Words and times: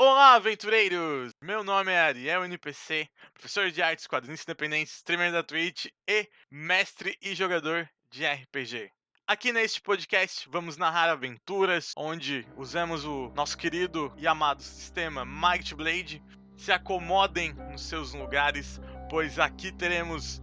Olá, 0.00 0.34
aventureiros! 0.34 1.32
Meu 1.42 1.64
nome 1.64 1.90
é 1.90 1.98
Ariel 1.98 2.44
NPC, 2.44 3.08
professor 3.34 3.68
de 3.68 3.82
artes, 3.82 4.06
quadrinhos 4.06 4.44
independentes, 4.44 4.94
streamer 4.94 5.32
da 5.32 5.42
Twitch 5.42 5.86
e 6.08 6.28
mestre 6.48 7.18
e 7.20 7.34
jogador 7.34 7.90
de 8.08 8.24
RPG. 8.24 8.92
Aqui 9.26 9.52
neste 9.52 9.80
podcast 9.80 10.48
vamos 10.48 10.76
narrar 10.76 11.10
aventuras 11.10 11.90
onde 11.96 12.46
usamos 12.56 13.04
o 13.04 13.32
nosso 13.34 13.58
querido 13.58 14.14
e 14.16 14.28
amado 14.28 14.62
sistema 14.62 15.24
Might 15.24 15.74
Blade. 15.74 16.22
Se 16.56 16.70
acomodem 16.70 17.52
nos 17.54 17.82
seus 17.82 18.14
lugares, 18.14 18.80
pois 19.10 19.36
aqui 19.36 19.72
teremos 19.72 20.40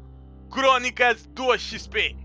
Crônicas 0.51 1.25
do 1.27 1.57
XP. 1.57 2.24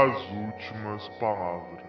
As 0.00 0.16
últimas 0.30 1.06
palavras. 1.18 1.84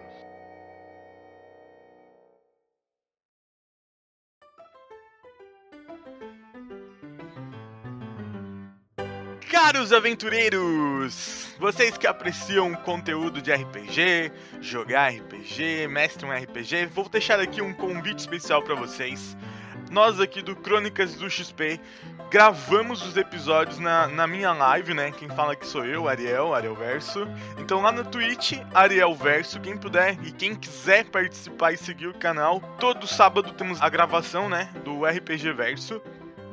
Caros 9.50 9.94
aventureiros, 9.94 11.56
vocês 11.58 11.96
que 11.96 12.06
apreciam 12.06 12.74
conteúdo 12.74 13.40
de 13.40 13.50
RPG, 13.50 14.30
jogar 14.60 15.08
RPG, 15.14 15.88
mestre 15.88 16.26
um 16.26 16.32
RPG, 16.32 16.84
vou 16.92 17.08
deixar 17.08 17.40
aqui 17.40 17.62
um 17.62 17.72
convite 17.72 18.18
especial 18.18 18.62
para 18.62 18.74
vocês. 18.74 19.34
Nós 19.92 20.18
aqui 20.18 20.40
do 20.40 20.56
Crônicas 20.56 21.16
do 21.16 21.28
XP 21.28 21.78
gravamos 22.30 23.06
os 23.06 23.14
episódios 23.18 23.78
na, 23.78 24.08
na 24.08 24.26
minha 24.26 24.50
live, 24.50 24.94
né? 24.94 25.12
Quem 25.12 25.28
fala 25.28 25.54
que 25.54 25.66
sou 25.66 25.84
eu, 25.84 26.08
Ariel, 26.08 26.54
Ariel 26.54 26.74
Verso. 26.74 27.28
Então 27.58 27.82
lá 27.82 27.92
no 27.92 28.02
Twitch, 28.02 28.54
Ariel 28.72 29.14
Verso, 29.14 29.60
quem 29.60 29.76
puder 29.76 30.16
e 30.24 30.32
quem 30.32 30.54
quiser 30.54 31.04
participar 31.04 31.72
e 31.72 31.76
seguir 31.76 32.06
o 32.06 32.14
canal, 32.14 32.58
todo 32.80 33.06
sábado 33.06 33.52
temos 33.52 33.82
a 33.82 33.88
gravação, 33.90 34.48
né? 34.48 34.70
Do 34.82 35.04
RPG 35.04 35.52
Verso. 35.52 36.00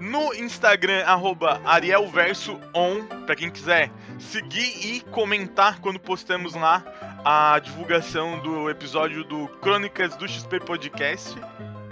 No 0.01 0.33
Instagram, 0.33 1.05
arroba 1.05 1.61
ArielVersoOn, 1.63 3.05
pra 3.25 3.37
quem 3.37 3.49
quiser 3.49 3.89
seguir 4.17 4.85
e 4.85 4.99
comentar 4.99 5.79
quando 5.79 5.97
postamos 5.97 6.55
lá 6.55 6.83
a 7.23 7.57
divulgação 7.59 8.39
do 8.39 8.69
episódio 8.69 9.23
do 9.23 9.47
Crônicas 9.61 10.17
do 10.17 10.27
XP 10.27 10.59
Podcast. 10.59 11.37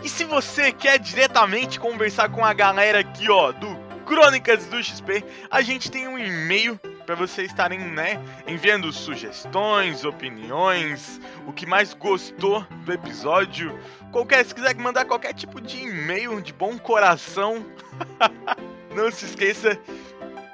E 0.03 0.09
se 0.09 0.23
você 0.23 0.71
quer 0.71 0.99
diretamente 0.99 1.79
conversar 1.79 2.29
com 2.29 2.45
a 2.45 2.53
galera 2.53 2.99
aqui, 2.99 3.27
ó, 3.29 3.51
do 3.51 3.75
Crônicas 4.05 4.65
do 4.67 4.81
XP, 4.81 5.25
a 5.51 5.61
gente 5.61 5.91
tem 5.91 6.07
um 6.07 6.17
e-mail 6.17 6.79
para 7.05 7.15
vocês 7.15 7.49
estarem, 7.49 7.79
né, 7.79 8.21
enviando 8.45 8.91
sugestões, 8.91 10.03
opiniões, 10.03 11.21
o 11.45 11.53
que 11.53 11.65
mais 11.65 11.93
gostou 11.93 12.65
do 12.85 12.93
episódio. 12.93 13.79
Qualquer, 14.11 14.45
se 14.45 14.53
quiser 14.53 14.75
mandar 14.75 15.05
qualquer 15.05 15.33
tipo 15.33 15.61
de 15.61 15.83
e-mail 15.83 16.41
de 16.41 16.51
bom 16.53 16.77
coração, 16.77 17.65
não 18.93 19.09
se 19.09 19.25
esqueça 19.25 19.79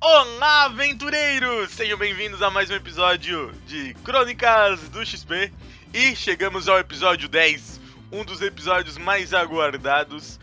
Olá, 0.00 0.64
aventureiros! 0.64 1.70
Sejam 1.70 1.96
bem-vindos 1.96 2.42
a 2.42 2.50
mais 2.50 2.70
um 2.70 2.74
episódio 2.74 3.52
de 3.68 3.94
Crônicas 4.02 4.88
do 4.88 5.06
XP. 5.06 5.52
E 5.94 6.16
chegamos 6.16 6.68
ao 6.68 6.80
episódio 6.80 7.28
10, 7.28 7.80
um 8.10 8.24
dos 8.24 8.42
episódios 8.42 8.98
mais 8.98 9.32
aguardados. 9.32 10.40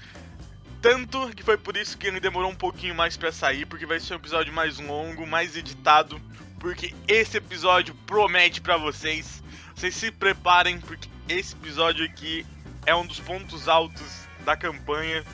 Tanto 0.81 1.29
que 1.35 1.43
foi 1.43 1.57
por 1.57 1.75
isso 1.75 1.97
que 1.97 2.07
ele 2.07 2.21
demorou 2.21 2.49
um 2.49 2.55
pouquinho 2.55 2.95
mais 2.95 3.17
para 3.17 3.33
sair, 3.33 3.65
porque 3.65 3.85
vai 3.85 3.99
ser 3.99 4.13
um 4.13 4.17
episódio 4.17 4.53
mais 4.53 4.79
longo, 4.79 5.27
mais 5.27 5.57
editado, 5.57 6.21
porque 6.63 6.95
esse 7.09 7.35
episódio 7.35 7.93
promete 8.07 8.61
para 8.61 8.77
vocês. 8.77 9.43
Vocês 9.75 9.93
se 9.93 10.09
preparem, 10.09 10.79
porque 10.79 11.09
esse 11.27 11.53
episódio 11.55 12.05
aqui 12.05 12.45
é 12.85 12.95
um 12.95 13.05
dos 13.05 13.19
pontos 13.19 13.67
altos 13.67 14.25
da 14.45 14.55
campanha. 14.55 15.25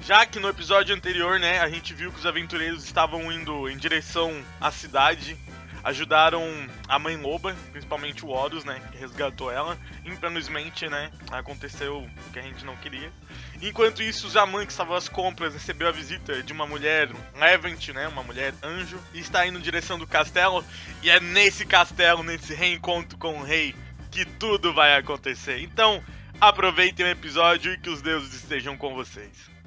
Já 0.00 0.26
que 0.26 0.40
no 0.40 0.48
episódio 0.48 0.92
anterior, 0.92 1.38
né, 1.38 1.60
a 1.60 1.68
gente 1.68 1.94
viu 1.94 2.10
que 2.10 2.18
os 2.18 2.26
aventureiros 2.26 2.82
estavam 2.82 3.30
indo 3.30 3.68
em 3.68 3.76
direção 3.76 4.44
à 4.60 4.72
cidade, 4.72 5.38
ajudaram 5.88 6.42
a 6.86 6.98
mãe 6.98 7.16
loba, 7.16 7.56
principalmente 7.72 8.24
o 8.24 8.28
Horus, 8.28 8.64
né, 8.64 8.80
que 8.92 8.98
resgatou 8.98 9.50
ela. 9.50 9.78
Infelizmente, 10.04 10.86
né, 10.86 11.10
aconteceu 11.30 11.98
o 11.98 12.30
que 12.30 12.38
a 12.38 12.42
gente 12.42 12.64
não 12.64 12.76
queria. 12.76 13.10
Enquanto 13.62 14.02
isso, 14.02 14.26
o 14.26 14.30
Zaman, 14.30 14.66
que 14.66 14.72
estava 14.72 14.96
às 14.96 15.08
compras, 15.08 15.54
recebeu 15.54 15.88
a 15.88 15.92
visita 15.92 16.42
de 16.42 16.52
uma 16.52 16.66
mulher 16.66 17.08
Levant, 17.34 17.88
né, 17.88 18.06
uma 18.06 18.22
mulher 18.22 18.52
anjo, 18.62 19.00
e 19.14 19.18
está 19.18 19.46
indo 19.46 19.58
em 19.58 19.62
direção 19.62 19.98
do 19.98 20.06
castelo. 20.06 20.62
E 21.02 21.08
é 21.08 21.18
nesse 21.18 21.64
castelo, 21.64 22.22
nesse 22.22 22.54
reencontro 22.54 23.16
com 23.16 23.38
o 23.38 23.42
rei, 23.42 23.74
que 24.10 24.24
tudo 24.24 24.74
vai 24.74 24.96
acontecer. 24.96 25.60
Então, 25.62 26.02
aproveitem 26.38 27.06
o 27.06 27.08
episódio 27.08 27.72
e 27.72 27.78
que 27.78 27.88
os 27.88 28.02
deuses 28.02 28.34
estejam 28.34 28.76
com 28.76 28.94
vocês. 28.94 29.57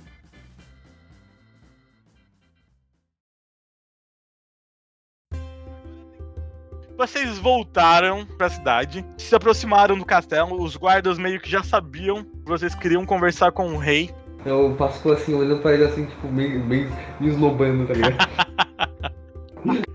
Vocês 6.97 7.39
voltaram 7.39 8.25
pra 8.37 8.49
cidade, 8.49 9.05
se 9.17 9.33
aproximaram 9.33 9.97
do 9.97 10.05
castelo, 10.05 10.61
os 10.61 10.75
guardas 10.75 11.17
meio 11.17 11.39
que 11.39 11.49
já 11.49 11.63
sabiam 11.63 12.23
que 12.23 12.45
vocês 12.45 12.75
queriam 12.75 13.05
conversar 13.05 13.51
com 13.51 13.73
o 13.73 13.77
rei. 13.77 14.09
Eu 14.45 14.75
passo 14.77 15.11
assim, 15.11 15.33
olhando 15.33 15.61
pra 15.61 15.73
ele 15.73 15.85
assim, 15.85 16.05
tipo, 16.05 16.27
meio, 16.27 16.63
meio 16.63 16.91
me 17.19 17.29
esnobando, 17.29 17.87
tá 17.87 17.93
ligado? 17.93 18.17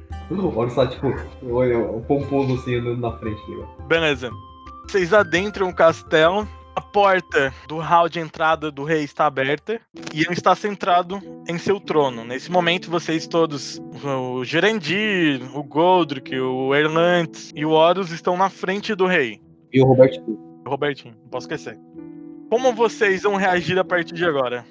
Olha 0.57 0.71
só, 0.71 0.87
tipo, 0.87 1.15
olha, 1.53 1.79
o 1.79 2.01
pomposo 2.03 2.55
assim 2.55 2.77
andando 2.77 3.01
na 3.01 3.13
frente, 3.13 3.41
tá 3.43 3.47
ligado? 3.49 3.87
Beleza. 3.87 4.31
Vocês 4.87 5.13
adentram 5.13 5.69
o 5.69 5.75
castelo. 5.75 6.49
A 6.77 6.81
porta 6.81 7.55
do 7.67 7.79
hall 7.79 8.07
de 8.07 8.21
entrada 8.21 8.71
do 8.71 8.85
rei 8.85 9.03
está 9.03 9.25
aberta 9.27 9.81
e 10.15 10.21
ele 10.21 10.35
está 10.35 10.55
centrado 10.55 11.19
em 11.49 11.57
seu 11.57 11.81
trono. 11.81 12.23
Nesse 12.23 12.53
momento, 12.53 12.91
vocês 12.91 13.27
todos, 13.27 13.81
o 14.05 14.45
Gerandir, 14.45 15.41
o 15.57 15.63
Goldrick, 15.65 16.39
o 16.39 16.75
Erlantes 16.75 17.51
e 17.57 17.65
o 17.65 17.71
Horus 17.71 18.11
estão 18.13 18.37
na 18.37 18.51
frente 18.51 18.95
do 18.95 19.07
rei. 19.07 19.41
E 19.73 19.81
o 19.81 19.87
Roberto, 19.87 20.21
O 20.67 20.69
Robertinho, 20.71 21.15
não 21.23 21.29
posso 21.31 21.47
esquecer. 21.47 21.79
Como 22.51 22.73
vocês 22.75 23.23
vão 23.23 23.37
reagir 23.37 23.79
a 23.79 23.85
partir 23.85 24.15
de 24.15 24.25
agora? 24.27 24.65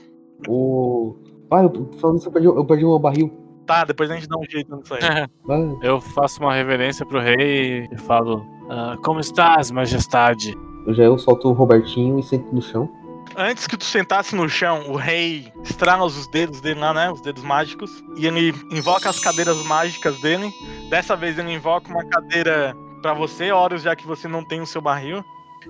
o. 0.47 1.17
Ah, 1.51 1.63
eu, 1.63 1.89
falando 1.99 2.17
isso, 2.19 2.27
eu 2.27 2.31
perdi, 2.31 2.47
eu 2.47 2.65
perdi 2.65 2.85
o 2.85 2.99
barril. 2.99 3.31
Tá, 3.65 3.83
depois 3.83 4.11
a 4.11 4.15
gente 4.15 4.27
dá 4.27 4.37
um 4.37 4.43
jeito 4.47 4.75
nisso 4.75 4.93
aí. 4.93 4.99
Eu 5.81 5.99
faço 5.99 6.39
uma 6.39 6.53
reverência 6.53 7.03
pro 7.05 7.19
rei 7.19 7.87
e 7.91 7.97
falo: 7.97 8.45
"Ah, 8.69 8.95
Como 9.03 9.19
estás, 9.19 9.71
majestade? 9.71 10.53
Já 10.89 11.03
eu 11.03 11.17
solto 11.17 11.49
o 11.49 11.53
Robertinho 11.53 12.19
e 12.19 12.23
sento 12.23 12.53
no 12.53 12.61
chão. 12.61 12.89
Antes 13.37 13.67
que 13.67 13.75
tu 13.75 13.83
sentasse 13.83 14.35
no 14.35 14.47
chão, 14.47 14.89
o 14.89 14.95
rei 14.95 15.51
estrala 15.63 16.05
os 16.05 16.27
dedos 16.27 16.61
dele 16.61 16.79
lá, 16.79 16.93
né? 16.93 17.11
Os 17.11 17.21
dedos 17.21 17.43
mágicos. 17.43 18.03
E 18.15 18.25
ele 18.27 18.53
invoca 18.71 19.09
as 19.09 19.19
cadeiras 19.19 19.57
mágicas 19.65 20.19
dele. 20.21 20.49
Dessa 20.89 21.15
vez 21.15 21.37
ele 21.37 21.53
invoca 21.53 21.89
uma 21.89 22.05
cadeira 22.05 22.75
pra 23.01 23.13
você, 23.13 23.51
Horus, 23.51 23.81
já 23.81 23.95
que 23.95 24.07
você 24.07 24.27
não 24.27 24.43
tem 24.43 24.61
o 24.61 24.65
seu 24.65 24.81
barril. 24.81 25.23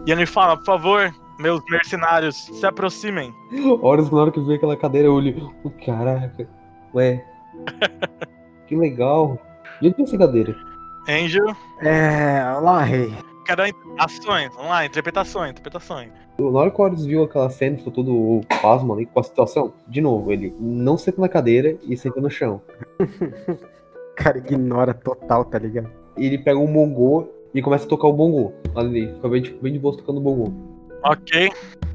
E 0.05 0.11
ele 0.11 0.25
fala, 0.25 0.57
por 0.57 0.65
favor, 0.65 1.13
meus 1.39 1.61
mercenários, 1.69 2.35
se 2.35 2.65
aproximem. 2.65 3.33
Horas 3.81 4.11
na 4.11 4.19
hora 4.19 4.31
que 4.31 4.39
vê 4.41 4.55
aquela 4.55 4.75
cadeira, 4.75 5.07
eu 5.07 5.13
olho. 5.13 5.53
Oh, 5.63 5.69
caraca, 5.69 6.47
ué. 6.93 7.25
que 8.67 8.75
legal. 8.75 9.39
E 9.81 9.87
onde 9.87 9.95
tem 9.95 10.05
essa 10.05 10.17
cadeira? 10.17 10.55
Angel, 11.07 11.55
É, 11.81 12.43
olá, 12.57 12.81
rei. 12.83 13.13
Quero 13.45 13.63
ações. 13.97 14.49
Vamos 14.55 14.69
lá, 14.69 14.85
interpretações, 14.85 15.51
interpretações. 15.51 16.09
Na 16.37 16.59
hora 16.59 16.71
que 16.71 16.81
o 16.81 16.83
Horus 16.83 17.05
viu 17.05 17.23
aquela 17.23 17.49
cena, 17.49 17.77
ficou 17.77 17.93
todo 17.93 18.41
pasmo 18.61 18.93
ali 18.93 19.05
com 19.05 19.19
a 19.19 19.23
situação. 19.23 19.73
De 19.87 20.01
novo, 20.01 20.31
ele 20.31 20.53
não 20.59 20.97
senta 20.97 21.21
na 21.21 21.29
cadeira 21.29 21.77
e 21.83 21.95
senta 21.95 22.19
no 22.19 22.29
chão. 22.29 22.61
O 22.99 24.15
cara 24.17 24.37
ignora 24.37 24.93
total, 24.93 25.45
tá 25.45 25.57
ligado? 25.57 25.89
E 26.17 26.25
ele 26.25 26.37
pega 26.37 26.59
um 26.59 26.71
bongô 26.71 27.29
e 27.53 27.61
começa 27.61 27.85
a 27.85 27.89
tocar 27.89 28.07
o 28.07 28.13
bongô. 28.13 28.51
Ali, 28.75 29.13
fica 29.13 29.29
bem, 29.29 29.41
tipo, 29.41 29.61
bem 29.61 29.73
de 29.73 29.79
boa 29.79 29.95
tocando 29.95 30.17
o 30.17 30.21
bongô. 30.21 30.51
Ok. 31.03 31.49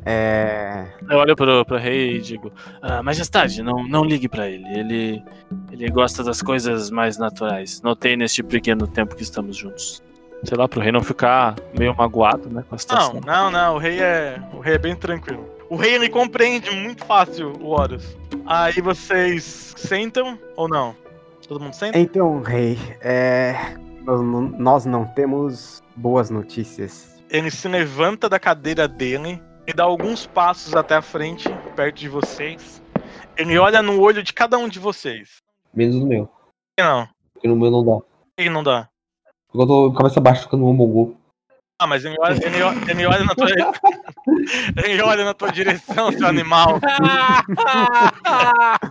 É. 0.07 0.87
Eu 1.11 1.19
olho 1.19 1.37
pro, 1.37 1.65
pro 1.67 1.77
rei 1.77 2.17
e 2.17 2.21
digo: 2.21 2.51
ah, 2.81 3.03
Majestade, 3.03 3.63
não, 3.63 3.87
não 3.87 4.05
ligue 4.05 4.29
pra 4.29 4.49
ele. 4.49 4.67
ele. 4.69 5.23
Ele 5.71 5.89
gosta 5.91 6.23
das 6.25 6.41
coisas 6.41 6.91
mais 6.91 7.19
naturais. 7.19 7.83
Notei 7.83 8.17
neste 8.17 8.43
pequeno 8.43 8.87
tempo 8.87 9.15
que 9.15 9.23
estamos 9.23 9.57
juntos. 9.57 10.03
Sei 10.45 10.57
lá, 10.57 10.67
pro 10.67 10.81
rei 10.81 10.91
não 10.91 11.03
ficar 11.03 11.55
meio 11.79 11.95
magoado, 11.95 12.49
né, 12.49 12.63
com 12.69 12.75
a 12.75 12.77
Não, 12.77 12.79
situação. 12.79 13.21
não, 13.27 13.51
não. 13.51 13.75
O 13.75 13.79
rei 13.79 14.01
é. 14.01 14.41
O 14.55 14.61
rei 14.61 14.75
é 14.75 14.79
bem 14.79 14.97
tranquilo. 14.97 15.49
O 15.69 15.77
rei 15.77 15.95
ele 15.95 16.09
compreende 16.09 16.71
muito 16.71 17.05
fácil 17.05 17.53
o 17.61 17.69
Horus. 17.69 18.17
Aí 18.47 18.81
vocês 18.81 19.75
sentam 19.77 20.39
ou 20.57 20.69
não? 20.69 20.97
Todo 21.47 21.61
mundo 21.63 21.75
senta? 21.75 21.99
Então, 21.99 22.41
rei, 22.43 22.79
é. 23.01 23.55
Nós 24.03 24.85
não- 24.87 25.03
não 25.03 25.05
temos 25.15 25.83
boas 25.95 26.31
notícias. 26.31 27.21
Ele 27.29 27.51
se 27.51 27.69
levanta 27.69 28.29
da 28.29 28.39
cadeira 28.41 28.89
dele 28.89 29.41
e 29.67 29.73
dá 29.73 29.85
alguns 29.85 30.27
passos 30.27 30.75
até 30.75 30.97
a 30.97 31.03
frente, 31.03 31.49
perto 31.77 31.97
de 31.99 32.09
vocês. 32.09 32.83
Ele 33.37 33.59
olha 33.59 33.83
no 33.83 34.01
olho 34.01 34.23
de 34.23 34.33
cada 34.33 34.57
um 34.59 34.69
de 34.69 34.79
vocês. 34.79 35.43
Menos 35.73 35.97
no 35.97 36.07
meu. 36.07 36.29
E 36.79 36.83
não, 36.83 37.07
Porque 37.35 37.47
no 37.47 37.55
meu 37.57 37.71
não 37.71 37.85
dá. 37.85 37.99
ele 38.39 38.51
não 38.51 38.63
dá. 38.65 38.89
Eu 39.55 39.67
tô 39.67 39.93
cabeça 39.93 40.21
baixa 40.21 40.43
tocando 40.45 40.67
um 40.67 40.77
bongô. 40.77 41.15
Ah, 41.83 41.87
mas 41.87 42.05
ele 42.05 42.15
olha, 42.21 42.47
ele, 42.47 42.63
olha- 42.63 42.91
ele 42.91 43.07
olha 43.07 43.25
na 43.25 43.35
tua. 43.35 43.49
ele 44.85 45.03
olha 45.03 45.25
na 45.25 45.33
tua 45.35 45.51
direção, 45.51 46.13
seu 46.13 46.27
animal. 46.27 46.79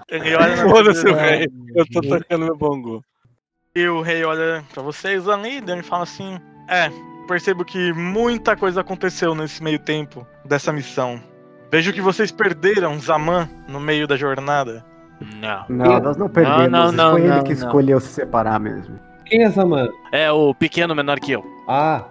Ele 0.09 0.35
olha 0.35 0.55
na 0.55 0.69
tua 0.69 0.81
direção. 0.83 1.13
rei. 1.13 1.47
Eu 1.75 1.85
tô 1.91 2.01
tocando 2.01 2.45
meu 2.45 2.57
bongo. 2.57 3.03
E 3.75 3.87
o 3.87 4.01
rei 4.01 4.23
olha 4.25 4.63
pra 4.73 4.81
vocês 4.81 5.27
ali, 5.27 5.57
ele 5.57 5.83
fala 5.83 6.03
assim: 6.03 6.39
É, 6.67 6.89
percebo 7.27 7.63
que 7.63 7.93
muita 7.93 8.55
coisa 8.55 8.81
aconteceu 8.81 9.35
nesse 9.35 9.63
meio 9.63 9.79
tempo 9.79 10.25
dessa 10.43 10.73
missão. 10.73 11.21
Vejo 11.71 11.93
que 11.93 12.01
vocês 12.01 12.31
perderam 12.31 12.99
Zaman 12.99 13.47
no 13.67 13.79
meio 13.79 14.07
da 14.07 14.17
jornada. 14.17 14.83
Não. 15.39 15.65
Não, 15.69 15.99
nós 15.99 16.17
não 16.17 16.27
perdemos. 16.27 16.71
não, 16.71 16.91
não, 16.91 17.11
Foi 17.11 17.21
ele 17.21 17.29
não, 17.29 17.43
que 17.43 17.53
não. 17.53 17.67
escolheu 17.67 17.99
se 17.99 18.07
separar 18.07 18.59
mesmo. 18.59 18.99
Quem 19.29 19.43
é 19.43 19.45
essa, 19.45 19.65
mano? 19.65 19.93
É 20.11 20.31
o 20.31 20.53
pequeno 20.53 20.95
menor 20.95 21.19
que 21.19 21.31
eu. 21.31 21.45
Ah, 21.67 22.05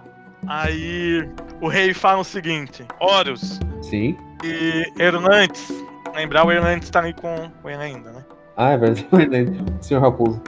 Aí 0.47 1.29
o 1.61 1.67
rei 1.67 1.93
fala 1.93 2.19
o 2.19 2.23
seguinte: 2.23 2.85
Horus 2.99 3.59
sim. 3.81 4.17
e 4.43 4.85
Hernandes. 5.01 5.69
Lembrar 6.15 6.45
o 6.45 6.51
Hernandes 6.51 6.89
tá 6.89 6.99
ali 6.99 7.13
com 7.13 7.51
o 7.63 7.69
ele 7.69 7.81
ainda, 7.81 8.11
né? 8.11 8.25
Ah, 8.57 8.71
é 8.71 8.77
verdade. 8.77 9.07
Senhor 9.81 10.01
Raposo. 10.01 10.41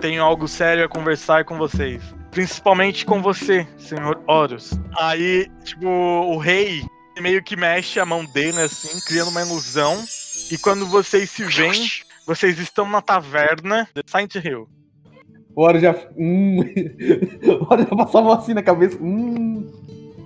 Tenho 0.00 0.22
algo 0.22 0.46
sério 0.46 0.84
a 0.84 0.88
conversar 0.88 1.44
com 1.44 1.56
vocês. 1.56 2.02
Principalmente 2.30 3.06
com 3.06 3.22
você, 3.22 3.66
senhor 3.78 4.20
Horus. 4.26 4.78
Aí, 4.98 5.50
tipo, 5.64 5.86
o 5.88 6.36
rei 6.36 6.84
meio 7.18 7.42
que 7.42 7.56
mexe 7.56 7.98
a 7.98 8.04
mão 8.04 8.26
dele 8.26 8.60
assim, 8.60 9.00
criando 9.06 9.30
uma 9.30 9.40
ilusão. 9.40 10.04
E 10.50 10.58
quando 10.58 10.84
vocês 10.86 11.30
se 11.30 11.44
veem, 11.44 11.88
vocês 12.26 12.58
estão 12.58 12.86
na 12.86 13.00
taverna 13.00 13.88
de 13.94 14.02
Saint 14.06 14.34
Hill. 14.34 14.68
O 15.56 15.62
Horus 15.62 15.80
já. 15.80 15.96
Hum. 16.16 16.60
o 17.42 17.72
Horus 17.72 17.86
já 17.88 17.96
passou 17.96 18.20
a 18.20 18.24
mão 18.24 18.32
assim 18.34 18.52
na 18.52 18.62
cabeça. 18.62 18.98
Hum. 19.00 19.66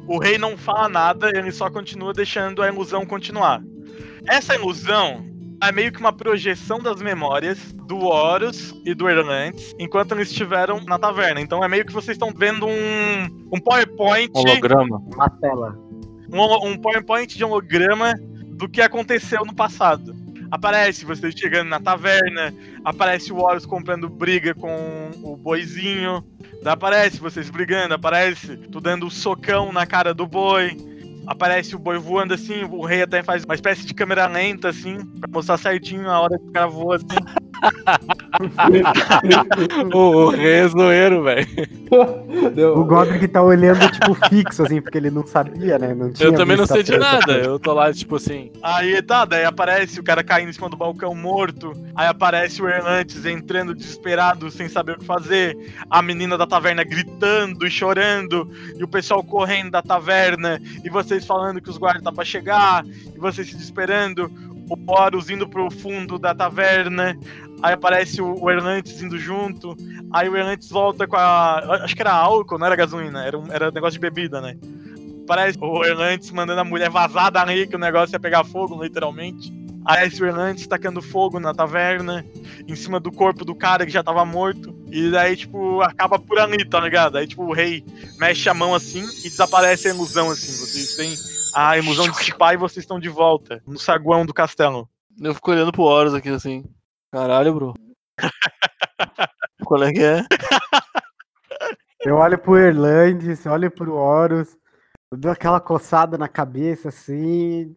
O 0.08 0.18
rei 0.18 0.36
não 0.36 0.58
fala 0.58 0.88
nada, 0.88 1.30
ele 1.32 1.52
só 1.52 1.70
continua 1.70 2.12
deixando 2.12 2.60
a 2.62 2.68
ilusão 2.68 3.06
continuar. 3.06 3.62
Essa 4.26 4.56
ilusão 4.56 5.24
é 5.62 5.70
meio 5.70 5.92
que 5.92 6.00
uma 6.00 6.12
projeção 6.12 6.80
das 6.80 7.00
memórias 7.00 7.72
do 7.86 7.98
Horus 7.98 8.74
e 8.84 8.92
do 8.92 9.08
Hernandes 9.08 9.72
enquanto 9.78 10.12
eles 10.12 10.30
estiveram 10.30 10.80
na 10.84 10.98
taverna. 10.98 11.40
Então 11.40 11.62
é 11.62 11.68
meio 11.68 11.86
que 11.86 11.92
vocês 11.92 12.16
estão 12.16 12.32
vendo 12.36 12.66
um, 12.66 13.46
um 13.52 13.60
PowerPoint, 13.60 14.32
Holograma. 14.34 15.00
Uma 15.14 15.30
tela. 15.30 15.78
um, 16.32 16.70
um 16.70 16.76
PowerPoint 16.76 17.36
de 17.36 17.44
holograma 17.44 18.14
do 18.56 18.68
que 18.68 18.82
aconteceu 18.82 19.44
no 19.44 19.54
passado. 19.54 20.12
Aparece 20.50 21.04
vocês 21.04 21.34
chegando 21.36 21.68
na 21.68 21.78
taverna, 21.78 22.52
aparece 22.84 23.32
o 23.32 23.36
Horus 23.36 23.64
comprando 23.64 24.08
briga 24.08 24.52
com 24.52 25.10
o 25.22 25.36
boizinho, 25.36 26.24
aparece 26.64 27.20
vocês 27.20 27.48
brigando, 27.48 27.94
aparece 27.94 28.56
tu 28.56 28.80
dando 28.80 29.06
um 29.06 29.10
socão 29.10 29.72
na 29.72 29.86
cara 29.86 30.12
do 30.12 30.26
boi, 30.26 30.76
aparece 31.26 31.76
o 31.76 31.78
boi 31.78 31.98
voando 31.98 32.34
assim, 32.34 32.64
o 32.64 32.84
rei 32.84 33.02
até 33.02 33.22
faz 33.22 33.44
uma 33.44 33.54
espécie 33.54 33.86
de 33.86 33.94
câmera 33.94 34.26
lenta 34.26 34.68
assim, 34.68 34.98
pra 35.20 35.30
mostrar 35.30 35.56
certinho 35.56 36.10
a 36.10 36.20
hora 36.20 36.36
que 36.36 36.48
o 36.48 36.52
cara 36.52 36.66
voa 36.66 36.96
assim. 36.96 37.06
O, 39.92 39.98
o 39.98 40.28
rei 40.30 40.60
é 40.60 40.68
zoeiro, 40.68 41.22
velho. 41.22 41.46
O 42.76 42.84
Godric 42.84 43.28
tá 43.28 43.42
olhando, 43.42 43.90
tipo, 43.90 44.14
fixo, 44.28 44.62
assim, 44.62 44.80
porque 44.80 44.98
ele 44.98 45.10
não 45.10 45.26
sabia, 45.26 45.78
né? 45.78 45.94
Não 45.94 46.12
tinha 46.12 46.28
Eu 46.28 46.34
também 46.34 46.56
não 46.56 46.66
sei 46.66 46.82
de 46.82 46.96
nada. 46.96 47.32
Eu 47.32 47.58
tô 47.58 47.72
lá, 47.72 47.92
tipo 47.92 48.16
assim. 48.16 48.50
Aí 48.62 49.00
tá, 49.02 49.24
daí 49.24 49.44
aparece 49.44 50.00
o 50.00 50.02
cara 50.02 50.22
caindo 50.22 50.50
em 50.50 50.52
cima 50.52 50.68
do 50.68 50.76
balcão 50.76 51.14
morto. 51.14 51.72
Aí 51.94 52.06
aparece 52.06 52.62
o 52.62 52.68
Hernandes 52.68 53.24
entrando 53.26 53.74
desesperado, 53.74 54.50
sem 54.50 54.68
saber 54.68 54.92
o 54.92 54.98
que 54.98 55.04
fazer. 55.04 55.56
A 55.90 56.00
menina 56.00 56.38
da 56.38 56.46
taverna 56.46 56.84
gritando 56.84 57.66
e 57.66 57.70
chorando. 57.70 58.48
E 58.76 58.84
o 58.84 58.88
pessoal 58.88 59.22
correndo 59.22 59.70
da 59.70 59.82
taverna. 59.82 60.60
E 60.84 60.88
vocês 60.88 61.26
falando 61.26 61.60
que 61.60 61.70
os 61.70 61.78
guardas 61.78 62.02
tá 62.02 62.12
pra 62.12 62.24
chegar. 62.24 62.84
E 62.86 63.18
vocês 63.18 63.48
se 63.48 63.56
desesperando. 63.56 64.30
O 64.70 64.92
Horus 64.92 65.28
indo 65.28 65.48
pro 65.48 65.68
fundo 65.70 66.16
da 66.18 66.32
taverna. 66.32 67.18
Aí 67.62 67.74
aparece 67.74 68.20
o, 68.20 68.42
o 68.42 68.50
Hernandes 68.50 69.02
indo 69.02 69.18
junto. 69.18 69.76
Aí 70.12 70.28
o 70.28 70.36
Hernandes 70.36 70.68
volta 70.68 71.06
com 71.06 71.16
a. 71.16 71.82
Acho 71.82 71.94
que 71.94 72.02
era 72.02 72.12
álcool, 72.12 72.58
não 72.58 72.66
era 72.66 72.76
gasolina. 72.76 73.24
Era, 73.24 73.38
um, 73.38 73.52
era 73.52 73.70
negócio 73.70 73.94
de 73.94 74.00
bebida, 74.00 74.40
né? 74.40 74.56
Parece 75.26 75.58
o 75.60 75.84
Hernandes 75.84 76.30
mandando 76.30 76.60
a 76.60 76.64
mulher 76.64 76.90
vazar 76.90 77.30
dali, 77.30 77.66
que 77.66 77.76
o 77.76 77.78
negócio 77.78 78.14
ia 78.14 78.20
pegar 78.20 78.44
fogo, 78.44 78.82
literalmente. 78.82 79.52
Aí 79.84 80.08
o 80.08 80.24
Hernandes 80.24 80.66
tacando 80.66 81.00
fogo 81.00 81.40
na 81.40 81.54
taverna, 81.54 82.24
em 82.66 82.76
cima 82.76 83.00
do 83.00 83.10
corpo 83.10 83.44
do 83.44 83.54
cara 83.54 83.86
que 83.86 83.92
já 83.92 84.02
tava 84.02 84.24
morto. 84.24 84.74
E 84.90 85.10
daí, 85.10 85.36
tipo, 85.36 85.80
acaba 85.80 86.18
por 86.18 86.38
ali, 86.38 86.64
tá 86.64 86.80
ligado? 86.80 87.16
Aí, 87.16 87.26
tipo, 87.26 87.44
o 87.44 87.52
rei 87.52 87.84
mexe 88.18 88.48
a 88.48 88.54
mão 88.54 88.74
assim 88.74 89.04
e 89.20 89.28
desaparece 89.28 89.88
a 89.88 89.94
ilusão, 89.94 90.30
assim. 90.30 90.52
Vocês 90.52 90.96
têm 90.96 91.14
a 91.54 91.78
ilusão 91.78 92.08
de 92.08 92.16
dissipar 92.16 92.52
e 92.54 92.58
vocês 92.58 92.82
estão 92.82 93.00
de 93.00 93.08
volta 93.08 93.62
no 93.66 93.78
saguão 93.78 94.26
do 94.26 94.34
castelo. 94.34 94.88
Eu 95.20 95.34
fico 95.34 95.50
olhando 95.50 95.72
pro 95.72 95.82
Horus 95.82 96.14
aqui 96.14 96.28
assim. 96.28 96.64
Caralho, 97.12 97.54
bro. 97.54 97.74
Qual 99.64 99.82
é 99.82 99.92
que 99.92 100.02
é? 100.02 100.24
Eu 102.04 102.16
olho 102.16 102.38
pro 102.38 102.56
Erlandes, 102.56 103.44
olho 103.46 103.70
pro 103.70 103.94
Horus, 103.94 104.56
eu 105.10 105.18
dou 105.18 105.30
aquela 105.30 105.60
coçada 105.60 106.16
na 106.16 106.28
cabeça, 106.28 106.88
assim... 106.88 107.76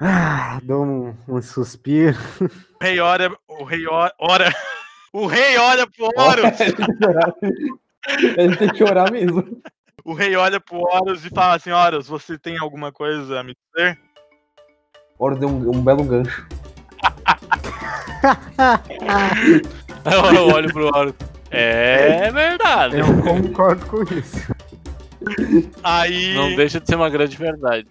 Ah, 0.00 0.58
dou 0.64 0.84
um, 0.84 1.16
um 1.28 1.40
suspiro. 1.40 2.16
O 2.40 2.84
rei 2.84 2.98
olha. 2.98 3.30
O 3.46 3.62
rei 3.62 3.86
ora. 3.86 4.12
ora 4.18 4.52
o 5.12 5.26
rei 5.26 5.56
olha 5.58 5.86
pro 5.86 6.10
Horus! 6.16 6.58
Ele 8.36 8.56
tem 8.56 8.68
que 8.68 8.82
orar 8.82 9.12
mesmo. 9.12 9.62
O 10.04 10.12
rei 10.12 10.34
olha 10.34 10.58
pro 10.58 10.78
Horus 10.78 11.24
e 11.24 11.30
fala 11.30 11.54
assim: 11.54 11.70
Horus, 11.70 12.08
você 12.08 12.36
tem 12.36 12.58
alguma 12.58 12.90
coisa 12.90 13.38
a 13.38 13.44
me 13.44 13.54
dizer? 13.54 13.96
O 15.16 15.24
Horus 15.24 15.38
deu 15.38 15.48
um, 15.48 15.70
um 15.70 15.84
belo 15.84 16.02
gancho. 16.02 16.48
Eu, 20.04 20.34
eu 20.34 20.46
olho 20.48 20.72
pro 20.72 20.86
Horus. 20.86 21.14
É 21.50 22.30
verdade. 22.30 22.98
Eu 22.98 23.06
concordo 23.22 23.86
com 23.86 24.02
isso. 24.14 24.52
Aí. 25.82 26.34
Não 26.34 26.54
deixa 26.56 26.80
de 26.80 26.86
ser 26.86 26.96
uma 26.96 27.10
grande 27.10 27.36
verdade. 27.36 27.88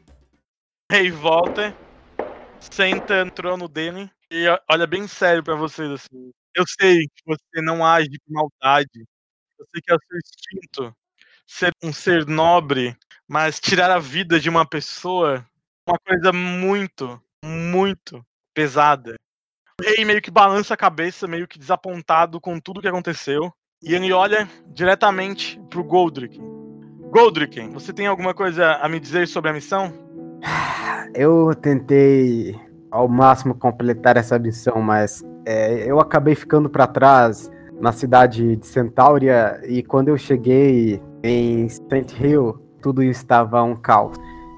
Rei 0.92 1.10
volta, 1.12 1.74
senta 2.60 3.24
no 3.24 3.32
trono 3.32 3.68
dele 3.68 4.10
e 4.30 4.46
olha 4.70 4.86
bem 4.86 5.08
sério 5.08 5.44
pra 5.44 5.56
vocês 5.56 5.90
assim. 5.90 6.32
Eu 6.56 6.66
sei 6.68 7.08
que 7.08 7.24
você 7.26 7.62
não 7.62 7.86
age 7.86 8.10
com 8.28 8.34
maldade. 8.34 9.06
Eu 9.58 9.66
sei 9.72 9.82
que 9.82 9.92
é 9.92 9.96
o 9.96 10.00
seu 10.00 10.18
instinto 10.18 10.96
ser 11.52 11.72
um 11.84 11.92
ser 11.92 12.26
nobre, 12.26 12.96
mas 13.28 13.60
tirar 13.60 13.92
a 13.92 14.00
vida 14.00 14.40
de 14.40 14.50
uma 14.50 14.66
pessoa 14.66 15.46
é 15.86 15.92
uma 15.92 16.00
coisa 16.00 16.32
muito, 16.32 17.22
muito 17.44 18.26
pesada. 18.54 19.16
O 19.82 19.84
rei 19.84 20.06
meio 20.06 20.22
que 20.22 20.30
balança 20.30 20.76
a 20.76 20.78
cabeça, 20.78 21.28
meio 21.28 21.48
que 21.48 21.58
desapontado 21.58 22.40
com 22.40 22.60
tudo 22.60 22.82
que 22.82 22.88
aconteceu, 22.88 23.52
e 23.82 23.96
ele 23.96 24.14
olha 24.14 24.48
diretamente 24.68 25.60
pro 25.72 25.84
Goldrick. 25.84 26.40
Goldrick, 27.10 27.68
você 27.70 27.92
tem 27.92 28.06
alguma 28.06 28.32
coisa 28.32 28.74
a 28.74 28.88
me 28.88 29.00
dizer 29.00 29.28
sobre 29.28 29.50
a 29.50 29.54
missão? 29.54 29.92
Eu 31.16 31.56
tentei 31.56 32.56
ao 32.92 33.08
máximo 33.08 33.56
completar 33.56 34.18
essa 34.18 34.38
missão, 34.38 34.84
mas 34.84 35.24
é, 35.48 35.90
eu 35.90 36.00
acabei 36.00 36.36
ficando 36.36 36.70
para 36.70 36.86
trás 36.86 37.50
na 37.80 37.92
cidade 37.92 38.58
de 38.58 38.68
Centauria 38.68 39.60
e 39.68 39.82
quando 39.82 40.10
eu 40.10 40.18
cheguei 40.18 41.02
em 41.24 41.68
St. 41.68 42.06
Hill, 42.20 42.54
tudo 42.84 43.02
estava 43.02 43.64
um 43.64 43.76
caos. 43.76 44.16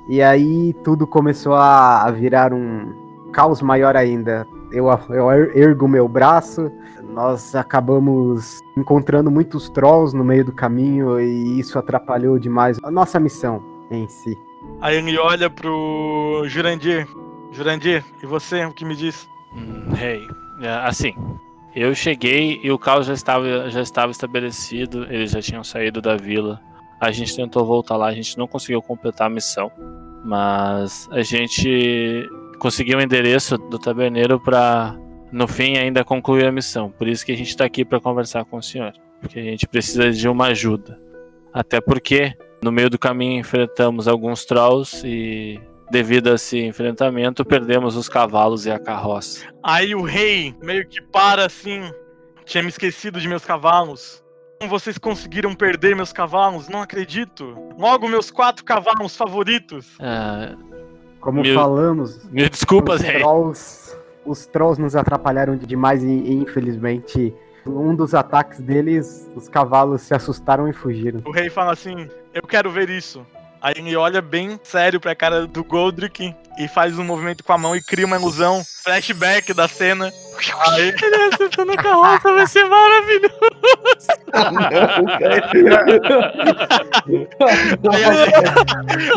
E 0.09 0.21
aí 0.21 0.75
tudo 0.83 1.07
começou 1.07 1.53
a 1.53 2.11
virar 2.11 2.51
um 2.51 3.31
caos 3.31 3.61
maior 3.61 3.95
ainda. 3.95 4.45
Eu, 4.73 4.87
eu 5.09 5.31
er- 5.31 5.55
ergo 5.55 5.87
meu 5.87 6.07
braço, 6.07 6.71
nós 7.13 7.53
acabamos 7.55 8.59
encontrando 8.75 9.29
muitos 9.29 9.69
trolls 9.69 10.15
no 10.17 10.23
meio 10.23 10.43
do 10.45 10.51
caminho 10.51 11.19
e 11.19 11.59
isso 11.59 11.77
atrapalhou 11.77 12.39
demais 12.39 12.77
a 12.83 12.89
nossa 12.89 13.19
missão 13.19 13.63
em 13.91 14.07
si. 14.07 14.35
Aí 14.81 14.97
ele 14.97 15.17
olha 15.19 15.49
pro 15.49 16.43
Jurandir. 16.47 17.07
Jurandir, 17.51 18.03
e 18.21 18.25
você, 18.25 18.65
o 18.65 18.73
que 18.73 18.83
me 18.83 18.95
diz? 18.95 19.29
Hum, 19.55 19.93
Rei, 19.93 20.27
é, 20.61 20.69
assim, 20.87 21.13
eu 21.75 21.93
cheguei 21.93 22.59
e 22.63 22.71
o 22.71 22.79
caos 22.79 23.05
já 23.05 23.13
estava, 23.13 23.69
já 23.69 23.81
estava 23.81 24.11
estabelecido, 24.11 25.03
eles 25.03 25.29
já 25.31 25.41
tinham 25.41 25.63
saído 25.63 26.01
da 26.01 26.15
vila. 26.15 26.59
A 26.99 27.11
gente 27.11 27.35
tentou 27.35 27.63
voltar 27.65 27.95
lá, 27.95 28.07
a 28.07 28.13
gente 28.13 28.37
não 28.37 28.47
conseguiu 28.47 28.81
completar 28.81 29.27
a 29.27 29.29
missão, 29.29 29.71
mas 30.25 31.07
a 31.11 31.21
gente 31.21 32.27
conseguiu 32.59 32.97
o 32.97 33.01
endereço 33.01 33.57
do 33.57 33.79
taberneiro 33.79 34.39
para 34.39 34.95
no 35.31 35.47
fim 35.47 35.77
ainda 35.77 36.03
concluir 36.03 36.45
a 36.45 36.51
missão. 36.51 36.91
Por 36.91 37.07
isso 37.07 37.25
que 37.25 37.31
a 37.31 37.37
gente 37.37 37.49
está 37.49 37.65
aqui 37.65 37.83
para 37.83 37.99
conversar 37.99 38.45
com 38.45 38.57
o 38.57 38.63
senhor, 38.63 38.93
porque 39.19 39.39
a 39.39 39.43
gente 39.43 39.67
precisa 39.67 40.11
de 40.11 40.27
uma 40.29 40.47
ajuda. 40.47 40.99
Até 41.51 41.81
porque 41.81 42.33
no 42.63 42.71
meio 42.71 42.89
do 42.89 42.99
caminho 42.99 43.39
enfrentamos 43.39 44.07
alguns 44.07 44.45
trolls 44.45 45.03
e 45.05 45.59
devido 45.91 46.31
a 46.31 46.35
esse 46.35 46.59
enfrentamento 46.59 47.43
perdemos 47.43 47.95
os 47.95 48.07
cavalos 48.07 48.65
e 48.65 48.71
a 48.71 48.79
carroça. 48.79 49.45
Aí 49.63 49.93
o 49.93 50.03
rei 50.03 50.55
meio 50.61 50.87
que 50.87 51.01
para 51.01 51.45
assim. 51.45 51.81
Tinha 52.45 52.61
me 52.61 52.69
esquecido 52.69 53.21
de 53.21 53.27
meus 53.27 53.45
cavalos. 53.45 54.23
Como 54.59 54.69
vocês 54.69 54.97
conseguiram 54.97 55.55
perder 55.55 55.95
meus 55.95 56.11
cavalos? 56.11 56.67
Não 56.67 56.81
acredito. 56.81 57.55
Logo, 57.77 58.07
meus 58.07 58.29
quatro 58.31 58.63
cavalos 58.65 59.15
favoritos. 59.15 59.95
Ah, 59.99 60.55
Como 61.23 61.41
Meu- 61.41 61.55
falamos, 61.55 62.23
mil 62.29 62.49
desculpas, 62.49 62.99
os 62.99 63.07
rei. 63.07 63.19
trolls, 63.19 63.95
os 64.25 64.45
trolls 64.45 64.79
nos 64.81 64.95
atrapalharam 64.95 65.55
demais 65.55 66.03
e, 66.03 66.07
e, 66.07 66.33
infelizmente 66.33 67.33
um 67.65 67.95
dos 67.95 68.13
ataques 68.13 68.59
deles, 68.59 69.29
os 69.35 69.47
cavalos 69.47 70.01
se 70.01 70.13
assustaram 70.13 70.67
e 70.67 70.73
fugiram. 70.73 71.21
O 71.25 71.31
rei 71.31 71.49
fala 71.49 71.71
assim: 71.71 72.09
Eu 72.33 72.43
quero 72.43 72.69
ver 72.69 72.89
isso. 72.89 73.25
Aí 73.61 73.75
ele 73.77 73.95
olha 73.95 74.21
bem 74.21 74.59
sério 74.61 74.99
pra 74.99 75.15
cara 75.15 75.47
do 75.47 75.63
Goldrick 75.63 76.35
e 76.59 76.67
faz 76.67 76.99
um 76.99 77.03
movimento 77.05 77.41
com 77.41 77.53
a 77.53 77.57
mão 77.57 77.73
e 77.73 77.81
cria 77.81 78.05
uma 78.05 78.17
ilusão. 78.17 78.61
Flashback 78.83 79.53
da 79.53 79.69
cena. 79.69 80.11
Aí, 80.59 80.89
Ele 80.89 81.15
acertando 81.33 81.71
a 81.71 81.77
carroça 81.77 82.33
vai 82.33 82.45
ser 82.47 82.65
maravilhoso. 82.65 83.33
aí, 87.91 88.03
a 88.03 88.13
gente, 88.13 88.33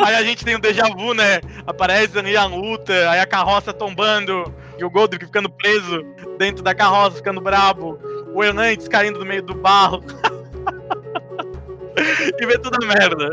aí 0.04 0.14
a 0.14 0.23
gente 0.23 0.44
tem 0.44 0.54
um 0.56 0.61
déjà 0.61 0.85
vu, 0.85 1.14
né? 1.14 1.40
Aparece 1.66 2.18
ali 2.18 2.37
a 2.37 2.44
luta, 2.44 2.92
aí 3.11 3.20
a 3.20 3.26
carroça 3.26 3.73
tombando, 3.73 4.52
e 4.78 4.85
o 4.85 4.90
Goldrick 4.90 5.25
ficando 5.25 5.49
preso 5.50 6.02
dentro 6.38 6.62
da 6.62 6.75
carroça, 6.75 7.16
ficando 7.16 7.40
brabo. 7.40 7.99
O 8.35 8.44
Hernandes 8.44 8.88
caindo 8.88 9.18
no 9.18 9.25
meio 9.25 9.42
do 9.42 9.54
barro. 9.54 10.02
e 12.38 12.46
vê 12.46 12.58
toda 12.58 12.76
a 12.82 12.87
merda. 12.87 13.30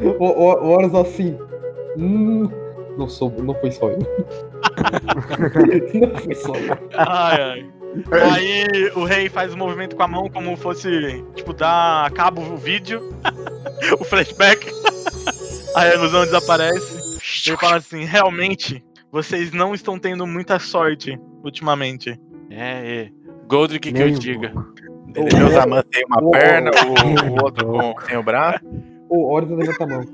O, 0.00 0.24
o, 0.24 0.64
o 0.64 0.70
Horus 0.70 0.94
assim. 0.94 1.38
Hum, 1.98 2.50
não, 2.96 3.08
sou, 3.08 3.30
não 3.30 3.54
foi 3.54 3.70
só 3.70 3.90
eu. 3.90 3.98
não 6.00 6.16
foi 6.16 6.34
só 6.34 6.54
eu. 6.54 6.78
Ai, 6.96 7.42
ai. 7.42 7.76
Aí 8.10 8.90
o 8.94 9.04
rei 9.04 9.28
faz 9.28 9.54
o 9.54 9.56
movimento 9.56 9.96
com 9.96 10.02
a 10.02 10.08
mão 10.08 10.28
como 10.28 10.56
fosse, 10.56 11.24
tipo, 11.34 11.54
dar 11.54 12.06
acaba 12.06 12.40
o 12.40 12.56
vídeo, 12.56 13.00
o 13.98 14.04
flashback. 14.04 14.66
Aí 15.74 15.90
a 15.90 15.94
ilusão 15.94 16.24
desaparece. 16.24 17.06
Ele 17.46 17.56
fala 17.56 17.76
assim: 17.76 18.04
realmente, 18.04 18.84
vocês 19.10 19.52
não 19.52 19.74
estão 19.74 19.98
tendo 19.98 20.26
muita 20.26 20.58
sorte 20.58 21.18
ultimamente. 21.42 22.20
É, 22.50 23.04
é. 23.04 23.10
Goldrick 23.46 23.92
que 23.92 24.02
eu 24.02 24.08
um 24.08 24.12
diga. 24.12 24.52
Meus 25.14 25.54
amantes 25.54 25.90
têm 25.90 26.04
uma 26.08 26.30
perna, 26.30 26.70
o, 26.84 27.30
o 27.30 27.44
outro 27.44 27.94
tem 28.06 28.16
o 28.16 28.22
braço. 28.22 28.64
O 29.08 29.32
Horus 29.32 29.50
levanta 29.50 29.84
a 29.84 29.86
mão. 29.86 30.04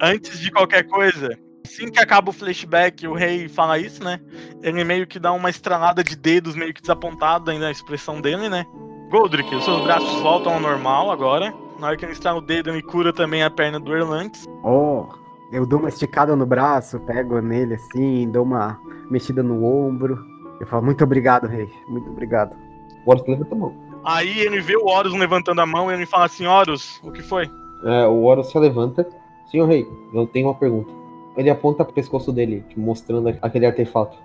Antes 0.00 0.38
de 0.38 0.50
qualquer 0.50 0.84
coisa, 0.84 1.38
assim 1.64 1.90
que 1.90 1.98
acaba 1.98 2.30
o 2.30 2.32
flashback, 2.32 3.06
o 3.08 3.14
rei 3.14 3.48
fala 3.48 3.78
isso, 3.78 4.02
né? 4.04 4.20
Ele 4.62 4.84
meio 4.84 5.06
que 5.06 5.18
dá 5.18 5.32
uma 5.32 5.50
estralada 5.50 6.04
de 6.04 6.14
dedos, 6.14 6.54
meio 6.54 6.72
que 6.72 6.80
desapontado 6.80 7.50
ainda 7.50 7.68
a 7.68 7.70
expressão 7.70 8.20
dele, 8.20 8.48
né? 8.48 8.64
Goldrick, 9.10 9.54
os 9.54 9.64
seus 9.64 9.82
braços 9.82 10.20
voltam 10.20 10.54
ao 10.54 10.60
normal 10.60 11.10
agora. 11.10 11.52
Na 11.78 11.88
hora 11.88 11.96
que 11.96 12.04
ele 12.04 12.12
estrala 12.12 12.38
o 12.38 12.42
dedo, 12.42 12.70
ele 12.70 12.82
cura 12.82 13.12
também 13.12 13.42
a 13.42 13.50
perna 13.50 13.80
do 13.80 13.94
Erlantes. 13.94 14.46
Oh, 14.62 15.06
eu 15.52 15.66
dou 15.66 15.80
uma 15.80 15.88
esticada 15.88 16.36
no 16.36 16.46
braço, 16.46 17.00
pego 17.00 17.40
nele 17.40 17.74
assim, 17.74 18.30
dou 18.30 18.44
uma 18.44 18.78
mexida 19.10 19.42
no 19.42 19.64
ombro. 19.64 20.24
Eu 20.60 20.66
falo, 20.66 20.84
muito 20.84 21.02
obrigado, 21.02 21.46
rei. 21.46 21.68
Muito 21.88 22.08
obrigado. 22.10 22.54
O 23.04 23.10
Horus 23.10 23.26
levanta 23.26 23.54
a 23.54 23.58
mão. 23.58 23.74
Aí 24.04 24.40
ele 24.40 24.60
vê 24.60 24.76
o 24.76 24.86
Horus 24.86 25.14
levantando 25.14 25.60
a 25.60 25.66
mão 25.66 25.90
e 25.90 25.94
ele 25.94 26.06
fala 26.06 26.26
assim: 26.26 26.46
Horus, 26.46 27.00
o 27.02 27.10
que 27.10 27.22
foi? 27.22 27.50
É, 27.84 28.06
o 28.06 28.22
Horus 28.22 28.50
se 28.50 28.58
levanta. 28.58 29.06
Senhor 29.50 29.66
rei, 29.66 29.86
eu 30.12 30.26
tenho 30.26 30.46
uma 30.46 30.54
pergunta. 30.54 31.03
Ele 31.36 31.50
aponta 31.50 31.84
pro 31.84 31.94
pescoço 31.94 32.32
dele, 32.32 32.64
tipo, 32.68 32.80
mostrando 32.80 33.28
aquele 33.42 33.66
artefato. 33.66 34.16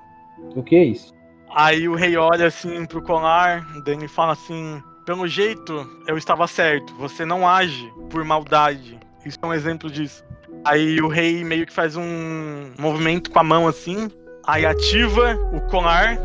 O 0.56 0.62
que 0.64 0.76
é 0.76 0.84
isso? 0.84 1.14
Aí 1.54 1.88
o 1.90 1.96
rei 1.96 2.16
olha 2.16 2.48
assim 2.48 2.86
pro 2.86 3.02
colar, 3.02 3.66
ele 3.86 4.08
fala 4.08 4.34
assim: 4.34 4.82
pelo 5.06 5.28
jeito, 5.28 5.88
eu 6.08 6.18
estava 6.18 6.46
certo, 6.48 6.94
você 6.96 7.26
não 7.26 7.48
age 7.48 7.92
por 8.10 8.24
maldade. 8.24 9.00
Isso 9.26 9.38
é 9.42 9.46
um 9.46 9.54
exemplo 9.54 9.90
disso. 9.90 10.24
Aí 10.64 11.02
o 11.02 11.08
rei 11.08 11.44
meio 11.44 11.66
que 11.66 11.74
faz 11.74 11.96
um 11.98 12.72
movimento 12.78 13.32
com 13.32 13.40
a 13.40 13.44
mão 13.44 13.68
assim, 13.68 14.10
aí 14.46 14.66
ativa 14.66 15.36
o 15.54 15.62
colar, 15.70 16.18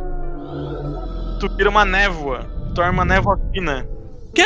tu 1.40 1.48
vira 1.56 1.70
uma 1.70 1.84
névoa, 1.84 2.40
torna 2.74 2.90
uma 2.92 3.04
névoa 3.04 3.40
fina. 3.52 3.86
Quê? 4.34 4.42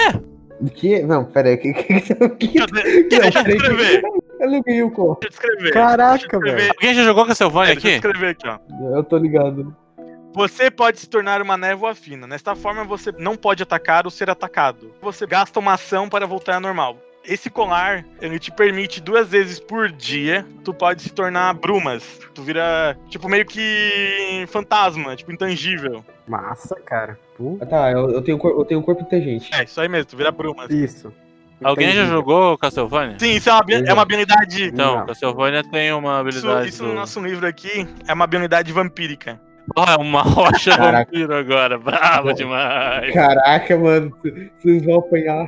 O 0.61 0.67
que? 0.71 1.03
Não, 1.03 1.25
pera 1.25 1.49
aí. 1.51 1.55
O 1.55 1.59
que, 1.59 1.73
que, 1.73 1.85
que, 1.85 1.95
Deixa 1.95 2.17
eu, 2.21 2.67
de- 2.67 3.03
deixa 3.09 3.39
eu 3.39 3.45
descrever, 3.45 4.03
Eu 4.05 4.13
não 4.13 4.18
ganhei 4.39 4.83
o 4.83 4.91
co. 4.91 5.17
deixa 5.21 5.27
eu 5.27 5.31
descrever. 5.31 5.73
Caraca, 5.73 6.19
descrever, 6.19 6.71
Alguém 6.71 6.95
já 6.95 7.03
jogou 7.05 7.27
Castlevania 7.27 7.73
é, 7.73 7.75
deixa 7.75 7.89
eu 7.89 7.93
aqui? 7.93 8.01
descrever 8.09 8.31
aqui, 8.31 8.49
ó. 8.49 8.97
Eu 8.97 9.05
tô 9.05 9.17
ligado. 9.19 9.77
Você 10.35 10.71
pode 10.71 11.01
se 11.01 11.09
tornar 11.09 11.41
uma 11.43 11.57
névoa 11.57 11.95
fina. 11.95 12.27
Nesta 12.27 12.55
forma, 12.55 12.85
você 12.85 13.11
não 13.19 13.35
pode 13.37 13.63
atacar 13.63 14.05
ou 14.05 14.11
ser 14.11 14.31
atacado. 14.31 14.93
Você 15.03 15.27
gasta 15.27 15.59
uma 15.59 15.73
ação 15.75 16.09
para 16.09 16.27
voltar 16.27 16.55
ao 16.57 16.61
normal. 16.61 16.97
Esse 17.25 17.51
colar, 17.51 18.05
ele 18.23 18.39
te 18.39 18.51
permite 18.53 19.03
duas 19.03 19.29
vezes 19.29 19.59
por 19.59 19.91
dia, 19.91 20.47
tu 20.65 20.73
pode 20.73 21.03
se 21.03 21.11
tornar 21.11 21.53
brumas. 21.55 22.21
Tu 22.35 22.43
vira, 22.43 22.97
tipo, 23.09 23.29
meio 23.29 23.45
que 23.45 24.45
fantasma, 24.49 25.17
tipo, 25.17 25.33
intangível. 25.33 26.05
Massa, 26.27 26.77
cara. 26.87 27.19
Pô, 27.37 27.59
Ah, 27.61 27.67
tá, 27.67 27.91
eu, 27.91 28.11
eu, 28.11 28.23
tenho, 28.23 28.39
eu 28.43 28.65
tenho 28.65 28.81
um 28.81 28.83
corpo 28.83 29.03
inteligente. 29.03 29.51
É, 29.53 29.65
isso 29.65 29.81
aí 29.81 29.89
mesmo, 29.89 30.07
tu 30.07 30.17
vira 30.17 30.31
brumas. 30.31 30.71
isso. 30.71 31.13
Alguém 31.63 31.93
já 31.93 32.05
jogou 32.07 32.57
Castlevania? 32.57 33.17
Sim, 33.19 33.33
isso 33.35 33.49
é 33.51 33.53
uma, 33.53 33.63
é 33.89 33.93
uma 33.93 34.03
habilidade... 34.03 34.65
Então, 34.65 34.99
Não. 34.99 35.07
Castlevania 35.07 35.63
tem 35.65 35.93
uma 35.93 36.11
Isso, 36.11 36.21
habilidade. 36.21 36.69
isso 36.69 36.83
no 36.85 36.91
do- 36.91 36.95
nosso 36.95 37.21
livro 37.21 37.47
aqui 37.47 37.87
é 38.07 38.13
uma 38.15 38.25
habilidade 38.25 38.73
vampírica. 38.73 39.41
Ah, 39.77 39.97
uma 40.01 40.23
rocha 40.23 40.77
Caraca. 40.77 41.05
vampiro 41.11 41.35
agora. 41.35 41.77
Bravo 41.79 42.33
demais. 42.33 43.13
Caraca, 43.13 43.77
mano, 43.77 44.17
vocês 44.59 44.85
vão 44.85 44.99
apanhar. 44.99 45.47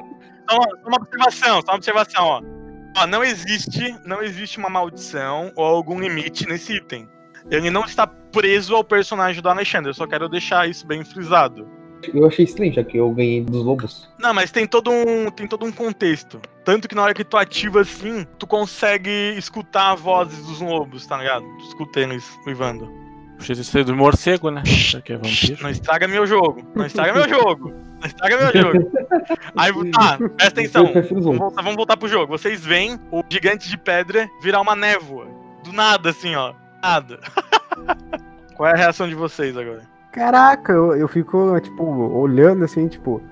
Só 0.51 0.57
uma, 0.57 0.67
só 0.83 0.89
uma 0.89 0.97
observação, 0.97 1.61
só 1.63 1.71
uma 1.73 1.77
observação, 1.77 2.25
ó. 2.27 2.43
Ó, 2.99 3.07
não 3.07 3.23
existe, 3.25 3.97
não 4.05 4.21
existe 4.21 4.59
uma 4.59 4.69
maldição 4.69 5.53
ou 5.55 5.65
algum 5.65 5.99
limite 6.01 6.45
nesse 6.47 6.75
item. 6.77 7.09
Ele 7.51 7.71
não 7.71 7.85
está 7.85 8.07
preso 8.07 8.75
ao 8.77 8.83
personagem 8.85 9.41
do 9.41 9.49
Alexandre, 9.49 9.91
eu 9.91 9.95
só 9.95 10.07
quero 10.07 10.29
deixar 10.29 10.69
isso 10.69 10.87
bem 10.87 11.05
frisado. 11.05 11.67
Eu 12.15 12.27
achei 12.27 12.45
estranho, 12.45 12.73
já 12.73 12.83
que 12.83 12.97
eu 12.97 13.11
ganhei 13.11 13.43
dos 13.43 13.65
lobos. 13.65 14.09
Não, 14.19 14.33
mas 14.33 14.51
tem 14.51 14.67
todo 14.67 14.91
um, 14.91 15.31
tem 15.31 15.47
todo 15.47 15.65
um 15.65 15.73
contexto. 15.73 16.41
Tanto 16.65 16.89
que 16.89 16.95
na 16.95 17.03
hora 17.03 17.15
que 17.15 17.25
tu 17.25 17.37
ativa 17.37 17.81
assim, 17.81 18.27
tu 18.39 18.47
consegue 18.47 19.35
escutar 19.37 19.95
vozes 19.95 20.45
dos 20.47 20.61
lobos, 20.61 21.07
tá 21.07 21.19
ligado? 21.19 21.45
Tu 21.59 21.69
escuta 21.69 22.01
eles 22.01 22.25
uivando. 22.47 22.91
Isso 23.41 23.73
foi 23.73 23.83
do 23.83 23.97
morcego, 23.97 24.51
né? 24.51 24.63
Já 24.67 25.01
que 25.01 25.13
é 25.13 25.17
vampiro. 25.17 25.63
Não 25.63 25.71
estraga 25.71 26.07
meu 26.07 26.27
jogo. 26.27 26.63
Não 26.75 26.85
estraga 26.85 27.13
meu 27.13 27.29
jogo. 27.29 27.73
Não 28.01 28.07
estraga 28.07 28.37
meu 28.37 28.63
jogo. 28.63 28.91
Aí, 29.57 29.91
tá, 29.91 30.19
presta 30.37 30.61
atenção. 30.61 30.93
Vamos 30.93 31.39
voltar, 31.39 31.63
vamos 31.63 31.77
voltar 31.77 31.97
pro 31.97 32.09
jogo. 32.09 32.27
Vocês 32.27 32.65
veem 32.65 32.99
o 33.11 33.23
gigante 33.31 33.69
de 33.69 33.79
pedra 33.79 34.29
virar 34.43 34.61
uma 34.61 34.77
névoa. 34.77 35.27
Do 35.65 35.73
nada, 35.73 36.11
assim, 36.11 36.35
ó. 36.35 36.55
Nada. 36.83 37.19
Qual 38.57 38.69
é 38.69 38.73
a 38.73 38.77
reação 38.77 39.09
de 39.09 39.15
vocês 39.15 39.57
agora? 39.57 39.83
Caraca, 40.13 40.73
eu, 40.73 40.97
eu 40.97 41.09
fico, 41.09 41.59
tipo, 41.61 41.85
olhando 41.85 42.65
assim, 42.65 42.89
tipo. 42.89 43.23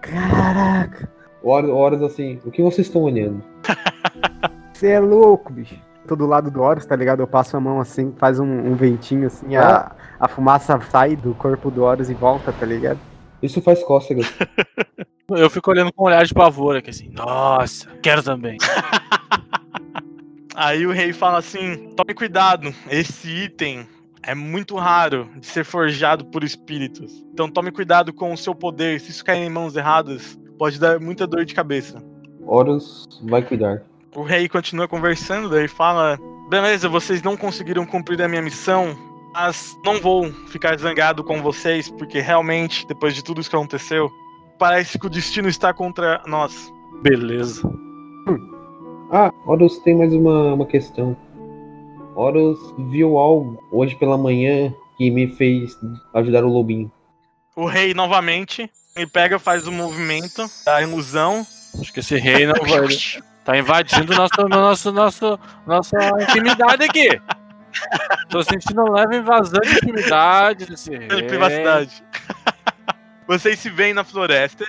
Caraca, 0.00 1.10
O 1.42 1.50
Horus, 1.50 1.70
o 1.70 1.74
Horus 1.74 2.02
assim, 2.02 2.40
o 2.44 2.50
que 2.50 2.62
vocês 2.62 2.86
estão 2.86 3.02
olhando? 3.02 3.42
você 4.72 4.88
é 4.88 5.00
louco, 5.00 5.52
bicho. 5.52 5.76
Tô 6.06 6.14
do 6.14 6.26
lado 6.26 6.50
do 6.50 6.62
Horus, 6.62 6.86
tá 6.86 6.96
ligado? 6.96 7.20
Eu 7.20 7.26
passo 7.26 7.56
a 7.56 7.60
mão 7.60 7.80
assim, 7.80 8.14
faz 8.16 8.38
um, 8.38 8.46
um 8.46 8.74
ventinho 8.74 9.26
assim, 9.26 9.56
a, 9.56 9.92
a 10.18 10.28
fumaça 10.28 10.80
sai 10.88 11.16
do 11.16 11.34
corpo 11.34 11.70
do 11.70 11.82
Horus 11.82 12.08
e 12.08 12.14
volta, 12.14 12.52
tá 12.52 12.64
ligado? 12.64 12.98
Isso 13.42 13.60
faz 13.60 13.82
cócegas. 13.82 14.32
Eu 15.30 15.50
fico 15.50 15.70
olhando 15.70 15.92
com 15.92 16.04
um 16.04 16.06
olhar 16.06 16.24
de 16.24 16.32
pavor 16.32 16.76
aqui 16.76 16.88
assim. 16.88 17.10
Nossa, 17.10 17.86
quero 18.02 18.22
também. 18.22 18.56
Aí 20.56 20.86
o 20.86 20.92
rei 20.92 21.12
fala 21.12 21.38
assim: 21.38 21.92
tome 21.94 22.14
cuidado, 22.14 22.72
esse 22.90 23.28
item 23.28 23.86
é 24.28 24.34
muito 24.34 24.76
raro 24.76 25.26
de 25.40 25.46
ser 25.46 25.64
forjado 25.64 26.26
por 26.26 26.44
espíritos. 26.44 27.24
Então 27.32 27.48
tome 27.48 27.72
cuidado 27.72 28.12
com 28.12 28.30
o 28.30 28.36
seu 28.36 28.54
poder. 28.54 29.00
Se 29.00 29.10
isso 29.10 29.24
cair 29.24 29.42
em 29.42 29.48
mãos 29.48 29.74
erradas, 29.74 30.38
pode 30.58 30.78
dar 30.78 31.00
muita 31.00 31.26
dor 31.26 31.46
de 31.46 31.54
cabeça. 31.54 32.04
Horus 32.44 33.06
vai 33.22 33.40
cuidar. 33.40 33.82
O 34.14 34.22
rei 34.22 34.46
continua 34.46 34.86
conversando, 34.86 35.48
daí 35.48 35.66
fala: 35.66 36.18
Beleza, 36.50 36.90
vocês 36.90 37.22
não 37.22 37.38
conseguiram 37.38 37.86
cumprir 37.86 38.20
a 38.20 38.28
minha 38.28 38.42
missão, 38.42 38.94
mas 39.32 39.74
não 39.82 39.98
vou 39.98 40.30
ficar 40.48 40.78
zangado 40.78 41.24
com 41.24 41.40
vocês, 41.40 41.88
porque 41.88 42.20
realmente, 42.20 42.86
depois 42.86 43.14
de 43.14 43.24
tudo 43.24 43.40
isso 43.40 43.48
que 43.48 43.56
aconteceu, 43.56 44.10
parece 44.58 44.98
que 44.98 45.06
o 45.06 45.10
destino 45.10 45.48
está 45.48 45.72
contra 45.72 46.22
nós. 46.26 46.70
Beleza. 47.02 47.66
Ah, 49.10 49.32
Horus 49.46 49.78
tem 49.78 49.96
mais 49.96 50.12
uma, 50.12 50.52
uma 50.52 50.66
questão. 50.66 51.16
Horus 52.18 52.58
viu 52.90 53.16
algo 53.16 53.62
hoje 53.70 53.94
pela 53.94 54.18
manhã 54.18 54.74
que 54.96 55.08
me 55.08 55.28
fez 55.28 55.78
ajudar 56.14 56.44
o 56.44 56.48
lobinho. 56.48 56.90
O 57.54 57.64
rei 57.64 57.94
novamente 57.94 58.68
ele 58.96 59.06
pega, 59.06 59.38
faz 59.38 59.68
o 59.68 59.72
movimento 59.72 60.50
da 60.64 60.82
ilusão. 60.82 61.46
Acho 61.78 61.92
que 61.92 62.00
esse 62.00 62.16
rei 62.16 62.46
não 62.46 62.54
vai. 62.54 62.88
Tá 63.44 63.56
invadindo 63.56 64.14
nosso, 64.14 64.48
nosso, 64.48 64.92
nosso, 64.92 65.40
nossa 65.64 65.96
intimidade 66.22 66.82
aqui. 66.82 67.08
Tô 68.28 68.42
sentindo 68.42 68.82
um 68.82 68.90
leve 68.90 69.18
invasão 69.18 69.60
de 69.60 69.74
intimidade 69.74 70.66
desse 70.66 70.90
rei. 70.90 71.06
de 71.06 71.22
privacidade. 71.22 72.02
Vocês 73.28 73.60
se 73.60 73.70
veem 73.70 73.94
na 73.94 74.02
floresta. 74.02 74.66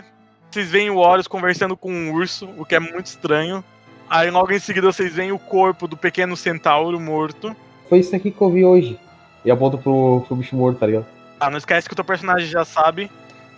Vocês 0.52 0.70
veem 0.70 0.92
o 0.92 0.98
Horus 0.98 1.28
conversando 1.28 1.76
com 1.76 1.92
um 1.92 2.14
urso, 2.14 2.48
o 2.58 2.66
que 2.66 2.76
é 2.76 2.80
muito 2.80 3.08
estranho. 3.08 3.64
Aí 4.10 4.32
logo 4.32 4.52
em 4.52 4.60
seguida 4.60 4.92
vocês 4.92 5.14
veem 5.14 5.32
o 5.32 5.38
corpo 5.38 5.88
do 5.88 5.96
pequeno 5.96 6.36
centauro 6.36 7.00
morto. 7.00 7.56
Foi 7.88 8.00
isso 8.00 8.16
aqui 8.16 8.32
que 8.32 8.42
eu 8.42 8.50
vi 8.50 8.66
hoje. 8.66 9.00
E 9.46 9.52
aponta 9.52 9.78
pro, 9.78 10.24
pro 10.28 10.36
bicho 10.36 10.56
morto, 10.56 10.80
tá 10.80 10.88
ligado? 10.88 11.06
Ah, 11.40 11.50
não 11.50 11.58
esquece 11.58 11.88
que 11.88 11.94
o 11.94 11.96
teu 11.96 12.04
personagem 12.04 12.48
já 12.48 12.66
sabe. 12.66 13.10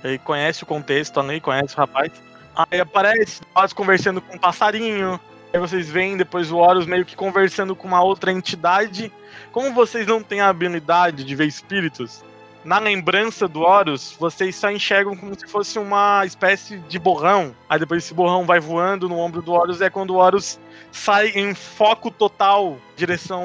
Ele 0.03 0.17
conhece 0.17 0.63
o 0.63 0.65
contexto 0.65 1.19
ali, 1.19 1.39
conhece 1.39 1.73
o 1.73 1.77
rapaz. 1.77 2.11
Aí 2.55 2.79
aparece 2.79 3.41
Horus 3.55 3.73
conversando 3.73 4.21
com 4.21 4.35
um 4.35 4.39
passarinho. 4.39 5.19
Aí 5.53 5.59
vocês 5.59 5.89
veem 5.89 6.17
depois 6.17 6.51
o 6.51 6.57
Horus 6.57 6.85
meio 6.85 7.05
que 7.05 7.15
conversando 7.15 7.75
com 7.75 7.87
uma 7.87 8.03
outra 8.03 8.31
entidade. 8.31 9.11
Como 9.51 9.73
vocês 9.73 10.05
não 10.05 10.21
têm 10.21 10.41
a 10.41 10.49
habilidade 10.49 11.23
de 11.23 11.35
ver 11.35 11.47
espíritos, 11.47 12.23
na 12.63 12.79
lembrança 12.79 13.47
do 13.47 13.61
Horus, 13.61 14.15
vocês 14.19 14.55
só 14.55 14.69
enxergam 14.71 15.15
como 15.15 15.37
se 15.37 15.47
fosse 15.47 15.79
uma 15.79 16.25
espécie 16.25 16.77
de 16.77 16.99
borrão. 16.99 17.55
Aí 17.67 17.79
depois 17.79 18.03
esse 18.03 18.13
borrão 18.13 18.45
vai 18.45 18.59
voando 18.59 19.09
no 19.09 19.17
ombro 19.17 19.41
do 19.41 19.51
Horus, 19.51 19.81
é 19.81 19.89
quando 19.89 20.11
o 20.11 20.17
Horus 20.17 20.59
sai 20.91 21.29
em 21.29 21.55
foco 21.55 22.11
total, 22.11 22.77
direção 22.95 23.43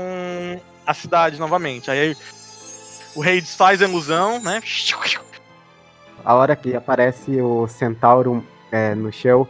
à 0.86 0.92
cidade 0.92 1.38
novamente. 1.38 1.90
Aí 1.90 2.14
o 3.14 3.20
rei 3.20 3.40
desfaz 3.40 3.80
a 3.80 3.86
ilusão, 3.86 4.40
né? 4.42 4.60
A 6.24 6.34
hora 6.34 6.54
que 6.54 6.74
aparece 6.76 7.40
o 7.40 7.66
centauro 7.66 8.44
é, 8.70 8.94
no 8.94 9.12
chão, 9.12 9.48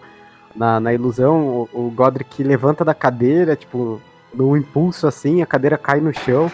na, 0.54 0.78
na 0.78 0.94
ilusão, 0.94 1.68
o, 1.72 1.86
o 1.86 1.90
Godric 1.90 2.42
levanta 2.42 2.84
da 2.84 2.94
cadeira, 2.94 3.56
tipo, 3.56 4.00
num 4.32 4.56
impulso 4.56 5.06
assim, 5.06 5.42
a 5.42 5.46
cadeira 5.46 5.76
cai 5.76 6.00
no 6.00 6.14
chão, 6.14 6.50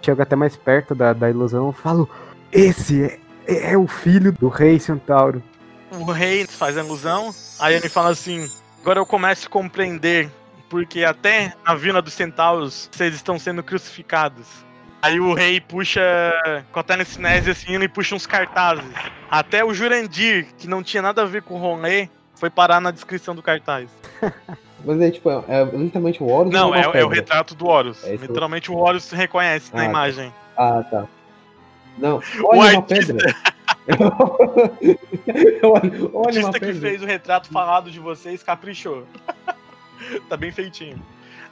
chega 0.00 0.22
até 0.22 0.36
mais 0.36 0.56
perto 0.56 0.94
da, 0.94 1.12
da 1.12 1.28
ilusão, 1.28 1.72
falo, 1.72 2.08
esse 2.54 3.18
é, 3.46 3.72
é 3.72 3.76
o 3.76 3.86
filho 3.86 4.32
do 4.32 4.48
rei 4.48 4.78
centauro. 4.78 5.42
O 5.90 6.10
rei 6.10 6.46
faz 6.46 6.76
a 6.78 6.82
ilusão, 6.82 7.30
aí 7.60 7.74
ele 7.74 7.88
fala 7.88 8.10
assim: 8.10 8.48
agora 8.80 8.98
eu 9.00 9.06
começo 9.06 9.46
a 9.46 9.50
compreender, 9.50 10.30
porque 10.70 11.04
até 11.04 11.52
na 11.66 11.74
vila 11.74 12.00
dos 12.00 12.14
centauros 12.14 12.88
vocês 12.90 13.14
estão 13.14 13.38
sendo 13.38 13.62
crucificados. 13.62 14.46
Aí 15.02 15.20
o 15.20 15.34
rei 15.34 15.60
puxa, 15.60 16.00
com 16.72 16.80
a 16.80 16.82
telecinese 16.82 17.50
assim, 17.50 17.74
ele 17.74 17.88
puxa 17.88 18.14
uns 18.14 18.26
cartazes. 18.26 18.84
Até 19.30 19.62
o 19.62 19.74
Jurandir, 19.74 20.46
que 20.56 20.66
não 20.66 20.82
tinha 20.82 21.02
nada 21.02 21.20
a 21.22 21.26
ver 21.26 21.42
com 21.42 21.54
o 21.54 21.58
rolê, 21.58 22.08
foi 22.34 22.48
parar 22.48 22.80
na 22.80 22.90
descrição 22.90 23.34
do 23.34 23.42
cartaz. 23.42 23.90
Mas 24.84 25.00
é 25.00 25.10
tipo, 25.10 25.30
é, 25.30 25.42
é 25.48 25.64
literalmente 25.76 26.22
o 26.22 26.26
Horus 26.26 26.52
Não, 26.52 26.74
é, 26.74 26.82
é 26.82 26.88
o 26.88 26.92
pedra? 26.92 27.14
retrato 27.14 27.54
do 27.54 27.66
Horus. 27.66 28.02
É. 28.04 28.16
Literalmente 28.16 28.70
o 28.70 28.76
Horus 28.76 29.04
se 29.04 29.14
reconhece 29.16 29.70
Ah, 29.72 29.76
na 29.76 29.82
tá. 29.84 29.88
imagem. 29.88 30.32
Ah, 30.56 30.82
tá. 30.90 31.04
Não, 31.98 32.20
O 32.40 32.56
olha 32.56 32.78
uma 32.78 32.82
pedra. 32.82 33.36
olha, 35.62 35.92
O 36.12 36.18
olha 36.18 36.40
uma 36.40 36.48
artista 36.48 36.52
que 36.52 36.66
pedra. 36.66 36.80
fez 36.80 37.02
o 37.02 37.06
retrato 37.06 37.48
falado 37.48 37.90
de 37.90 38.00
vocês 38.00 38.42
caprichou. 38.42 39.06
tá 40.28 40.36
bem 40.36 40.50
feitinho. 40.50 41.00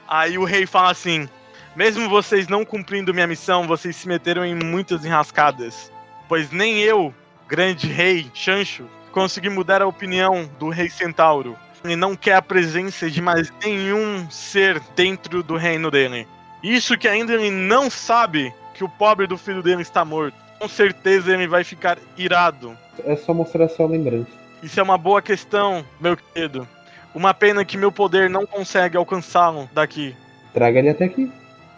Aí 0.09 0.37
o 0.39 0.45
rei 0.45 0.67
fala 0.67 0.91
assim: 0.91 1.29
Mesmo 1.77 2.09
vocês 2.09 2.49
não 2.49 2.65
cumprindo 2.65 3.15
minha 3.15 3.27
missão, 3.27 3.67
vocês 3.67 3.97
se 3.97 4.09
meteram 4.09 4.45
em 4.45 4.55
muitas 4.55 5.05
enrascadas. 5.05 5.91
Pois 6.29 6.51
nem 6.51 6.81
eu, 6.81 7.15
grande 7.49 7.87
rei 7.87 8.31
Chancho, 8.35 8.87
consegui 9.13 9.49
mudar 9.49 9.83
a 9.83 9.87
opinião 9.87 10.49
do 10.59 10.69
rei 10.71 10.89
Centauro. 10.89 11.57
Ele 11.85 11.97
não 11.97 12.15
quer 12.15 12.37
a 12.37 12.43
presença 12.43 13.11
de 13.11 13.21
mais 13.21 13.53
nenhum 13.63 14.31
ser 14.31 14.81
dentro 14.95 15.43
do 15.43 15.57
reino 15.57 15.91
dele. 15.91 16.29
Isso 16.63 16.97
que 16.97 17.09
ainda 17.09 17.35
ele 17.35 17.51
não 17.51 17.91
sabe 17.91 18.55
que 18.73 18.85
o 18.85 18.89
pobre 18.89 19.27
do 19.27 19.39
filho 19.39 19.63
dele 19.63 19.83
está 19.83 20.05
morto. 20.05 20.37
Com 20.59 20.69
certeza 20.69 21.33
ele 21.33 21.47
vai 21.47 21.65
ficar 21.65 21.99
irado. 22.17 22.77
É 23.05 23.17
só 23.17 23.35
mostrar 23.35 23.69
sua 23.69 23.87
lembrança. 23.87 24.31
Isso 24.63 24.79
é 24.79 24.83
uma 24.83 24.97
boa 24.97 25.21
questão, 25.21 25.85
meu 26.01 26.17
querido. 26.17 26.67
Uma 27.15 27.35
pena 27.35 27.65
que 27.65 27.77
meu 27.77 27.91
poder 27.91 28.31
não 28.31 28.47
consegue 28.47 28.97
alcançá-lo 28.97 29.69
daqui. 29.73 30.17
Traga 30.55 30.79
ele 30.79 30.91
até 30.91 31.05
aqui. 31.05 31.31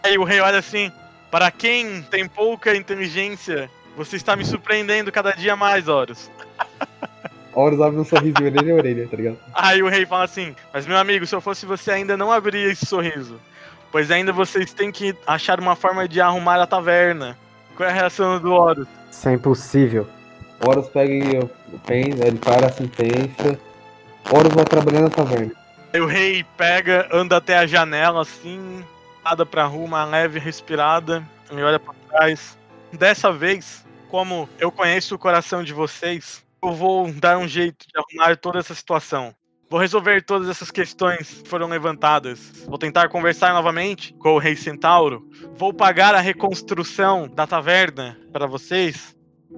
Aí 0.03 0.17
o 0.17 0.23
rei 0.23 0.39
olha 0.39 0.59
assim: 0.59 0.91
Para 1.31 1.49
quem 1.49 2.03
tem 2.03 2.27
pouca 2.27 2.75
inteligência, 2.75 3.69
você 3.97 4.15
está 4.15 4.35
me 4.35 4.45
surpreendendo 4.45 5.11
cada 5.11 5.31
dia 5.31 5.55
mais, 5.55 5.87
Horus. 5.87 6.29
Horus 7.53 7.81
abre 7.81 7.99
um 7.99 8.05
sorriso 8.05 8.35
orelha 8.43 8.73
a 8.73 8.75
orelha, 8.75 9.07
tá 9.07 9.15
ligado? 9.15 9.37
Aí 9.53 9.81
o 9.81 9.89
rei 9.89 10.05
fala 10.05 10.25
assim: 10.25 10.55
Mas 10.73 10.85
meu 10.85 10.97
amigo, 10.97 11.25
se 11.25 11.33
eu 11.33 11.41
fosse 11.41 11.65
você, 11.65 11.91
ainda 11.91 12.15
não 12.15 12.31
abriria 12.31 12.71
esse 12.71 12.85
sorriso. 12.85 13.39
Pois 13.95 14.11
ainda 14.11 14.33
vocês 14.33 14.73
têm 14.73 14.91
que 14.91 15.15
achar 15.25 15.57
uma 15.57 15.73
forma 15.73 16.05
de 16.05 16.19
arrumar 16.19 16.61
a 16.61 16.67
taverna. 16.67 17.37
Qual 17.77 17.87
é 17.87 17.93
a 17.93 17.95
reação 17.95 18.37
do 18.41 18.51
Horus? 18.51 18.89
Isso 19.09 19.29
é 19.29 19.33
impossível. 19.35 20.05
Horus 20.59 20.89
pega 20.89 21.13
e 21.13 21.77
pensa, 21.85 22.27
ele 22.27 22.37
para 22.37 22.67
assim, 22.67 22.89
pensa. 22.89 23.57
Horus 24.29 24.53
vai 24.53 24.65
trabalhar 24.65 24.99
na 24.99 25.09
taverna. 25.09 25.53
Aí 25.93 26.01
o 26.01 26.07
rei 26.07 26.45
pega, 26.57 27.07
anda 27.09 27.37
até 27.37 27.57
a 27.57 27.65
janela 27.65 28.21
assim, 28.21 28.83
nada 29.23 29.45
pra 29.45 29.63
rua, 29.63 29.85
uma 29.85 30.03
leve 30.03 30.39
respirada, 30.39 31.25
e 31.49 31.63
olha 31.63 31.79
pra 31.79 31.93
trás. 32.09 32.57
Dessa 32.91 33.31
vez, 33.31 33.85
como 34.09 34.49
eu 34.59 34.73
conheço 34.73 35.15
o 35.15 35.19
coração 35.19 35.63
de 35.63 35.71
vocês, 35.71 36.43
eu 36.61 36.73
vou 36.73 37.09
dar 37.13 37.37
um 37.37 37.47
jeito 37.47 37.85
de 37.87 37.93
arrumar 37.97 38.35
toda 38.35 38.59
essa 38.59 38.75
situação. 38.75 39.33
Vou 39.69 39.79
resolver 39.79 40.23
todas 40.23 40.47
essas 40.47 40.69
questões 40.69 41.41
que 41.41 41.49
foram 41.49 41.67
levantadas. 41.67 42.65
Vou 42.67 42.77
tentar 42.77 43.09
conversar 43.09 43.51
novamente 43.53 44.13
com 44.19 44.35
o 44.35 44.37
rei 44.37 44.55
Centauro. 44.55 45.27
Vou 45.57 45.73
pagar 45.73 46.13
a 46.13 46.19
reconstrução 46.19 47.27
da 47.27 47.47
taverna 47.47 48.15
para 48.31 48.45
vocês. 48.45 49.15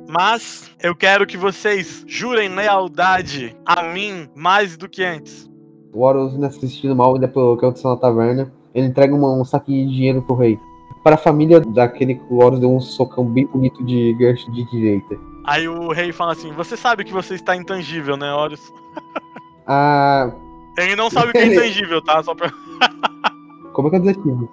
Mas 0.07 0.71
eu 0.81 0.95
quero 0.95 1.25
que 1.25 1.35
vocês 1.35 2.05
jurem 2.07 2.49
lealdade 2.49 3.55
a 3.65 3.83
mim 3.83 4.29
mais 4.33 4.77
do 4.77 4.87
que 4.87 5.03
antes. 5.03 5.49
O 5.91 6.01
Horus, 6.03 6.33
ainda 6.33 6.49
se 6.51 6.59
sentindo 6.61 6.95
mal 6.95 7.15
ainda 7.15 7.27
pelo 7.27 7.57
que 7.57 7.65
aconteceu 7.65 7.89
na 7.89 7.97
taverna, 7.97 8.53
ele 8.73 8.87
entrega 8.87 9.13
uma- 9.13 9.33
um 9.33 9.43
saquinho 9.43 9.89
de 9.89 9.93
dinheiro 9.95 10.21
pro 10.21 10.35
rei. 10.35 10.57
Para 11.03 11.15
a 11.15 11.17
família 11.17 11.59
daquele 11.59 12.15
que 12.15 12.23
o 12.29 12.43
Horus 12.43 12.59
deu 12.59 12.73
um 12.73 12.79
socão 12.79 13.25
bem 13.25 13.45
bonito 13.47 13.83
de 13.85 14.13
gancho 14.13 14.49
de 14.51 14.63
direita. 14.69 15.17
Aí 15.45 15.67
o 15.67 15.91
rei 15.91 16.11
fala 16.11 16.33
assim: 16.33 16.51
Você 16.53 16.77
sabe 16.77 17.03
que 17.03 17.13
você 17.13 17.35
está 17.35 17.55
intangível, 17.55 18.15
né, 18.15 18.31
Horus? 18.33 18.61
Ah, 19.67 20.31
Ele 20.77 20.95
não 20.95 21.09
sabe 21.09 21.29
o 21.29 21.31
que 21.33 21.39
é 21.39 21.45
intangível, 21.47 22.01
tá? 22.01 22.23
Só 22.23 22.33
pra... 22.33 22.49
como 23.73 23.87
é 23.87 23.91
que 23.91 23.97
eu 23.97 24.01
desativo? 24.01 24.49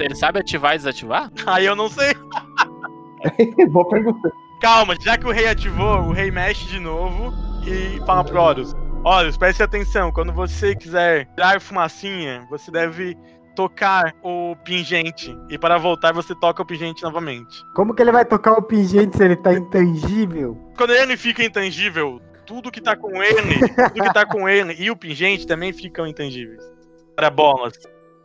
Ele 0.00 0.14
sabe 0.14 0.40
ativar 0.40 0.74
e 0.74 0.78
desativar? 0.78 1.30
Aí 1.46 1.66
eu 1.66 1.76
não 1.76 1.88
sei. 1.88 2.14
Boa 3.70 3.88
pergunta. 3.88 4.32
Calma, 4.60 4.96
já 5.00 5.18
que 5.18 5.26
o 5.26 5.30
rei 5.30 5.48
ativou, 5.48 5.98
o 6.00 6.12
rei 6.12 6.30
mexe 6.30 6.66
de 6.66 6.78
novo 6.80 7.32
e 7.66 7.98
fala 8.06 8.24
pro 8.24 8.40
Horus: 8.40 8.74
Horus, 9.04 9.36
preste 9.36 9.62
atenção, 9.62 10.10
quando 10.12 10.32
você 10.32 10.74
quiser 10.74 11.26
tirar 11.34 11.60
fumacinha, 11.60 12.46
você 12.50 12.70
deve 12.70 13.16
tocar 13.54 14.14
o 14.22 14.56
pingente. 14.64 15.36
E 15.48 15.58
para 15.58 15.78
voltar, 15.78 16.12
você 16.12 16.34
toca 16.34 16.62
o 16.62 16.66
pingente 16.66 17.02
novamente. 17.02 17.64
Como 17.74 17.94
que 17.94 18.02
ele 18.02 18.12
vai 18.12 18.24
tocar 18.24 18.52
o 18.54 18.62
pingente 18.62 19.16
se 19.16 19.24
ele 19.24 19.36
tá 19.36 19.52
intangível? 19.52 20.56
Quando 20.76 20.92
ele 20.92 21.16
fica 21.16 21.44
intangível, 21.44 22.20
tudo 22.46 22.70
que 22.70 22.80
tá 22.80 22.96
com 22.96 23.22
ele, 23.22 23.58
tudo 23.58 24.02
que 24.02 24.12
tá 24.12 24.26
com 24.26 24.48
ele 24.48 24.74
e 24.78 24.90
o 24.90 24.96
pingente 24.96 25.46
também 25.46 25.72
ficam 25.72 26.06
intangíveis. 26.06 26.62
Para 27.16 27.30
bolas. 27.30 27.74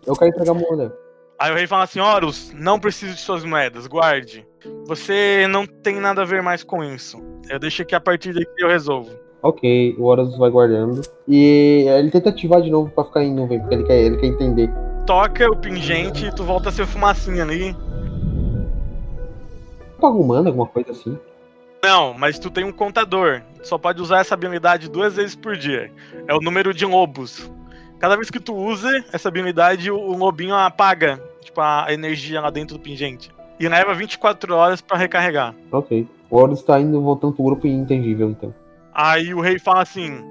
Eu 0.05 0.15
quero 0.15 0.31
entregar 0.31 0.51
a 0.51 0.55
moeda. 0.55 0.97
Aí 1.39 1.51
o 1.51 1.55
rei 1.55 1.67
fala 1.67 1.83
assim: 1.83 1.99
Horus, 1.99 2.51
não 2.53 2.79
preciso 2.79 3.13
de 3.13 3.21
suas 3.21 3.43
moedas, 3.45 3.87
guarde. 3.87 4.45
Você 4.87 5.47
não 5.49 5.65
tem 5.65 5.99
nada 5.99 6.21
a 6.21 6.25
ver 6.25 6.41
mais 6.41 6.63
com 6.63 6.83
isso. 6.83 7.17
Eu 7.49 7.59
deixo 7.59 7.85
que 7.85 7.95
a 7.95 8.01
partir 8.01 8.33
daqui 8.33 8.61
eu 8.61 8.67
resolvo. 8.67 9.11
Ok, 9.41 9.95
o 9.97 10.03
Horus 10.03 10.37
vai 10.37 10.49
guardando. 10.49 11.01
E 11.27 11.85
ele 11.87 12.11
tenta 12.11 12.29
ativar 12.29 12.61
de 12.61 12.69
novo 12.69 12.91
pra 12.91 13.05
ficar 13.05 13.23
em 13.23 13.33
nuvem, 13.33 13.59
porque 13.59 13.75
ele 13.75 13.83
quer, 13.85 13.97
ele 13.99 14.17
quer 14.17 14.25
entender. 14.27 14.69
toca 15.05 15.49
o 15.49 15.55
pingente 15.55 16.25
e 16.25 16.35
tu 16.35 16.43
volta 16.43 16.69
a 16.69 16.71
ser 16.71 16.85
fumacinha 16.85 17.43
ali. 17.43 17.73
Tá 19.99 20.07
arrumando 20.07 20.47
alguma 20.47 20.67
coisa 20.67 20.91
assim? 20.91 21.17
Não, 21.83 22.13
mas 22.13 22.37
tu 22.37 22.49
tem 22.49 22.63
um 22.63 22.71
contador. 22.71 23.41
Tu 23.59 23.67
só 23.67 23.77
pode 23.77 24.01
usar 24.01 24.19
essa 24.19 24.33
habilidade 24.33 24.89
duas 24.89 25.15
vezes 25.15 25.35
por 25.35 25.55
dia. 25.55 25.91
É 26.27 26.33
o 26.33 26.41
número 26.41 26.73
de 26.73 26.85
lobos. 26.85 27.49
Cada 27.99 28.15
vez 28.15 28.29
que 28.29 28.39
tu 28.39 28.55
usa 28.55 29.03
essa 29.11 29.27
habilidade, 29.27 29.91
o 29.91 30.13
lobinho 30.13 30.55
apaga, 30.55 31.21
tipo, 31.41 31.59
a 31.59 31.87
energia 31.89 32.41
lá 32.41 32.49
dentro 32.49 32.77
do 32.77 32.81
pingente. 32.81 33.31
E 33.59 33.67
leva 33.67 33.93
24 33.93 34.55
horas 34.55 34.81
pra 34.81 34.97
recarregar. 34.97 35.53
Ok. 35.71 36.07
O 36.29 36.37
Horus 36.37 36.61
tá 36.63 36.79
indo 36.79 37.01
voltando 37.01 37.33
pro 37.33 37.43
grupo 37.43 37.67
intangível, 37.67 38.29
então. 38.29 38.53
Aí 38.93 39.33
o 39.33 39.41
rei 39.41 39.59
fala 39.59 39.81
assim, 39.81 40.23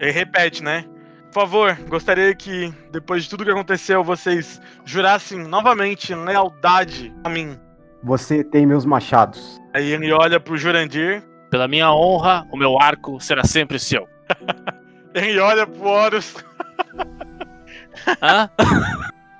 ele 0.00 0.10
repete, 0.10 0.62
né? 0.62 0.84
Por 1.26 1.40
favor, 1.40 1.76
gostaria 1.88 2.34
que, 2.34 2.72
depois 2.90 3.24
de 3.24 3.30
tudo 3.30 3.44
que 3.44 3.50
aconteceu, 3.50 4.02
vocês 4.02 4.60
jurassem 4.84 5.38
novamente 5.38 6.14
lealdade 6.14 7.12
a 7.22 7.28
mim. 7.28 7.58
Você 8.02 8.42
tem 8.42 8.66
meus 8.66 8.84
machados. 8.84 9.60
Aí 9.72 9.92
ele 9.92 10.12
olha 10.12 10.40
pro 10.40 10.56
Jurandir, 10.56 11.22
Pela 11.52 11.68
minha 11.68 11.92
honra, 11.92 12.46
o 12.50 12.56
meu 12.56 12.80
arco 12.80 13.20
será 13.20 13.44
sempre 13.44 13.78
seu. 13.78 14.08
ele 15.14 15.38
olha 15.38 15.66
pro 15.66 15.86
Horus. 15.86 16.42
Hã? 18.22 18.48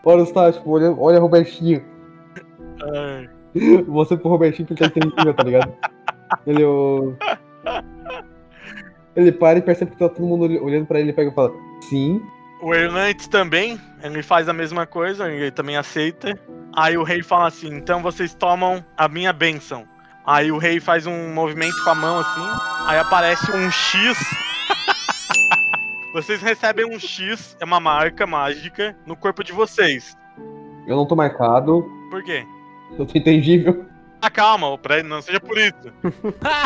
O 0.05 0.11
Horus 0.13 0.31
tá, 0.31 0.53
tipo, 0.53 0.71
olha, 0.71 0.93
olha 0.93 1.19
Robertinho. 1.19 1.83
Ai, 2.95 3.31
Você 3.89 4.15
pro 4.15 4.29
Robertinho 4.29 4.69
que 4.69 4.75
ele 4.75 4.91
tá 4.91 4.99
intangível, 4.99 5.33
tá 5.33 5.43
ligado? 5.43 5.73
Ele, 6.47 6.65
o... 6.65 7.17
Ele 9.17 9.33
para 9.33 9.59
e 9.59 9.63
percebe 9.63 9.93
que 9.93 9.97
tá 9.97 10.11
todo 10.11 10.27
mundo 10.27 10.45
olhando 10.63 10.85
pra 10.85 11.01
ele 11.01 11.11
e 11.11 11.13
pega 11.15 11.31
e 11.31 11.35
fala: 11.35 11.51
Sim. 11.89 12.21
O 12.63 12.73
Hernandes 12.75 13.27
também, 13.27 13.79
ele 14.03 14.23
faz 14.23 14.49
a 14.49 14.53
mesma 14.53 14.87
coisa, 14.87 15.31
ele 15.31 15.51
também 15.51 15.77
aceita. 15.77 16.39
Aí 16.77 16.97
o 16.97 17.03
rei 17.03 17.23
fala 17.23 17.49
assim: 17.49 17.75
então 17.75 18.01
vocês 18.01 18.35
tomam 18.35 18.85
a 18.97 19.09
minha 19.09 19.33
bênção. 19.33 19.85
Aí 20.25 20.53
o 20.53 20.59
rei 20.59 20.79
faz 20.79 21.05
um 21.05 21.35
movimento 21.35 21.83
com 21.83 21.91
a 21.91 21.95
mão 21.97 22.21
assim, 22.21 22.47
aí 22.87 22.99
aparece 22.99 23.51
um 23.51 23.69
X. 23.71 24.17
vocês 26.15 26.41
recebem 26.41 26.87
um 26.87 26.99
X, 27.01 27.57
é 27.61 27.65
uma 27.65 27.81
marca 27.81 28.25
mágica, 28.27 28.97
no 29.05 29.17
corpo 29.17 29.43
de 29.43 29.53
vocês. 29.53 30.17
Eu 30.87 30.95
não 30.97 31.07
tô 31.07 31.17
marcado. 31.17 31.85
Por 32.11 32.23
quê? 32.23 32.47
Eu 32.97 33.05
tô 33.05 33.19
intangível. 33.19 33.87
Ah, 34.21 34.31
calma, 34.31 34.69
não 35.05 35.21
seja 35.21 35.41
por 35.41 35.59
isso. 35.59 35.93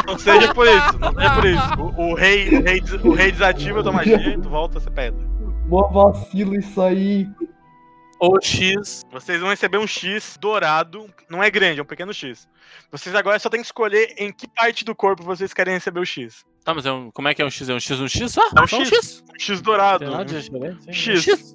Não 0.07 0.19
seja 0.19 0.53
por 0.53 0.67
isso, 0.67 0.99
não 0.99 1.15
seja 1.15 1.35
por 1.35 1.47
isso. 1.47 1.81
O, 1.81 2.11
o 2.11 2.15
rei, 2.15 2.49
o, 2.59 2.63
rei, 2.63 2.81
des- 2.83 3.03
o 3.05 3.13
rei 3.15 3.33
desativa 3.33 3.81
a 3.81 3.83
tua 3.83 3.93
magia 3.93 4.29
e 4.29 4.39
tu 4.39 4.51
volta 4.51 4.77
a 4.77 4.81
ser 4.83 4.91
pedra. 4.91 5.36
Mó 5.69 5.89
vacilo 5.89 6.55
isso 6.55 6.81
aí. 6.81 7.29
O 8.21 8.41
X. 8.41 9.03
Vocês 9.13 9.41
vão 9.41 9.51
receber 9.51 9.79
um 9.79 9.87
X 9.87 10.39
dourado. 10.41 11.07
Não 11.29 11.43
é 11.43 11.51
grande, 11.51 11.81
é 11.81 11.83
um 11.83 11.87
pequeno 11.87 12.15
X. 12.15 12.49
Vocês 12.91 13.15
agora 13.15 13.39
só 13.39 13.51
tem 13.51 13.61
que 13.61 13.67
escolher 13.67 14.15
em 14.17 14.33
que 14.33 14.49
parte 14.49 14.85
do 14.85 14.95
corpo 14.95 15.23
vocês 15.23 15.53
querem 15.53 15.75
receber 15.75 16.01
o 16.01 16.07
X. 16.07 16.45
Tá, 16.65 16.73
mas 16.73 16.87
é 16.87 16.93
um, 16.93 17.11
como 17.11 17.29
é 17.29 17.35
que 17.35 17.43
é 17.43 17.45
um 17.45 17.51
X? 17.51 17.69
É 17.69 17.75
um 17.75 17.81
X, 17.81 18.01
um 18.01 18.09
X 18.09 18.33
só? 18.33 18.43
É 18.57 18.63
um 18.63 18.67
X. 18.67 19.23
Um 19.23 19.39
X 19.39 19.61
dourado. 19.61 20.05
Um 20.07 20.29
X. 20.93 21.27
X. 21.27 21.55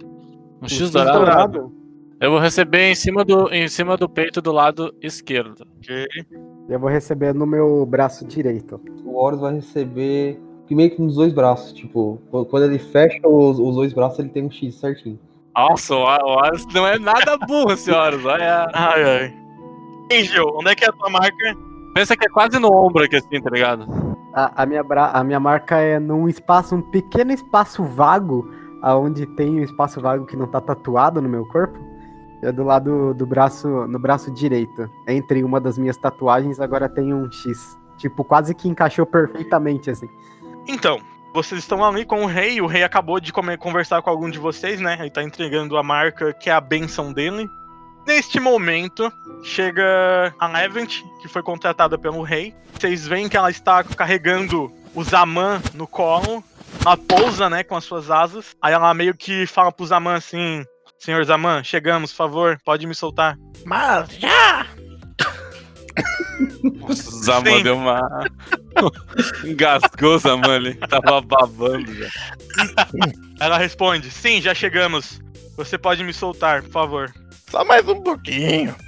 Um 0.62 0.68
X 0.68 0.78
X 0.78 0.92
dourado. 0.92 1.18
dourado. 1.18 1.82
Eu 2.20 2.30
vou 2.30 2.40
receber 2.40 2.92
em 2.92 2.96
cima, 2.96 3.26
do, 3.26 3.52
em 3.52 3.68
cima 3.68 3.98
do 3.98 4.08
peito 4.08 4.42
do 4.42 4.52
lado 4.52 4.94
esquerdo. 5.02 5.66
Ok. 5.78 6.06
Eu 6.70 6.80
vou 6.80 6.90
receber 6.90 7.34
no 7.34 7.48
meu 7.48 7.84
braço 7.86 8.24
direito. 8.28 8.80
O 9.04 9.16
Horus 9.16 9.40
vai 9.40 9.56
receber 9.56 10.40
meio 10.76 10.92
que 10.92 11.02
nos 11.02 11.16
dois 11.16 11.34
braços. 11.34 11.74
Tipo, 11.74 12.20
quando 12.50 12.64
ele 12.64 12.80
fecha 12.80 13.20
os, 13.28 13.60
os 13.60 13.76
dois 13.76 13.94
braços, 13.94 14.20
ele 14.20 14.30
tem 14.30 14.46
um 14.46 14.52
X 14.52 14.76
certinho. 14.76 15.20
Nossa, 15.56 15.96
o 15.96 16.00
Horus 16.00 16.66
não 16.74 16.88
é 16.88 16.98
nada 16.98 17.38
burro, 17.38 17.76
senhoras. 17.76 18.24
Olha. 18.26 18.70
Ai, 18.74 19.04
ai. 19.04 19.34
Angel, 20.12 20.48
onde 20.56 20.72
é 20.72 20.76
que 20.76 20.86
é 20.86 20.90
a 20.90 20.92
tua 20.92 21.10
marca? 21.10 21.58
Pensa 21.94 22.16
que 22.16 22.26
é 22.26 22.30
quase 22.30 22.58
no 22.58 22.74
ombro 22.74 23.04
aqui, 23.04 23.18
assim, 23.18 23.42
tá 23.42 23.50
ligado? 23.50 23.86
A, 24.34 24.64
a 24.64 24.66
minha 24.66 24.84
bra... 24.84 25.12
a 25.12 25.24
minha 25.24 25.40
marca 25.40 25.78
é 25.78 26.00
num 26.00 26.30
espaço, 26.30 26.76
um 26.76 26.82
pequeno 26.82 27.34
espaço 27.34 27.84
vago, 27.84 28.50
aonde 28.82 29.26
tem 29.26 29.60
um 29.60 29.64
espaço 29.64 30.00
vago 30.00 30.26
que 30.26 30.38
não 30.38 30.48
tá 30.48 30.62
tatuado 30.62 31.22
no 31.22 31.28
meu 31.28 31.46
corpo. 31.48 31.78
É 32.42 32.52
do 32.52 32.64
lado 32.64 33.14
do 33.14 33.26
braço, 33.26 33.68
no 33.68 34.00
braço 34.00 34.32
direito. 34.32 34.90
Entre 35.08 35.44
uma 35.44 35.60
das 35.60 35.78
minhas 35.78 35.98
tatuagens, 35.98 36.60
agora 36.60 36.90
tem 36.90 37.14
um 37.14 37.30
X. 37.32 37.78
Tipo, 37.98 38.24
quase 38.24 38.56
que 38.56 38.68
encaixou 38.68 39.06
perfeitamente, 39.06 39.92
assim. 39.92 40.08
Então, 40.72 41.02
vocês 41.34 41.60
estão 41.60 41.84
ali 41.84 42.06
com 42.06 42.24
o 42.24 42.26
rei. 42.26 42.62
O 42.62 42.66
rei 42.66 42.82
acabou 42.82 43.20
de 43.20 43.34
conversar 43.34 44.02
com 44.02 44.10
algum 44.10 44.30
de 44.30 44.40
vocês, 44.40 44.80
né? 44.80 44.98
Ele 45.00 45.10
tá 45.10 45.22
entregando 45.22 45.78
a 45.78 45.84
marca 45.84 46.34
que 46.34 46.50
é 46.50 46.54
a 46.54 46.62
benção 46.62 47.12
dele. 47.12 47.50
Neste 48.08 48.40
momento, 48.40 49.12
chega 49.44 50.34
a 50.40 50.48
Levent, 50.48 51.02
que 51.22 51.28
foi 51.28 51.44
contratada 51.44 51.98
pelo 51.98 52.24
rei. 52.24 52.56
Vocês 52.74 53.06
veem 53.06 53.28
que 53.28 53.36
ela 53.36 53.52
está 53.52 53.84
carregando 53.84 54.72
o 54.96 55.04
Zaman 55.04 55.62
no 55.74 55.86
colo. 55.86 56.42
Ela 56.86 56.96
pousa, 56.96 57.50
né, 57.50 57.64
com 57.64 57.76
as 57.76 57.84
suas 57.84 58.10
asas. 58.10 58.56
Aí 58.62 58.74
ela 58.74 58.94
meio 58.94 59.14
que 59.14 59.46
fala 59.46 59.74
pro 59.74 59.86
Zaman 59.86 60.16
assim: 60.16 60.66
Senhor 60.98 61.24
Zaman, 61.26 61.64
chegamos, 61.64 62.12
por 62.12 62.18
favor, 62.18 62.60
pode 62.64 62.88
me 62.88 62.96
soltar. 62.96 63.36
Mas 63.66 64.10
já! 64.18 64.66
Nossa, 66.64 67.10
o 67.10 67.24
Zaman 67.24 67.58
Sim. 67.58 67.64
deu 67.64 67.78
uma. 67.78 68.26
Engasgou 69.44 70.20
Zaman 70.20 70.56
ali. 70.56 70.74
Tava 70.76 71.22
babando 71.22 71.94
já. 71.94 72.08
Ela 73.40 73.58
responde: 73.58 74.12
Sim, 74.12 74.42
já 74.42 74.54
chegamos. 74.54 75.20
Você 75.58 75.78
pode 75.78 76.04
me 76.04 76.14
soltar, 76.14 76.62
por 76.64 76.72
favor. 76.72 77.14
Só 77.50 77.66
mais 77.66 77.88
um 77.88 78.02
pouquinho. 78.02 78.76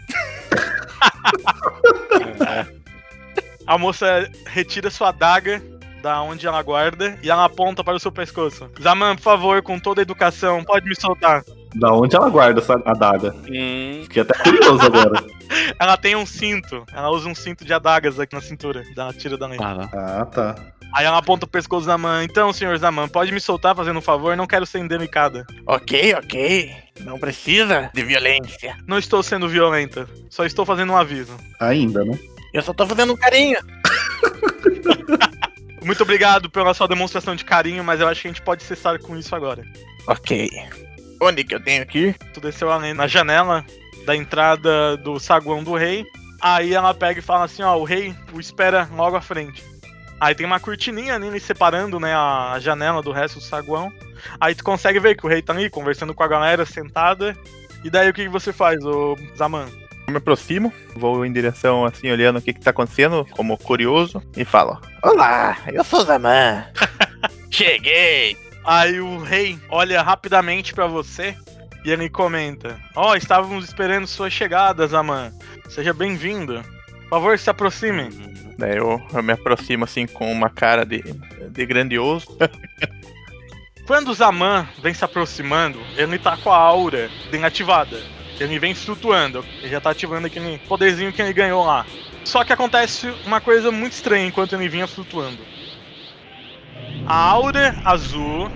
A 3.66 3.78
moça 3.78 4.30
retira 4.46 4.90
sua 4.90 5.10
adaga 5.10 5.62
da 6.02 6.22
onde 6.22 6.46
ela 6.46 6.62
guarda 6.62 7.18
e 7.24 7.30
ela 7.30 7.46
aponta 7.46 7.84
para 7.84 7.96
o 7.96 8.00
seu 8.00 8.12
pescoço. 8.12 8.70
Zaman, 8.82 9.16
por 9.16 9.22
favor, 9.22 9.62
com 9.62 9.80
toda 9.80 10.02
a 10.02 10.04
educação, 10.04 10.64
pode 10.64 10.86
me 10.86 11.00
soltar. 11.00 11.44
Da 11.76 11.92
onde 11.94 12.16
ela 12.16 12.30
guarda 12.30 12.60
essa 12.62 12.74
adaga? 12.86 13.34
Hum, 13.50 14.02
Fiquei 14.04 14.22
até 14.22 14.38
curioso 14.44 14.86
agora. 14.86 15.24
Ela 15.80 15.98
tem 15.98 16.16
um 16.16 16.26
cinto. 16.26 16.84
Ela 16.94 17.10
usa 17.12 17.28
um 17.30 17.36
cinto 17.36 17.64
de 17.64 17.74
adagas 17.74 18.20
aqui 18.20 18.36
na 18.36 18.42
cintura. 18.42 18.84
Ela 18.98 19.14
tira 19.14 19.38
da 19.38 19.46
lei. 19.48 19.58
ah, 19.62 20.26
tá. 20.26 20.56
Aí 20.94 21.06
ela 21.06 21.18
aponta 21.18 21.46
o 21.46 21.50
pescoço 21.50 21.86
da 21.86 21.94
Zaman. 21.94 22.24
Então, 22.24 22.52
senhor 22.54 22.78
Zaman, 22.78 23.08
pode 23.08 23.32
me 23.32 23.40
soltar 23.40 23.76
fazendo 23.76 23.98
um 23.98 24.02
favor? 24.02 24.36
Não 24.38 24.46
quero 24.48 24.66
ser 24.66 24.80
indelicada. 24.80 25.46
Ok, 25.68 26.14
ok. 26.16 26.72
Não 27.02 27.20
precisa 27.20 27.90
de 27.94 28.04
violência. 28.04 28.76
Não 28.88 28.98
estou 28.98 29.22
sendo 29.24 29.48
violenta. 29.50 30.08
Só 30.30 30.46
estou 30.46 30.66
fazendo 30.66 30.94
um 30.94 30.98
aviso. 30.98 31.36
Ainda, 31.60 32.04
né? 32.06 32.18
Eu 32.54 32.62
só 32.62 32.74
tô 32.74 32.86
fazendo 32.88 33.14
um 33.14 33.18
carinho. 33.18 33.58
Muito 35.84 36.04
obrigado 36.04 36.50
pela 36.50 36.74
sua 36.74 36.88
demonstração 36.88 37.36
de 37.36 37.44
carinho, 37.44 37.84
mas 37.84 38.00
eu 38.00 38.08
acho 38.08 38.22
que 38.22 38.28
a 38.28 38.32
gente 38.32 38.42
pode 38.42 38.64
cessar 38.64 39.00
com 39.00 39.18
isso 39.18 39.36
agora. 39.36 39.64
Ok. 40.08 40.50
Onde 41.24 41.46
que 41.46 41.56
eu 41.56 41.60
tenho 41.64 41.88
ir? 41.94 42.18
Tu 42.34 42.42
desceu 42.42 42.70
ali 42.70 42.94
na 42.94 43.08
janela 43.08 43.66
da 44.06 44.14
entrada 44.14 44.98
do 44.98 45.18
saguão 45.22 45.64
do 45.64 45.74
rei. 45.74 46.06
Aí 46.42 46.74
ela 46.74 46.94
pega 46.94 47.20
e 47.20 47.24
fala 47.24 47.46
assim, 47.46 47.64
ó, 47.64 47.78
o 47.78 47.86
rei 47.86 48.14
o 48.34 48.42
espera 48.42 48.90
logo 48.92 49.16
à 49.16 49.22
frente. 49.22 49.64
Aí 50.20 50.36
tem 50.36 50.46
uma 50.46 50.60
cortininha 50.60 51.16
ali 51.16 51.40
separando, 51.40 51.98
né, 51.98 52.14
a 52.14 52.58
janela 52.60 53.02
do 53.02 53.14
resto 53.14 53.40
do 53.40 53.46
saguão. 53.46 53.90
Aí 54.38 54.54
tu 54.54 54.66
consegue 54.66 55.00
ver 55.00 55.16
que 55.16 55.26
o 55.26 55.30
rei 55.30 55.42
tá 55.42 55.54
ali 55.54 55.70
conversando 55.70 56.14
com 56.14 56.24
a 56.24 56.28
galera 56.28 56.66
sentada. 56.66 57.38
E 57.86 57.90
daí 57.90 58.10
o 58.10 58.14
que 58.14 58.24
que 58.24 58.30
você 58.30 58.52
faz, 58.52 58.84
ô 58.84 59.18
Zaman? 59.38 59.68
Eu 60.06 60.12
me 60.12 60.18
aproximo, 60.18 60.74
vou 60.94 61.26
em 61.26 61.32
direção 61.32 61.86
assim, 61.86 62.12
olhando 62.12 62.40
o 62.40 62.42
que 62.42 62.54
que 62.54 62.60
tá 62.60 62.72
acontecendo, 62.72 63.26
como 63.32 63.58
curioso, 63.58 64.22
e 64.36 64.44
falo: 64.44 64.78
Olá, 65.02 65.58
eu 65.72 65.84
sou 65.86 66.04
Zaman. 66.04 66.66
Cheguei. 67.50 68.38
Aí 68.64 69.00
o 69.02 69.18
rei 69.18 69.60
olha 69.70 70.02
rapidamente 70.02 70.74
pra 70.74 70.88
você 70.88 71.36
e 71.84 71.92
ele 71.92 72.10
comenta: 72.10 72.80
Ó, 72.96 73.16
estávamos 73.16 73.66
esperando 73.66 74.08
sua 74.08 74.30
chegada, 74.30 74.88
Zaman. 74.88 75.34
Seja 75.70 75.94
bem-vindo. 75.94 76.64
Por 77.04 77.10
favor, 77.10 77.38
se 77.38 77.50
aproxime. 77.50 78.10
Daí 78.58 78.78
eu, 78.78 79.02
eu 79.14 79.24
me 79.24 79.34
aproximo 79.34 79.84
assim 79.84 80.08
com 80.08 80.32
uma 80.32 80.50
cara 80.50 80.86
de, 80.86 81.04
de 81.50 81.66
grandioso. 81.66 82.28
Quando 83.86 84.10
o 84.10 84.14
Zaman 84.14 84.66
vem 84.82 84.94
se 84.94 85.04
aproximando, 85.04 85.78
ele 85.98 86.18
tá 86.18 86.38
com 86.38 86.50
a 86.50 86.58
aura 86.58 87.10
bem 87.30 87.44
ativada. 87.44 88.02
Ele 88.40 88.58
vem 88.58 88.74
flutuando. 88.74 89.46
Ele 89.60 89.70
já 89.70 89.82
tá 89.82 89.90
ativando 89.90 90.28
aquele 90.28 90.58
poderzinho 90.60 91.12
que 91.12 91.22
ele 91.22 91.34
ganhou 91.34 91.66
lá. 91.66 91.86
Só 92.24 92.44
que 92.46 92.54
acontece 92.54 93.14
uma 93.26 93.42
coisa 93.42 93.72
muito 93.72 93.92
estranha 93.92 94.26
enquanto 94.26 94.54
ele 94.54 94.70
vinha 94.70 94.88
flutuando. 94.88 95.40
A 97.06 97.16
aura 97.16 97.76
azul 97.84 98.50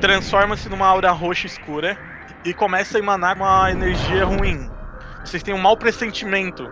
transforma-se 0.00 0.68
numa 0.68 0.86
aura 0.86 1.10
roxa 1.10 1.48
escura 1.48 1.98
e 2.44 2.54
começa 2.54 2.96
a 2.96 3.00
emanar 3.00 3.36
uma 3.36 3.70
energia 3.72 4.24
ruim. 4.24 4.70
Vocês 5.24 5.42
têm 5.42 5.52
um 5.52 5.58
mau 5.58 5.76
pressentimento. 5.76 6.70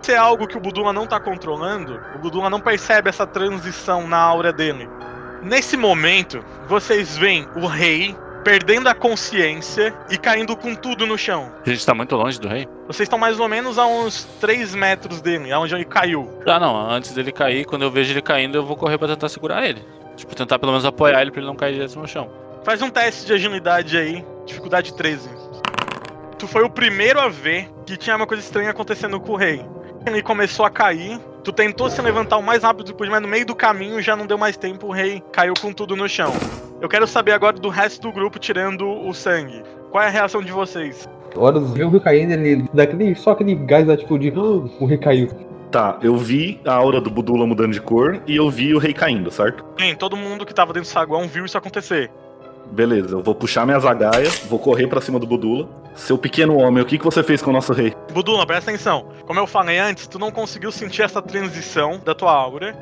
Se 0.00 0.12
é 0.12 0.16
algo 0.16 0.46
que 0.46 0.56
o 0.56 0.60
Budula 0.60 0.92
não 0.92 1.04
tá 1.04 1.18
controlando, 1.18 2.00
o 2.14 2.18
Budula 2.18 2.48
não 2.48 2.60
percebe 2.60 3.08
essa 3.08 3.26
transição 3.26 4.06
na 4.06 4.18
aura 4.18 4.52
dele. 4.52 4.88
Nesse 5.42 5.76
momento, 5.76 6.44
vocês 6.68 7.16
veem 7.18 7.48
o 7.56 7.66
rei 7.66 8.16
perdendo 8.44 8.88
a 8.88 8.94
consciência 8.94 9.92
e 10.08 10.16
caindo 10.16 10.56
com 10.56 10.74
tudo 10.76 11.06
no 11.06 11.18
chão. 11.18 11.52
A 11.66 11.68
gente 11.68 11.84
tá 11.84 11.92
muito 11.92 12.14
longe 12.14 12.40
do 12.40 12.48
rei? 12.48 12.68
Vocês 12.86 13.06
estão 13.06 13.18
mais 13.18 13.38
ou 13.40 13.48
menos 13.48 13.78
a 13.78 13.86
uns 13.86 14.24
3 14.40 14.76
metros 14.76 15.20
dele, 15.20 15.52
aonde 15.52 15.74
ele 15.74 15.84
caiu. 15.84 16.40
Ah, 16.46 16.60
não. 16.60 16.88
Antes 16.88 17.12
dele 17.12 17.32
cair, 17.32 17.64
quando 17.64 17.82
eu 17.82 17.90
vejo 17.90 18.12
ele 18.12 18.22
caindo, 18.22 18.56
eu 18.56 18.64
vou 18.64 18.76
correr 18.76 18.96
pra 18.96 19.08
tentar 19.08 19.28
segurar 19.28 19.66
ele. 19.66 19.84
Tipo, 20.18 20.34
tentar 20.34 20.58
pelo 20.58 20.72
menos 20.72 20.84
apoiar 20.84 21.22
ele 21.22 21.30
pra 21.30 21.40
ele 21.40 21.46
não 21.46 21.54
cair 21.54 21.74
direto 21.74 21.98
no 21.98 22.06
chão. 22.08 22.28
Faz 22.64 22.82
um 22.82 22.90
teste 22.90 23.24
de 23.24 23.32
agilidade 23.32 23.96
aí, 23.96 24.24
dificuldade 24.44 24.92
13. 24.92 25.30
Tu 26.36 26.46
foi 26.48 26.62
o 26.64 26.68
primeiro 26.70 27.20
a 27.20 27.28
ver 27.28 27.70
que 27.86 27.96
tinha 27.96 28.16
uma 28.16 28.26
coisa 28.26 28.42
estranha 28.42 28.70
acontecendo 28.70 29.18
com 29.20 29.32
o 29.32 29.36
rei. 29.36 29.64
Ele 30.04 30.20
começou 30.20 30.66
a 30.66 30.70
cair, 30.70 31.18
tu 31.44 31.52
tentou 31.52 31.88
se 31.88 32.02
levantar 32.02 32.36
o 32.36 32.42
mais 32.42 32.62
rápido 32.64 32.92
possível, 32.94 33.12
mas 33.12 33.22
no 33.22 33.28
meio 33.28 33.46
do 33.46 33.54
caminho 33.54 34.02
já 34.02 34.16
não 34.16 34.26
deu 34.26 34.36
mais 34.36 34.56
tempo, 34.56 34.88
o 34.88 34.92
rei 34.92 35.22
caiu 35.32 35.54
com 35.60 35.72
tudo 35.72 35.94
no 35.96 36.08
chão. 36.08 36.32
Eu 36.80 36.88
quero 36.88 37.06
saber 37.06 37.32
agora 37.32 37.56
do 37.56 37.68
resto 37.68 38.02
do 38.02 38.12
grupo 38.12 38.38
tirando 38.38 38.88
o 38.88 39.14
sangue. 39.14 39.62
Qual 39.90 40.02
é 40.02 40.08
a 40.08 40.10
reação 40.10 40.42
de 40.42 40.50
vocês? 40.52 41.08
Horus 41.36 41.72
vê 41.72 41.84
o 41.84 41.88
rio 41.90 42.00
caindo, 42.00 42.32
ele 42.32 42.68
dá 42.74 42.82
aquele, 42.84 43.14
só 43.14 43.30
aquele 43.30 43.54
gás 43.54 43.86
lá, 43.86 43.96
tipo, 43.96 44.18
de 44.18 44.30
"Ah, 44.30 44.40
o 44.80 44.86
rei 44.86 44.98
caiu. 44.98 45.28
Tá, 45.70 45.98
eu 46.02 46.16
vi 46.16 46.60
a 46.64 46.72
aura 46.72 47.00
do 47.00 47.10
Budula 47.10 47.46
mudando 47.46 47.72
de 47.72 47.80
cor 47.80 48.22
e 48.26 48.36
eu 48.36 48.48
vi 48.48 48.74
o 48.74 48.78
rei 48.78 48.94
caindo, 48.94 49.30
certo? 49.30 49.64
Bem, 49.76 49.94
todo 49.94 50.16
mundo 50.16 50.46
que 50.46 50.54
tava 50.54 50.72
dentro 50.72 50.88
do 50.88 50.92
saguão 50.92 51.28
viu 51.28 51.44
isso 51.44 51.58
acontecer. 51.58 52.10
Beleza, 52.70 53.16
eu 53.16 53.22
vou 53.22 53.34
puxar 53.34 53.66
minha 53.66 53.78
zagaia, 53.78 54.30
vou 54.48 54.58
correr 54.58 54.86
pra 54.86 55.00
cima 55.00 55.18
do 55.18 55.26
Budula. 55.26 55.68
Seu 55.94 56.16
pequeno 56.16 56.56
homem, 56.56 56.82
o 56.82 56.86
que, 56.86 56.98
que 56.98 57.04
você 57.04 57.22
fez 57.22 57.42
com 57.42 57.50
o 57.50 57.52
nosso 57.52 57.72
rei? 57.72 57.94
Budula, 58.12 58.46
presta 58.46 58.70
atenção. 58.70 59.08
Como 59.26 59.40
eu 59.40 59.46
falei 59.46 59.78
antes, 59.78 60.06
tu 60.06 60.18
não 60.18 60.30
conseguiu 60.30 60.70
sentir 60.70 61.02
essa 61.02 61.20
transição 61.20 62.00
da 62.04 62.14
tua 62.14 62.32
aura. 62.32 62.72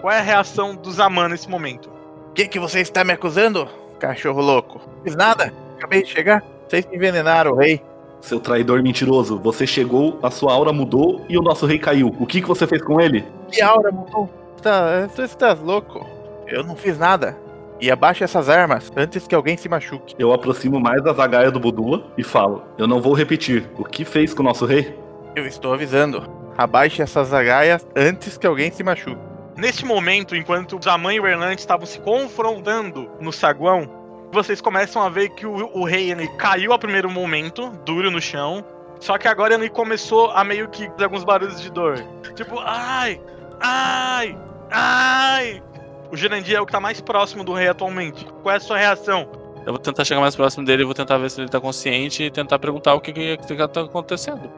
Qual 0.00 0.12
é 0.12 0.18
a 0.18 0.22
reação 0.22 0.74
do 0.74 0.90
Zaman 0.90 1.28
nesse 1.28 1.48
momento? 1.48 1.90
O 2.30 2.32
que, 2.32 2.46
que 2.46 2.58
você 2.58 2.80
está 2.80 3.04
me 3.04 3.12
acusando, 3.12 3.68
cachorro 3.98 4.40
louco? 4.40 4.80
Fiz 5.04 5.14
nada. 5.16 5.52
Acabei 5.76 6.02
de 6.02 6.10
chegar. 6.10 6.42
Vocês 6.68 6.86
me 6.86 6.96
envenenaram, 6.96 7.56
rei. 7.56 7.82
Seu 8.20 8.38
traidor 8.38 8.82
mentiroso, 8.82 9.38
você 9.38 9.66
chegou, 9.66 10.18
a 10.22 10.30
sua 10.30 10.52
aura 10.52 10.72
mudou 10.72 11.24
e 11.28 11.38
o 11.38 11.42
nosso 11.42 11.66
rei 11.66 11.78
caiu. 11.78 12.14
O 12.18 12.26
que, 12.26 12.40
que 12.40 12.48
você 12.48 12.66
fez 12.66 12.82
com 12.82 13.00
ele? 13.00 13.24
Que 13.50 13.62
aura 13.62 13.90
mudou? 13.90 14.28
Tá, 14.62 15.06
você 15.06 15.22
está 15.22 15.54
louco? 15.54 16.06
Eu 16.46 16.62
não 16.62 16.76
fiz 16.76 16.98
nada. 16.98 17.36
E 17.80 17.90
abaixe 17.90 18.22
essas 18.22 18.50
armas 18.50 18.92
antes 18.94 19.26
que 19.26 19.34
alguém 19.34 19.56
se 19.56 19.68
machuque. 19.68 20.14
Eu 20.18 20.32
aproximo 20.32 20.78
mais 20.78 21.02
da 21.02 21.14
zagaia 21.14 21.50
do 21.50 21.58
Budula 21.58 22.04
e 22.18 22.22
falo: 22.22 22.62
Eu 22.76 22.86
não 22.86 23.00
vou 23.00 23.14
repetir. 23.14 23.70
O 23.78 23.84
que 23.84 24.04
fez 24.04 24.34
com 24.34 24.42
o 24.42 24.44
nosso 24.44 24.66
rei? 24.66 24.94
Eu 25.34 25.46
estou 25.46 25.72
avisando. 25.72 26.28
Abaixe 26.58 27.00
essas 27.00 27.32
agaias 27.32 27.86
antes 27.96 28.36
que 28.36 28.46
alguém 28.46 28.70
se 28.70 28.82
machuque. 28.82 29.30
Neste 29.56 29.84
momento, 29.86 30.36
enquanto 30.36 30.76
o 30.76 30.82
Zaman 30.82 31.14
e 31.14 31.20
o 31.20 31.26
Erlante 31.26 31.60
estavam 31.60 31.86
se 31.86 31.98
confrontando 32.00 33.10
no 33.20 33.32
saguão, 33.32 33.99
vocês 34.32 34.60
começam 34.60 35.02
a 35.02 35.08
ver 35.08 35.30
que 35.30 35.46
o, 35.46 35.70
o 35.74 35.84
rei 35.84 36.10
ele 36.10 36.28
caiu 36.36 36.72
a 36.72 36.78
primeiro 36.78 37.10
momento, 37.10 37.70
duro 37.84 38.10
no 38.10 38.20
chão. 38.20 38.64
Só 39.00 39.16
que 39.16 39.26
agora 39.26 39.54
ele 39.54 39.68
começou 39.70 40.30
a 40.30 40.44
meio 40.44 40.68
que 40.68 40.88
fazer 40.90 41.04
alguns 41.04 41.24
barulhos 41.24 41.60
de 41.60 41.70
dor. 41.70 41.96
Tipo, 42.34 42.58
ai, 42.60 43.20
ai, 43.60 44.36
ai. 44.70 45.62
O 46.12 46.16
Jurandir 46.16 46.56
é 46.56 46.60
o 46.60 46.66
que 46.66 46.72
tá 46.72 46.80
mais 46.80 47.00
próximo 47.00 47.42
do 47.42 47.52
rei 47.52 47.68
atualmente. 47.68 48.26
Qual 48.42 48.52
é 48.52 48.58
a 48.58 48.60
sua 48.60 48.76
reação? 48.76 49.28
Eu 49.64 49.72
vou 49.72 49.78
tentar 49.78 50.04
chegar 50.04 50.20
mais 50.20 50.36
próximo 50.36 50.64
dele, 50.64 50.84
vou 50.84 50.94
tentar 50.94 51.18
ver 51.18 51.30
se 51.30 51.40
ele 51.40 51.48
tá 51.48 51.60
consciente 51.60 52.24
e 52.24 52.30
tentar 52.30 52.58
perguntar 52.58 52.94
o 52.94 53.00
que, 53.00 53.12
que, 53.12 53.36
que 53.36 53.68
tá 53.68 53.82
acontecendo. 53.82 54.50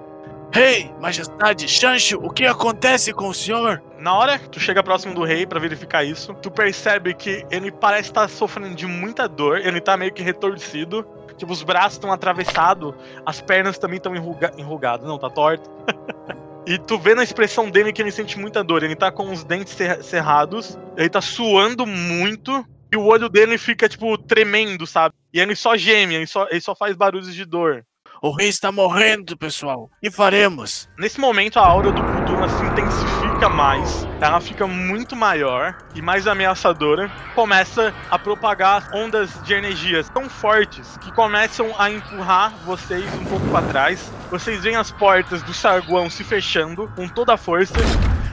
Rei, 0.55 0.93
majestade, 1.01 1.67
Shancho, 1.67 2.19
o 2.23 2.29
que 2.29 2.45
acontece 2.45 3.11
com 3.11 3.29
o 3.29 3.33
senhor? 3.33 3.83
Na 3.99 4.15
hora 4.15 4.39
que 4.39 4.51
tu 4.51 4.61
chega 4.61 4.83
próximo 4.83 5.15
do 5.15 5.25
rei 5.25 5.47
pra 5.47 5.59
verificar 5.59 6.05
isso, 6.05 6.35
tu 6.35 6.51
percebe 6.51 7.15
que 7.15 7.43
ele 7.51 7.73
parece 7.73 8.11
estar 8.11 8.29
sofrendo 8.29 8.75
de 8.75 8.87
muita 8.87 9.27
dor, 9.27 9.59
ele 9.59 9.81
tá 9.81 9.97
meio 9.97 10.13
que 10.13 10.23
retorcido. 10.23 11.07
Tipo, 11.39 11.53
os 11.53 11.63
braços 11.63 11.95
estão 11.95 12.13
atravessados, 12.13 12.95
as 13.25 13.41
pernas 13.41 13.79
também 13.79 13.97
estão 13.97 14.15
enruga 14.15 14.53
enrugadas. 14.59 15.09
Não, 15.09 15.19
tá 15.19 15.31
torto. 15.31 15.71
e 16.67 16.77
tu 16.79 16.99
vê 16.99 17.15
na 17.15 17.25
expressão 17.25 17.71
dele 17.71 17.91
que 17.91 18.03
ele 18.03 18.11
sente 18.13 18.39
muita 18.39 18.63
dor. 18.63 18.83
Ele 18.83 18.95
tá 18.95 19.11
com 19.11 19.33
os 19.33 19.43
dentes 19.43 19.73
cer- 19.73 20.05
cerrados, 20.05 20.79
ele 20.99 21.09
tá 21.09 21.23
suando 21.23 21.87
muito, 21.87 22.63
e 22.93 22.97
o 22.99 23.05
olho 23.07 23.31
dele 23.31 23.57
fica, 23.57 23.89
tipo, 23.89 24.19
tremendo, 24.19 24.87
sabe? 24.87 25.15
E 25.33 25.41
ele 25.41 25.57
só 25.57 25.79
geme, 25.79 26.15
ele 26.15 26.27
só, 26.27 26.47
ele 26.51 26.61
só 26.61 26.75
faz 26.75 26.95
barulhos 26.95 27.35
de 27.35 27.47
dor. 27.47 27.87
O 28.25 28.31
rei 28.31 28.49
está 28.49 28.71
morrendo, 28.71 29.37
pessoal. 29.37 29.91
Que 30.01 30.09
faremos? 30.09 30.89
Nesse 30.97 31.19
momento, 31.19 31.59
a 31.59 31.67
aura 31.67 31.91
do 31.91 32.01
Buduna 32.01 32.49
se 32.49 32.65
intensifica 32.67 33.49
mais, 33.49 34.07
ela 34.21 34.41
fica 34.41 34.65
muito 34.65 35.17
maior 35.17 35.77
e 35.93 36.01
mais 36.01 36.29
ameaçadora. 36.29 37.11
Começa 37.35 37.93
a 38.09 38.17
propagar 38.17 38.91
ondas 38.95 39.43
de 39.43 39.53
energias 39.55 40.09
tão 40.09 40.31
fortes 40.31 40.97
que 40.99 41.11
começam 41.11 41.75
a 41.77 41.91
empurrar 41.91 42.55
vocês 42.65 43.13
um 43.15 43.25
pouco 43.25 43.49
para 43.49 43.67
trás. 43.67 44.13
Vocês 44.31 44.63
veem 44.63 44.77
as 44.77 44.93
portas 44.93 45.43
do 45.43 45.53
Sarguão 45.53 46.09
se 46.09 46.23
fechando 46.23 46.89
com 46.95 47.09
toda 47.09 47.35
a 47.35 47.37
força. 47.37 47.75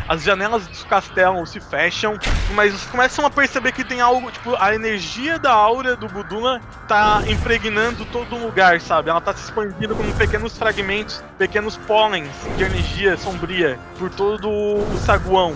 As 0.10 0.24
janelas 0.24 0.66
do 0.66 0.86
castelo 0.88 1.46
se 1.46 1.60
fecham, 1.60 2.18
mas 2.56 2.74
vocês 2.74 2.90
começam 2.90 3.24
a 3.28 3.30
perceber 3.30 3.72
que 3.72 3.84
tem 3.84 4.02
algo, 4.02 4.32
tipo, 4.32 4.56
a 4.56 4.74
energia 4.74 5.38
da 5.38 5.54
aura 5.54 5.96
do 5.96 6.08
Buduna 6.08 6.60
tá 6.88 7.22
impregnando 7.28 8.04
todo 8.06 8.36
lugar, 8.36 8.82
sabe? 8.82 9.12
Ela 9.12 9.22
tá 9.22 9.36
se 9.36 9.44
expandindo 9.44 9.79
como 9.88 10.14
pequenos 10.14 10.58
fragmentos, 10.58 11.24
pequenos 11.38 11.78
pólens 11.78 12.30
de 12.58 12.64
energia 12.64 13.16
sombria 13.18 13.80
por 13.98 14.10
todo 14.10 14.50
o 14.50 14.98
saguão. 15.06 15.56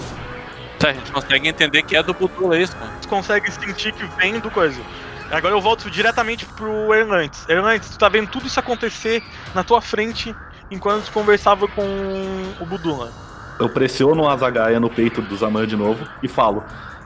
Tá, 0.79 0.89
a 0.89 0.93
gente 0.93 1.11
consegue 1.11 1.47
entender 1.47 1.83
que 1.83 1.95
é 1.95 2.03
do 2.03 2.13
Butula 2.13 2.57
isso, 2.57 2.75
cara. 2.75 2.91
Você 2.99 3.09
consegue 3.09 3.51
sentir 3.51 3.91
que 3.93 4.05
vem 4.17 4.39
do 4.39 4.49
coisa. 4.49 4.81
Agora 5.31 5.53
eu 5.53 5.61
volto 5.61 5.89
diretamente 5.89 6.45
pro 6.45 6.93
Erlantes. 6.93 7.47
Erlantes, 7.49 7.89
tu 7.89 7.97
tá 7.97 8.07
vendo 8.07 8.29
tudo 8.29 8.47
isso 8.47 8.59
acontecer 8.59 9.23
na 9.53 9.63
tua 9.63 9.81
frente 9.81 10.35
enquanto 10.69 11.05
tu 11.05 11.11
conversava 11.11 11.67
com 11.67 11.83
o 12.59 12.65
Buduna. 12.65 13.11
Eu 13.59 13.69
pressiono 13.69 14.27
a 14.27 14.37
zagaia 14.37 14.79
no 14.79 14.89
peito 14.89 15.21
do 15.21 15.35
Zaman 15.35 15.67
de 15.67 15.75
novo 15.75 16.07
e 16.21 16.27
falo: 16.27 16.63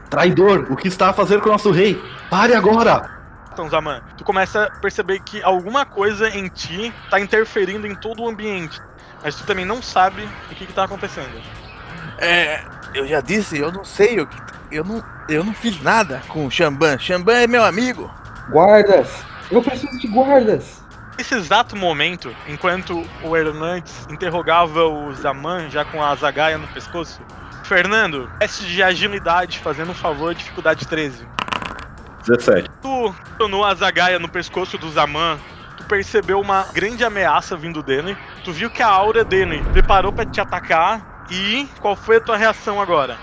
Traidor, 0.10 0.68
o 0.72 0.76
que 0.76 0.88
está 0.88 1.10
a 1.10 1.14
fazer 1.14 1.42
com 1.42 1.50
o 1.50 1.52
nosso 1.52 1.72
rei? 1.72 2.02
Pare 2.30 2.54
agora! 2.54 3.17
Então, 3.58 3.68
Zaman, 3.72 4.04
tu 4.16 4.24
começa 4.24 4.66
a 4.66 4.70
perceber 4.70 5.20
que 5.20 5.42
alguma 5.42 5.84
coisa 5.84 6.30
em 6.30 6.48
ti 6.48 6.94
tá 7.10 7.20
interferindo 7.20 7.88
em 7.88 7.96
todo 7.96 8.22
o 8.22 8.30
ambiente. 8.30 8.80
Mas 9.24 9.34
tu 9.34 9.48
também 9.48 9.66
não 9.66 9.82
sabe 9.82 10.30
o 10.52 10.54
que, 10.54 10.68
que 10.68 10.74
tá 10.74 10.84
acontecendo. 10.84 11.42
É, 12.20 12.64
eu 12.94 13.08
já 13.08 13.20
disse, 13.20 13.58
eu 13.58 13.72
não 13.72 13.84
sei 13.84 14.20
o 14.20 14.28
que. 14.28 14.38
Eu 14.72 14.84
não, 14.84 15.04
eu 15.28 15.44
não 15.44 15.56
fiz 15.56 15.82
nada 15.82 16.22
com 16.28 16.46
o 16.46 16.52
Xamban. 16.52 17.00
Xamban 17.00 17.34
é 17.34 17.48
meu 17.48 17.66
amigo. 17.66 18.14
Guardas! 18.52 19.26
Eu 19.50 19.64
preciso 19.64 19.98
de 19.98 20.08
guardas! 20.08 20.84
Nesse 21.18 21.34
exato 21.34 21.76
momento, 21.76 22.32
enquanto 22.48 23.04
o 23.24 23.36
Hernandes 23.36 24.06
interrogava 24.08 24.84
o 24.84 25.12
Zaman 25.16 25.68
já 25.72 25.84
com 25.84 26.04
a 26.04 26.14
zagaia 26.14 26.60
no 26.60 26.68
pescoço, 26.68 27.20
Fernando, 27.64 28.30
teste 28.38 28.68
de 28.68 28.84
agilidade, 28.84 29.58
fazendo 29.58 29.94
um 29.94 29.96
favor, 29.96 30.36
dificuldade 30.36 30.88
13. 30.88 31.26
17. 32.28 32.70
Tu 32.82 33.16
tornou 33.38 33.64
a 33.64 33.74
zagaia 33.74 34.20
no 34.20 34.30
pescoço 34.30 34.78
do 34.78 34.90
Zaman, 34.92 35.38
tu 35.78 35.84
percebeu 35.86 36.40
uma 36.40 36.64
grande 36.74 37.04
ameaça 37.04 37.56
vindo 37.56 37.82
dele, 37.82 38.18
tu 38.44 38.52
viu 38.52 38.70
que 38.70 38.84
a 38.84 38.88
aura 38.88 39.24
dele 39.24 39.64
preparou 39.74 40.12
pra 40.12 40.26
te 40.26 40.42
atacar, 40.42 41.26
e 41.30 41.68
qual 41.80 41.96
foi 41.96 42.18
a 42.18 42.22
tua 42.22 42.38
reação 42.38 42.82
agora? 42.82 43.18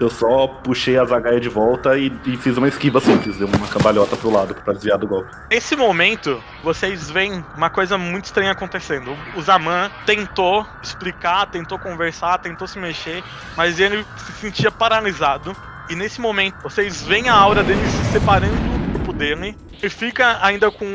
Eu 0.00 0.08
só 0.08 0.46
puxei 0.46 0.98
a 0.98 1.04
zagaia 1.04 1.38
de 1.38 1.50
volta 1.50 1.98
e, 1.98 2.10
e 2.24 2.34
fiz 2.34 2.56
uma 2.56 2.66
esquiva 2.66 3.00
simples, 3.02 3.36
dei 3.36 3.46
uma 3.46 3.68
cambalhota 3.68 4.16
pro 4.16 4.30
lado 4.30 4.54
pra 4.54 4.72
desviar 4.72 4.96
do 4.96 5.06
golpe. 5.06 5.30
Nesse 5.50 5.76
momento, 5.76 6.42
vocês 6.64 7.10
veem 7.10 7.44
uma 7.54 7.68
coisa 7.68 7.98
muito 7.98 8.24
estranha 8.24 8.52
acontecendo. 8.52 9.14
O 9.36 9.42
Zaman 9.42 9.90
tentou 10.06 10.66
explicar, 10.82 11.50
tentou 11.50 11.78
conversar, 11.78 12.38
tentou 12.38 12.66
se 12.66 12.78
mexer, 12.78 13.22
mas 13.54 13.78
ele 13.78 14.02
se 14.16 14.32
sentia 14.40 14.70
paralisado. 14.70 15.54
E 15.90 15.96
nesse 15.96 16.20
momento, 16.20 16.54
vocês 16.62 17.02
veem 17.02 17.28
a 17.28 17.34
aura 17.34 17.64
dele 17.64 17.80
se 17.84 18.12
separando 18.12 18.54
do 18.54 18.92
corpo 18.92 19.12
dele. 19.12 19.56
E 19.82 19.88
fica 19.88 20.38
ainda 20.40 20.70
com 20.70 20.86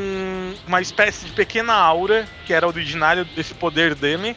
uma 0.66 0.80
espécie 0.80 1.26
de 1.26 1.32
pequena 1.32 1.74
aura, 1.74 2.24
que 2.46 2.54
era 2.54 2.66
originária 2.66 3.22
desse 3.22 3.52
poder 3.52 3.94
dele. 3.94 4.34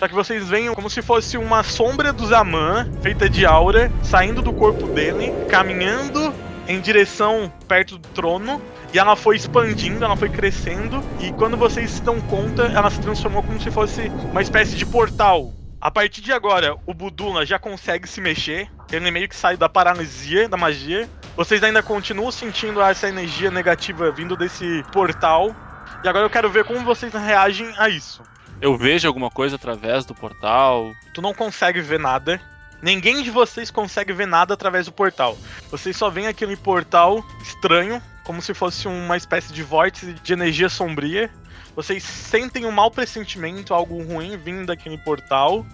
Só 0.00 0.08
que 0.08 0.14
vocês 0.14 0.48
veem 0.48 0.74
como 0.74 0.90
se 0.90 1.00
fosse 1.00 1.38
uma 1.38 1.62
sombra 1.62 2.12
do 2.12 2.26
Zaman, 2.26 2.90
feita 3.00 3.30
de 3.30 3.46
aura, 3.46 3.88
saindo 4.02 4.42
do 4.42 4.52
corpo 4.52 4.88
dele, 4.88 5.32
caminhando 5.48 6.34
em 6.66 6.80
direção 6.80 7.52
perto 7.68 7.96
do 7.96 8.08
trono. 8.08 8.60
E 8.92 8.98
ela 8.98 9.14
foi 9.14 9.36
expandindo, 9.36 10.04
ela 10.04 10.16
foi 10.16 10.28
crescendo. 10.28 11.04
E 11.20 11.30
quando 11.34 11.56
vocês 11.56 11.88
se 11.88 12.02
dão 12.02 12.20
conta, 12.22 12.64
ela 12.64 12.90
se 12.90 13.00
transformou 13.00 13.44
como 13.44 13.60
se 13.60 13.70
fosse 13.70 14.10
uma 14.32 14.42
espécie 14.42 14.74
de 14.74 14.84
portal. 14.84 15.52
A 15.80 15.90
partir 15.90 16.20
de 16.20 16.30
agora, 16.30 16.76
o 16.84 16.92
Buduna 16.92 17.46
já 17.46 17.58
consegue 17.58 18.06
se 18.06 18.20
mexer. 18.20 18.70
Ele 18.92 19.10
meio 19.10 19.26
que 19.26 19.34
sai 19.34 19.56
da 19.56 19.66
paralisia 19.66 20.46
da 20.46 20.56
magia. 20.56 21.08
Vocês 21.34 21.62
ainda 21.62 21.82
continuam 21.82 22.30
sentindo 22.30 22.82
essa 22.82 23.08
energia 23.08 23.50
negativa 23.50 24.10
vindo 24.10 24.36
desse 24.36 24.84
portal. 24.92 25.56
E 26.04 26.08
agora 26.08 26.26
eu 26.26 26.30
quero 26.30 26.50
ver 26.50 26.64
como 26.64 26.84
vocês 26.84 27.10
reagem 27.14 27.72
a 27.78 27.88
isso. 27.88 28.22
Eu 28.60 28.76
vejo 28.76 29.08
alguma 29.08 29.30
coisa 29.30 29.56
através 29.56 30.04
do 30.04 30.14
portal. 30.14 30.92
Tu 31.14 31.22
não 31.22 31.32
consegue 31.32 31.80
ver 31.80 31.98
nada. 31.98 32.38
Ninguém 32.82 33.22
de 33.22 33.30
vocês 33.30 33.70
consegue 33.70 34.12
ver 34.12 34.26
nada 34.26 34.52
através 34.52 34.84
do 34.84 34.92
portal. 34.92 35.38
Vocês 35.70 35.96
só 35.96 36.10
veem 36.10 36.26
aquele 36.26 36.56
portal 36.58 37.24
estranho, 37.40 38.02
como 38.22 38.42
se 38.42 38.52
fosse 38.52 38.86
uma 38.86 39.16
espécie 39.16 39.50
de 39.50 39.62
vórtice 39.62 40.12
de 40.12 40.32
energia 40.34 40.68
sombria. 40.68 41.30
Vocês 41.74 42.02
sentem 42.02 42.66
um 42.66 42.70
mau 42.70 42.90
pressentimento, 42.90 43.72
algo 43.72 44.02
ruim 44.02 44.36
vindo 44.36 44.66
daquele 44.66 44.98
portal. 44.98 45.64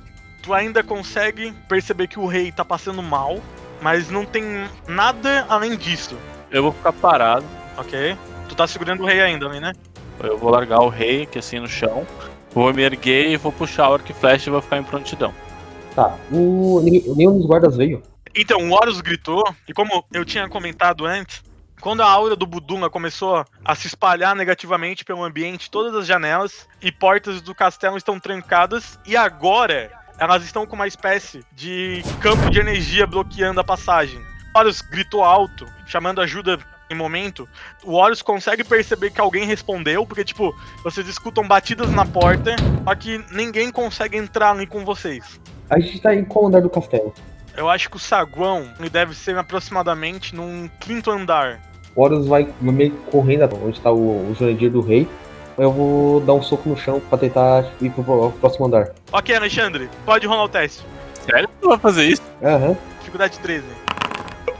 Tu 0.42 0.52
ainda 0.54 0.82
consegue 0.82 1.52
perceber 1.68 2.06
que 2.06 2.18
o 2.18 2.26
rei 2.26 2.52
tá 2.52 2.64
passando 2.64 3.02
mal, 3.02 3.40
mas 3.80 4.10
não 4.10 4.24
tem 4.24 4.44
nada 4.86 5.46
além 5.48 5.76
disso, 5.76 6.16
Eu 6.50 6.62
vou 6.62 6.72
ficar 6.72 6.92
parado. 6.92 7.44
ok? 7.76 8.16
Tu 8.48 8.54
tá 8.54 8.66
segurando 8.66 9.02
o 9.02 9.06
rei 9.06 9.20
ainda, 9.20 9.48
né? 9.48 9.72
Eu 10.22 10.38
vou 10.38 10.50
largar 10.50 10.80
o 10.80 10.88
rei, 10.88 11.26
que 11.26 11.38
assim 11.38 11.58
no 11.58 11.66
chão. 11.68 12.06
Vou 12.52 12.72
me 12.72 12.82
erguer 12.82 13.28
e 13.30 13.36
vou 13.36 13.52
puxar 13.52 13.90
o 13.90 13.94
arco 13.94 14.10
e 14.10 14.14
flecha 14.14 14.48
e 14.48 14.52
vou 14.52 14.62
ficar 14.62 14.78
em 14.78 14.84
prontidão. 14.84 15.34
Tá, 15.94 16.16
o, 16.30 16.80
nenhum 17.16 17.38
dos 17.38 17.46
guardas 17.46 17.76
veio. 17.76 18.02
Então, 18.34 18.58
o 18.68 18.72
Horus 18.72 19.00
gritou, 19.00 19.42
e 19.66 19.72
como 19.72 20.04
eu 20.12 20.24
tinha 20.24 20.48
comentado 20.48 21.06
antes, 21.06 21.42
quando 21.80 22.02
a 22.02 22.10
aura 22.10 22.34
do 22.34 22.46
Budunga 22.46 22.90
começou 22.90 23.44
a 23.64 23.74
se 23.74 23.86
espalhar 23.86 24.34
negativamente 24.34 25.04
pelo 25.04 25.24
ambiente, 25.24 25.70
todas 25.70 25.94
as 25.94 26.06
janelas 26.06 26.68
e 26.80 26.90
portas 26.90 27.40
do 27.40 27.54
castelo 27.54 27.96
estão 27.96 28.18
trancadas, 28.18 28.98
e 29.06 29.16
agora 29.16 29.90
elas 30.18 30.44
estão 30.44 30.66
com 30.66 30.74
uma 30.74 30.86
espécie 30.86 31.44
de 31.52 32.02
campo 32.20 32.50
de 32.50 32.58
energia 32.58 33.06
bloqueando 33.06 33.60
a 33.60 33.64
passagem. 33.64 34.20
Horus 34.54 34.80
gritou 34.80 35.22
alto, 35.22 35.66
chamando 35.86 36.20
ajuda 36.20 36.58
em 36.88 36.94
momento. 36.94 37.48
O 37.84 37.94
Horus 37.94 38.22
consegue 38.22 38.64
perceber 38.64 39.10
que 39.10 39.20
alguém 39.20 39.44
respondeu, 39.44 40.06
porque, 40.06 40.24
tipo, 40.24 40.54
vocês 40.82 41.06
escutam 41.06 41.46
batidas 41.46 41.90
na 41.90 42.06
porta, 42.06 42.56
só 42.84 42.94
que 42.94 43.22
ninguém 43.30 43.70
consegue 43.70 44.16
entrar 44.16 44.52
ali 44.52 44.66
com 44.66 44.84
vocês. 44.84 45.40
A 45.68 45.78
gente 45.78 46.00
tá 46.00 46.14
em 46.14 46.24
qual 46.24 46.46
andar 46.46 46.62
do 46.62 46.70
castelo? 46.70 47.12
Eu 47.56 47.70
acho 47.70 47.88
que 47.88 47.96
o 47.96 48.00
saguão 48.00 48.68
ele 48.78 48.90
deve 48.90 49.14
ser 49.14 49.36
aproximadamente 49.38 50.34
num 50.34 50.68
quinto 50.80 51.10
andar. 51.10 51.60
O 51.94 52.02
Horus 52.02 52.26
vai 52.26 52.46
meio 52.60 52.92
correndo 53.10 53.48
onde 53.64 53.80
tá 53.80 53.90
o, 53.90 54.30
o 54.30 54.34
Jurandir 54.38 54.70
do 54.70 54.80
rei. 54.80 55.08
Eu 55.56 55.72
vou 55.72 56.20
dar 56.20 56.34
um 56.34 56.42
soco 56.42 56.68
no 56.68 56.76
chão 56.76 57.00
pra 57.00 57.16
tentar 57.16 57.64
ir 57.80 57.88
pro, 57.90 58.04
pro 58.04 58.30
próximo 58.32 58.66
andar. 58.66 58.90
Ok, 59.10 59.34
Alexandre, 59.34 59.88
pode 60.04 60.26
rolar 60.26 60.44
o 60.44 60.48
teste. 60.50 60.84
Sério 61.24 61.48
que 61.48 61.54
tu 61.62 61.68
vai 61.68 61.78
fazer 61.78 62.04
isso? 62.04 62.22
Aham, 62.42 62.76
Dificuldade 62.98 63.38
13. 63.38 63.64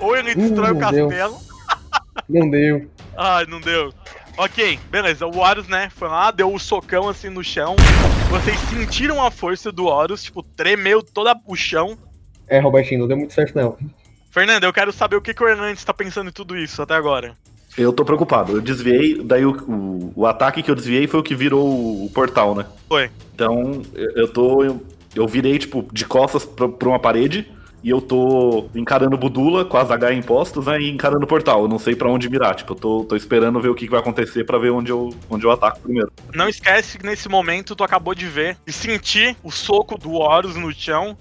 Ou 0.01 0.17
ele 0.17 0.35
destrói 0.35 0.73
Hum, 0.73 0.77
o 0.77 0.81
castelo. 0.81 1.37
não 2.29 2.49
deu. 2.51 2.91
Ai, 3.17 3.45
não 3.47 3.61
deu. 3.61 3.93
Ok, 4.39 4.79
beleza. 4.91 5.27
O 5.27 5.39
Horus, 5.39 5.69
né, 5.69 5.91
foi 5.95 6.09
lá, 6.09 6.31
deu 6.31 6.53
o 6.53 6.59
socão 6.59 7.09
assim 7.09 7.29
no 7.29 7.45
chão. 7.45 7.77
Vocês 8.31 8.59
sentiram 8.71 9.23
a 9.23 9.31
força 9.31 9.71
do 9.71 9.87
Horus, 9.87 10.23
tipo, 10.23 10.43
tremeu 10.43 11.03
todo 11.03 11.31
o 11.47 11.55
chão. 11.57 11.97
É, 12.49 12.59
Robertinho, 12.59 13.01
não 13.01 13.09
deu 13.09 13.17
muito 13.17 13.33
certo 13.33 13.55
não. 13.55 13.77
Fernando, 14.31 14.65
eu 14.65 14.73
quero 14.73 14.93
saber 14.93 15.17
o 15.17 15.21
que, 15.21 15.33
que 15.33 15.43
o 15.43 15.49
Hernandes 15.49 15.85
tá 15.85 15.95
pensando 15.95 16.29
em 16.29 16.33
tudo 16.33 16.57
isso 16.57 16.83
até 16.83 16.95
agora. 16.95 17.37
Eu 17.77 17.93
tô 17.93 18.05
preocupado. 18.05 18.53
Eu 18.53 18.61
desviei, 18.61 19.23
daí 19.23 19.45
o, 19.45 19.53
o, 19.53 20.13
o 20.15 20.27
ataque 20.27 20.63
que 20.63 20.71
eu 20.71 20.75
desviei 20.75 21.07
foi 21.07 21.21
o 21.21 21.23
que 21.23 21.35
virou 21.35 21.67
o, 21.67 22.07
o 22.07 22.11
portal, 22.11 22.55
né? 22.55 22.65
Foi. 22.89 23.11
Então, 23.35 23.83
eu, 23.95 24.11
eu 24.13 24.29
tô. 24.29 24.65
Eu, 24.65 24.83
eu 25.15 25.27
virei, 25.27 25.59
tipo, 25.59 25.87
de 25.93 26.05
costas 26.05 26.45
pra, 26.45 26.69
pra 26.69 26.89
uma 26.89 26.99
parede 26.99 27.51
e 27.87 27.91
eu 27.91 28.01
tô 28.01 28.69
encarando 28.75 29.15
o 29.15 29.19
Budula 29.19 29.65
com 29.65 29.77
as 29.77 29.91
H 29.91 30.13
em 30.13 30.21
postos, 30.23 30.67
né? 30.67 30.81
E 30.81 30.91
encarando 30.91 31.25
o 31.25 31.29
portal. 31.29 31.63
Eu 31.63 31.69
não 31.69 31.79
sei 31.79 31.95
pra 31.95 32.11
onde 32.11 32.29
mirar. 32.29 32.55
Tipo, 32.55 32.73
eu 32.73 32.77
tô, 32.77 33.05
tô 33.05 33.15
esperando 33.15 33.61
ver 33.61 33.69
o 33.69 33.75
que, 33.75 33.85
que 33.85 33.91
vai 33.91 34.01
acontecer 34.01 34.45
pra 34.45 34.59
ver 34.59 34.71
onde 34.71 34.91
eu, 34.91 35.15
onde 35.31 35.47
eu 35.47 35.51
ataco 35.51 35.81
primeiro. 35.81 36.11
Não 36.35 36.49
esquece 36.49 36.99
que 36.99 37.07
nesse 37.07 37.29
momento 37.29 37.77
tu 37.77 37.85
acabou 37.85 38.15
de 38.15 38.27
ver 38.27 38.57
e 38.67 38.73
sentir 38.73 39.37
o 39.43 39.53
soco 39.53 39.97
do 39.97 40.15
Horus 40.15 40.57
no 40.57 40.73
chão. 40.73 41.17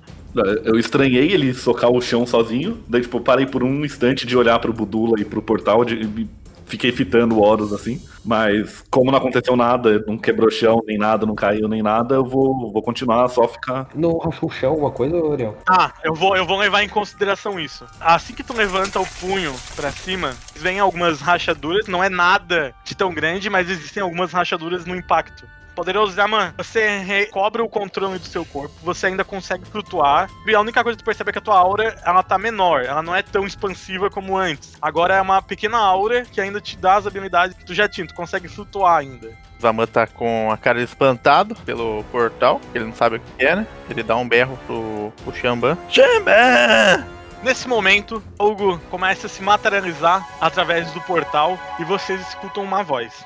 Eu 0.63 0.77
estranhei 0.77 1.31
ele 1.31 1.53
socar 1.53 1.91
o 1.91 2.01
chão 2.01 2.25
sozinho. 2.25 2.77
Daí, 2.87 3.01
tipo, 3.01 3.17
eu 3.17 3.21
parei 3.21 3.45
por 3.45 3.63
um 3.63 3.85
instante 3.85 4.25
de 4.25 4.35
olhar 4.37 4.59
pro 4.59 4.73
Budula 4.73 5.19
e 5.19 5.25
pro 5.25 5.41
portal. 5.41 5.85
De, 5.85 5.95
e 5.95 6.27
fiquei 6.65 6.91
fitando 6.91 7.35
o 7.35 7.41
Horus 7.41 7.71
assim. 7.71 8.01
Mas, 8.23 8.83
como 8.89 9.11
não 9.11 9.17
aconteceu 9.17 9.55
nada, 9.55 10.03
não 10.07 10.17
quebrou 10.17 10.49
chão, 10.49 10.81
nem 10.85 10.97
nada, 10.97 11.25
não 11.25 11.35
caiu, 11.35 11.67
nem 11.67 11.81
nada, 11.81 12.15
eu 12.15 12.25
vou, 12.25 12.71
vou 12.71 12.81
continuar 12.81 13.27
só 13.27 13.47
ficar. 13.47 13.87
Não 13.93 14.17
rachou 14.17 14.49
o 14.49 14.51
chão, 14.51 14.71
alguma 14.71 14.91
coisa, 14.91 15.15
Oriel? 15.15 15.57
Ah, 15.67 15.93
eu 16.03 16.13
vou, 16.13 16.35
eu 16.35 16.45
vou 16.45 16.57
levar 16.57 16.83
em 16.83 16.89
consideração 16.89 17.59
isso. 17.59 17.85
Assim 17.99 18.33
que 18.33 18.43
tu 18.43 18.53
levanta 18.53 18.99
o 18.99 19.07
punho 19.19 19.53
pra 19.75 19.91
cima, 19.91 20.33
vem 20.55 20.79
algumas 20.79 21.21
rachaduras, 21.21 21.87
não 21.87 22.03
é 22.03 22.09
nada 22.09 22.73
de 22.83 22.95
tão 22.95 23.13
grande, 23.13 23.49
mas 23.49 23.69
existem 23.69 24.01
algumas 24.01 24.31
rachaduras 24.31 24.85
no 24.85 24.95
impacto. 24.95 25.45
Poderoso 25.75 26.13
Zaman, 26.13 26.53
você 26.57 26.99
recobra 26.99 27.63
o 27.63 27.67
controle 27.67 28.17
do 28.17 28.25
seu 28.25 28.45
corpo, 28.45 28.73
você 28.81 29.07
ainda 29.07 29.25
consegue 29.25 29.65
flutuar, 29.65 30.29
e 30.47 30.55
a 30.55 30.61
única 30.61 30.81
coisa 30.81 30.97
que 30.97 31.03
tu 31.03 31.05
percebe 31.05 31.29
é 31.29 31.33
que 31.33 31.39
a 31.39 31.41
tua 31.41 31.57
aura, 31.57 31.95
ela 32.05 32.23
tá 32.23 32.37
menor, 32.37 32.83
ela 32.83 33.03
não 33.03 33.13
é 33.13 33.21
tão 33.21 33.45
expansiva 33.45 34.09
como 34.09 34.37
antes. 34.37 34.73
Agora 34.81 35.15
é 35.15 35.21
uma 35.21 35.41
pequena 35.41 35.77
aura 35.77 36.23
que 36.23 36.39
ainda 36.39 36.61
te 36.61 36.77
dá 36.77 36.95
as 36.95 37.05
habilidades 37.05 37.57
que 37.57 37.65
tu 37.65 37.73
já 37.73 37.89
tinha, 37.89 38.07
tu 38.07 38.15
consegue 38.15 38.47
flutuar 38.47 38.97
ainda. 38.97 39.37
Zaman 39.59 39.85
tá 39.87 40.07
com 40.07 40.49
a 40.51 40.57
cara 40.57 40.81
espantado 40.81 41.55
pelo 41.65 42.03
portal, 42.11 42.61
ele 42.73 42.85
não 42.85 42.93
sabe 42.93 43.17
o 43.17 43.19
que 43.19 43.45
é, 43.45 43.55
né? 43.55 43.67
Ele 43.89 44.03
dá 44.03 44.15
um 44.15 44.27
berro 44.27 44.57
pro, 44.65 45.11
pro 45.23 45.35
Xamban. 45.35 45.77
Xamban! 45.89 47.05
Nesse 47.43 47.67
momento, 47.67 48.23
Hugo 48.39 48.79
começa 48.89 49.27
a 49.27 49.29
se 49.29 49.43
materializar 49.43 50.27
através 50.41 50.89
do 50.91 51.01
portal 51.01 51.59
e 51.79 51.83
vocês 51.83 52.19
escutam 52.29 52.63
uma 52.63 52.81
voz. 52.81 53.25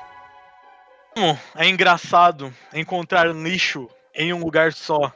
Hum, 1.16 1.36
é 1.56 1.68
engraçado 1.68 2.52
encontrar 2.72 3.34
lixo 3.34 3.88
em 4.14 4.32
um 4.32 4.42
lugar 4.42 4.72
só. 4.72 5.12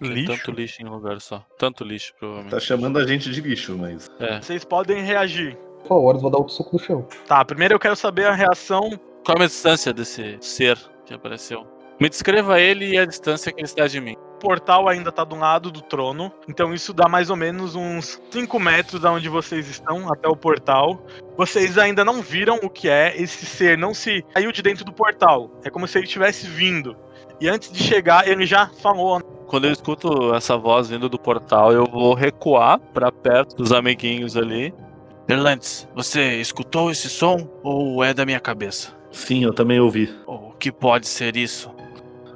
Lixo? 0.00 0.32
Tanto 0.32 0.50
lixo 0.50 0.82
em 0.82 0.86
um 0.86 0.90
lugar 0.90 1.20
só. 1.20 1.44
Tanto 1.58 1.84
lixo, 1.84 2.14
provavelmente. 2.18 2.52
Tá 2.52 2.60
chamando 2.60 2.98
a 2.98 3.06
gente 3.06 3.30
de 3.30 3.40
lixo, 3.40 3.76
mas. 3.76 4.10
É. 4.20 4.40
Vocês 4.40 4.64
podem 4.64 5.02
reagir. 5.02 5.56
Pô, 5.86 5.96
o 5.96 6.04
Horus 6.04 6.22
vai 6.22 6.30
dar 6.30 6.38
outro 6.38 6.52
soco 6.52 6.76
no 6.76 6.78
chão. 6.82 7.08
Tá, 7.26 7.44
primeiro 7.44 7.74
eu 7.74 7.78
quero 7.78 7.96
saber 7.96 8.26
a 8.26 8.34
reação. 8.34 8.90
Qual 9.24 9.38
é 9.38 9.44
a 9.44 9.46
distância 9.46 9.92
desse 9.92 10.36
ser 10.40 10.78
que 11.04 11.14
apareceu? 11.14 11.66
Me 11.98 12.08
descreva 12.08 12.60
ele 12.60 12.90
e 12.90 12.98
a 12.98 13.06
distância 13.06 13.50
que 13.50 13.58
ele 13.58 13.66
está 13.66 13.86
de 13.86 14.00
mim. 14.00 14.16
O 14.36 14.38
portal 14.38 14.86
ainda 14.86 15.10
tá 15.10 15.24
do 15.24 15.34
lado 15.34 15.70
do 15.70 15.80
trono, 15.80 16.30
então 16.46 16.74
isso 16.74 16.92
dá 16.92 17.08
mais 17.08 17.30
ou 17.30 17.36
menos 17.36 17.74
uns 17.74 18.20
5 18.30 18.60
metros 18.60 19.00
da 19.00 19.10
onde 19.10 19.30
vocês 19.30 19.66
estão 19.66 20.12
até 20.12 20.28
o 20.28 20.36
portal. 20.36 21.02
Vocês 21.38 21.78
ainda 21.78 22.04
não 22.04 22.20
viram 22.20 22.56
o 22.62 22.68
que 22.68 22.86
é, 22.86 23.14
esse 23.16 23.46
ser 23.46 23.78
não 23.78 23.94
se 23.94 24.22
saiu 24.34 24.52
de 24.52 24.60
dentro 24.60 24.84
do 24.84 24.92
portal. 24.92 25.50
É 25.64 25.70
como 25.70 25.88
se 25.88 25.96
ele 25.96 26.06
tivesse 26.06 26.46
vindo. 26.46 26.94
E 27.40 27.48
antes 27.48 27.72
de 27.72 27.82
chegar, 27.82 28.28
ele 28.28 28.44
já 28.44 28.66
falou 28.82 29.22
Quando 29.46 29.64
eu 29.64 29.72
escuto 29.72 30.34
essa 30.34 30.54
voz 30.54 30.90
vindo 30.90 31.08
do 31.08 31.18
portal, 31.18 31.72
eu 31.72 31.86
vou 31.86 32.12
recuar 32.12 32.78
pra 32.92 33.10
perto 33.10 33.56
dos 33.56 33.72
amiguinhos 33.72 34.36
ali. 34.36 34.72
Erlantes, 35.26 35.88
você 35.94 36.42
escutou 36.42 36.90
esse 36.90 37.08
som 37.08 37.48
ou 37.62 38.04
é 38.04 38.12
da 38.12 38.26
minha 38.26 38.38
cabeça? 38.38 38.94
Sim, 39.10 39.44
eu 39.44 39.54
também 39.54 39.80
ouvi. 39.80 40.14
O 40.26 40.52
que 40.52 40.70
pode 40.70 41.06
ser 41.06 41.38
isso? 41.38 41.74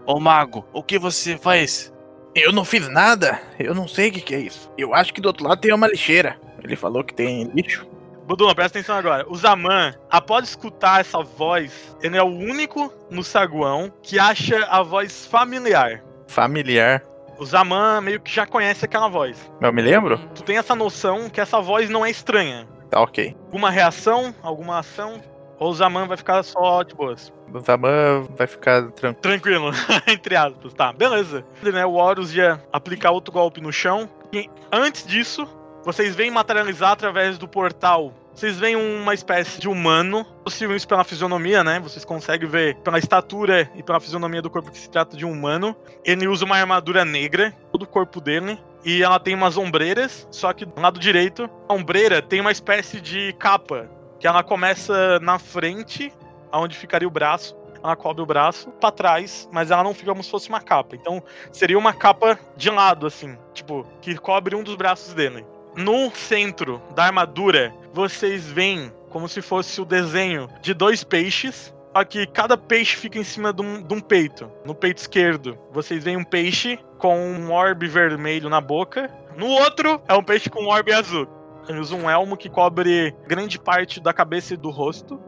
Ô 0.07 0.19
mago, 0.19 0.65
o 0.73 0.83
que 0.83 0.99
você 0.99 1.37
faz? 1.37 1.93
Eu 2.35 2.53
não 2.53 2.65
fiz 2.65 2.89
nada, 2.89 3.41
eu 3.59 3.75
não 3.75 3.89
sei 3.89 4.09
o 4.09 4.13
que, 4.13 4.21
que 4.21 4.35
é 4.35 4.41
isso. 4.41 4.71
Eu 4.79 4.95
acho 4.95 5.13
que 5.13 5.21
do 5.21 5.27
outro 5.27 5.47
lado 5.47 5.61
tem 5.61 5.73
uma 5.73 5.89
lixeira. 5.89 6.39
Ele 6.63 6.77
falou 6.77 7.03
que 7.03 7.15
tem 7.15 7.45
lixo. 7.55 7.87
Budula, 8.27 8.55
presta 8.55 8.79
atenção 8.79 8.97
agora. 8.97 9.27
O 9.29 9.35
Zaman, 9.35 9.93
após 10.09 10.51
escutar 10.51 11.01
essa 11.01 11.21
voz, 11.21 11.97
ele 12.01 12.17
é 12.17 12.23
o 12.23 12.29
único 12.29 12.93
no 13.11 13.25
saguão 13.25 13.93
que 14.03 14.21
acha 14.21 14.65
a 14.67 14.83
voz 14.83 15.27
familiar. 15.27 16.05
Familiar. 16.29 17.03
O 17.39 17.45
Zaman 17.45 18.01
meio 18.01 18.21
que 18.21 18.33
já 18.33 18.47
conhece 18.47 18.85
aquela 18.85 19.09
voz. 19.09 19.51
Eu 19.61 19.73
me 19.73 19.83
lembro? 19.83 20.19
Tu 20.35 20.45
tem 20.45 20.59
essa 20.59 20.77
noção 20.77 21.29
que 21.29 21.41
essa 21.41 21.61
voz 21.61 21.91
não 21.91 22.07
é 22.07 22.11
estranha. 22.11 22.69
Tá 22.89 23.01
ok. 23.01 23.35
Alguma 23.47 23.71
reação, 23.71 24.33
alguma 24.43 24.79
ação, 24.79 25.21
ou 25.59 25.71
o 25.71 25.75
Zaman 25.75 26.07
vai 26.07 26.17
ficar 26.17 26.43
só 26.45 26.85
de 26.85 26.95
boas. 26.95 27.33
Zaman 27.59 28.29
vai 28.37 28.47
ficar 28.47 28.91
tranquilo. 28.93 29.23
Tranquilo, 29.23 29.71
entre 30.07 30.37
aspas. 30.37 30.73
Tá, 30.75 30.93
beleza. 30.93 31.45
Né, 31.63 31.85
o 31.85 31.95
Horus 31.95 32.35
ia 32.35 32.63
aplicar 32.73 33.11
outro 33.11 33.33
golpe 33.33 33.61
no 33.61 33.73
chão. 33.73 34.09
E 34.33 34.49
antes 34.71 35.07
disso, 35.07 35.49
vocês 35.85 36.15
veem 36.15 36.31
materializar 36.31 36.93
através 36.93 37.39
do 37.39 37.49
portal. 37.49 38.13
Vocês 38.35 38.59
veem 38.59 38.77
uma 38.77 39.13
espécie 39.13 39.61
de 39.61 39.69
humano. 39.69 40.25
Possível 40.45 40.77
isso 40.77 40.87
pela 40.87 41.05
fisionomia, 41.05 41.65
né? 41.65 41.81
Vocês 41.81 42.05
conseguem 42.05 42.49
ver 42.49 42.77
pela 42.77 42.99
estatura 42.99 43.71
e 43.75 43.83
pela 43.83 44.01
fisionomia 44.01 44.41
do 44.41 44.49
corpo 44.49 44.71
que 44.71 44.79
se 44.79 44.89
trata 44.89 45.17
de 45.17 45.27
um 45.27 45.33
humano. 45.33 45.77
Ele 46.05 46.27
usa 46.27 46.45
uma 46.45 46.57
armadura 46.57 47.05
negra, 47.05 47.53
todo 47.73 47.83
o 47.83 47.87
corpo 47.87 48.21
dele. 48.21 48.59
E 48.85 49.03
ela 49.03 49.19
tem 49.19 49.35
umas 49.35 49.59
ombreiras, 49.59 50.27
só 50.31 50.53
que 50.55 50.65
do 50.65 50.81
lado 50.81 50.99
direito, 50.99 51.51
a 51.69 51.75
ombreira 51.75 52.23
tem 52.23 52.41
uma 52.41 52.53
espécie 52.53 53.01
de 53.01 53.35
capa. 53.39 53.91
Que 54.19 54.27
ela 54.27 54.43
começa 54.43 55.19
na 55.21 55.39
frente, 55.39 56.13
aonde 56.51 56.77
ficaria 56.77 57.09
o 57.09 57.11
braço. 57.11 57.57
Ela 57.83 57.97
cobre 57.97 58.23
o 58.23 58.27
braço 58.27 58.71
pra 58.73 58.91
trás, 58.91 59.49
mas 59.51 59.71
ela 59.71 59.83
não 59.83 59.95
fica 59.95 60.11
como 60.11 60.23
se 60.23 60.31
fosse 60.31 60.49
uma 60.49 60.61
capa. 60.61 60.95
Então 60.95 61.23
seria 61.51 61.79
uma 61.79 61.95
capa 61.95 62.39
de 62.57 62.69
lado, 62.69 63.07
assim, 63.07 63.39
tipo, 63.55 63.87
que 64.03 64.17
cobre 64.17 64.55
um 64.55 64.63
dos 64.63 64.77
braços 64.77 65.15
dele. 65.15 65.47
No 65.75 66.11
centro 66.11 66.83
da 66.95 67.05
armadura, 67.05 67.75
vocês 67.93 68.47
veem 68.47 68.93
como 69.09 69.29
se 69.29 69.41
fosse 69.41 69.81
o 69.81 69.85
desenho 69.85 70.49
de 70.61 70.75
dois 70.75 71.03
peixes. 71.03 71.75
Que 72.09 72.25
cada 72.25 72.57
peixe 72.57 72.95
fica 72.95 73.19
em 73.19 73.25
cima 73.25 73.53
de 73.53 73.63
um, 73.63 73.83
de 73.83 73.93
um 73.93 74.01
peito. 74.01 74.49
No 74.65 74.77
peito 74.77 74.99
esquerdo, 74.99 75.59
vocês 75.73 76.05
veem 76.05 76.17
um 76.17 76.23
peixe 76.23 76.79
com 76.99 77.19
um 77.19 77.51
orbe 77.51 77.89
vermelho 77.89 78.49
na 78.49 78.61
boca. 78.61 79.11
No 79.37 79.47
outro, 79.49 80.01
é 80.07 80.15
um 80.15 80.23
peixe 80.23 80.49
com 80.49 80.63
um 80.63 80.69
orbe 80.69 80.93
azul. 80.93 81.27
Ele 81.69 81.81
usa 81.81 81.97
um 81.97 82.09
elmo 82.09 82.37
que 82.37 82.49
cobre 82.49 83.13
grande 83.27 83.59
parte 83.59 84.01
da 84.01 84.13
cabeça 84.13 84.55
e 84.55 84.57
do 84.57 84.71
rosto. 84.71 85.21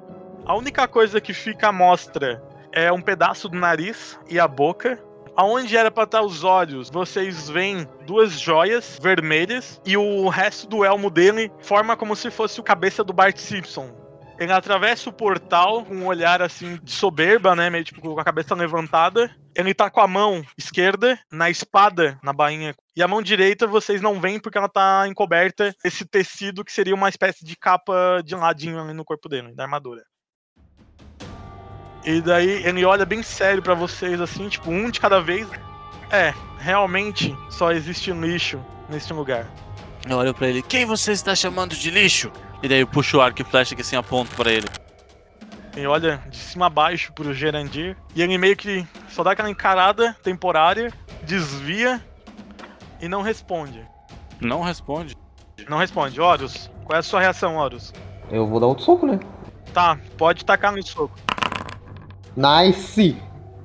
A 0.44 0.56
única 0.56 0.88
coisa 0.88 1.20
que 1.20 1.32
fica 1.32 1.68
à 1.68 1.72
mostra 1.72 2.42
é 2.72 2.90
um 2.90 3.00
pedaço 3.00 3.48
do 3.48 3.56
nariz 3.56 4.18
e 4.28 4.40
a 4.40 4.48
boca. 4.48 4.98
Aonde 5.36 5.76
era 5.76 5.90
pra 5.90 6.02
estar 6.02 6.20
os 6.20 6.42
olhos, 6.42 6.90
vocês 6.90 7.48
veem 7.48 7.86
duas 8.06 8.38
joias 8.38 8.98
vermelhas 9.00 9.80
e 9.86 9.96
o 9.96 10.28
resto 10.28 10.66
do 10.66 10.84
elmo 10.84 11.08
dele 11.10 11.50
forma 11.60 11.96
como 11.96 12.16
se 12.16 12.30
fosse 12.30 12.58
o 12.60 12.62
cabeça 12.62 13.04
do 13.04 13.12
Bart 13.12 13.38
Simpson. 13.38 13.96
Ele 14.38 14.52
atravessa 14.52 15.08
o 15.08 15.12
portal 15.12 15.84
com 15.84 15.94
um 15.94 16.06
olhar 16.06 16.42
assim 16.42 16.76
de 16.82 16.90
soberba, 16.90 17.54
né? 17.54 17.70
Meio 17.70 17.84
tipo 17.84 18.00
com 18.00 18.18
a 18.18 18.24
cabeça 18.24 18.54
levantada. 18.54 19.30
Ele 19.54 19.72
tá 19.72 19.88
com 19.88 20.00
a 20.00 20.08
mão 20.08 20.42
esquerda 20.58 21.16
na 21.30 21.50
espada 21.50 22.18
na 22.22 22.32
bainha. 22.32 22.74
E 22.96 23.02
a 23.02 23.08
mão 23.08 23.22
direita 23.22 23.66
vocês 23.66 24.02
não 24.02 24.20
veem 24.20 24.40
porque 24.40 24.58
ela 24.58 24.68
tá 24.68 25.06
encoberta 25.06 25.72
esse 25.84 26.04
tecido 26.04 26.64
que 26.64 26.72
seria 26.72 26.94
uma 26.94 27.08
espécie 27.08 27.44
de 27.44 27.56
capa 27.56 28.20
de 28.24 28.34
ladinho 28.34 28.80
ali 28.82 28.92
no 28.92 29.04
corpo 29.04 29.28
dele, 29.28 29.54
da 29.54 29.62
armadura. 29.62 30.02
E 32.04 32.20
daí 32.20 32.64
ele 32.64 32.84
olha 32.84 33.06
bem 33.06 33.22
sério 33.22 33.62
pra 33.62 33.74
vocês, 33.74 34.20
assim, 34.20 34.48
tipo, 34.48 34.70
um 34.70 34.90
de 34.90 35.00
cada 35.00 35.20
vez. 35.20 35.48
É, 36.10 36.34
realmente 36.58 37.36
só 37.48 37.72
existe 37.72 38.12
lixo 38.12 38.60
neste 38.88 39.12
lugar. 39.12 39.46
Eu 40.08 40.18
olho 40.18 40.34
pra 40.34 40.48
ele, 40.48 40.62
quem 40.62 40.84
você 40.84 41.12
está 41.12 41.34
chamando 41.34 41.76
de 41.76 41.90
lixo? 41.90 42.30
E 42.62 42.68
daí 42.68 42.80
eu 42.80 42.86
puxo 42.86 43.18
o 43.18 43.20
arco 43.20 43.40
e 43.40 43.44
flecha 43.44 43.74
que 43.74 43.82
assim 43.82 43.96
aponto 43.96 44.34
pra 44.34 44.50
ele. 44.50 44.66
Ele 45.76 45.86
olha 45.86 46.22
de 46.28 46.36
cima 46.36 46.66
a 46.66 46.70
baixo 46.70 47.12
pro 47.12 47.32
Gerandir. 47.32 47.96
E 48.14 48.22
ele 48.22 48.36
meio 48.36 48.56
que 48.56 48.86
só 49.08 49.22
dá 49.22 49.32
aquela 49.32 49.48
encarada 49.48 50.14
temporária, 50.22 50.92
desvia 51.22 52.02
e 53.00 53.08
não 53.08 53.22
responde. 53.22 53.86
Não 54.40 54.60
responde. 54.60 55.16
Não 55.68 55.78
responde. 55.78 56.20
Horus, 56.20 56.70
qual 56.84 56.96
é 56.96 57.00
a 57.00 57.02
sua 57.02 57.20
reação, 57.20 57.56
Horus? 57.56 57.92
Eu 58.30 58.46
vou 58.46 58.60
dar 58.60 58.66
outro 58.66 58.84
soco, 58.84 59.06
né? 59.06 59.18
Tá, 59.72 59.98
pode 60.18 60.44
tacar 60.44 60.72
no 60.72 60.82
soco. 60.82 61.18
Nice! 62.36 63.16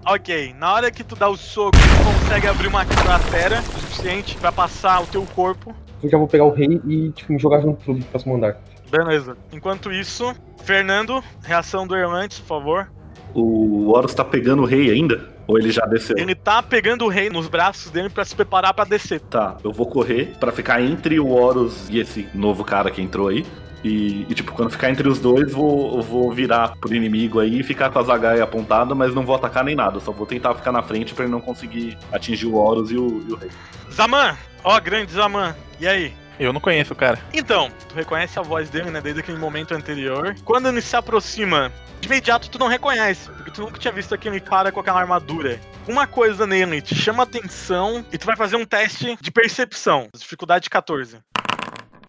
Ok, 0.06 0.56
na 0.58 0.74
hora 0.74 0.92
que 0.92 1.04
tu 1.04 1.16
dá 1.16 1.28
o 1.30 1.36
soco, 1.36 1.78
tu 1.78 2.22
consegue 2.22 2.48
abrir 2.48 2.68
uma 2.68 2.86
cratera 2.86 3.60
o 3.60 3.80
suficiente 3.80 4.38
pra 4.38 4.52
passar 4.52 5.02
o 5.02 5.08
teu 5.08 5.26
corpo. 5.36 5.76
Eu 6.02 6.10
já 6.10 6.18
vou 6.18 6.28
pegar 6.28 6.46
o 6.46 6.54
rei 6.54 6.82
e, 6.86 7.12
tipo, 7.12 7.34
me 7.34 7.40
jogar 7.40 7.62
junto 7.62 7.84
pro 7.84 7.98
próximo 8.06 8.36
andar. 8.36 8.58
Beleza. 8.90 9.36
Enquanto 9.52 9.92
isso, 9.92 10.34
Fernando, 10.64 11.24
reação 11.44 11.86
do 11.86 11.96
Erlantes, 11.96 12.40
por 12.40 12.48
favor. 12.48 12.92
O 13.34 13.92
Horus 13.92 14.14
tá 14.14 14.24
pegando 14.24 14.64
o 14.64 14.66
rei 14.66 14.90
ainda? 14.90 15.36
Ou 15.46 15.58
ele 15.58 15.72
já 15.72 15.86
desceu? 15.86 16.18
Ele 16.18 16.36
tá 16.36 16.62
pegando 16.62 17.06
o 17.06 17.10
rei 17.10 17.30
nos 17.30 17.48
braços 17.48 17.92
dele 17.92 18.10
pra 18.10 18.26
se 18.26 18.36
preparar 18.36 18.74
pra 18.74 18.84
descer. 18.84 19.20
Tá, 19.22 19.58
eu 19.64 19.72
vou 19.72 19.86
correr 19.86 20.36
pra 20.40 20.52
ficar 20.52 20.82
entre 20.82 21.20
o 21.20 21.30
Horus 21.30 21.90
e 21.90 22.00
esse 22.00 22.28
novo 22.34 22.64
cara 22.64 22.92
que 22.92 23.02
entrou 23.02 23.30
aí. 23.30 23.46
E, 23.84 24.26
e, 24.30 24.34
tipo, 24.34 24.52
quando 24.52 24.72
ficar 24.72 24.90
entre 24.90 25.08
os 25.08 25.20
dois, 25.20 25.52
vou, 25.52 25.98
eu 25.98 26.02
vou 26.02 26.32
virar 26.32 26.76
pro 26.78 26.94
inimigo 26.94 27.40
aí 27.40 27.60
e 27.60 27.64
ficar 27.64 27.90
com 27.90 28.00
a 28.00 28.04
zagaia 28.04 28.44
apontada, 28.44 28.96
mas 28.96 29.14
não 29.14 29.26
vou 29.26 29.36
atacar 29.36 29.64
nem 29.64 29.76
nada. 29.76 30.00
Só 30.00 30.12
vou 30.12 30.26
tentar 30.26 30.56
ficar 30.56 30.72
na 30.72 30.82
frente 30.82 31.14
pra 31.14 31.26
ele 31.26 31.32
não 31.32 31.42
conseguir 31.42 31.98
atingir 32.12 32.48
o 32.48 32.56
Horus 32.56 32.92
e 32.92 32.98
o, 32.98 33.24
e 33.28 33.34
o 33.34 33.36
rei. 33.36 33.50
Zaman! 33.92 34.36
Ó, 34.64 34.80
grande 34.80 35.12
Zaman. 35.12 35.56
E 35.80 35.88
aí? 35.88 36.14
Eu 36.40 36.54
não 36.54 36.62
conheço 36.62 36.94
o 36.94 36.96
cara. 36.96 37.20
Então, 37.34 37.72
tu 37.90 37.96
reconhece 37.96 38.38
a 38.38 38.44
voz 38.44 38.70
dele, 38.70 38.92
né, 38.92 39.02
desde 39.02 39.22
aquele 39.22 39.40
momento 39.40 39.74
anterior. 39.74 40.36
Quando 40.46 40.68
ele 40.68 40.82
se 40.82 40.96
aproxima, 40.96 41.72
de 42.00 42.08
imediato 42.08 42.50
tu 42.50 42.60
não 42.60 42.68
reconhece, 42.68 43.30
porque 43.32 43.52
tu 43.52 43.62
nunca 43.62 43.80
tinha 43.80 43.92
visto 43.92 44.14
aquele 44.14 44.40
cara 44.40 44.72
com 44.72 44.80
aquela 44.80 45.00
armadura. 45.00 45.60
Uma 45.88 46.06
coisa 46.06 46.46
nele 46.46 46.82
te 46.82 46.94
chama 46.94 47.24
atenção 47.24 48.06
e 48.12 48.18
tu 48.18 48.26
vai 48.26 48.36
fazer 48.36 48.56
um 48.56 48.66
teste 48.66 49.18
de 49.20 49.32
percepção, 49.32 50.10
dificuldade 50.16 50.70
14. 50.70 51.18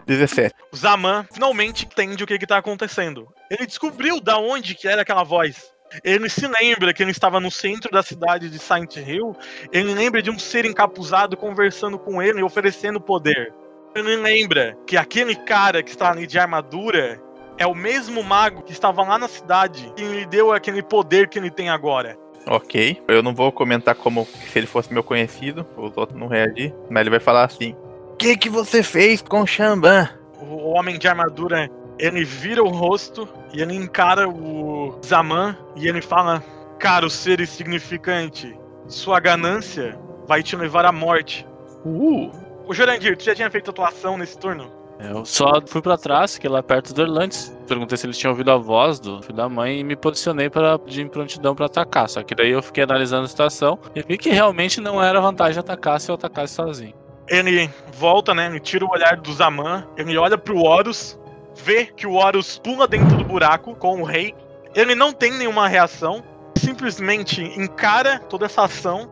17. 0.09 0.54
O 0.72 0.76
Zaman 0.76 1.26
finalmente 1.30 1.84
entende 1.84 2.24
o 2.24 2.26
que 2.26 2.38
que 2.38 2.46
tá 2.46 2.56
acontecendo. 2.56 3.28
Ele 3.50 3.66
descobriu 3.66 4.20
da 4.20 4.38
onde 4.38 4.74
que 4.74 4.88
era 4.88 5.02
aquela 5.02 5.22
voz. 5.22 5.70
Ele 6.02 6.28
se 6.28 6.46
lembra 6.61 6.92
que 6.92 7.02
ele 7.02 7.11
estava 7.11 7.38
no 7.38 7.50
centro 7.50 7.90
da 7.90 8.02
cidade 8.02 8.48
de 8.48 8.59
Silent 8.59 8.96
Hill. 8.96 9.36
Ele 9.70 9.92
lembra 9.94 10.22
de 10.22 10.30
um 10.30 10.38
ser 10.38 10.64
encapuzado 10.64 11.36
conversando 11.36 11.98
com 11.98 12.22
ele 12.22 12.40
e 12.40 12.42
oferecendo 12.42 13.00
poder. 13.00 13.52
Ele 13.94 14.16
lembra 14.16 14.76
que 14.86 14.96
aquele 14.96 15.34
cara 15.34 15.82
que 15.82 15.90
está 15.90 16.11
ali 16.11 16.26
de 16.26 16.38
armadura 16.38 17.20
é 17.59 17.66
o 17.66 17.74
mesmo 17.74 18.22
mago 18.22 18.62
que 18.62 18.72
estava 18.72 19.02
lá 19.02 19.18
na 19.18 19.28
cidade 19.28 19.92
e 19.96 20.02
lhe 20.02 20.26
deu 20.26 20.52
aquele 20.52 20.82
poder 20.82 21.28
que 21.28 21.38
ele 21.38 21.50
tem 21.50 21.68
agora. 21.68 22.16
Ok. 22.46 23.02
Eu 23.06 23.22
não 23.22 23.34
vou 23.34 23.52
comentar 23.52 23.94
como 23.94 24.24
se 24.24 24.59
ele 24.59 24.66
fosse 24.66 24.92
meu 24.92 25.02
conhecido, 25.02 25.66
os 25.76 25.96
outros 25.96 26.18
não 26.18 26.28
reagir, 26.28 26.74
mas 26.88 27.02
ele 27.02 27.11
vai 27.11 27.20
falar 27.20 27.44
assim: 27.44 27.74
que, 28.18 28.36
que 28.36 28.50
você 28.50 28.82
fez 28.82 29.22
com 29.22 29.42
o 29.42 29.46
Xamban? 29.46 30.08
O 30.40 30.70
homem 30.70 30.98
de 30.98 31.06
armadura 31.06 31.70
ele 31.98 32.24
vira 32.24 32.62
o 32.62 32.68
rosto 32.68 33.28
e 33.52 33.62
ele 33.62 33.76
encara 33.76 34.28
o 34.28 34.98
Zaman 35.04 35.56
e 35.76 35.86
ele 35.86 36.02
fala: 36.02 36.42
Caro 36.80 37.08
ser 37.08 37.40
insignificante, 37.40 38.58
sua 38.88 39.20
ganância 39.20 39.98
vai 40.26 40.42
te 40.42 40.56
levar 40.56 40.84
à 40.84 40.90
morte. 40.90 41.46
Uh! 41.84 42.30
O 42.66 42.74
Jorandir, 42.74 43.16
tu 43.16 43.24
já 43.24 43.34
tinha 43.34 43.50
feito 43.50 43.70
atuação 43.70 44.18
nesse 44.18 44.36
turno? 44.36 44.70
Eu 44.98 45.24
só 45.24 45.62
fui 45.64 45.80
pra 45.80 45.96
trás, 45.96 46.36
que 46.36 46.46
é 46.48 46.50
lá 46.50 46.60
perto 46.60 46.92
do 46.92 47.00
Erlantes. 47.00 47.56
Perguntei 47.68 47.96
se 47.96 48.04
eles 48.04 48.18
tinham 48.18 48.32
ouvido 48.32 48.50
a 48.50 48.56
voz 48.56 48.98
do 48.98 49.22
filho 49.22 49.36
da 49.36 49.48
mãe 49.48 49.78
e 49.78 49.84
me 49.84 49.94
posicionei 49.94 50.50
para 50.50 50.76
de 50.86 51.04
prontidão 51.04 51.54
pra 51.54 51.66
atacar. 51.66 52.08
Só 52.08 52.22
que 52.24 52.34
daí 52.34 52.50
eu 52.50 52.60
fiquei 52.60 52.82
analisando 52.82 53.24
a 53.24 53.28
situação 53.28 53.78
e 53.94 54.02
vi 54.02 54.18
que 54.18 54.30
realmente 54.30 54.80
não 54.80 55.00
era 55.00 55.20
vantagem 55.20 55.60
atacar 55.60 56.00
se 56.00 56.10
eu 56.10 56.16
atacasse 56.16 56.54
sozinho. 56.54 56.94
Ele 57.28 57.70
volta, 57.92 58.34
né? 58.34 58.46
Ele 58.46 58.60
tira 58.60 58.84
o 58.84 58.90
olhar 58.90 59.16
do 59.16 59.32
Zaman, 59.32 59.86
ele 59.96 60.16
olha 60.16 60.38
pro 60.38 60.58
Horus, 60.58 61.18
vê 61.56 61.86
que 61.86 62.06
o 62.06 62.14
Horus 62.14 62.58
pula 62.58 62.86
dentro 62.88 63.16
do 63.16 63.24
buraco 63.24 63.74
com 63.74 64.00
o 64.00 64.04
rei. 64.04 64.34
Ele 64.74 64.94
não 64.94 65.12
tem 65.12 65.32
nenhuma 65.32 65.68
reação, 65.68 66.24
simplesmente 66.56 67.42
encara 67.42 68.18
toda 68.20 68.46
essa 68.46 68.62
ação. 68.64 69.10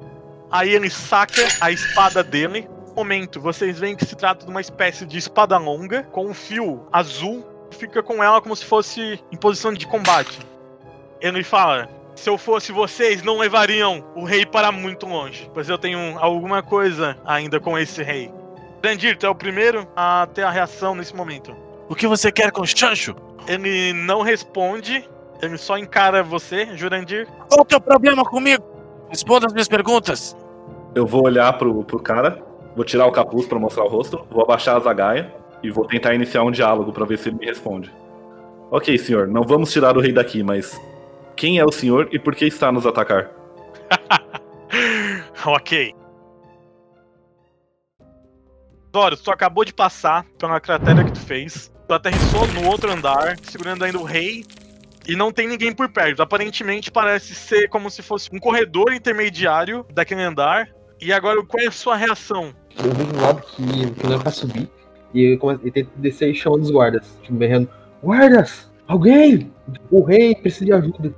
Aí 0.51 0.71
ele 0.71 0.89
saca 0.89 1.43
a 1.61 1.71
espada 1.71 2.23
dele. 2.23 2.69
Momento, 2.95 3.41
vocês 3.41 3.79
veem 3.79 3.97
que 3.97 4.07
se 4.07 4.17
trata 4.17 4.45
de 4.47 4.51
uma 4.51 4.61
espécie 4.61 5.05
de 5.05 5.19
espada 5.19 5.59
longa 5.59 6.05
com 6.05 6.27
um 6.27 6.35
fio 6.35 6.87
azul. 6.93 7.45
Fica 7.71 8.03
com 8.03 8.23
ela 8.23 8.41
como 8.41 8.55
se 8.57 8.65
fosse 8.65 9.21
em 9.31 9.37
posição 9.37 9.73
de 9.73 9.87
combate. 9.87 10.39
Ele 11.21 11.43
fala: 11.43 11.89
Se 12.17 12.31
eu 12.31 12.39
fosse 12.39 12.73
vocês, 12.73 13.23
não 13.23 13.39
levariam 13.39 14.03
o 14.15 14.25
rei 14.25 14.47
para 14.47 14.73
muito 14.73 15.07
longe, 15.07 15.51
pois 15.53 15.69
eu 15.69 15.77
tenho 15.77 16.19
alguma 16.19 16.63
coisa 16.63 17.15
ainda 17.27 17.61
com 17.61 17.79
esse 17.79 18.03
rei. 18.03 18.33
Brandir, 18.81 19.19
tu 19.19 19.27
é 19.27 19.29
o 19.29 19.35
primeiro 19.35 19.87
a 19.95 20.27
ter 20.33 20.43
a 20.43 20.51
reação 20.51 20.95
nesse 20.95 21.15
momento. 21.15 21.55
O 21.91 21.95
que 21.95 22.07
você 22.07 22.33
quer 22.33 22.51
com 22.51 22.63
o 22.63 22.67
Chancho? 22.67 23.15
Ele 23.47 23.93
não 23.93 24.23
responde, 24.23 25.07
ele 25.43 25.59
só 25.59 25.77
encara 25.77 26.23
você, 26.23 26.75
Jurandir. 26.75 27.29
Qual 27.51 27.61
o 27.61 27.65
teu 27.67 27.81
problema 27.81 28.25
comigo? 28.25 28.65
Responda 29.11 29.47
as 29.47 29.53
minhas 29.53 29.69
perguntas. 29.69 30.35
Eu 30.95 31.07
vou 31.07 31.27
olhar 31.27 31.53
pro, 31.59 31.85
pro 31.85 32.01
cara, 32.01 32.43
vou 32.75 32.85
tirar 32.85 33.07
o 33.07 33.13
capuz 33.13 33.47
pra 33.47 33.59
mostrar 33.59 33.85
o 33.85 33.89
rosto, 33.89 34.27
vou 34.31 34.43
abaixar 34.43 34.77
a 34.77 34.81
zagaia 34.81 35.35
e 35.63 35.71
vou 35.71 35.87
tentar 35.87 36.15
iniciar 36.15 36.43
um 36.45 36.51
diálogo 36.51 36.95
pra 36.95 37.05
ver 37.05 37.19
se 37.19 37.29
ele 37.29 37.37
me 37.37 37.47
responde. 37.47 37.93
Ok, 38.71 38.97
senhor, 38.97 39.29
não 39.29 39.43
vamos 39.43 39.71
tirar 39.71 39.99
o 39.99 40.01
rei 40.01 40.13
daqui, 40.13 40.43
mas 40.43 40.81
quem 41.37 41.59
é 41.59 41.65
o 41.65 41.71
senhor 41.71 42.09
e 42.11 42.19
por 42.19 42.35
que 42.35 42.47
está 42.47 42.69
a 42.69 42.73
nos 42.73 42.87
atacar? 42.87 43.31
ok. 45.45 45.95
Horus, 48.93 49.21
tu 49.21 49.31
acabou 49.31 49.63
de 49.65 49.75
passar 49.75 50.25
pela 50.39 50.59
cratera 50.59 51.05
que 51.05 51.13
tu 51.13 51.21
fez. 51.21 51.71
Tu 51.87 51.95
aterrissou 51.95 52.47
no 52.49 52.67
outro 52.67 52.91
andar, 52.91 53.37
segurando 53.43 53.85
ainda 53.85 53.99
o 53.99 54.05
rei. 54.05 54.43
E 55.07 55.15
não 55.15 55.31
tem 55.31 55.47
ninguém 55.47 55.73
por 55.73 55.89
perto. 55.91 56.23
Aparentemente 56.23 56.91
parece 56.91 57.35
ser 57.35 57.69
como 57.69 57.91
se 57.91 58.03
fosse 58.03 58.35
um 58.35 58.39
corredor 58.39 58.93
intermediário 58.93 59.85
daquele 59.93 60.23
andar. 60.23 60.69
E 61.01 61.13
agora, 61.13 61.45
qual 61.45 61.63
é 61.63 61.69
a 61.69 61.71
sua 61.71 61.95
reação? 61.95 62.55
Eu 62.77 62.91
vejo 62.93 63.15
um 63.15 63.21
lado 63.21 63.43
que, 63.43 63.91
que 63.91 64.07
não 64.07 64.17
é 64.17 64.19
pra 64.19 64.31
subir. 64.31 64.69
E 65.13 65.39
eu, 65.41 65.61
e 65.63 65.71
tento 65.71 65.91
descer 65.97 66.31
e 66.31 66.35
chamo 66.35 66.57
os 66.57 66.71
guardas. 66.71 67.19
Tipo, 67.23 67.35
berrando: 67.35 67.69
Guardas! 68.03 68.71
Alguém! 68.89 69.53
O 69.91 70.03
rei 70.03 70.35
precisa 70.35 70.65
de 70.65 70.73
ajuda. 70.73 71.15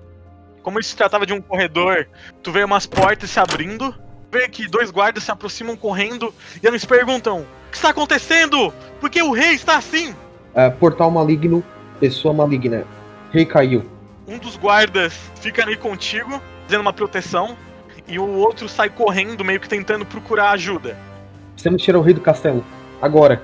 Como 0.69 0.83
se 0.83 0.95
tratava 0.95 1.25
de 1.25 1.33
um 1.33 1.41
corredor, 1.41 2.07
tu 2.43 2.53
vê 2.53 2.63
umas 2.63 2.85
portas 2.85 3.31
se 3.31 3.41
abrindo, 3.41 3.95
vê 4.31 4.47
que 4.51 4.69
dois 4.69 4.91
guardas 4.91 5.25
se 5.25 5.31
aproximam 5.31 5.75
correndo 5.75 6.35
e 6.63 6.67
eles 6.67 6.85
perguntam: 6.85 7.41
O 7.41 7.71
que 7.71 7.77
está 7.77 7.89
acontecendo? 7.89 8.71
Por 9.01 9.09
que 9.09 9.23
o 9.23 9.33
rei 9.33 9.55
está 9.55 9.79
assim? 9.79 10.15
Ah, 10.55 10.71
portal 10.71 11.11
maligno, 11.11 11.65
pessoa 11.99 12.35
maligna. 12.35 12.85
Rei 13.33 13.47
caiu. 13.47 13.83
Um 14.27 14.37
dos 14.37 14.59
guardas 14.59 15.15
fica 15.41 15.63
ali 15.63 15.75
contigo, 15.75 16.39
fazendo 16.65 16.83
uma 16.83 16.93
proteção, 16.93 17.57
e 18.07 18.19
o 18.19 18.29
outro 18.29 18.69
sai 18.69 18.91
correndo, 18.91 19.43
meio 19.43 19.61
que 19.61 19.71
tentando 19.71 20.05
procurar 20.05 20.51
ajuda. 20.51 20.99
Precisamos 21.53 21.83
tirar 21.83 21.99
o 21.99 22.03
rei 22.03 22.13
do 22.13 22.21
castelo. 22.21 22.63
Agora. 23.01 23.43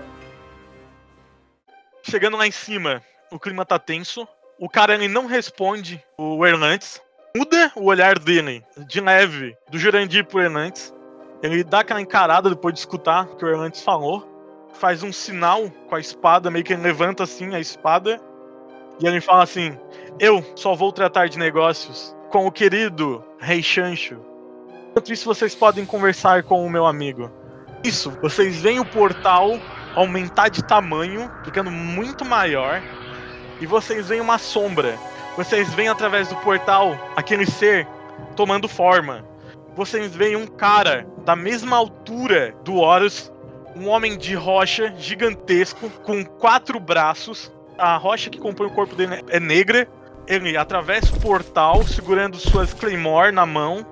Chegando 2.02 2.36
lá 2.36 2.46
em 2.46 2.52
cima, 2.52 3.00
o 3.32 3.38
clima 3.38 3.64
tá 3.64 3.78
tenso. 3.78 4.28
O 4.58 4.68
cara 4.68 4.94
ele 4.94 5.08
não 5.08 5.24
responde 5.24 6.04
o 6.16 6.46
Erlantes. 6.46 7.02
Muda 7.36 7.72
o 7.74 7.86
olhar 7.86 8.16
dele, 8.16 8.62
de 8.86 9.00
leve, 9.00 9.56
do 9.68 9.76
Jurandir 9.76 10.24
pro 10.24 10.40
Erlantes. 10.40 10.94
Ele 11.42 11.64
dá 11.64 11.80
aquela 11.80 12.00
encarada 12.00 12.48
depois 12.48 12.74
de 12.74 12.78
escutar 12.78 13.24
o 13.24 13.34
que 13.34 13.44
o 13.44 13.48
Erlantes 13.48 13.82
falou. 13.82 14.24
faz 14.74 15.02
um 15.02 15.12
sinal 15.12 15.68
com 15.88 15.96
a 15.96 16.00
espada, 16.00 16.48
meio 16.48 16.64
que 16.64 16.72
ele 16.72 16.82
levanta 16.82 17.24
assim 17.24 17.52
a 17.52 17.58
espada. 17.58 18.20
E 19.00 19.06
ele 19.06 19.20
fala 19.20 19.42
assim: 19.42 19.76
Eu 20.20 20.44
só 20.54 20.76
vou 20.76 20.92
tratar 20.92 21.28
de 21.28 21.36
negócios 21.36 22.14
com 22.30 22.46
o 22.46 22.52
querido 22.52 23.24
Rei 23.40 23.64
Chancho. 23.64 24.20
Enquanto 24.90 25.12
isso, 25.12 25.24
vocês 25.24 25.56
podem 25.56 25.84
conversar 25.84 26.44
com 26.44 26.64
o 26.64 26.70
meu 26.70 26.86
amigo. 26.86 27.32
Isso, 27.82 28.12
vocês 28.22 28.60
veem 28.60 28.78
o 28.78 28.84
portal 28.84 29.58
aumentar 29.96 30.50
de 30.50 30.62
tamanho, 30.62 31.28
ficando 31.44 31.70
muito 31.70 32.24
maior. 32.24 32.80
E 33.60 33.66
vocês 33.66 34.08
veem 34.08 34.20
uma 34.20 34.38
sombra. 34.38 34.96
Vocês 35.36 35.74
veem 35.74 35.88
através 35.88 36.28
do 36.28 36.36
portal 36.36 36.96
aquele 37.16 37.44
ser 37.44 37.88
tomando 38.36 38.68
forma. 38.68 39.24
Vocês 39.74 40.14
veem 40.14 40.36
um 40.36 40.46
cara 40.46 41.04
da 41.24 41.34
mesma 41.34 41.76
altura 41.76 42.54
do 42.62 42.76
Horus, 42.76 43.32
um 43.74 43.88
homem 43.88 44.16
de 44.16 44.36
rocha 44.36 44.94
gigantesco, 44.96 45.90
com 46.04 46.24
quatro 46.24 46.78
braços. 46.78 47.52
A 47.76 47.96
rocha 47.96 48.30
que 48.30 48.38
compõe 48.38 48.68
o 48.68 48.70
corpo 48.70 48.94
dele 48.94 49.24
é 49.28 49.40
negra. 49.40 49.88
Ele 50.28 50.56
atravessa 50.56 51.12
o 51.16 51.20
portal, 51.20 51.82
segurando 51.82 52.36
suas 52.36 52.72
Claymore 52.72 53.32
na 53.32 53.44
mão. 53.44 53.84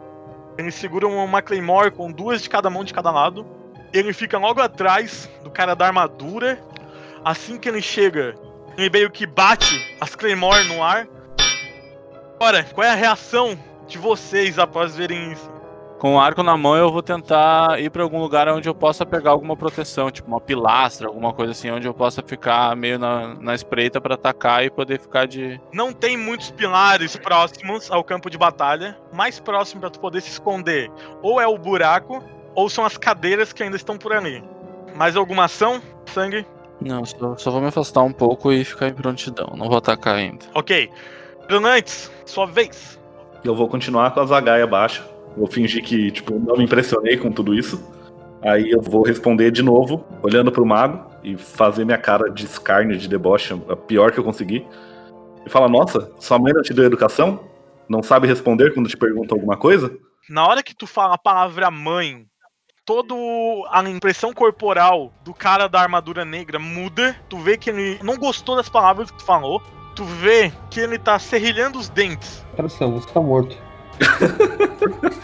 Ele 0.56 0.70
segura 0.70 1.08
uma 1.08 1.42
Claymore 1.42 1.90
com 1.90 2.12
duas 2.12 2.40
de 2.40 2.48
cada 2.48 2.70
mão 2.70 2.84
de 2.84 2.94
cada 2.94 3.10
lado. 3.10 3.44
Ele 3.92 4.12
fica 4.12 4.38
logo 4.38 4.60
atrás 4.60 5.28
do 5.42 5.50
cara 5.50 5.74
da 5.74 5.86
armadura. 5.86 6.62
Assim 7.24 7.58
que 7.58 7.68
ele 7.68 7.82
chega, 7.82 8.36
ele 8.78 8.88
meio 8.88 9.10
que 9.10 9.26
bate 9.26 9.96
as 10.00 10.14
Claymore 10.14 10.68
no 10.68 10.80
ar. 10.80 11.08
Agora, 12.42 12.64
qual 12.64 12.84
é 12.84 12.90
a 12.90 12.96
reação 12.96 13.56
de 13.86 13.96
vocês 13.96 14.58
após 14.58 14.96
verem 14.96 15.30
isso? 15.30 15.48
Com 16.00 16.16
o 16.16 16.18
arco 16.18 16.42
na 16.42 16.56
mão, 16.56 16.74
eu 16.74 16.90
vou 16.90 17.00
tentar 17.00 17.80
ir 17.80 17.88
pra 17.88 18.02
algum 18.02 18.18
lugar 18.18 18.48
onde 18.48 18.68
eu 18.68 18.74
possa 18.74 19.06
pegar 19.06 19.30
alguma 19.30 19.56
proteção, 19.56 20.10
tipo 20.10 20.26
uma 20.26 20.40
pilastra, 20.40 21.06
alguma 21.06 21.32
coisa 21.32 21.52
assim, 21.52 21.70
onde 21.70 21.86
eu 21.86 21.94
possa 21.94 22.20
ficar 22.20 22.74
meio 22.74 22.98
na, 22.98 23.36
na 23.36 23.54
espreita 23.54 24.00
pra 24.00 24.16
atacar 24.16 24.64
e 24.64 24.70
poder 24.70 24.98
ficar 24.98 25.24
de. 25.24 25.60
Não 25.72 25.92
tem 25.92 26.16
muitos 26.16 26.50
pilares 26.50 27.14
próximos 27.14 27.88
ao 27.92 28.02
campo 28.02 28.28
de 28.28 28.36
batalha. 28.36 28.98
Mais 29.12 29.38
próximo 29.38 29.80
pra 29.80 29.90
tu 29.90 30.00
poder 30.00 30.20
se 30.20 30.30
esconder, 30.30 30.90
ou 31.22 31.40
é 31.40 31.46
o 31.46 31.56
buraco, 31.56 32.20
ou 32.56 32.68
são 32.68 32.84
as 32.84 32.98
cadeiras 32.98 33.52
que 33.52 33.62
ainda 33.62 33.76
estão 33.76 33.96
por 33.96 34.12
ali. 34.12 34.42
Mais 34.96 35.14
alguma 35.14 35.44
ação? 35.44 35.80
Sangue? 36.06 36.44
Não, 36.80 37.04
só, 37.04 37.36
só 37.36 37.52
vou 37.52 37.60
me 37.60 37.68
afastar 37.68 38.02
um 38.02 38.12
pouco 38.12 38.50
e 38.50 38.64
ficar 38.64 38.88
em 38.88 38.94
prontidão. 38.94 39.54
Não 39.56 39.68
vou 39.68 39.78
atacar 39.78 40.16
ainda. 40.16 40.44
Ok. 40.52 40.90
Brunantes, 41.46 42.10
sua 42.24 42.46
vez. 42.46 43.00
Eu 43.44 43.54
vou 43.54 43.68
continuar 43.68 44.12
com 44.12 44.20
a 44.20 44.26
zagaia 44.26 44.66
baixa. 44.66 45.06
Vou 45.36 45.46
fingir 45.46 45.82
que, 45.82 46.10
tipo, 46.10 46.38
não 46.38 46.56
me 46.56 46.64
impressionei 46.64 47.16
com 47.16 47.30
tudo 47.30 47.54
isso. 47.54 47.82
Aí 48.42 48.70
eu 48.70 48.82
vou 48.82 49.02
responder 49.02 49.50
de 49.50 49.62
novo, 49.62 50.04
olhando 50.22 50.50
pro 50.50 50.66
mago 50.66 51.10
e 51.22 51.36
fazer 51.36 51.84
minha 51.84 51.98
cara 51.98 52.28
de 52.28 52.44
escárnio, 52.44 52.98
de 52.98 53.08
deboche, 53.08 53.54
a 53.68 53.76
pior 53.76 54.10
que 54.10 54.18
eu 54.18 54.24
consegui. 54.24 54.66
E 55.46 55.50
falar, 55.50 55.68
nossa, 55.68 56.12
sua 56.18 56.38
mãe 56.38 56.52
não 56.52 56.62
te 56.62 56.74
deu 56.74 56.84
educação? 56.84 57.40
Não 57.88 58.02
sabe 58.02 58.26
responder 58.26 58.74
quando 58.74 58.88
te 58.88 58.96
perguntam 58.96 59.36
alguma 59.36 59.56
coisa? 59.56 59.92
Na 60.28 60.46
hora 60.46 60.62
que 60.62 60.74
tu 60.74 60.86
fala 60.86 61.14
a 61.14 61.18
palavra 61.18 61.70
mãe, 61.70 62.26
toda 62.84 63.14
a 63.70 63.88
impressão 63.88 64.32
corporal 64.32 65.12
do 65.24 65.32
cara 65.32 65.68
da 65.68 65.80
armadura 65.80 66.24
negra 66.24 66.58
muda. 66.58 67.16
Tu 67.28 67.38
vê 67.38 67.56
que 67.56 67.70
ele 67.70 67.98
não 68.02 68.16
gostou 68.16 68.56
das 68.56 68.68
palavras 68.68 69.10
que 69.10 69.18
tu 69.18 69.24
falou. 69.24 69.62
Tu 69.94 70.04
vê 70.04 70.52
que 70.70 70.80
ele 70.80 70.98
tá 70.98 71.18
serrilhando 71.18 71.78
os 71.78 71.88
dentes. 71.88 72.44
Tradução, 72.56 72.92
você 72.92 73.08
tá 73.08 73.20
morto. 73.20 73.56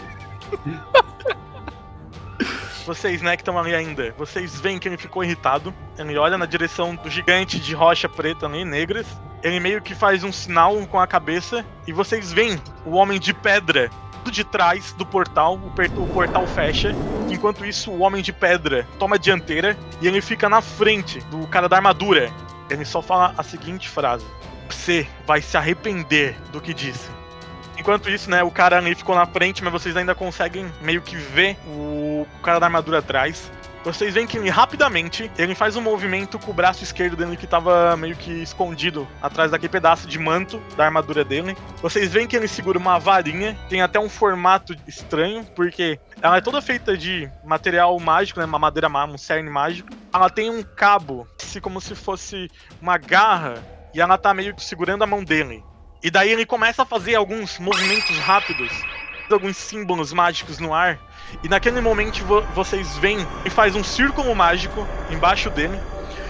Vocês, 2.85 3.21
né, 3.21 3.35
que 3.35 3.43
estão 3.43 3.55
ali 3.55 3.75
ainda, 3.75 4.15
vocês 4.17 4.59
veem 4.59 4.79
que 4.79 4.87
ele 4.87 4.97
ficou 4.97 5.23
irritado. 5.23 5.71
Ele 5.95 6.17
olha 6.17 6.39
na 6.39 6.47
direção 6.47 6.95
do 6.95 7.07
gigante 7.07 7.59
de 7.59 7.75
rocha 7.75 8.09
preta 8.09 8.47
ali, 8.47 8.65
negras. 8.65 9.05
Ele 9.43 9.59
meio 9.59 9.79
que 9.79 9.93
faz 9.93 10.23
um 10.23 10.31
sinal 10.31 10.75
com 10.87 10.99
a 10.99 11.05
cabeça. 11.05 11.63
E 11.85 11.93
vocês 11.93 12.33
veem 12.33 12.59
o 12.87 12.95
homem 12.95 13.19
de 13.19 13.31
pedra 13.31 13.91
de 14.31 14.43
trás 14.43 14.93
do 14.93 15.05
portal, 15.05 15.55
o 15.55 16.07
portal 16.07 16.47
fecha. 16.47 16.95
Enquanto 17.29 17.65
isso, 17.65 17.91
o 17.91 17.99
homem 17.99 18.21
de 18.21 18.33
pedra 18.33 18.87
toma 18.97 19.15
a 19.15 19.19
dianteira 19.19 19.77
e 20.01 20.07
ele 20.07 20.21
fica 20.21 20.49
na 20.49 20.61
frente 20.61 21.19
do 21.31 21.45
cara 21.47 21.69
da 21.69 21.77
armadura. 21.77 22.31
Ele 22.69 22.85
só 22.85 23.01
fala 23.01 23.33
a 23.37 23.43
seguinte 23.43 23.89
frase: 23.89 24.25
Você 24.69 25.07
vai 25.25 25.41
se 25.41 25.57
arrepender 25.57 26.35
do 26.51 26.61
que 26.61 26.73
disse. 26.73 27.09
Enquanto 27.77 28.09
isso, 28.09 28.29
né, 28.29 28.43
o 28.43 28.51
cara 28.51 28.77
ali 28.77 28.93
ficou 28.93 29.15
na 29.15 29.25
frente, 29.25 29.63
mas 29.63 29.71
vocês 29.71 29.95
ainda 29.95 30.13
conseguem 30.13 30.69
meio 30.81 31.01
que 31.01 31.15
ver 31.15 31.57
o 31.65 32.27
cara 32.43 32.59
da 32.59 32.65
armadura 32.65 32.99
atrás. 32.99 33.49
Vocês 33.83 34.13
veem 34.13 34.27
que 34.27 34.37
ele 34.37 34.49
rapidamente 34.49 35.31
ele 35.37 35.55
faz 35.55 35.75
um 35.75 35.81
movimento 35.81 36.37
com 36.37 36.51
o 36.51 36.53
braço 36.53 36.83
esquerdo 36.83 37.15
dele 37.15 37.37
que 37.37 37.47
tava 37.47 37.95
meio 37.95 38.15
que 38.15 38.31
escondido 38.31 39.07
atrás 39.21 39.51
daquele 39.51 39.69
pedaço 39.71 40.07
de 40.07 40.19
manto 40.19 40.61
da 40.75 40.85
armadura 40.85 41.23
dele. 41.23 41.55
Vocês 41.81 42.11
veem 42.11 42.27
que 42.27 42.35
ele 42.35 42.47
segura 42.47 42.77
uma 42.77 42.99
varinha, 42.99 43.57
tem 43.69 43.81
até 43.81 43.99
um 43.99 44.09
formato 44.09 44.75
estranho, 44.87 45.45
porque 45.55 45.99
ela 46.21 46.37
é 46.37 46.41
toda 46.41 46.61
feita 46.61 46.97
de 46.97 47.29
material 47.43 47.97
mágico, 47.99 48.39
né, 48.39 48.45
uma 48.45 48.59
madeira, 48.59 48.89
um 48.89 49.17
cerne 49.17 49.49
mágico. 49.49 49.89
Ela 50.13 50.29
tem 50.29 50.49
um 50.49 50.63
cabo, 50.75 51.27
se- 51.37 51.61
como 51.61 51.79
se 51.79 51.95
fosse 51.95 52.49
uma 52.81 52.97
garra, 52.97 53.63
e 53.93 54.01
ela 54.01 54.17
tá 54.17 54.33
meio 54.33 54.53
que 54.53 54.63
segurando 54.63 55.03
a 55.03 55.07
mão 55.07 55.23
dele. 55.23 55.63
E 56.03 56.09
daí 56.09 56.29
ele 56.29 56.45
começa 56.45 56.83
a 56.83 56.85
fazer 56.85 57.15
alguns 57.15 57.59
movimentos 57.59 58.17
rápidos, 58.19 58.71
alguns 59.33 59.57
símbolos 59.57 60.13
mágicos 60.13 60.59
no 60.59 60.73
ar. 60.73 60.99
E 61.43 61.47
naquele 61.49 61.81
momento 61.81 62.23
vo- 62.25 62.43
vocês 62.55 62.97
veem 62.97 63.25
e 63.45 63.49
faz 63.49 63.75
um 63.75 63.83
círculo 63.83 64.35
mágico 64.35 64.87
embaixo 65.09 65.49
dele. 65.49 65.79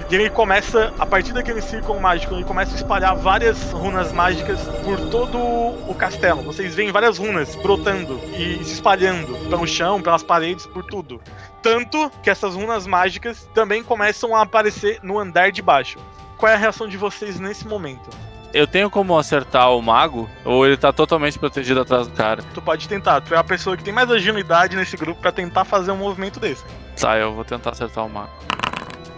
E 0.09 0.15
ele 0.15 0.29
começa, 0.29 0.91
a 0.97 1.05
partir 1.05 1.33
daquele 1.33 1.61
círculo 1.61 2.01
mágico, 2.01 2.33
ele 2.33 2.43
começa 2.43 2.71
a 2.73 2.75
espalhar 2.75 3.15
várias 3.15 3.71
runas 3.71 4.11
mágicas 4.11 4.59
por 4.83 4.99
todo 5.11 5.37
o 5.37 5.93
castelo. 5.95 6.41
Vocês 6.41 6.73
veem 6.73 6.91
várias 6.91 7.19
runas 7.19 7.55
brotando 7.55 8.19
e 8.35 8.63
se 8.63 8.73
espalhando 8.73 9.37
pelo 9.49 9.67
chão, 9.67 10.01
pelas 10.01 10.23
paredes, 10.23 10.65
por 10.65 10.83
tudo. 10.83 11.21
Tanto 11.61 12.11
que 12.23 12.29
essas 12.29 12.55
runas 12.55 12.87
mágicas 12.87 13.47
também 13.53 13.83
começam 13.83 14.35
a 14.35 14.41
aparecer 14.41 14.99
no 15.03 15.19
andar 15.19 15.51
de 15.51 15.61
baixo. 15.61 15.99
Qual 16.37 16.51
é 16.51 16.55
a 16.55 16.57
reação 16.57 16.87
de 16.87 16.97
vocês 16.97 17.39
nesse 17.39 17.67
momento? 17.67 18.09
Eu 18.53 18.65
tenho 18.65 18.89
como 18.89 19.17
acertar 19.17 19.71
o 19.71 19.81
mago? 19.81 20.29
Ou 20.43 20.65
ele 20.65 20.75
tá 20.75 20.91
totalmente 20.91 21.37
protegido 21.37 21.81
atrás 21.81 22.07
do 22.07 22.13
cara? 22.15 22.41
Tu 22.53 22.61
pode 22.61 22.87
tentar, 22.87 23.21
tu 23.21 23.33
é 23.33 23.37
a 23.37 23.43
pessoa 23.43 23.77
que 23.77 23.83
tem 23.83 23.93
mais 23.93 24.09
agilidade 24.09 24.75
nesse 24.75 24.97
grupo 24.97 25.21
pra 25.21 25.31
tentar 25.31 25.65
fazer 25.65 25.91
um 25.91 25.97
movimento 25.97 26.39
desse. 26.39 26.63
Tá, 26.99 27.17
eu 27.17 27.33
vou 27.33 27.45
tentar 27.45 27.71
acertar 27.71 28.05
o 28.05 28.09
mago. 28.09 28.31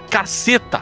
Caceta! 0.09 0.81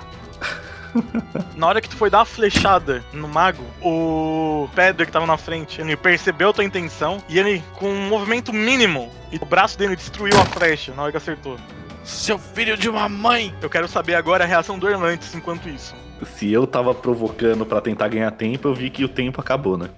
Na 1.55 1.67
hora 1.67 1.79
que 1.79 1.87
tu 1.87 1.95
foi 1.95 2.09
dar 2.09 2.19
uma 2.19 2.25
flechada 2.25 3.03
no 3.13 3.27
mago, 3.27 3.63
o 3.81 4.67
Pedro 4.73 5.05
que 5.05 5.11
tava 5.11 5.27
na 5.27 5.37
frente, 5.37 5.79
ele 5.79 5.95
percebeu 5.95 6.51
tua 6.51 6.63
intenção 6.63 7.21
e 7.29 7.37
ele, 7.37 7.63
com 7.75 7.87
um 7.87 8.07
movimento 8.07 8.51
mínimo, 8.51 9.11
e 9.31 9.37
o 9.37 9.45
braço 9.45 9.77
dele 9.77 9.95
destruiu 9.95 10.35
a 10.39 10.45
flecha 10.45 10.91
na 10.95 11.03
hora 11.03 11.11
que 11.11 11.17
acertou. 11.17 11.57
Seu 12.03 12.39
filho 12.39 12.75
de 12.75 12.89
uma 12.89 13.07
mãe! 13.07 13.53
Eu 13.61 13.69
quero 13.69 13.87
saber 13.87 14.15
agora 14.15 14.43
a 14.43 14.47
reação 14.47 14.79
do 14.79 14.89
Erlantes 14.89 15.35
enquanto 15.35 15.69
isso. 15.69 15.93
Se 16.25 16.51
eu 16.51 16.67
tava 16.67 16.93
provocando 16.93 17.65
pra 17.65 17.81
tentar 17.81 18.07
ganhar 18.07 18.31
tempo, 18.31 18.67
eu 18.67 18.73
vi 18.73 18.89
que 18.89 19.03
o 19.03 19.09
tempo 19.09 19.39
acabou, 19.41 19.77
né? 19.77 19.89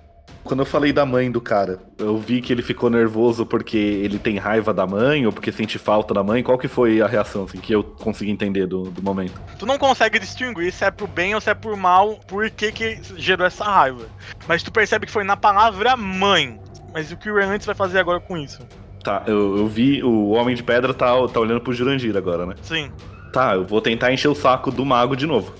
Quando 0.44 0.62
eu 0.62 0.66
falei 0.66 0.92
da 0.92 1.06
mãe 1.06 1.32
do 1.32 1.40
cara, 1.40 1.80
eu 2.00 2.18
vi 2.18 2.42
que 2.42 2.52
ele 2.52 2.64
ficou 2.64 2.90
nervoso 2.90 3.46
porque 3.46 3.78
ele 3.78 4.18
tem 4.18 4.38
raiva 4.38 4.74
da 4.74 4.88
mãe 4.88 5.26
ou 5.26 5.32
porque 5.32 5.52
sente 5.52 5.78
falta 5.78 6.14
da 6.14 6.24
mãe. 6.24 6.42
Qual 6.42 6.58
que 6.58 6.68
foi 6.68 7.00
a 7.02 7.08
reação 7.08 7.44
assim, 7.44 7.60
que 7.60 7.74
eu 7.74 7.84
consegui 7.84 8.32
entender 8.32 8.66
do, 8.66 8.84
do 8.84 9.04
momento? 9.04 9.40
Tu 9.60 9.66
não 9.66 9.78
consegue 9.78 10.18
distinguir 10.18 10.72
se 10.72 10.84
é 10.84 10.90
pro 10.90 11.06
bem 11.06 11.36
ou 11.36 11.42
se 11.42 11.50
é 11.50 11.54
por 11.54 11.78
mal, 11.78 12.20
por 12.28 12.50
que 12.50 12.72
que 12.72 13.00
gerou 13.18 13.46
essa 13.46 13.64
raiva. 13.64 14.06
Mas 14.48 14.64
tu 14.64 14.72
percebe 14.72 15.06
que 15.06 15.12
foi 15.12 15.24
na 15.24 15.38
palavra 15.38 15.96
mãe. 15.96 16.60
Mas 16.92 17.12
o 17.12 17.18
que 17.18 17.30
o 17.30 17.40
Erlantes 17.40 17.66
vai 17.66 17.76
fazer 17.76 18.00
agora 18.00 18.20
com 18.20 18.36
isso? 18.36 18.62
Tá, 19.04 19.24
eu, 19.28 19.58
eu 19.58 19.68
vi 19.68 20.04
o 20.04 20.32
Homem 20.32 20.56
de 20.56 20.64
Pedra 20.64 20.94
tá, 20.94 21.14
tá 21.28 21.40
olhando 21.40 21.62
pro 21.62 21.74
Jurandir 21.74 22.16
agora, 22.18 22.46
né? 22.46 22.56
Sim. 22.62 22.92
Tá, 23.32 23.54
eu 23.54 23.66
vou 23.66 23.80
tentar 23.80 24.12
encher 24.12 24.28
o 24.28 24.36
saco 24.36 24.72
do 24.72 24.86
mago 24.86 25.16
de 25.16 25.26
novo. 25.26 25.54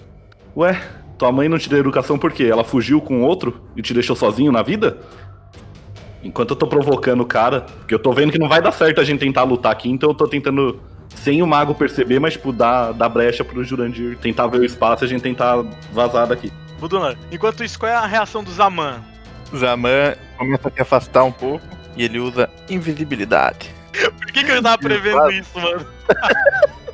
Ué, 0.56 0.82
tua 1.18 1.32
mãe 1.32 1.48
não 1.48 1.58
te 1.58 1.70
deu 1.70 1.80
educação 1.80 2.18
por 2.18 2.32
quê? 2.32 2.46
Ela 2.46 2.64
fugiu 2.64 3.00
com 3.00 3.22
outro 3.22 3.62
e 3.76 3.82
te 3.82 3.94
deixou 3.94 4.16
sozinho 4.16 4.52
na 4.52 4.62
vida? 4.62 4.98
Enquanto 6.24 6.52
eu 6.52 6.56
tô 6.56 6.68
provocando 6.68 7.22
o 7.22 7.26
cara, 7.26 7.62
porque 7.62 7.94
eu 7.94 8.00
tô 8.00 8.12
vendo 8.12 8.32
que 8.32 8.40
não 8.40 8.50
vai 8.50 8.62
dar 8.62 8.72
certo 8.72 9.02
a 9.02 9.04
gente 9.04 9.20
tentar 9.20 9.44
lutar 9.44 9.72
aqui, 9.72 9.90
então 9.90 10.10
eu 10.10 10.16
tô 10.16 10.28
tentando, 10.28 10.80
sem 11.16 11.42
o 11.42 11.48
mago 11.48 11.74
perceber, 11.74 12.20
mas 12.20 12.34
tipo, 12.34 12.52
dar, 12.52 12.92
dar 12.92 13.10
brecha 13.10 13.44
pro 13.44 13.64
Jurandir, 13.64 14.18
tentar 14.18 14.48
ver 14.48 14.60
o 14.60 14.66
espaço 14.66 15.04
e 15.04 15.06
a 15.06 15.10
gente 15.10 15.22
tentar 15.22 15.64
vazar 15.92 16.28
daqui. 16.28 16.52
Budulan, 16.80 17.16
enquanto 17.32 17.64
isso, 17.64 17.80
qual 17.80 17.92
é 17.92 17.96
a 17.96 18.06
reação 18.06 18.44
do 18.44 18.52
Zaman? 18.52 19.02
Zaman 19.56 20.16
começa 20.38 20.68
a 20.68 20.72
se 20.72 20.82
afastar 20.82 21.24
um 21.24 21.32
pouco 21.32 21.66
e 21.96 22.04
ele 22.04 22.20
usa 22.20 22.50
invisibilidade. 22.70 23.74
Por 24.18 24.32
que, 24.32 24.44
que 24.44 24.52
ele 24.52 24.62
tava 24.62 24.78
prevendo 24.78 25.32
isso, 25.32 25.60
mano? 25.60 25.86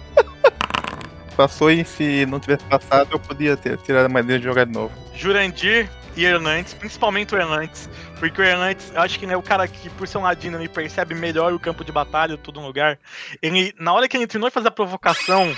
Passou 1.37 1.69
e 1.69 1.85
se 1.85 2.25
não 2.25 2.39
tivesse 2.39 2.65
passado, 2.65 3.09
eu 3.11 3.19
podia 3.19 3.55
ter 3.55 3.77
tirado 3.77 4.07
a 4.07 4.09
maneira 4.09 4.39
de 4.39 4.45
jogar 4.45 4.65
de 4.65 4.71
novo. 4.71 4.91
Jurandir 5.13 5.87
e 6.15 6.25
Hernandes, 6.25 6.73
principalmente 6.73 7.35
o 7.35 7.37
Hernandes, 7.37 7.87
porque 8.17 8.41
o 8.41 8.43
Hernandes, 8.43 8.91
acho 8.95 9.19
que 9.19 9.25
ele 9.25 9.33
é 9.33 9.37
o 9.37 9.41
cara 9.43 9.67
que, 9.67 9.87
por 9.91 10.07
ser 10.07 10.17
um 10.17 10.23
ladino, 10.23 10.57
ele 10.57 10.67
percebe 10.67 11.13
melhor 11.13 11.53
o 11.53 11.59
campo 11.59 11.85
de 11.85 11.91
batalha, 11.91 12.35
todo 12.37 12.59
lugar. 12.59 12.97
Ele, 13.39 13.71
na 13.79 13.93
hora 13.93 14.07
que 14.07 14.17
ele 14.17 14.25
terminou 14.25 14.49
de 14.49 14.53
fazer 14.55 14.69
a 14.69 14.71
provocação, 14.71 15.55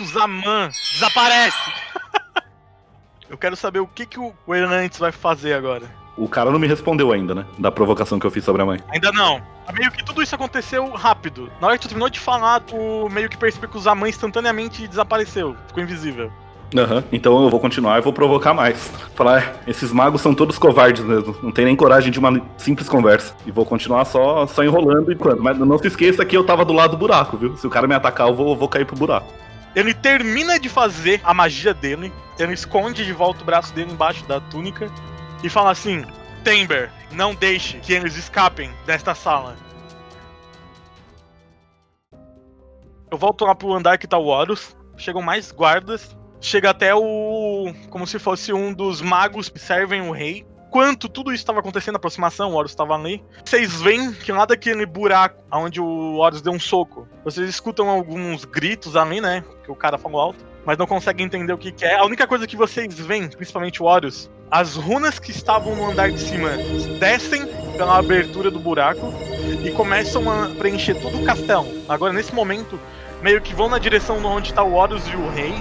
o 0.00 0.04
Zaman 0.04 0.70
desaparece. 0.92 1.72
eu 3.28 3.36
quero 3.36 3.56
saber 3.56 3.80
o 3.80 3.86
que, 3.88 4.06
que 4.06 4.20
o 4.20 4.54
Hernandes 4.54 5.00
vai 5.00 5.10
fazer 5.10 5.54
agora. 5.54 6.05
O 6.16 6.28
cara 6.28 6.50
não 6.50 6.58
me 6.58 6.66
respondeu 6.66 7.12
ainda, 7.12 7.34
né? 7.34 7.44
Da 7.58 7.70
provocação 7.70 8.18
que 8.18 8.26
eu 8.26 8.30
fiz 8.30 8.44
sobre 8.44 8.62
a 8.62 8.66
mãe. 8.66 8.80
Ainda 8.88 9.12
não. 9.12 9.40
Meio 9.74 9.90
que 9.90 10.04
tudo 10.04 10.22
isso 10.22 10.34
aconteceu 10.34 10.88
rápido. 10.90 11.50
Na 11.60 11.68
hora 11.68 11.76
que 11.76 11.82
tu 11.82 11.88
terminou 11.88 12.08
de 12.08 12.20
falar, 12.20 12.60
tu 12.60 13.08
meio 13.10 13.28
que 13.28 13.36
percebeu 13.36 13.68
que 13.68 13.76
o 13.76 13.80
Zaman 13.80 14.08
instantaneamente 14.08 14.86
desapareceu. 14.86 15.56
Ficou 15.66 15.82
invisível. 15.82 16.30
Aham, 16.74 17.04
então 17.12 17.42
eu 17.44 17.48
vou 17.48 17.60
continuar 17.60 17.98
e 17.98 18.02
vou 18.02 18.12
provocar 18.12 18.52
mais. 18.52 18.90
Falar, 19.14 19.40
é, 19.40 19.70
esses 19.70 19.92
magos 19.92 20.20
são 20.20 20.34
todos 20.34 20.58
covardes 20.58 21.04
mesmo. 21.04 21.36
Não 21.42 21.52
tem 21.52 21.64
nem 21.64 21.76
coragem 21.76 22.10
de 22.10 22.18
uma 22.18 22.40
simples 22.56 22.88
conversa. 22.88 23.34
E 23.46 23.50
vou 23.50 23.64
continuar 23.64 24.04
só, 24.04 24.46
só 24.46 24.64
enrolando 24.64 25.12
enquanto. 25.12 25.42
Mas 25.42 25.58
não 25.58 25.78
se 25.78 25.86
esqueça 25.86 26.24
que 26.24 26.36
eu 26.36 26.44
tava 26.44 26.64
do 26.64 26.72
lado 26.72 26.92
do 26.92 26.96
buraco, 26.96 27.36
viu? 27.36 27.56
Se 27.56 27.66
o 27.66 27.70
cara 27.70 27.86
me 27.86 27.94
atacar, 27.94 28.28
eu 28.28 28.34
vou, 28.34 28.50
eu 28.50 28.56
vou 28.56 28.68
cair 28.68 28.84
pro 28.84 28.96
buraco. 28.96 29.32
Ele 29.74 29.92
termina 29.92 30.58
de 30.58 30.68
fazer 30.68 31.20
a 31.22 31.34
magia 31.34 31.74
dele, 31.74 32.12
ele 32.38 32.54
esconde 32.54 33.04
de 33.04 33.12
volta 33.12 33.42
o 33.42 33.44
braço 33.44 33.74
dele 33.74 33.92
embaixo 33.92 34.24
da 34.24 34.40
túnica 34.40 34.90
e 35.46 35.50
fala 35.50 35.70
assim: 35.70 36.04
Tember, 36.42 36.90
não 37.12 37.34
deixe 37.34 37.78
que 37.78 37.92
eles 37.92 38.16
escapem 38.16 38.70
desta 38.84 39.14
sala. 39.14 39.56
Eu 43.10 43.16
volto 43.16 43.44
lá 43.44 43.54
pro 43.54 43.72
andar 43.72 43.98
que 43.98 44.08
tá 44.08 44.18
o 44.18 44.26
Horus, 44.26 44.76
chegam 44.96 45.22
mais 45.22 45.52
guardas, 45.52 46.16
chega 46.40 46.70
até 46.70 46.94
o. 46.94 47.72
como 47.90 48.06
se 48.06 48.18
fosse 48.18 48.52
um 48.52 48.72
dos 48.72 49.00
magos 49.00 49.48
que 49.48 49.58
servem 49.58 50.08
o 50.08 50.12
rei. 50.12 50.44
Enquanto 50.68 51.08
tudo 51.08 51.32
isso 51.32 51.42
estava 51.42 51.60
acontecendo, 51.60 51.94
a 51.94 51.98
aproximação, 51.98 52.50
o 52.50 52.54
Horus 52.54 52.72
estava 52.72 52.94
ali. 52.94 53.24
Vocês 53.44 53.80
veem 53.80 54.12
que 54.12 54.32
lá 54.32 54.44
daquele 54.44 54.84
buraco 54.84 55.40
onde 55.52 55.80
o 55.80 56.16
Horus 56.16 56.42
deu 56.42 56.52
um 56.52 56.60
soco, 56.60 57.08
vocês 57.24 57.48
escutam 57.48 57.88
alguns 57.88 58.44
gritos 58.44 58.96
ali, 58.96 59.20
né? 59.20 59.44
Que 59.64 59.70
o 59.70 59.76
cara 59.76 59.96
falou 59.96 60.20
alto, 60.20 60.44
mas 60.66 60.76
não 60.76 60.86
conseguem 60.86 61.24
entender 61.24 61.52
o 61.52 61.58
que, 61.58 61.70
que 61.70 61.84
é. 61.84 61.94
A 61.94 62.04
única 62.04 62.26
coisa 62.26 62.46
que 62.46 62.56
vocês 62.56 62.98
veem, 62.98 63.28
principalmente 63.28 63.80
o 63.80 63.86
Horus, 63.86 64.28
as 64.50 64.76
runas 64.76 65.18
que 65.18 65.30
estavam 65.30 65.74
no 65.74 65.90
andar 65.90 66.10
de 66.10 66.20
cima 66.20 66.50
descem 67.00 67.46
pela 67.76 67.98
abertura 67.98 68.50
do 68.50 68.58
buraco 68.58 69.12
e 69.64 69.70
começam 69.72 70.30
a 70.30 70.48
preencher 70.56 70.94
todo 70.94 71.20
o 71.20 71.24
castelo. 71.24 71.66
Agora, 71.88 72.12
nesse 72.12 72.34
momento, 72.34 72.78
meio 73.22 73.40
que 73.40 73.54
vão 73.54 73.68
na 73.68 73.78
direção 73.78 74.18
de 74.18 74.26
onde 74.26 74.50
está 74.50 74.62
o 74.62 74.74
Horus 74.74 75.02
e 75.08 75.16
o 75.16 75.28
rei. 75.30 75.54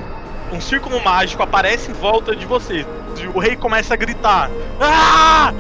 Um 0.54 0.62
círculo 0.62 1.04
mágico 1.04 1.42
aparece 1.42 1.90
em 1.90 1.94
volta 1.94 2.36
de 2.36 2.46
vocês. 2.46 2.86
E 3.20 3.28
o 3.28 3.40
rei 3.40 3.56
começa 3.56 3.94
a 3.94 3.98
gritar: 3.98 4.50
Ah! 4.80 5.52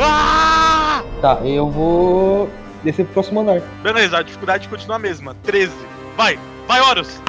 Ah! 0.00 1.02
Tá, 1.20 1.38
eu 1.44 1.70
vou 1.70 2.50
descer 2.82 3.04
pro 3.04 3.14
próximo 3.14 3.40
andar. 3.40 3.60
Beleza, 3.82 4.18
a 4.18 4.22
dificuldade 4.22 4.66
continua 4.68 4.96
a 4.96 4.98
mesma. 4.98 5.36
13. 5.42 5.70
Vai, 6.16 6.38
vai, 6.66 6.80
Horus! 6.80 7.20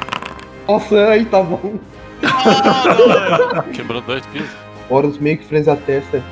Nossa, 0.66 1.08
aí 1.08 1.24
tá 1.26 1.42
bom. 1.42 1.78
Ah, 2.24 3.62
Quebrou 3.74 4.00
dois 4.00 4.24
pisos. 4.26 4.48
Horus 4.92 5.18
meio 5.18 5.38
que 5.38 5.44
freza 5.46 5.72
a 5.72 5.76
testa. 5.76 6.22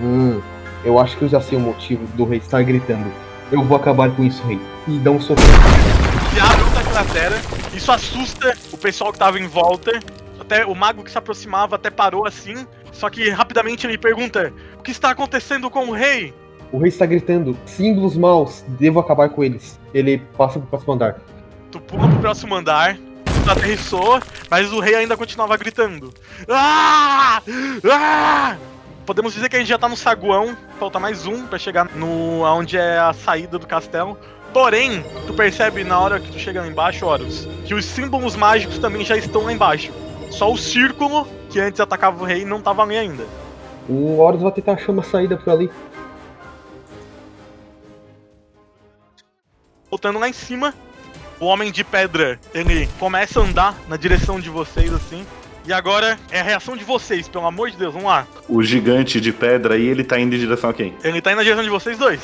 Hum, 0.00 0.40
eu 0.84 0.98
acho 0.98 1.16
que 1.16 1.22
eu 1.24 1.28
já 1.28 1.40
sei 1.40 1.56
o 1.56 1.60
motivo 1.60 2.04
do 2.16 2.24
rei 2.24 2.38
estar 2.38 2.60
gritando. 2.64 3.06
Eu 3.50 3.62
vou 3.62 3.76
acabar 3.76 4.10
com 4.10 4.24
isso, 4.24 4.42
rei. 4.44 4.58
E 4.88 4.98
dá 4.98 5.12
um 5.12 5.20
soco. 5.20 5.40
Se 5.40 6.40
abre 6.40 6.62
outra 6.62 6.82
cratera. 6.82 7.36
Isso 7.72 7.92
assusta 7.92 8.56
o 8.72 8.76
pessoal 8.76 9.12
que 9.12 9.18
tava 9.18 9.38
em 9.38 9.46
volta. 9.46 10.00
Até 10.40 10.66
o 10.66 10.74
mago 10.74 11.04
que 11.04 11.10
se 11.10 11.18
aproximava 11.18 11.76
até 11.76 11.90
parou 11.90 12.26
assim. 12.26 12.66
Só 12.90 13.08
que 13.08 13.30
rapidamente 13.30 13.86
ele 13.86 13.96
pergunta: 13.96 14.52
O 14.76 14.82
que 14.82 14.90
está 14.90 15.10
acontecendo 15.10 15.70
com 15.70 15.86
o 15.86 15.92
rei? 15.92 16.34
O 16.72 16.78
rei 16.78 16.88
está 16.88 17.06
gritando: 17.06 17.56
símbolos 17.64 18.16
maus, 18.16 18.64
devo 18.66 18.98
acabar 18.98 19.28
com 19.28 19.44
eles. 19.44 19.78
Ele 19.94 20.18
passa 20.36 20.58
pro 20.58 20.68
próximo 20.68 20.94
andar. 20.94 21.20
Tu 21.70 21.80
pula 21.80 22.08
pro 22.08 22.18
próximo 22.18 22.54
andar. 22.56 22.98
Aterrissou, 23.48 24.20
mas 24.50 24.72
o 24.72 24.80
rei 24.80 24.94
ainda 24.94 25.16
continuava 25.16 25.56
gritando. 25.56 26.12
Ah! 26.48 27.42
Ah! 27.90 28.56
Podemos 29.04 29.34
dizer 29.34 29.48
que 29.48 29.56
a 29.56 29.58
gente 29.58 29.68
já 29.68 29.78
tá 29.78 29.88
no 29.88 29.96
saguão. 29.96 30.56
Falta 30.78 30.98
mais 30.98 31.26
um 31.26 31.46
pra 31.46 31.58
chegar 31.58 31.86
no 31.96 32.44
aonde 32.44 32.76
é 32.76 32.98
a 32.98 33.12
saída 33.12 33.58
do 33.58 33.66
castelo. 33.66 34.16
Porém, 34.52 35.04
tu 35.26 35.34
percebe 35.34 35.82
na 35.82 35.98
hora 35.98 36.20
que 36.20 36.30
tu 36.30 36.38
chega 36.38 36.60
lá 36.60 36.68
embaixo, 36.68 37.06
Horus, 37.06 37.48
que 37.64 37.74
os 37.74 37.84
símbolos 37.84 38.36
mágicos 38.36 38.78
também 38.78 39.04
já 39.04 39.16
estão 39.16 39.44
lá 39.44 39.52
embaixo. 39.52 39.92
Só 40.30 40.50
o 40.50 40.58
círculo 40.58 41.26
que 41.50 41.58
antes 41.58 41.80
atacava 41.80 42.22
o 42.22 42.26
rei 42.26 42.44
não 42.44 42.60
tava 42.60 42.82
ali 42.82 42.96
ainda. 42.96 43.26
O 43.88 44.18
Horus 44.18 44.42
vai 44.42 44.52
tentar 44.52 44.74
achar 44.74 44.92
uma 44.92 45.02
saída 45.02 45.36
por 45.36 45.50
ali. 45.50 45.70
Voltando 49.90 50.18
lá 50.18 50.28
em 50.28 50.32
cima, 50.32 50.72
o 51.42 51.46
homem 51.46 51.72
de 51.72 51.82
pedra, 51.82 52.38
ele 52.54 52.88
começa 53.00 53.40
a 53.40 53.42
andar 53.42 53.74
na 53.88 53.96
direção 53.96 54.38
de 54.38 54.48
vocês 54.48 54.92
assim. 54.94 55.26
E 55.64 55.72
agora 55.72 56.18
é 56.30 56.40
a 56.40 56.42
reação 56.42 56.76
de 56.76 56.84
vocês, 56.84 57.28
pelo 57.28 57.46
amor 57.46 57.70
de 57.70 57.76
Deus, 57.76 57.92
vamos 57.92 58.08
lá. 58.08 58.26
O 58.48 58.62
gigante 58.62 59.20
de 59.20 59.32
pedra 59.32 59.74
aí, 59.74 59.86
ele 59.86 60.02
tá 60.02 60.18
indo 60.18 60.34
em 60.34 60.38
direção 60.38 60.70
a 60.70 60.72
quem? 60.72 60.94
Ele 61.04 61.20
tá 61.20 61.30
indo 61.30 61.36
na 61.36 61.42
direção 61.42 61.62
de 61.62 61.70
vocês 61.70 61.98
dois. 61.98 62.20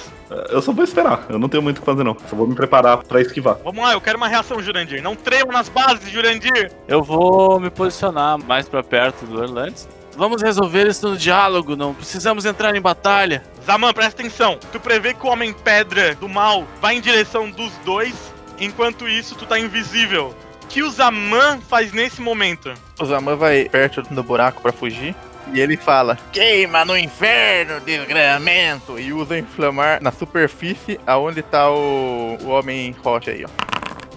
Eu 0.50 0.60
só 0.60 0.72
vou 0.72 0.84
esperar, 0.84 1.24
eu 1.28 1.38
não 1.38 1.48
tenho 1.48 1.62
muito 1.62 1.78
o 1.78 1.80
que 1.80 1.86
fazer 1.86 2.02
não. 2.04 2.16
Só 2.28 2.36
vou 2.36 2.46
me 2.46 2.54
preparar 2.54 2.98
pra 2.98 3.20
esquivar. 3.20 3.58
Vamos 3.62 3.82
lá, 3.82 3.92
eu 3.92 4.00
quero 4.00 4.16
uma 4.16 4.28
reação, 4.28 4.62
Jurandir. 4.62 5.02
Não 5.02 5.14
tremam 5.14 5.52
nas 5.52 5.68
bases, 5.68 6.10
Jurandir. 6.10 6.70
Eu 6.86 7.02
vou 7.02 7.60
me 7.60 7.70
posicionar 7.70 8.38
mais 8.44 8.68
pra 8.68 8.82
perto 8.82 9.24
do 9.24 9.40
Orlandes. 9.40 9.88
Vamos 10.16 10.42
resolver 10.42 10.88
isso 10.88 11.08
no 11.08 11.16
diálogo, 11.16 11.76
não 11.76 11.94
precisamos 11.94 12.44
entrar 12.44 12.74
em 12.74 12.80
batalha. 12.80 13.44
Zaman, 13.64 13.92
presta 13.92 14.20
atenção. 14.20 14.58
Tu 14.72 14.80
prevê 14.80 15.14
que 15.14 15.24
o 15.24 15.30
Homem 15.30 15.52
Pedra 15.52 16.16
do 16.16 16.28
Mal 16.28 16.64
vai 16.80 16.96
em 16.96 17.00
direção 17.00 17.48
dos 17.48 17.70
dois, 17.84 18.14
enquanto 18.60 19.08
isso 19.08 19.34
tu 19.34 19.46
tá 19.46 19.58
invisível. 19.58 20.34
O 20.64 20.66
que 20.66 20.82
o 20.82 20.90
Zaman 20.90 21.60
faz 21.60 21.92
nesse 21.92 22.20
momento? 22.20 22.72
O 23.00 23.04
Zaman 23.04 23.36
vai 23.36 23.68
perto 23.68 24.02
do 24.02 24.22
buraco 24.22 24.60
pra 24.60 24.72
fugir. 24.72 25.14
E 25.52 25.60
ele 25.60 25.76
fala: 25.76 26.18
Queima 26.30 26.84
no 26.84 26.96
inferno, 26.96 27.80
desgramento! 27.80 28.98
E 28.98 29.12
usa 29.12 29.38
inflamar 29.38 30.02
na 30.02 30.12
superfície 30.12 31.00
aonde 31.06 31.42
tá 31.42 31.70
o, 31.70 32.36
o 32.42 32.48
homem 32.48 32.94
rocha 33.02 33.30
aí, 33.30 33.44
ó. 33.44 33.48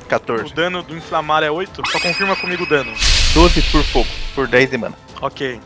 O 0.02 0.06
14. 0.06 0.54
dano 0.54 0.84
do 0.84 0.96
inflamar 0.96 1.42
é 1.42 1.50
8? 1.50 1.84
Só 1.90 2.00
confirma 2.02 2.36
comigo 2.36 2.64
o 2.64 2.68
dano. 2.68 2.92
12 3.34 3.62
por 3.72 3.84
fogo, 3.86 4.10
por 4.36 4.46
10 4.46 4.72
de 4.72 4.78
mana. 4.78 4.98
Ok. 5.22 5.58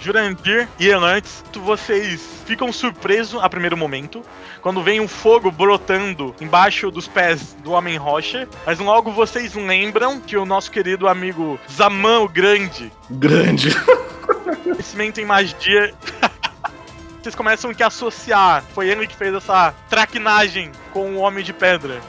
Jurandir 0.00 0.66
e 0.78 0.88
Elantes, 0.88 1.44
tu- 1.52 1.60
vocês 1.60 2.20
ficam 2.46 2.72
surpresos 2.72 3.42
a 3.42 3.48
primeiro 3.48 3.76
momento, 3.76 4.22
quando 4.62 4.82
vem 4.82 5.00
um 5.00 5.06
fogo 5.08 5.50
brotando 5.50 6.34
embaixo 6.40 6.90
dos 6.90 7.06
pés 7.06 7.54
do 7.62 7.72
Homem 7.72 7.96
Rocha, 7.96 8.48
mas 8.66 8.78
logo 8.78 9.12
vocês 9.12 9.54
lembram 9.54 10.18
que 10.20 10.36
o 10.36 10.44
nosso 10.46 10.70
querido 10.70 11.06
amigo 11.06 11.58
Zaman 11.70 12.20
o 12.20 12.28
Grande, 12.28 12.90
Grande. 13.10 13.70
conhecimento 14.64 15.20
em 15.20 15.24
magia, 15.24 15.94
vocês 17.22 17.34
começam 17.34 17.70
a 17.78 17.86
associar, 17.86 18.64
foi 18.74 18.88
ele 18.88 19.06
que 19.06 19.14
fez 19.16 19.34
essa 19.34 19.74
traquinagem 19.88 20.72
com 20.92 21.16
o 21.16 21.18
Homem 21.18 21.44
de 21.44 21.52
Pedra. 21.52 22.00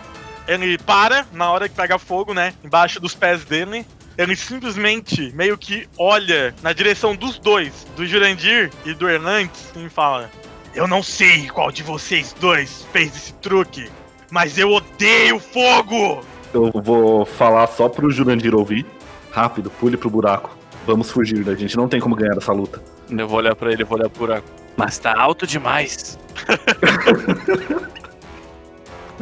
Ele 0.47 0.77
para 0.77 1.25
na 1.31 1.51
hora 1.51 1.69
que 1.69 1.75
pega 1.75 1.99
fogo, 1.99 2.33
né, 2.33 2.53
embaixo 2.63 2.99
dos 2.99 3.13
pés 3.13 3.43
dele, 3.45 3.85
ele 4.22 4.36
simplesmente 4.36 5.32
meio 5.34 5.57
que 5.57 5.88
olha 5.97 6.53
na 6.61 6.74
direção 6.74 7.15
dos 7.15 7.39
dois, 7.39 7.88
do 7.95 8.05
Jurandir 8.05 8.69
e 8.86 8.93
do 8.93 9.09
Hernandes, 9.09 9.72
e 9.76 9.89
fala: 9.89 10.30
Eu 10.74 10.88
não 10.88 11.01
sei 11.01 11.47
qual 11.47 11.72
de 11.72 11.84
vocês 11.84 12.36
dois 12.39 12.86
fez 12.91 13.15
esse 13.15 13.34
truque, 13.36 13.89
mas 14.30 14.57
eu 14.57 14.69
odeio 14.72 15.39
fogo! 15.39 16.24
Eu 16.53 16.72
vou 16.84 17.26
falar 17.26 17.67
só 17.67 17.88
pro 17.88 18.11
Jurandir 18.11 18.53
ouvir. 18.53 18.86
Rápido, 19.32 19.69
pule 19.69 19.95
pro 19.95 20.09
buraco. 20.09 20.57
Vamos 20.86 21.09
fugir, 21.09 21.47
a 21.47 21.55
gente 21.55 21.78
não 21.78 21.88
tem 21.88 21.99
como 21.99 22.15
ganhar 22.15 22.36
essa 22.38 22.51
luta. 22.51 22.82
Eu 23.09 23.28
vou 23.28 23.38
olhar 23.38 23.55
pra 23.55 23.72
ele, 23.72 23.84
eu 23.84 23.88
vou 23.88 23.97
olhar 23.97 24.09
pro 24.09 24.19
buraco. 24.19 24.47
Mas 24.76 24.97
tá 24.97 25.13
alto 25.17 25.47
demais. 25.47 26.19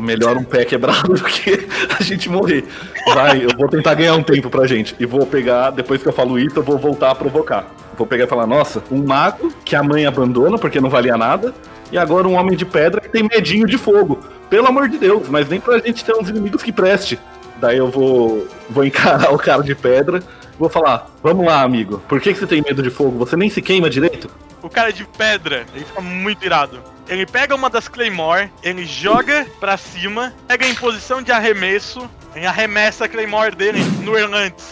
Melhor 0.01 0.37
um 0.37 0.43
pé 0.43 0.65
quebrado 0.65 1.13
do 1.13 1.23
que 1.23 1.67
a 1.97 2.01
gente 2.01 2.29
morrer. 2.29 2.65
Vai, 3.13 3.43
eu 3.43 3.49
vou 3.57 3.67
tentar 3.67 3.93
ganhar 3.95 4.15
um 4.15 4.23
tempo 4.23 4.49
pra 4.49 4.65
gente. 4.65 4.95
E 4.99 5.05
vou 5.05 5.25
pegar, 5.25 5.71
depois 5.71 6.01
que 6.01 6.07
eu 6.07 6.13
falo 6.13 6.39
isso, 6.39 6.57
eu 6.57 6.63
vou 6.63 6.77
voltar 6.77 7.11
a 7.11 7.15
provocar. 7.15 7.67
Vou 7.97 8.07
pegar 8.07 8.23
e 8.23 8.27
falar, 8.27 8.47
nossa, 8.47 8.81
um 8.89 9.03
mago 9.03 9.53
que 9.65 9.75
a 9.75 9.83
mãe 9.83 10.05
abandona 10.05 10.57
porque 10.57 10.79
não 10.79 10.89
valia 10.89 11.17
nada. 11.17 11.53
E 11.91 11.97
agora 11.97 12.27
um 12.27 12.35
homem 12.35 12.55
de 12.55 12.65
pedra 12.65 13.01
que 13.01 13.09
tem 13.09 13.23
medinho 13.23 13.65
de 13.65 13.77
fogo. 13.77 14.19
Pelo 14.49 14.67
amor 14.67 14.87
de 14.87 14.97
Deus, 14.97 15.27
mas 15.27 15.49
nem 15.49 15.59
pra 15.59 15.79
gente 15.79 16.05
ter 16.05 16.15
uns 16.15 16.29
inimigos 16.29 16.63
que 16.63 16.71
preste. 16.71 17.19
Daí 17.59 17.77
eu 17.77 17.89
vou, 17.89 18.47
vou 18.69 18.83
encarar 18.83 19.31
o 19.33 19.37
cara 19.37 19.63
de 19.63 19.75
pedra. 19.75 20.23
Vou 20.57 20.69
falar, 20.69 21.07
vamos 21.23 21.45
lá, 21.45 21.61
amigo. 21.61 22.01
Por 22.07 22.19
que, 22.19 22.33
que 22.33 22.39
você 22.39 22.47
tem 22.47 22.61
medo 22.61 22.81
de 22.81 22.89
fogo? 22.89 23.17
Você 23.19 23.35
nem 23.35 23.49
se 23.49 23.61
queima 23.61 23.89
direito? 23.89 24.29
O 24.61 24.69
cara 24.69 24.91
de 24.91 25.05
pedra, 25.05 25.65
ele 25.73 25.85
fica 25.85 26.01
muito 26.01 26.45
irado. 26.45 26.81
Ele 27.07 27.25
pega 27.25 27.55
uma 27.55 27.69
das 27.69 27.87
Claymore, 27.87 28.51
ele 28.61 28.85
joga 28.85 29.47
pra 29.59 29.77
cima, 29.77 30.33
pega 30.47 30.67
em 30.67 30.75
posição 30.75 31.21
de 31.21 31.31
arremesso, 31.31 32.09
ele 32.35 32.45
arremessa 32.45 33.05
a 33.05 33.09
Claymore 33.09 33.55
dele 33.55 33.79
no 34.03 34.17
Hernandes. 34.17 34.69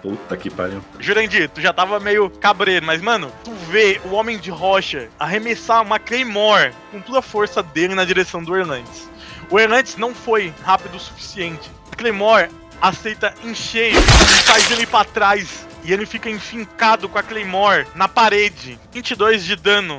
Puta 0.00 0.36
que 0.36 0.48
pariu. 0.50 0.82
Jurandir, 0.98 1.48
tu 1.48 1.60
já 1.60 1.72
tava 1.72 2.00
meio 2.00 2.30
cabreiro, 2.30 2.86
mas 2.86 3.00
mano, 3.00 3.30
tu 3.44 3.52
vê 3.70 4.00
o 4.04 4.14
Homem 4.14 4.38
de 4.38 4.50
Rocha 4.50 5.08
arremessar 5.18 5.82
uma 5.82 5.98
Claymore 5.98 6.72
com 6.90 7.00
toda 7.00 7.18
a 7.18 7.22
força 7.22 7.62
dele 7.62 7.94
na 7.94 8.04
direção 8.04 8.42
do 8.42 8.56
Erlantes. 8.56 9.08
O 9.50 9.60
Erlantes 9.60 9.96
não 9.96 10.14
foi 10.14 10.52
rápido 10.64 10.96
o 10.96 11.00
suficiente. 11.00 11.70
A 11.92 11.96
Claymore 11.96 12.48
aceita 12.80 13.34
em 13.44 13.54
cheio 13.54 13.98
e 13.98 14.42
faz 14.44 14.70
ele 14.70 14.86
pra 14.86 15.04
trás. 15.04 15.68
E 15.84 15.92
ele 15.92 16.06
fica 16.06 16.30
enfincado 16.30 17.08
com 17.08 17.18
a 17.18 17.22
Claymore 17.22 17.86
na 17.94 18.08
parede. 18.08 18.78
22 18.92 19.44
de 19.44 19.56
dano. 19.56 19.98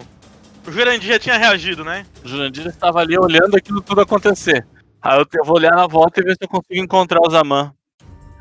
O 0.66 0.72
Jurandir 0.72 1.10
já 1.10 1.20
tinha 1.20 1.38
reagido, 1.38 1.84
né? 1.84 2.06
O 2.24 2.28
Jurandir 2.28 2.68
estava 2.68 3.00
ali 3.00 3.18
olhando 3.18 3.56
aquilo 3.56 3.80
tudo 3.80 4.02
acontecer. 4.02 4.66
Aí 5.02 5.20
eu 5.20 5.46
vou 5.46 5.58
olhar 5.58 5.76
na 5.76 5.86
volta 5.86 6.20
e 6.20 6.24
ver 6.24 6.32
se 6.32 6.40
eu 6.42 6.48
consigo 6.48 6.82
encontrar 6.82 7.20
o 7.22 7.30
Zaman. 7.30 7.72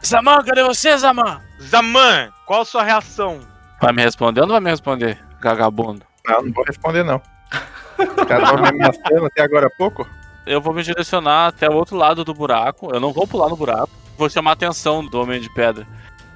Zaman, 0.03 0.42
cadê 0.44 0.62
você, 0.62 0.96
Zaman? 0.96 1.40
Zaman, 1.61 2.30
qual 2.46 2.62
a 2.62 2.64
sua 2.64 2.82
reação? 2.84 3.40
Vai 3.80 3.92
me 3.92 4.03
responder 4.03 4.40
ou 4.40 4.46
não 4.46 4.55
vai 4.55 4.61
me 4.62 4.70
responder, 4.70 5.18
vagabundo? 5.42 6.07
Não, 6.26 6.42
não 6.42 6.53
vou 6.53 6.64
responder 6.64 7.03
não. 7.03 7.20
O 7.98 8.26
cara 8.26 8.46
tava 8.46 8.62
me 8.62 8.68
ameaçando 8.68 9.26
até 9.26 9.42
agora 9.42 9.66
há 9.66 9.70
pouco. 9.70 10.09
Eu 10.47 10.61
vou 10.61 10.74
me 10.74 10.82
direcionar 10.82 11.49
até 11.49 11.68
o 11.68 11.74
outro 11.74 11.97
lado 11.97 12.24
do 12.24 12.34
buraco. 12.34 12.90
Eu 12.93 13.01
não 13.01 13.12
vou 13.12 13.26
pular 13.26 13.49
no 13.49 13.57
buraco. 13.57 13.90
Vou 14.16 14.28
chamar 14.28 14.51
a 14.51 14.55
atenção 14.55 15.05
do 15.05 15.20
Homem 15.20 15.40
de 15.40 15.53
Pedra. 15.53 15.86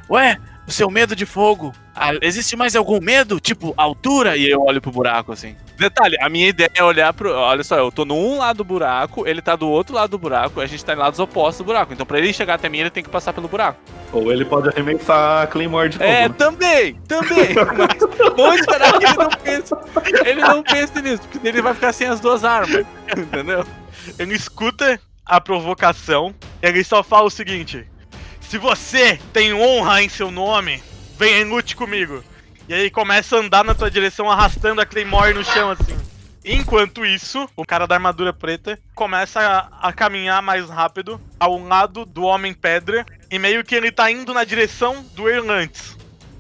Ué, 0.09 0.39
o 0.67 0.71
seu 0.71 0.91
medo 0.91 1.15
de 1.15 1.25
fogo. 1.25 1.73
Ah, 1.95 2.13
existe 2.21 2.57
mais 2.57 2.77
algum 2.77 3.01
medo? 3.01 3.41
Tipo, 3.41 3.73
altura? 3.77 4.37
E 4.37 4.49
eu 4.51 4.63
olho 4.63 4.81
pro 4.81 4.91
buraco 4.91 5.33
assim. 5.33 5.57
Detalhe, 5.79 6.17
a 6.21 6.29
minha 6.29 6.49
ideia 6.49 6.71
é 6.75 6.83
olhar 6.83 7.13
pro. 7.13 7.33
Olha 7.33 7.63
só, 7.63 7.77
eu 7.77 7.93
tô 7.93 8.05
num 8.05 8.39
lado 8.39 8.59
do 8.59 8.65
buraco, 8.65 9.27
ele 9.27 9.43
tá 9.43 9.55
do 9.55 9.69
outro 9.69 9.95
lado 9.95 10.11
do 10.11 10.19
buraco, 10.19 10.61
a 10.61 10.67
gente 10.67 10.85
tá 10.85 10.93
em 10.95 10.97
lados 10.97 11.19
opostos 11.19 11.59
do 11.59 11.65
buraco. 11.65 11.93
Então, 11.93 12.07
pra 12.07 12.19
ele 12.19 12.33
chegar 12.33 12.55
até 12.55 12.69
mim, 12.69 12.79
ele 12.79 12.91
tem 12.91 13.03
que 13.03 13.11
passar 13.11 13.33
pelo 13.33 13.49
buraco. 13.49 13.79
Ou 14.13 14.33
ele 14.33 14.45
pode 14.45 14.69
arremessar 14.69 15.43
a 15.43 15.47
Claymore 15.47 15.91
de 15.91 15.99
novo. 15.99 16.11
É, 16.11 16.29
né? 16.29 16.35
também, 16.37 16.95
também. 17.07 17.55
Mas 17.55 18.35
vamos 18.37 18.61
esperar 18.61 18.99
que 18.99 19.05
ele 19.05 19.17
não 19.17 19.29
pense. 19.31 19.75
Ele 20.25 20.41
não 20.41 20.63
pense 20.63 21.03
nisso, 21.03 21.23
porque 21.31 21.49
ele 21.49 21.63
vai 21.63 21.75
ficar 21.75 21.93
sem 21.93 22.07
as 22.09 22.21
duas 22.21 22.45
armas. 22.45 22.85
Entendeu? 23.17 23.65
Ele 24.19 24.35
escuta 24.35 25.01
a 25.25 25.41
provocação, 25.41 26.35
ele 26.63 26.85
só 26.85 27.03
fala 27.03 27.27
o 27.27 27.31
seguinte: 27.31 27.87
Se 28.41 28.59
você 28.59 29.19
tem 29.33 29.53
honra 29.53 30.03
em 30.03 30.09
seu 30.09 30.31
nome, 30.31 30.83
venha 31.19 31.39
e 31.39 31.45
lute 31.45 31.75
comigo. 31.75 32.23
E 32.69 32.75
aí 32.75 32.91
começa 32.91 33.37
a 33.37 33.41
andar 33.41 33.65
na 33.65 33.75
tua 33.75 33.91
direção, 33.91 34.31
arrastando 34.31 34.81
a 34.81 34.87
Claymore 34.87 35.35
no 35.35 35.45
chão 35.45 35.71
assim. 35.71 35.97
Enquanto 36.45 37.05
isso, 37.05 37.49
o 37.57 37.65
cara 37.65 37.87
da 37.87 37.97
armadura 37.97 38.33
preta 38.33 38.79
começa 38.95 39.41
a, 39.41 39.89
a 39.89 39.93
caminhar 39.93 40.41
mais 40.41 40.69
rápido 40.71 41.21
ao 41.41 41.59
lado 41.59 42.05
do 42.05 42.23
Homem 42.23 42.55
Pedra. 42.55 43.05
E 43.29 43.39
meio 43.39 43.65
que 43.65 43.75
ele 43.75 43.91
tá 43.91 44.09
indo 44.11 44.33
na 44.33 44.45
direção 44.45 45.05
do 45.15 45.29
Erlantes. 45.29 45.97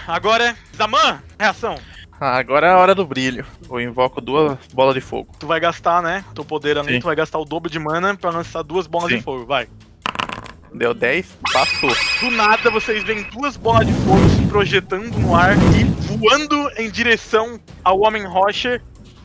Agora, 0.06 0.56
Zaman, 0.76 1.20
reação. 1.36 1.76
Ah, 2.18 2.38
agora 2.38 2.66
é 2.66 2.70
a 2.70 2.78
hora 2.78 2.94
do 2.94 3.06
brilho. 3.06 3.44
Eu 3.68 3.80
invoco 3.80 4.20
duas 4.20 4.58
bolas 4.72 4.94
de 4.94 5.00
fogo. 5.00 5.34
Tu 5.38 5.46
vai 5.46 5.60
gastar, 5.60 6.02
né? 6.02 6.24
Teu 6.34 6.44
poder 6.44 6.78
ali, 6.78 6.94
Sim. 6.94 7.00
tu 7.00 7.04
vai 7.06 7.16
gastar 7.16 7.38
o 7.38 7.44
dobro 7.44 7.70
de 7.70 7.78
mana 7.78 8.16
pra 8.16 8.30
lançar 8.30 8.62
duas 8.62 8.86
bolas 8.86 9.10
Sim. 9.10 9.18
de 9.18 9.22
fogo, 9.22 9.44
vai. 9.44 9.68
Deu 10.72 10.94
10, 10.94 11.38
passou. 11.52 11.90
Do 12.20 12.30
nada 12.30 12.70
vocês 12.70 13.02
veem 13.04 13.22
duas 13.30 13.56
bolas 13.56 13.86
de 13.86 13.92
fogo 13.92 14.28
se 14.30 14.46
projetando 14.46 15.18
no 15.18 15.34
ar 15.34 15.56
e 15.78 15.84
voando 16.16 16.70
em 16.76 16.90
direção 16.90 17.60
ao 17.84 18.00
Homem 18.00 18.24
Rocha. 18.26 18.82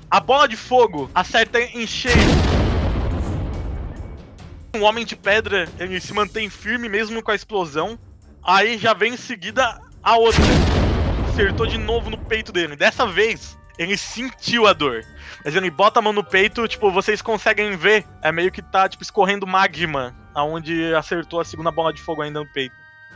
A 0.10 0.20
bola 0.20 0.48
de 0.48 0.58
fogo 0.58 1.10
acerta 1.16 1.60
em 1.60 1.88
cheio. 1.88 2.16
O 4.76 4.84
Homem 4.84 5.06
de 5.06 5.16
Pedra 5.16 5.68
ele 5.80 6.00
se 6.00 6.14
mantém 6.14 6.50
firme 6.50 6.88
mesmo 6.90 7.22
com 7.24 7.32
a 7.32 7.36
explosão. 7.36 7.98
Aí 8.44 8.78
já 8.78 8.94
vem 8.94 9.14
em 9.14 9.18
seguida 9.18 9.80
a 10.04 10.18
outra. 10.18 10.42
Acertou 11.32 11.66
de 11.66 11.78
novo 11.78 12.10
no 12.10 12.18
peito 12.18 12.52
dele. 12.52 12.76
Dessa 12.76 13.08
vez 13.08 13.58
ele 13.78 13.98
sentiu 13.98 14.68
a 14.68 14.74
dor. 14.74 15.02
Mas 15.46 15.56
ele 15.56 15.72
bota 15.72 16.00
a 16.00 16.02
mão 16.02 16.12
no 16.12 16.26
peito, 16.26 16.68
tipo, 16.68 16.92
vocês 16.92 17.22
conseguem 17.22 17.78
ver. 17.78 18.06
É 18.22 18.34
meio 18.34 18.52
que 18.52 18.62
tá, 18.62 18.88
tipo, 18.90 19.02
escorrendo 19.02 19.48
magma. 19.48 20.14
Aonde 20.36 20.94
acertou 20.94 21.40
a 21.40 21.46
segunda 21.46 21.72
bola 21.72 21.94
de 21.94 22.02
fogo 22.02 22.22
ainda 22.22 22.42
no 22.42 22.46
peito. 22.46 22.76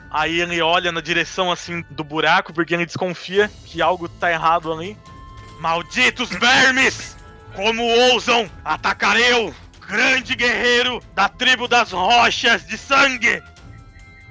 Aí 0.09 0.39
ele 0.39 0.61
olha 0.61 0.93
na 0.93 1.01
direção, 1.01 1.51
assim, 1.51 1.83
do 1.89 2.05
buraco, 2.05 2.53
porque 2.53 2.73
ele 2.73 2.85
desconfia 2.85 3.51
que 3.65 3.81
algo 3.81 4.07
tá 4.07 4.31
errado 4.31 4.71
ali. 4.71 4.97
Malditos 5.59 6.29
vermes! 6.29 7.17
Como 7.53 7.83
ousam 7.83 8.49
atacar 8.63 9.17
eu, 9.19 9.53
grande 9.87 10.35
guerreiro 10.35 11.01
da 11.13 11.27
tribo 11.27 11.67
das 11.67 11.91
rochas 11.91 12.65
de 12.65 12.77
sangue! 12.77 13.43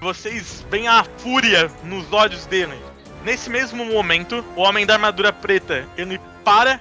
Vocês 0.00 0.64
veem 0.70 0.88
a 0.88 1.04
fúria 1.18 1.70
nos 1.84 2.10
olhos 2.12 2.46
dele. 2.46 2.93
Nesse 3.24 3.48
mesmo 3.48 3.86
momento, 3.86 4.44
o 4.54 4.60
homem 4.60 4.84
da 4.84 4.94
armadura 4.94 5.32
preta, 5.32 5.88
ele 5.96 6.20
para, 6.44 6.78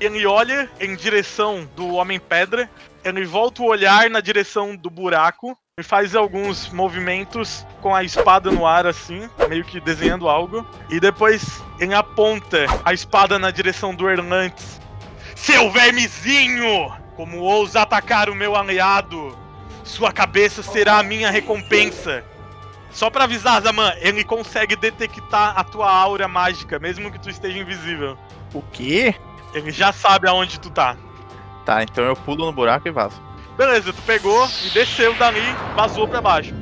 ele 0.00 0.24
olha 0.24 0.70
em 0.80 0.96
direção 0.96 1.68
do 1.76 1.96
homem 1.96 2.18
pedra, 2.18 2.70
ele 3.04 3.26
volta 3.26 3.62
o 3.62 3.66
olhar 3.66 4.08
na 4.08 4.20
direção 4.20 4.74
do 4.74 4.88
buraco 4.88 5.54
e 5.78 5.82
faz 5.82 6.14
alguns 6.14 6.70
movimentos 6.70 7.66
com 7.82 7.94
a 7.94 8.02
espada 8.02 8.50
no 8.50 8.66
ar 8.66 8.86
assim, 8.86 9.28
meio 9.46 9.62
que 9.62 9.78
desenhando 9.78 10.26
algo, 10.26 10.66
e 10.88 10.98
depois 10.98 11.62
ele 11.78 11.92
aponta 11.92 12.64
a 12.82 12.94
espada 12.94 13.38
na 13.38 13.50
direção 13.50 13.94
do 13.94 14.08
Erlantes. 14.08 14.80
Seu 15.36 15.70
vermezinho! 15.70 16.90
Como 17.14 17.40
ousa 17.40 17.82
atacar 17.82 18.30
o 18.30 18.34
meu 18.34 18.56
aliado? 18.56 19.36
Sua 19.84 20.10
cabeça 20.10 20.62
será 20.62 20.98
a 20.98 21.02
minha 21.02 21.30
recompensa. 21.30 22.24
Só 22.94 23.10
pra 23.10 23.24
avisar, 23.24 23.60
Zaman, 23.60 23.92
ele 23.96 24.22
consegue 24.22 24.76
detectar 24.76 25.58
a 25.58 25.64
tua 25.64 25.90
aura 25.92 26.28
mágica, 26.28 26.78
mesmo 26.78 27.10
que 27.10 27.18
tu 27.18 27.28
esteja 27.28 27.58
invisível. 27.58 28.16
O 28.54 28.62
quê? 28.62 29.14
Ele 29.52 29.72
já 29.72 29.92
sabe 29.92 30.28
aonde 30.28 30.60
tu 30.60 30.70
tá. 30.70 30.96
Tá, 31.66 31.82
então 31.82 32.04
eu 32.04 32.14
pulo 32.14 32.46
no 32.46 32.52
buraco 32.52 32.86
e 32.86 32.92
vazo. 32.92 33.20
Beleza, 33.58 33.92
tu 33.92 34.00
pegou 34.02 34.48
e 34.64 34.70
desceu 34.70 35.12
dali, 35.14 35.42
vazou 35.74 36.06
pra 36.06 36.20
baixo. 36.20 36.54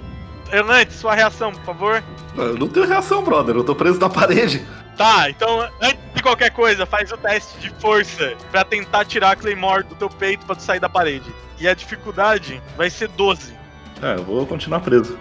Erlante, 0.51 0.95
sua 0.95 1.14
reação, 1.14 1.53
por 1.53 1.64
favor. 1.64 2.03
Eu 2.37 2.55
não 2.55 2.68
tenho 2.68 2.87
reação, 2.87 3.22
brother. 3.22 3.55
Eu 3.55 3.64
tô 3.64 3.74
preso 3.74 4.01
na 4.01 4.09
parede. 4.09 4.66
Tá, 4.97 5.28
então 5.28 5.68
antes 5.80 6.01
de 6.14 6.22
qualquer 6.22 6.51
coisa, 6.51 6.87
faz 6.87 7.12
o 7.12 7.16
teste 7.16 7.59
de 7.59 7.70
força 7.80 8.35
pra 8.51 8.64
tentar 8.64 9.05
tirar 9.05 9.33
a 9.33 9.37
Claymore 9.37 9.85
do 9.85 9.95
teu 9.95 10.09
peito 10.09 10.47
pra 10.47 10.55
tu 10.55 10.62
sair 10.62 10.80
da 10.80 10.89
parede. 10.89 11.30
E 11.59 11.68
a 11.68 11.74
dificuldade 11.74 12.62
vai 12.76 12.89
ser 12.89 13.09
12. 13.09 13.55
É, 14.03 14.14
eu 14.14 14.24
vou 14.24 14.47
continuar 14.47 14.80
preso. 14.80 15.18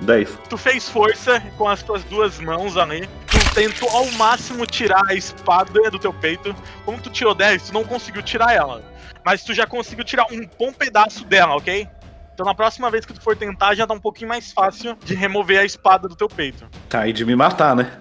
10. 0.00 0.38
Tu 0.48 0.56
fez 0.56 0.88
força 0.88 1.40
com 1.56 1.68
as 1.68 1.82
tuas 1.82 2.02
duas 2.04 2.38
mãos 2.38 2.76
ali. 2.76 3.08
Tu 3.26 3.54
tentou 3.54 3.88
ao 3.90 4.06
máximo 4.12 4.66
tirar 4.66 5.02
a 5.08 5.14
espada 5.14 5.90
do 5.90 5.98
teu 5.98 6.12
peito. 6.12 6.54
Como 6.84 7.00
tu 7.00 7.10
tirou 7.10 7.34
10, 7.34 7.68
tu 7.68 7.74
não 7.74 7.84
conseguiu 7.84 8.22
tirar 8.22 8.54
ela. 8.54 8.82
Mas 9.24 9.44
tu 9.44 9.52
já 9.52 9.66
conseguiu 9.66 10.04
tirar 10.04 10.26
um 10.32 10.48
bom 10.58 10.72
pedaço 10.72 11.24
dela, 11.24 11.56
ok? 11.56 11.86
Então 12.32 12.46
na 12.46 12.54
próxima 12.54 12.90
vez 12.90 13.04
que 13.04 13.12
tu 13.12 13.20
for 13.20 13.36
tentar, 13.36 13.74
já 13.74 13.86
tá 13.86 13.92
um 13.92 14.00
pouquinho 14.00 14.28
mais 14.28 14.50
fácil 14.52 14.96
de 15.04 15.14
remover 15.14 15.60
a 15.60 15.64
espada 15.64 16.08
do 16.08 16.16
teu 16.16 16.28
peito. 16.28 16.66
Tá 16.88 17.00
aí 17.00 17.12
de 17.12 17.24
me 17.24 17.36
matar, 17.36 17.76
né? 17.76 17.98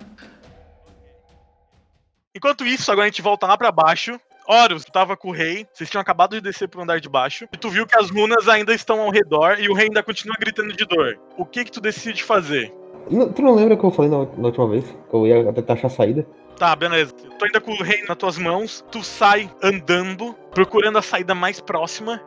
Enquanto 2.34 2.66
isso, 2.66 2.90
agora 2.92 3.08
a 3.08 3.10
gente 3.10 3.22
volta 3.22 3.46
lá 3.48 3.58
pra 3.58 3.72
baixo. 3.72 4.18
Horus, 4.50 4.84
tu 4.84 4.92
tava 4.92 5.16
com 5.16 5.30
o 5.30 5.32
rei, 5.32 5.68
vocês 5.72 5.88
tinham 5.88 6.02
acabado 6.02 6.32
de 6.32 6.42
descer 6.42 6.68
pro 6.68 6.82
andar 6.82 7.00
de 7.00 7.08
baixo, 7.08 7.46
e 7.54 7.58
tu 7.58 7.70
viu 7.70 7.86
que 7.86 7.96
as 7.96 8.10
runas 8.10 8.48
ainda 8.48 8.74
estão 8.74 9.00
ao 9.00 9.12
redor 9.12 9.60
e 9.60 9.70
o 9.70 9.76
rei 9.76 9.86
ainda 9.86 10.02
continua 10.02 10.36
gritando 10.40 10.74
de 10.76 10.86
dor. 10.86 11.20
O 11.38 11.46
que 11.46 11.64
que 11.64 11.72
tu 11.72 11.80
decide 11.80 12.24
fazer? 12.24 12.74
Não- 13.12 13.32
tu 13.32 13.44
não 13.44 13.54
lembra 13.54 13.78
que 13.78 13.84
eu 13.84 13.92
falei 13.92 14.10
na, 14.10 14.18
na 14.38 14.48
última 14.48 14.68
vez? 14.68 14.84
Que 15.10 15.16
eu 15.16 15.28
ia 15.28 15.54
tentar 15.54 15.74
achar 15.74 15.86
a 15.88 15.92
saída? 15.92 16.26
Tá, 16.58 16.76
beleza. 16.76 17.14
Tu 17.14 17.46
ainda 17.46 17.62
com 17.62 17.72
o 17.72 17.84
rei 17.84 18.04
nas 18.08 18.18
tuas 18.18 18.40
mãos, 18.40 18.84
tu 18.92 19.04
sai 19.04 19.50
andando, 19.62 20.34
procurando 20.52 20.98
a 20.98 21.02
saída 21.04 21.36
mais 21.36 21.62
próxima. 21.62 22.20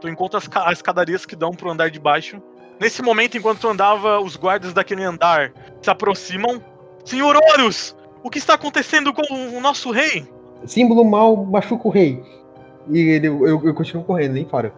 Tu 0.00 0.08
encontra 0.08 0.38
as, 0.38 0.48
as 0.54 0.78
escadarias 0.78 1.26
que 1.26 1.34
dão 1.34 1.50
pro 1.50 1.70
andar 1.70 1.90
de 1.90 1.98
baixo. 1.98 2.40
Nesse 2.80 3.02
momento, 3.02 3.36
enquanto 3.36 3.60
tu 3.60 3.68
andava, 3.68 4.20
os 4.20 4.36
guardas 4.36 4.72
daquele 4.72 5.02
andar 5.02 5.52
se 5.82 5.90
aproximam. 5.90 6.62
Senhor 7.04 7.36
Horus! 7.36 7.96
O 8.22 8.30
que 8.30 8.38
está 8.38 8.54
acontecendo 8.54 9.12
com 9.12 9.22
o 9.56 9.60
nosso 9.60 9.90
rei? 9.90 10.26
Símbolo 10.66 11.04
mal 11.04 11.36
machuca 11.36 11.88
o 11.88 11.90
rei. 11.90 12.22
E 12.88 12.98
ele, 12.98 13.28
eu, 13.28 13.64
eu 13.64 13.74
continuo 13.74 14.04
correndo, 14.04 14.32
nem 14.34 14.44
para. 14.44 14.72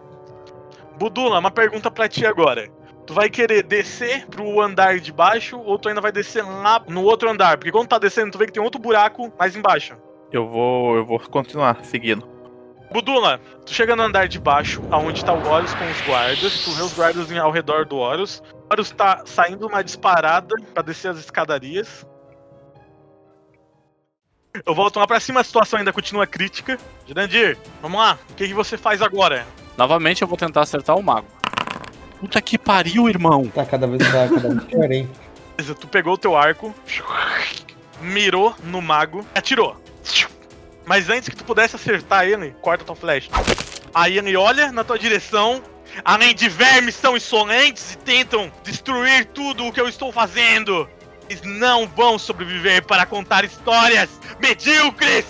Budula, 0.97 1.39
uma 1.39 1.51
pergunta 1.51 1.91
pra 1.91 2.07
ti 2.07 2.25
agora. 2.25 2.67
Tu 3.05 3.13
vai 3.13 3.29
querer 3.29 3.63
descer 3.63 4.25
pro 4.27 4.59
andar 4.61 4.99
de 4.99 5.13
baixo 5.13 5.57
ou 5.59 5.77
tu 5.79 5.87
ainda 5.87 6.01
vai 6.01 6.11
descer 6.11 6.43
lá 6.43 6.81
no 6.89 7.03
outro 7.03 7.29
andar? 7.29 7.57
Porque 7.57 7.71
quando 7.71 7.87
tá 7.87 7.97
descendo, 7.97 8.31
tu 8.31 8.37
vê 8.37 8.45
que 8.45 8.51
tem 8.53 8.61
outro 8.63 8.81
buraco 8.81 9.31
mais 9.39 9.55
embaixo. 9.55 9.95
Eu 10.31 10.47
vou. 10.49 10.97
eu 10.97 11.05
vou 11.05 11.19
continuar 11.19 11.83
seguindo. 11.85 12.27
Budula, 12.91 13.39
tu 13.65 13.73
chega 13.73 13.95
no 13.97 14.03
andar 14.03 14.29
de 14.29 14.39
baixo, 14.39 14.81
aonde 14.89 15.23
tá 15.23 15.33
o 15.33 15.45
Horus 15.45 15.73
com 15.73 15.83
os 15.89 16.01
guardas, 16.07 16.63
tu 16.63 16.71
vê 16.71 16.81
os 16.81 16.93
guardas 16.93 17.29
em- 17.29 17.37
ao 17.37 17.51
redor 17.51 17.85
do 17.85 17.97
Horus. 17.97 18.41
O 18.69 18.73
Horus 18.73 18.91
tá 18.91 19.23
saindo 19.25 19.67
uma 19.67 19.83
disparada 19.83 20.55
pra 20.73 20.81
descer 20.81 21.11
as 21.11 21.17
escadarias. 21.19 22.06
Eu 24.65 24.73
volto 24.73 24.99
lá 24.99 25.07
pra 25.07 25.19
cima, 25.19 25.41
a 25.41 25.43
situação 25.43 25.79
ainda 25.79 25.93
continua 25.93 26.27
crítica. 26.27 26.77
Jurandir, 27.07 27.57
vamos 27.81 27.99
lá, 27.99 28.17
o 28.29 28.33
que, 28.33 28.47
que 28.47 28.53
você 28.53 28.77
faz 28.77 29.01
agora? 29.01 29.45
Novamente 29.77 30.21
eu 30.21 30.27
vou 30.27 30.37
tentar 30.37 30.61
acertar 30.61 30.95
o 30.97 31.03
mago. 31.03 31.27
Puta 32.19 32.41
que 32.41 32.57
pariu, 32.57 33.07
irmão. 33.07 33.47
Tá 33.47 33.65
cada 33.65 33.85
vez, 33.85 34.03
tá 34.11 34.27
cada 34.27 34.49
vez 34.49 34.63
pior, 34.63 34.91
hein? 34.91 35.09
Beleza, 35.55 35.75
tu 35.75 35.87
pegou 35.87 36.13
o 36.13 36.17
teu 36.17 36.35
arco, 36.35 36.73
mirou 38.01 38.55
no 38.63 38.81
mago, 38.81 39.25
atirou. 39.35 39.75
Mas 40.85 41.09
antes 41.09 41.29
que 41.29 41.35
tu 41.35 41.43
pudesse 41.43 41.75
acertar 41.75 42.25
ele, 42.25 42.55
corta 42.61 42.85
tua 42.85 42.95
flecha. 42.95 43.29
Aí 43.93 44.17
ele 44.17 44.35
olha 44.37 44.71
na 44.71 44.83
tua 44.83 44.97
direção. 44.97 45.61
Além 46.05 46.35
de 46.35 46.47
vermes 46.47 46.95
são 46.95 47.17
insolentes 47.17 47.93
e 47.93 47.97
tentam 47.97 48.51
destruir 48.63 49.25
tudo 49.25 49.65
o 49.65 49.73
que 49.73 49.81
eu 49.81 49.87
estou 49.87 50.11
fazendo. 50.11 50.87
Eles 51.29 51.41
não 51.43 51.87
vão 51.87 52.17
sobreviver 52.17 52.85
para 52.85 53.05
contar 53.05 53.43
histórias 53.43 54.09
medíocres! 54.39 55.25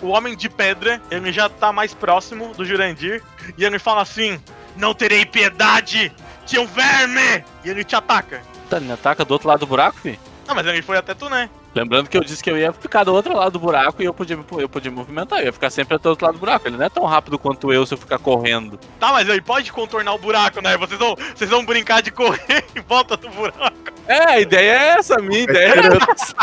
O 0.00 0.08
homem 0.08 0.36
de 0.36 0.48
pedra, 0.48 1.00
ele 1.10 1.32
já 1.32 1.48
tá 1.48 1.72
mais 1.72 1.94
próximo 1.94 2.52
do 2.54 2.64
Jurandir. 2.64 3.22
E 3.56 3.64
ele 3.64 3.78
fala 3.78 4.02
assim: 4.02 4.40
Não 4.76 4.92
terei 4.94 5.24
piedade 5.24 6.12
de 6.44 6.58
um 6.58 6.66
verme! 6.66 7.44
E 7.64 7.70
ele 7.70 7.84
te 7.84 7.94
ataca. 7.94 8.42
Tá, 8.68 8.78
ele 8.78 8.90
ataca 8.90 9.24
do 9.24 9.32
outro 9.32 9.48
lado 9.48 9.60
do 9.60 9.66
buraco, 9.66 9.98
fi? 10.00 10.18
Não, 10.46 10.54
mas 10.54 10.66
ele 10.66 10.82
foi 10.82 10.96
até 10.96 11.14
tu, 11.14 11.28
né? 11.28 11.48
Lembrando 11.74 12.08
que 12.08 12.16
eu 12.16 12.22
disse 12.22 12.42
que 12.42 12.50
eu 12.50 12.58
ia 12.58 12.72
ficar 12.72 13.04
do 13.04 13.14
outro 13.14 13.34
lado 13.34 13.52
do 13.52 13.58
buraco 13.58 14.02
e 14.02 14.04
eu 14.04 14.12
podia, 14.12 14.38
eu 14.58 14.68
podia 14.68 14.90
movimentar. 14.90 15.38
Eu 15.38 15.46
ia 15.46 15.52
ficar 15.52 15.70
sempre 15.70 15.96
até 15.96 16.08
o 16.08 16.10
outro 16.10 16.26
lado 16.26 16.34
do 16.34 16.40
buraco. 16.40 16.68
Ele 16.68 16.76
não 16.76 16.84
é 16.84 16.90
tão 16.90 17.04
rápido 17.04 17.38
quanto 17.38 17.72
eu 17.72 17.86
se 17.86 17.94
eu 17.94 17.98
ficar 17.98 18.18
correndo. 18.18 18.78
Tá, 19.00 19.12
mas 19.12 19.28
ele 19.28 19.40
pode 19.40 19.72
contornar 19.72 20.12
o 20.12 20.18
buraco, 20.18 20.60
né? 20.60 20.76
Vocês 20.76 20.98
vão, 20.98 21.16
vocês 21.34 21.48
vão 21.48 21.64
brincar 21.64 22.02
de 22.02 22.10
correr 22.10 22.64
em 22.76 22.80
volta 22.82 23.16
do 23.16 23.30
buraco. 23.30 23.92
É, 24.06 24.24
a 24.32 24.40
ideia 24.40 24.70
é 24.70 24.88
essa, 24.98 25.14
a 25.18 25.22
minha 25.22 25.40
ideia 25.44 25.68
era 25.68 25.98
essa. 26.12 26.34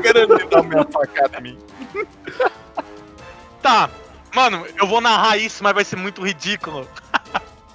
Querendo 0.00 0.36
me 0.36 0.44
dar 0.46 0.60
uma 0.60 0.84
facada 0.84 1.38
em 1.38 1.42
mim. 1.42 1.58
Tá, 3.60 3.90
mano, 4.34 4.66
eu 4.76 4.86
vou 4.86 5.00
narrar 5.00 5.36
isso, 5.36 5.62
mas 5.62 5.74
vai 5.74 5.84
ser 5.84 5.96
muito 5.96 6.24
ridículo. 6.24 6.88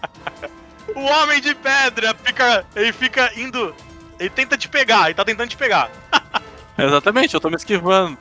o 0.95 1.01
homem 1.01 1.39
de 1.39 1.53
pedra 1.53 2.15
fica. 2.23 2.65
Ele 2.75 2.91
fica 2.91 3.31
indo. 3.39 3.75
Ele 4.19 4.29
tenta 4.29 4.57
te 4.57 4.67
pegar, 4.67 5.05
ele 5.05 5.13
tá 5.13 5.23
tentando 5.23 5.49
te 5.49 5.57
pegar. 5.57 5.89
Exatamente, 6.77 7.33
eu 7.33 7.39
tô 7.39 7.49
me 7.49 7.55
esquivando. 7.55 8.17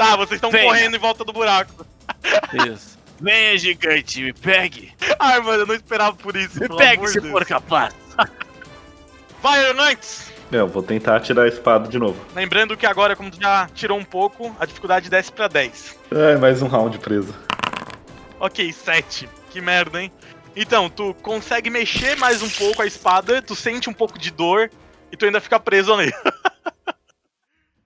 Tá, 0.00 0.16
vocês 0.16 0.38
estão 0.38 0.50
correndo 0.50 0.96
em 0.96 0.98
volta 0.98 1.24
do 1.24 1.32
buraco. 1.32 1.86
Isso. 2.66 2.98
Venha, 3.20 3.58
gigante, 3.58 4.22
me 4.22 4.32
pegue. 4.32 4.94
Ai, 5.18 5.40
mano, 5.40 5.62
eu 5.62 5.66
não 5.66 5.74
esperava 5.74 6.16
por 6.16 6.34
isso. 6.34 6.58
Me 6.58 6.66
pelo 6.66 6.78
pegue 6.78 6.96
amor 6.96 7.08
se 7.08 7.14
de 7.14 7.20
Deus. 7.20 7.32
for 7.32 7.44
capaz. 7.44 7.94
Vai, 9.42 9.62
Hernandes! 9.62 10.32
É, 10.50 10.56
eu 10.56 10.66
vou 10.66 10.82
tentar 10.82 11.20
tirar 11.20 11.42
a 11.42 11.48
espada 11.48 11.86
de 11.86 11.98
novo. 11.98 12.18
Lembrando 12.34 12.78
que 12.78 12.86
agora, 12.86 13.14
como 13.14 13.30
tu 13.30 13.38
já 13.38 13.68
tirou 13.74 13.98
um 13.98 14.04
pouco, 14.04 14.56
a 14.58 14.64
dificuldade 14.64 15.10
desce 15.10 15.30
pra 15.30 15.48
10. 15.48 15.98
É, 16.10 16.36
mais 16.36 16.62
um 16.62 16.66
round 16.66 16.98
preso. 16.98 17.34
Ok, 18.38 18.72
7. 18.72 19.28
Que 19.50 19.60
merda, 19.60 20.02
hein? 20.02 20.10
Então, 20.56 20.88
tu 20.88 21.14
consegue 21.22 21.68
mexer 21.68 22.16
mais 22.16 22.42
um 22.42 22.48
pouco 22.48 22.80
a 22.80 22.86
espada, 22.86 23.42
tu 23.42 23.54
sente 23.54 23.90
um 23.90 23.92
pouco 23.92 24.18
de 24.18 24.30
dor 24.30 24.70
e 25.10 25.16
tu 25.16 25.24
ainda 25.24 25.40
fica 25.40 25.58
preso 25.58 25.96
nele. 25.96 26.12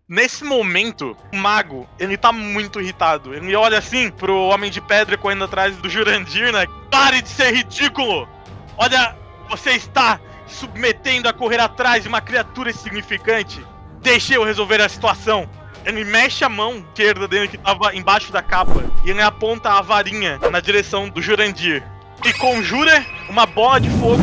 Nesse 0.06 0.44
momento, 0.44 1.16
o 1.32 1.36
mago, 1.36 1.88
ele 1.98 2.16
tá 2.18 2.30
muito 2.30 2.78
irritado. 2.78 3.34
Ele 3.34 3.56
olha 3.56 3.78
assim 3.78 4.10
pro 4.10 4.48
homem 4.48 4.70
de 4.70 4.80
pedra 4.80 5.16
correndo 5.16 5.44
atrás 5.44 5.74
do 5.78 5.88
Jurandir, 5.88 6.52
né? 6.52 6.66
Pare 6.90 7.22
de 7.22 7.28
ser 7.28 7.54
ridículo! 7.54 8.28
Olha, 8.76 9.16
você 9.48 9.70
está 9.70 10.20
submetendo 10.46 11.28
a 11.28 11.32
correr 11.32 11.58
atrás 11.58 12.02
de 12.02 12.08
uma 12.08 12.20
criatura 12.20 12.70
insignificante. 12.70 13.64
Deixe 14.02 14.34
eu 14.34 14.44
resolver 14.44 14.80
a 14.82 14.88
situação. 14.88 15.48
Ele 15.86 16.04
mexe 16.04 16.44
a 16.44 16.48
mão 16.48 16.84
esquerda 16.88 17.26
dele 17.26 17.48
que 17.48 17.58
tava 17.58 17.94
embaixo 17.94 18.30
da 18.30 18.42
capa 18.42 18.84
e 19.04 19.10
ele 19.10 19.22
aponta 19.22 19.70
a 19.70 19.80
varinha 19.80 20.38
na 20.50 20.60
direção 20.60 21.08
do 21.08 21.22
Jurandir. 21.22 21.82
E 22.24 22.32
conjura 22.34 23.04
uma 23.28 23.46
bola 23.46 23.80
de 23.80 23.90
fogo. 23.90 24.22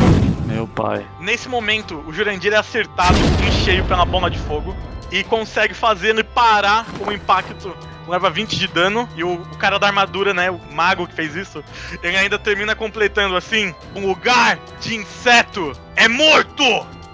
Meu 0.52 0.66
pai. 0.66 1.06
Nesse 1.18 1.48
momento, 1.48 2.04
o 2.06 2.12
Jurandir 2.12 2.52
é 2.52 2.56
acertado 2.56 3.16
em 3.46 3.64
cheio 3.64 3.84
pela 3.84 4.04
bola 4.04 4.30
de 4.30 4.38
fogo 4.38 4.76
e 5.10 5.24
consegue 5.24 5.72
fazer 5.72 6.10
ele 6.10 6.22
parar 6.22 6.84
com 6.98 7.08
o 7.08 7.12
impacto. 7.12 7.74
Leva 8.06 8.28
20 8.28 8.58
de 8.58 8.66
dano 8.66 9.08
e 9.16 9.24
o, 9.24 9.34
o 9.34 9.56
cara 9.56 9.78
da 9.78 9.86
armadura, 9.86 10.34
né, 10.34 10.50
o 10.50 10.60
mago 10.72 11.06
que 11.06 11.14
fez 11.14 11.36
isso, 11.36 11.64
ele 12.02 12.16
ainda 12.16 12.38
termina 12.38 12.74
completando 12.74 13.36
assim: 13.36 13.74
um 13.94 14.06
lugar 14.06 14.58
de 14.80 14.96
inseto 14.96 15.72
é 15.96 16.08
morto! 16.08 16.64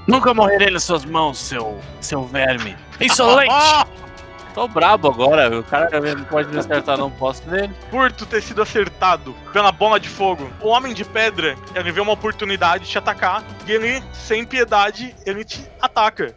Nunca 0.07 0.33
morrerei 0.33 0.71
nas 0.71 0.85
suas 0.85 1.05
mãos, 1.05 1.39
seu, 1.39 1.79
seu 2.01 2.25
verme. 2.25 2.75
Insolente! 2.99 3.53
Tô 4.55 4.67
brabo 4.67 5.09
agora, 5.09 5.59
o 5.59 5.63
cara 5.63 5.89
não 6.15 6.25
pode 6.25 6.49
me 6.49 6.59
acertar, 6.59 6.99
não 6.99 7.11
posso 7.11 7.49
nele. 7.49 7.73
por 7.91 8.11
tu 8.11 8.27
ter 8.27 8.43
sido 8.43 8.61
acertado 8.63 9.35
pela 9.53 9.71
bola 9.71 10.01
de 10.01 10.09
fogo, 10.09 10.51
o 10.61 10.69
homem 10.69 10.93
de 10.93 11.05
pedra, 11.05 11.57
ele 11.75 11.93
vê 11.93 12.01
uma 12.01 12.13
oportunidade 12.13 12.85
de 12.85 12.91
te 12.91 12.99
atacar 12.99 13.45
e 13.67 13.73
ele, 13.73 14.03
sem 14.13 14.45
piedade, 14.45 15.15
ele 15.25 15.45
te 15.45 15.65
ataca. 15.81 16.35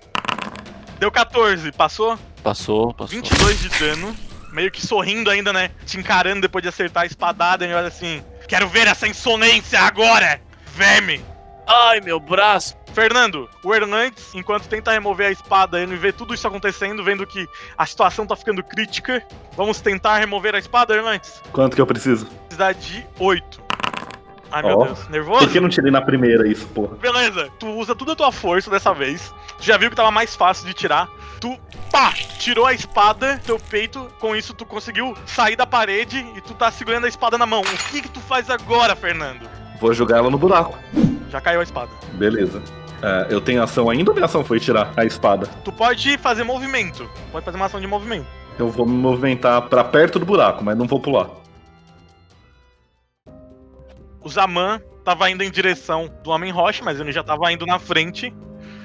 Deu 1.00 1.12
14, 1.12 1.72
passou? 1.72 2.18
Passou, 2.44 2.94
passou. 2.94 3.16
22 3.16 3.60
de 3.60 3.70
dano, 3.70 4.16
meio 4.52 4.70
que 4.70 4.86
sorrindo 4.86 5.30
ainda, 5.30 5.52
né? 5.52 5.72
Te 5.86 5.98
encarando 5.98 6.42
depois 6.42 6.62
de 6.62 6.70
acertar 6.70 7.04
a 7.04 7.06
espadada 7.08 7.66
e 7.66 7.74
olha 7.74 7.88
assim: 7.88 8.24
Quero 8.48 8.68
ver 8.68 8.88
essa 8.88 9.08
insolência 9.08 9.80
agora, 9.80 10.40
verme! 10.68 11.24
Ai, 11.68 12.02
meu 12.02 12.20
braço. 12.20 12.76
Fernando, 12.94 13.50
o 13.64 13.74
Hernandes, 13.74 14.34
enquanto 14.36 14.68
tenta 14.68 14.92
remover 14.92 15.28
a 15.28 15.32
espada, 15.32 15.80
ele 15.80 15.96
vê 15.96 16.12
tudo 16.12 16.34
isso 16.34 16.48
acontecendo, 16.48 17.04
vendo 17.04 17.26
que 17.26 17.48
a 17.78 17.86
situação 17.86 18.26
tá 18.26 18.36
ficando 18.36 18.62
crítica. 18.64 19.26
Vamos 19.56 19.80
tentar 19.80 20.18
remover 20.18 20.56
a 20.56 20.60
espada, 20.60 20.96
Hernandes? 20.96 21.42
Quanto 21.52 21.76
que 21.76 21.82
eu 21.82 21.88
preciso? 21.88 22.26
Precisa 22.48 22.74
de 22.74 23.06
8. 23.20 23.62
Ai, 24.52 24.64
meu 24.64 24.78
Ó. 24.80 24.86
Deus. 24.86 25.08
Nervoso? 25.08 25.40
Por 25.40 25.50
que 25.52 25.58
eu 25.58 25.62
não 25.62 25.70
tirei 25.70 25.90
na 25.92 26.02
primeira 26.02 26.46
isso, 26.48 26.68
porra? 26.68 26.96
Beleza, 26.98 27.50
tu 27.58 27.68
usa 27.68 27.96
toda 27.96 28.12
a 28.12 28.16
tua 28.16 28.32
força 28.32 28.70
dessa 28.70 28.94
vez. 28.94 29.34
Tu 29.58 29.64
já 29.66 29.78
viu 29.78 29.90
que 29.90 29.96
tava 29.96 30.12
mais 30.12 30.36
fácil 30.36 30.66
de 30.66 30.74
tirar. 30.74 31.08
Tu, 31.40 31.58
pá, 31.90 32.12
tirou 32.38 32.66
a 32.66 32.74
espada, 32.74 33.40
teu 33.46 33.58
peito. 33.58 34.08
Com 34.20 34.36
isso, 34.36 34.54
tu 34.54 34.66
conseguiu 34.66 35.16
sair 35.26 35.56
da 35.56 35.66
parede 35.66 36.26
e 36.36 36.42
tu 36.42 36.54
tá 36.54 36.70
segurando 36.70 37.06
a 37.06 37.10
espada 37.10 37.38
na 37.38 37.46
mão. 37.46 37.62
O 37.62 37.90
que 37.92 38.02
que 38.02 38.10
tu 38.10 38.20
faz 38.20 38.50
agora, 38.50 38.96
Fernando? 38.96 39.50
Vou 39.80 39.94
jogar 39.94 40.18
ela 40.18 40.30
no 40.30 40.38
buraco. 40.38 40.78
Já 41.30 41.40
caiu 41.40 41.62
a 41.62 41.64
espada. 41.64 41.90
Beleza. 42.14 42.62
É, 43.02 43.28
eu 43.30 43.42
tenho 43.42 43.64
ação 43.64 43.90
ainda 43.90 44.12
ou 44.12 44.16
minha 44.16 44.26
ação 44.26 44.44
foi 44.44 44.60
tirar 44.60 44.94
a 44.96 45.04
espada? 45.04 45.48
Tu 45.64 45.72
pode 45.72 46.18
fazer 46.18 46.44
movimento. 46.44 47.10
Pode 47.32 47.44
fazer 47.44 47.58
uma 47.58 47.66
ação 47.66 47.80
de 47.80 47.88
movimento. 47.88 48.28
Eu 48.60 48.70
vou 48.70 48.86
me 48.86 48.94
movimentar 48.94 49.62
pra 49.64 49.84
perto 49.84 50.20
do 50.20 50.26
buraco, 50.26 50.64
mas 50.64 50.78
não 50.78 50.86
vou 50.86 51.00
pular. 51.00 51.30
O 54.24 54.30
Zaman 54.30 54.80
tava 55.04 55.30
indo 55.32 55.44
em 55.44 55.50
direção 55.50 56.10
do 56.24 56.30
Homem 56.30 56.52
Rocha, 56.52 56.84
mas 56.84 57.00
ele 57.00 57.12
já 57.12 57.24
tava 57.24 57.52
indo 57.52 57.66
na 57.66 57.80
frente. 57.80 58.32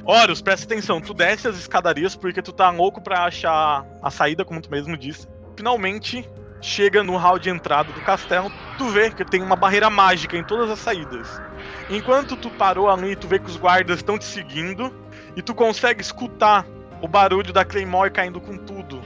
Horus, 0.05 0.41
presta 0.41 0.65
atenção, 0.65 1.01
tu 1.01 1.13
desce 1.13 1.49
as 1.49 1.59
escadarias 1.59 2.17
porque 2.17 2.41
tu 2.41 2.53
tá 2.53 2.71
louco 2.71 3.03
pra 3.03 3.25
achar 3.25 3.85
a 4.03 4.11
saída, 4.11 4.45
como 4.45 4.63
tu 4.63 4.71
mesmo 4.71 4.97
disse. 4.97 5.29
Finalmente, 5.57 6.27
chega 6.61 7.03
no 7.03 7.17
hall 7.17 7.39
de 7.39 7.51
entrada 7.51 7.93
do 7.93 8.01
castelo, 8.01 8.51
tu 8.79 8.89
vê 8.89 9.11
que 9.11 9.25
tem 9.25 9.43
uma 9.43 9.57
barreira 9.57 9.91
mágica 9.91 10.37
em 10.37 10.45
todas 10.45 10.71
as 10.71 10.79
saídas. 10.79 11.41
Enquanto 11.89 12.37
tu 12.37 12.51
parou 12.51 12.91
ali, 12.91 13.15
tu 13.15 13.29
vê 13.29 13.39
que 13.39 13.47
os 13.47 13.57
guardas 13.57 13.99
estão 13.99 14.19
te 14.19 14.25
seguindo 14.25 14.93
e 15.37 15.43
tu 15.43 15.55
consegue 15.55 16.03
escutar 16.03 16.67
o 17.01 17.09
barulho 17.09 17.53
da 17.53 17.65
Claymore 17.65 18.11
caindo 18.11 18.41
com 18.41 18.57
tudo. 18.57 19.03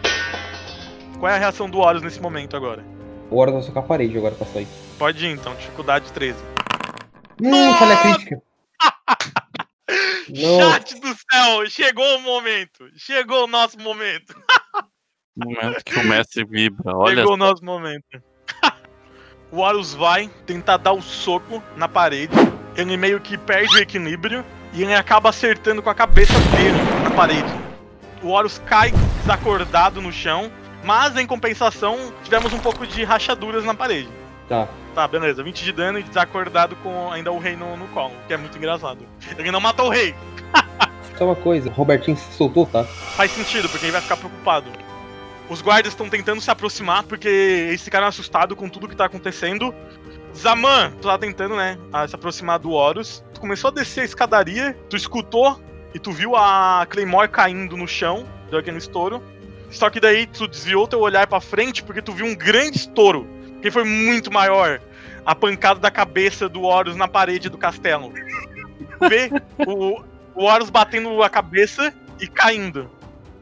Qual 1.18 1.30
é 1.30 1.34
a 1.34 1.38
reação 1.38 1.68
do 1.68 1.78
Horus 1.78 2.02
nesse 2.02 2.20
momento 2.20 2.56
agora? 2.56 2.84
O 3.30 3.36
Horus 3.36 3.54
vai 3.54 3.62
socar 3.62 3.84
a 3.84 3.86
parede 3.86 4.16
agora 4.16 4.34
pra 4.34 4.46
sair. 4.46 4.66
Pode 4.98 5.24
ir 5.24 5.30
então, 5.30 5.54
dificuldade 5.54 6.11
13. 6.12 6.38
Hum, 7.42 7.74
falha 7.74 7.96
crítica. 7.98 8.42
Chat 10.34 11.00
do 11.00 11.08
céu, 11.08 11.66
chegou 11.68 12.16
o 12.16 12.20
momento. 12.22 12.88
Chegou 12.96 13.44
o 13.44 13.46
nosso 13.46 13.78
momento. 13.78 14.34
Momento 15.36 15.84
que 15.84 15.98
o 15.98 16.04
mestre 16.04 16.44
vibra. 16.44 16.96
Olha 16.96 17.16
chegou 17.16 17.34
o 17.34 17.36
nosso 17.36 17.64
momento. 17.64 18.22
O 19.53 19.59
Horus 19.59 19.94
vai 19.94 20.30
tentar 20.46 20.76
dar 20.76 20.92
o 20.92 21.03
soco 21.03 21.62
na 21.76 21.88
parede. 21.88 22.32
Ele 22.76 22.96
meio 22.96 23.20
que 23.20 23.36
perde 23.36 23.76
o 23.76 23.78
equilíbrio 23.78 24.44
e 24.72 24.82
ele 24.82 24.94
acaba 24.94 25.30
acertando 25.30 25.82
com 25.82 25.90
a 25.90 25.94
cabeça 25.94 26.38
dele 26.57 26.78
na 27.03 27.11
parede. 27.11 27.53
O 28.22 28.28
Horus 28.28 28.61
cai 28.66 28.92
desacordado 29.20 30.01
no 30.01 30.12
chão, 30.12 30.51
mas 30.84 31.16
em 31.16 31.26
compensação 31.26 32.12
tivemos 32.22 32.53
um 32.53 32.59
pouco 32.59 32.86
de 32.86 33.03
rachaduras 33.03 33.64
na 33.64 33.74
parede. 33.74 34.09
Tá. 34.48 34.68
Tá, 34.94 35.07
beleza. 35.07 35.42
20 35.42 35.64
de 35.64 35.72
dano 35.72 35.98
e 35.98 36.03
desacordado 36.03 36.76
com 36.76 37.11
ainda 37.11 37.32
o 37.32 37.38
rei 37.38 37.57
no, 37.57 37.76
no 37.76 37.86
colo, 37.88 38.12
que 38.26 38.34
é 38.34 38.36
muito 38.36 38.57
engraçado. 38.57 38.98
Ele 39.38 39.51
não 39.51 39.61
matou 39.61 39.86
o 39.86 39.90
rei. 39.90 40.14
Só 41.16 41.24
uma 41.24 41.36
coisa, 41.36 41.70
Robertinho 41.70 42.16
se 42.16 42.32
soltou, 42.32 42.66
tá? 42.66 42.84
Faz 42.84 43.30
sentido, 43.30 43.68
porque 43.68 43.86
ele 43.86 43.92
vai 43.92 44.01
ficar 44.01 44.16
preocupado. 44.16 44.70
Os 45.51 45.61
guardas 45.61 45.92
estão 45.92 46.09
tentando 46.09 46.40
se 46.40 46.48
aproximar 46.48 47.03
porque 47.03 47.28
eles 47.28 47.82
ficaram 47.82 48.07
assustados 48.07 48.57
com 48.57 48.68
tudo 48.68 48.86
que 48.86 48.94
tá 48.94 49.07
acontecendo. 49.07 49.74
Zaman, 50.32 50.92
tu 50.92 51.09
tá 51.09 51.18
tentando, 51.18 51.57
né, 51.57 51.76
se 52.09 52.14
aproximar 52.14 52.61
do 52.61 52.70
Horus. 52.70 53.24
Tu 53.34 53.40
começou 53.40 53.68
a 53.68 53.74
descer 53.74 54.03
a 54.03 54.05
escadaria, 54.05 54.78
tu 54.88 54.96
escutou 54.96 55.61
e 55.92 55.98
tu 55.98 56.12
viu 56.12 56.36
a 56.36 56.86
Claymore 56.88 57.28
caindo 57.28 57.76
no 57.76 57.88
chão, 57.88 58.24
deu 58.48 58.61
aquele 58.61 58.78
estouro. 58.78 59.20
Só 59.72 59.90
que 59.90 59.98
daí 59.98 60.24
tu 60.24 60.46
desviou 60.46 60.86
teu 60.86 61.01
olhar 61.01 61.26
pra 61.26 61.40
frente 61.40 61.82
porque 61.82 62.01
tu 62.01 62.12
viu 62.12 62.26
um 62.26 62.34
grande 62.34 62.76
estouro, 62.76 63.26
que 63.61 63.72
foi 63.72 63.82
muito 63.82 64.32
maior. 64.32 64.80
A 65.26 65.34
pancada 65.34 65.80
da 65.80 65.90
cabeça 65.90 66.48
do 66.48 66.62
Horus 66.62 66.94
na 66.94 67.09
parede 67.09 67.48
do 67.48 67.59
castelo. 67.59 68.12
Vê 69.09 69.30
o, 69.66 70.01
o 70.32 70.44
Horus 70.44 70.70
batendo 70.70 71.20
a 71.24 71.28
cabeça 71.28 71.92
e 72.20 72.28
caindo. 72.28 72.88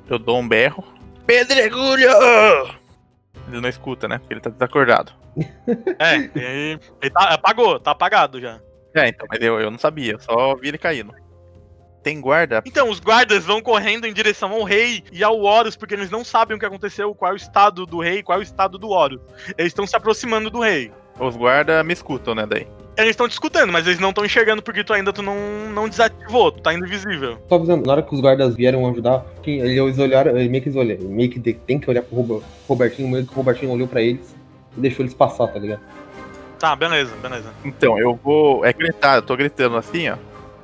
Eu 0.09 0.19
dou 0.19 0.39
um 0.39 0.49
berro. 0.49 0.98
Pedregulho! 1.29 2.09
Ele 3.49 3.61
não 3.61 3.69
escuta, 3.69 4.09
né? 4.09 4.17
Porque 4.17 4.33
ele 4.33 4.41
tá 4.41 4.49
desacordado. 4.49 5.13
É, 6.01 6.15
ele, 6.17 6.81
ele 7.03 7.11
tá, 7.11 7.35
apagou, 7.35 7.79
tá 7.79 7.91
apagado 7.91 8.41
já. 8.41 8.59
É, 8.95 9.09
então, 9.09 9.27
mas 9.29 9.41
eu, 9.41 9.61
eu 9.61 9.71
não 9.71 9.79
sabia, 9.79 10.13
eu 10.13 10.19
só 10.19 10.57
vi 10.57 10.69
ele 10.69 10.79
caindo. 10.79 11.15
Tem 12.03 12.21
guarda? 12.21 12.63
Então, 12.65 12.89
os 12.89 12.99
guardas 12.99 13.45
vão 13.45 13.61
correndo 13.61 14.07
em 14.07 14.13
direção 14.13 14.53
ao 14.53 14.65
rei 14.65 15.05
e 15.13 15.23
ao 15.23 15.39
Horus, 15.39 15.77
porque 15.77 15.95
eles 15.95 16.11
não 16.11 16.25
sabem 16.25 16.57
o 16.57 16.61
que 16.61 16.65
aconteceu, 16.65 17.15
qual 17.15 17.33
é 17.33 17.35
o 17.35 17.37
estado 17.37 17.85
do 17.85 18.01
rei, 18.01 18.23
qual 18.23 18.39
é 18.39 18.41
o 18.41 18.43
estado 18.43 18.79
do 18.79 18.89
Horus. 18.89 19.21
Eles 19.59 19.71
estão 19.71 19.87
se 19.87 19.97
aproximando 19.97 20.49
do 20.49 20.61
rei. 20.61 20.91
Os 21.21 21.37
guarda 21.37 21.85
me 21.85 21.93
escutam, 21.93 22.35
né, 22.35 22.47
daí? 22.47 22.67
Eles 22.99 23.11
estão 23.11 23.29
discutindo, 23.29 23.73
mas 23.73 23.87
eles 23.87 24.01
não 24.01 24.09
estão 24.09 24.25
enxergando 24.25 24.61
porque 24.61 24.83
tu 24.83 24.93
ainda 24.93 25.13
tu 25.13 25.23
não, 25.23 25.37
não 25.73 25.89
desativou, 25.89 26.51
tu 26.51 26.61
tá 26.61 26.75
invisível. 26.75 27.39
Só 27.49 27.55
avisando, 27.55 27.87
na 27.87 27.93
hora 27.93 28.03
que 28.03 28.13
os 28.13 28.21
guardas 28.21 28.57
vieram 28.57 28.89
ajudar, 28.91 29.25
que 29.41 29.53
eles 29.53 29.97
olharam, 30.01 30.37
eles 30.37 30.51
meio 30.51 30.61
que 30.61 30.69
eles 30.69 30.77
olharam, 30.77 31.05
meio 31.05 31.31
que 31.31 31.39
tem 31.39 31.79
que 31.79 31.89
olhar 31.89 32.03
pro 32.03 32.43
Robertinho, 32.69 33.09
meio 33.09 33.25
que 33.25 33.33
o 33.33 33.37
Robertinho 33.37 33.71
olhou 33.71 33.87
pra 33.87 34.03
eles 34.03 34.35
e 34.77 34.81
deixou 34.81 35.05
eles 35.05 35.15
passar, 35.15 35.47
tá 35.47 35.61
ligado? 35.61 35.81
Tá, 36.59 36.75
beleza, 36.75 37.15
beleza. 37.23 37.53
Então, 37.65 37.97
eu 38.01 38.19
vou. 38.21 38.65
É 38.65 38.73
gritar, 38.73 39.15
eu 39.15 39.23
tô 39.23 39.37
gritando 39.37 39.77
assim, 39.77 40.09
ó. 40.09 40.17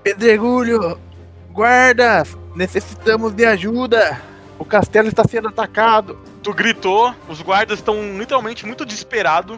Pedregulho! 0.03 0.99
Guardas! 1.53 2.37
Necessitamos 2.57 3.33
de 3.33 3.45
ajuda! 3.45 4.21
O 4.59 4.65
castelo 4.65 5.07
está 5.07 5.23
sendo 5.23 5.47
atacado! 5.47 6.19
Tu 6.43 6.53
gritou, 6.53 7.15
os 7.29 7.41
guardas 7.41 7.79
estão 7.79 8.19
literalmente 8.19 8.67
muito 8.67 8.85
desesperados. 8.85 9.57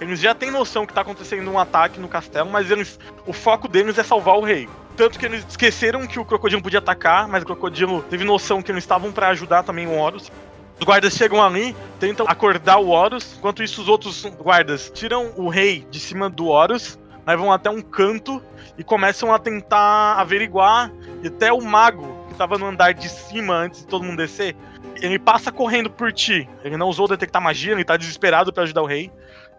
Eles 0.00 0.20
já 0.20 0.34
têm 0.34 0.50
noção 0.50 0.86
que 0.86 0.92
tá 0.92 1.00
acontecendo 1.00 1.50
um 1.50 1.58
ataque 1.58 1.98
no 1.98 2.08
castelo, 2.08 2.48
mas 2.50 2.70
eles, 2.70 2.98
o 3.26 3.32
foco 3.32 3.66
deles 3.66 3.98
é 3.98 4.02
salvar 4.02 4.36
o 4.36 4.44
rei. 4.44 4.68
Tanto 4.96 5.18
que 5.18 5.26
eles 5.26 5.44
esqueceram 5.48 6.06
que 6.06 6.18
o 6.18 6.24
crocodilo 6.24 6.62
podia 6.62 6.78
atacar, 6.78 7.28
mas 7.28 7.42
o 7.42 7.46
crocodilo 7.46 8.02
teve 8.02 8.24
noção 8.24 8.62
que 8.62 8.70
eles 8.70 8.84
estavam 8.84 9.12
pra 9.12 9.28
ajudar 9.28 9.62
também 9.62 9.86
o 9.86 9.96
Horus. 9.96 10.30
Os 10.78 10.84
guardas 10.84 11.12
chegam 11.14 11.42
ali, 11.42 11.74
tentam 11.98 12.26
acordar 12.28 12.78
o 12.78 12.88
Horus, 12.88 13.34
enquanto 13.36 13.62
isso 13.62 13.82
os 13.82 13.88
outros 13.88 14.24
guardas 14.24 14.90
tiram 14.94 15.32
o 15.36 15.48
rei 15.48 15.84
de 15.90 15.98
cima 15.98 16.30
do 16.30 16.46
Horus, 16.46 16.98
levam 17.26 17.52
até 17.52 17.68
um 17.68 17.82
canto 17.82 18.40
e 18.76 18.84
começam 18.84 19.34
a 19.34 19.38
tentar 19.38 20.14
averiguar 20.20 20.92
e 21.22 21.26
até 21.26 21.52
o 21.52 21.60
mago 21.60 22.26
que 22.28 22.34
tava 22.34 22.56
no 22.56 22.66
andar 22.66 22.94
de 22.94 23.08
cima 23.08 23.54
antes 23.54 23.80
de 23.80 23.86
todo 23.88 24.04
mundo 24.04 24.18
descer, 24.18 24.54
ele 24.96 25.18
passa 25.18 25.50
correndo 25.50 25.90
por 25.90 26.12
ti. 26.12 26.48
Ele 26.62 26.76
não 26.76 26.88
usou 26.88 27.08
detectar 27.08 27.42
magia, 27.42 27.72
ele 27.72 27.84
tá 27.84 27.96
desesperado 27.96 28.52
pra 28.52 28.62
ajudar 28.62 28.82
o 28.82 28.86
rei. 28.86 29.10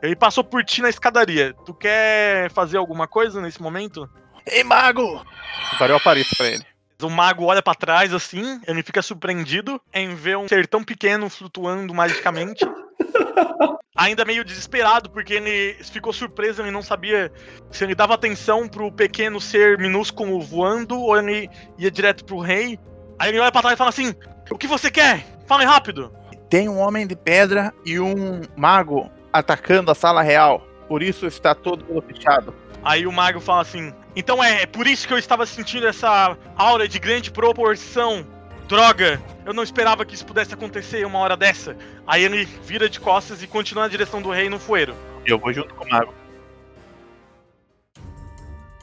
Ele 0.02 0.16
passou 0.16 0.44
por 0.44 0.64
ti 0.64 0.82
na 0.82 0.90
escadaria. 0.90 1.54
Tu 1.66 1.74
quer 1.74 2.50
fazer 2.52 2.78
alguma 2.78 3.08
coisa 3.08 3.42
nesse 3.42 3.62
momento? 3.62 4.10
Ei, 4.46 4.64
mago! 4.64 5.26
Agora 5.74 5.94
eu 5.94 5.98
apareço 5.98 6.36
pra 6.36 6.48
ele. 6.48 6.66
O 7.02 7.10
mago 7.10 7.46
olha 7.46 7.62
pra 7.62 7.74
trás 7.74 8.14
assim, 8.14 8.60
ele 8.68 8.84
fica 8.84 9.02
surpreendido 9.02 9.82
em 9.94 10.14
ver 10.16 10.38
um 10.38 10.48
ser 10.48 10.68
tão 10.68 10.84
pequeno 10.84 11.30
flutuando 11.30 11.94
magicamente. 11.94 12.66
Ainda 13.96 14.26
meio 14.26 14.44
desesperado, 14.44 15.10
porque 15.10 15.34
ele 15.34 15.78
ficou 15.84 16.14
surpreso, 16.14 16.62
ele 16.62 16.72
não 16.72 16.82
sabia 16.82 17.32
se 17.72 17.84
ele 17.84 17.96
dava 17.96 18.14
atenção 18.14 18.68
pro 18.68 18.92
pequeno 18.92 19.40
ser 19.40 19.78
minúsculo 19.78 20.42
voando 20.42 21.00
ou 21.00 21.18
ele 21.18 21.50
ia 21.78 21.92
direto 21.92 22.26
pro 22.26 22.40
rei. 22.40 22.80
Aí 23.18 23.30
ele 23.30 23.40
olha 23.40 23.52
pra 23.52 23.62
trás 23.62 23.76
e 23.76 23.78
fala 23.78 23.90
assim: 23.90 24.14
O 24.50 24.58
que 24.58 24.68
você 24.68 24.90
quer? 24.90 25.26
Fale 25.48 25.66
rápido! 25.66 26.14
Tem 26.50 26.68
um 26.68 26.80
homem 26.80 27.06
de 27.06 27.16
pedra 27.16 27.74
e 27.86 28.00
um 28.00 28.42
mago 28.56 29.10
atacando 29.32 29.92
a 29.92 29.96
sala 29.96 30.22
real. 30.22 30.66
Por 30.88 31.04
isso 31.04 31.28
está 31.28 31.54
todo 31.54 31.86
mundo 31.86 32.04
fechado. 32.08 32.54
Aí 32.84 33.06
o 33.06 33.12
mago 33.12 33.40
fala 33.40 33.62
assim: 33.62 33.94
Então 34.16 34.44
é, 34.44 34.64
é 34.64 34.66
por 34.66 34.88
isso 34.88 35.08
que 35.08 35.14
eu 35.14 35.18
estava 35.18 35.46
sentindo 35.46 35.88
essa 35.88 36.38
aura 36.56 36.88
de 36.88 37.00
grande 37.00 37.32
proporção. 37.32 38.26
Droga, 38.68 39.20
eu 39.46 39.54
não 39.54 39.64
esperava 39.64 40.06
que 40.06 40.14
isso 40.14 40.26
pudesse 40.26 40.54
acontecer 40.54 41.06
uma 41.06 41.18
hora 41.20 41.36
dessa. 41.36 41.76
Aí 42.06 42.24
ele 42.24 42.46
vira 42.64 42.88
de 42.88 43.00
costas 43.00 43.42
e 43.42 43.48
continua 43.48 43.84
na 43.84 43.90
direção 43.90 44.22
do 44.22 44.30
rei 44.30 44.48
no 44.48 44.60
fueiro. 44.60 44.96
Eu 45.26 45.40
vou 45.40 45.52
junto 45.52 45.74
com 45.74 45.86
o 45.86 45.90
mago. 45.90 46.14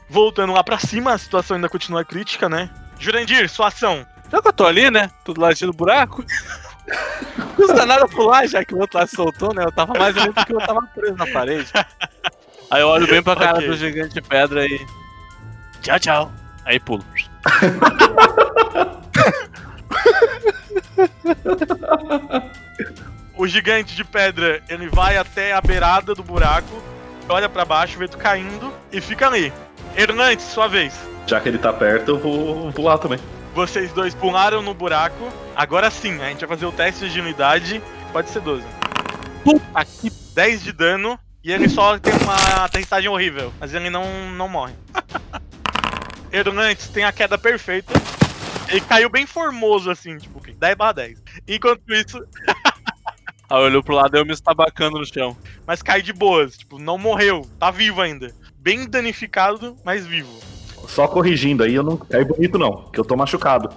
Voltando 0.09 0.53
lá 0.53 0.63
pra 0.63 0.77
cima, 0.77 1.13
a 1.13 1.17
situação 1.17 1.55
ainda 1.55 1.69
continua 1.69 2.03
crítica, 2.03 2.47
né? 2.47 2.69
Jurandir, 2.99 3.49
sua 3.49 3.67
ação. 3.67 4.05
Já 4.31 4.41
que 4.41 4.47
eu 4.47 4.53
tô 4.53 4.65
ali, 4.65 4.91
né? 4.91 5.09
Tudo 5.23 5.41
ladinho 5.41 5.71
do 5.71 5.77
buraco. 5.77 6.23
Não 7.37 7.47
custa 7.49 7.85
nada 7.85 8.07
pular, 8.07 8.47
já 8.47 8.63
que 8.63 8.73
o 8.73 8.79
outro 8.79 8.99
lá 8.99 9.07
soltou, 9.07 9.53
né? 9.53 9.63
Eu 9.63 9.71
tava 9.71 9.93
mais 9.97 10.17
ali 10.17 10.31
porque 10.31 10.53
eu 10.53 10.59
tava 10.59 10.81
preso 10.95 11.15
na 11.15 11.27
parede. 11.27 11.71
Aí 12.71 12.81
eu 12.81 12.87
olho 12.87 13.07
bem 13.07 13.21
pra 13.21 13.35
cara 13.35 13.57
Ok. 13.57 13.67
do 13.67 13.75
gigante 13.75 14.13
de 14.13 14.21
pedra 14.21 14.65
e. 14.65 14.85
Tchau, 15.81 15.99
tchau. 15.99 16.31
Aí 16.65 16.79
pulo. 16.79 17.03
O 23.35 23.45
gigante 23.47 23.95
de 23.95 24.03
pedra, 24.03 24.61
ele 24.67 24.89
vai 24.89 25.17
até 25.17 25.53
a 25.53 25.61
beirada 25.61 26.15
do 26.15 26.23
buraco, 26.23 26.81
olha 27.29 27.47
pra 27.47 27.63
baixo, 27.65 27.97
vê 27.99 28.07
tu 28.07 28.17
caindo 28.17 28.73
e 28.91 28.99
fica 28.99 29.27
ali. 29.27 29.53
Hernandes, 29.95 30.45
sua 30.45 30.67
vez. 30.67 30.93
Já 31.27 31.39
que 31.39 31.49
ele 31.49 31.57
tá 31.57 31.71
perto, 31.71 32.11
eu 32.11 32.19
vou 32.19 32.71
pular 32.71 32.97
também. 32.97 33.19
Vocês 33.57 33.91
dois 33.91 34.13
pularam 34.13 34.61
no 34.61 34.71
buraco. 34.71 35.33
Agora 35.55 35.89
sim, 35.89 36.21
a 36.21 36.29
gente 36.29 36.45
vai 36.45 36.49
fazer 36.49 36.67
o 36.67 36.71
teste 36.71 36.99
de 36.99 37.05
agilidade. 37.07 37.81
Pode 38.13 38.29
ser 38.29 38.39
12. 38.39 38.63
Puta 39.43 39.83
que 39.83 40.11
10 40.35 40.63
de 40.63 40.71
dano 40.71 41.19
e 41.43 41.51
ele 41.51 41.67
só 41.67 41.97
tem 41.97 42.13
uma 42.13 42.65
aterrissagem 42.65 43.09
horrível, 43.09 43.51
mas 43.59 43.73
ele 43.73 43.89
não, 43.89 44.29
não 44.33 44.47
morre. 44.47 44.75
Hernandes 46.31 46.87
tem 46.89 47.03
a 47.03 47.11
queda 47.11 47.35
perfeita. 47.35 47.93
Ele 48.69 48.81
caiu 48.81 49.09
bem 49.09 49.25
formoso 49.25 49.89
assim, 49.89 50.19
tipo, 50.19 50.39
10 50.39 50.75
barra 50.75 50.91
10. 50.91 51.23
Enquanto 51.47 51.81
isso, 51.91 52.23
Aí 53.49 53.57
olhou 53.57 53.81
pro 53.81 53.95
lado 53.95 54.15
e 54.15 54.19
eu 54.19 54.25
me 54.25 54.33
estabacando 54.33 54.99
no 54.99 55.05
chão. 55.11 55.35
mas 55.65 55.81
cai 55.81 56.03
de 56.03 56.13
boas, 56.13 56.59
tipo, 56.59 56.77
não 56.77 56.99
morreu, 56.99 57.41
tá 57.57 57.71
vivo 57.71 58.01
ainda. 58.01 58.31
Bem 58.59 58.87
danificado, 58.87 59.75
mas 59.83 60.05
vivo. 60.05 60.56
Só 60.87 61.07
corrigindo 61.07 61.63
aí, 61.63 61.75
eu 61.75 61.83
não 61.83 61.97
caí 61.97 62.25
bonito 62.25 62.57
não, 62.57 62.85
que 62.91 62.99
eu 62.99 63.05
tô 63.05 63.15
machucado. 63.15 63.69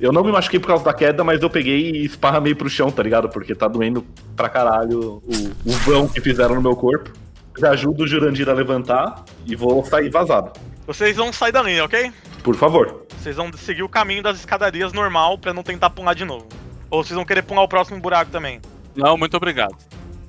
Eu 0.00 0.12
não 0.12 0.24
me 0.24 0.32
machuquei 0.32 0.58
por 0.58 0.68
causa 0.68 0.84
da 0.84 0.92
queda, 0.92 1.22
mas 1.22 1.42
eu 1.42 1.50
peguei 1.50 1.90
e 1.90 2.04
esparramei 2.04 2.54
pro 2.54 2.68
chão, 2.68 2.90
tá 2.90 3.02
ligado? 3.02 3.28
Porque 3.28 3.54
tá 3.54 3.68
doendo 3.68 4.04
pra 4.34 4.48
caralho 4.48 5.22
o, 5.24 5.70
o 5.70 5.72
vão 5.84 6.08
que 6.08 6.20
fizeram 6.20 6.54
no 6.54 6.62
meu 6.62 6.76
corpo. 6.76 7.10
Já 7.58 7.70
ajudo 7.70 8.04
o 8.04 8.06
Jurandir 8.06 8.48
a 8.48 8.52
levantar 8.52 9.24
e 9.46 9.54
vou 9.54 9.84
sair 9.84 10.10
vazado. 10.10 10.52
Vocês 10.86 11.16
vão 11.16 11.32
sair 11.32 11.52
da 11.52 11.62
linha, 11.62 11.84
ok? 11.84 12.12
Por 12.42 12.56
favor. 12.56 13.06
Vocês 13.18 13.36
vão 13.36 13.50
seguir 13.52 13.82
o 13.82 13.88
caminho 13.88 14.22
das 14.22 14.38
escadarias 14.38 14.92
normal 14.92 15.38
pra 15.38 15.54
não 15.54 15.62
tentar 15.62 15.90
pular 15.90 16.14
de 16.14 16.24
novo. 16.24 16.46
Ou 16.90 17.02
vocês 17.02 17.14
vão 17.14 17.24
querer 17.24 17.42
pular 17.42 17.62
o 17.62 17.68
próximo 17.68 18.00
buraco 18.00 18.30
também. 18.30 18.60
Não, 18.94 19.16
muito 19.16 19.36
obrigado. 19.36 19.76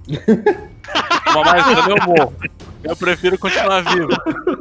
Uma 1.32 1.43
mais 1.43 1.88
eu 1.88 1.97
morro. 2.05 2.34
Eu 2.84 2.95
prefiro 2.95 3.38
continuar 3.38 3.82
vivo. 3.82 4.09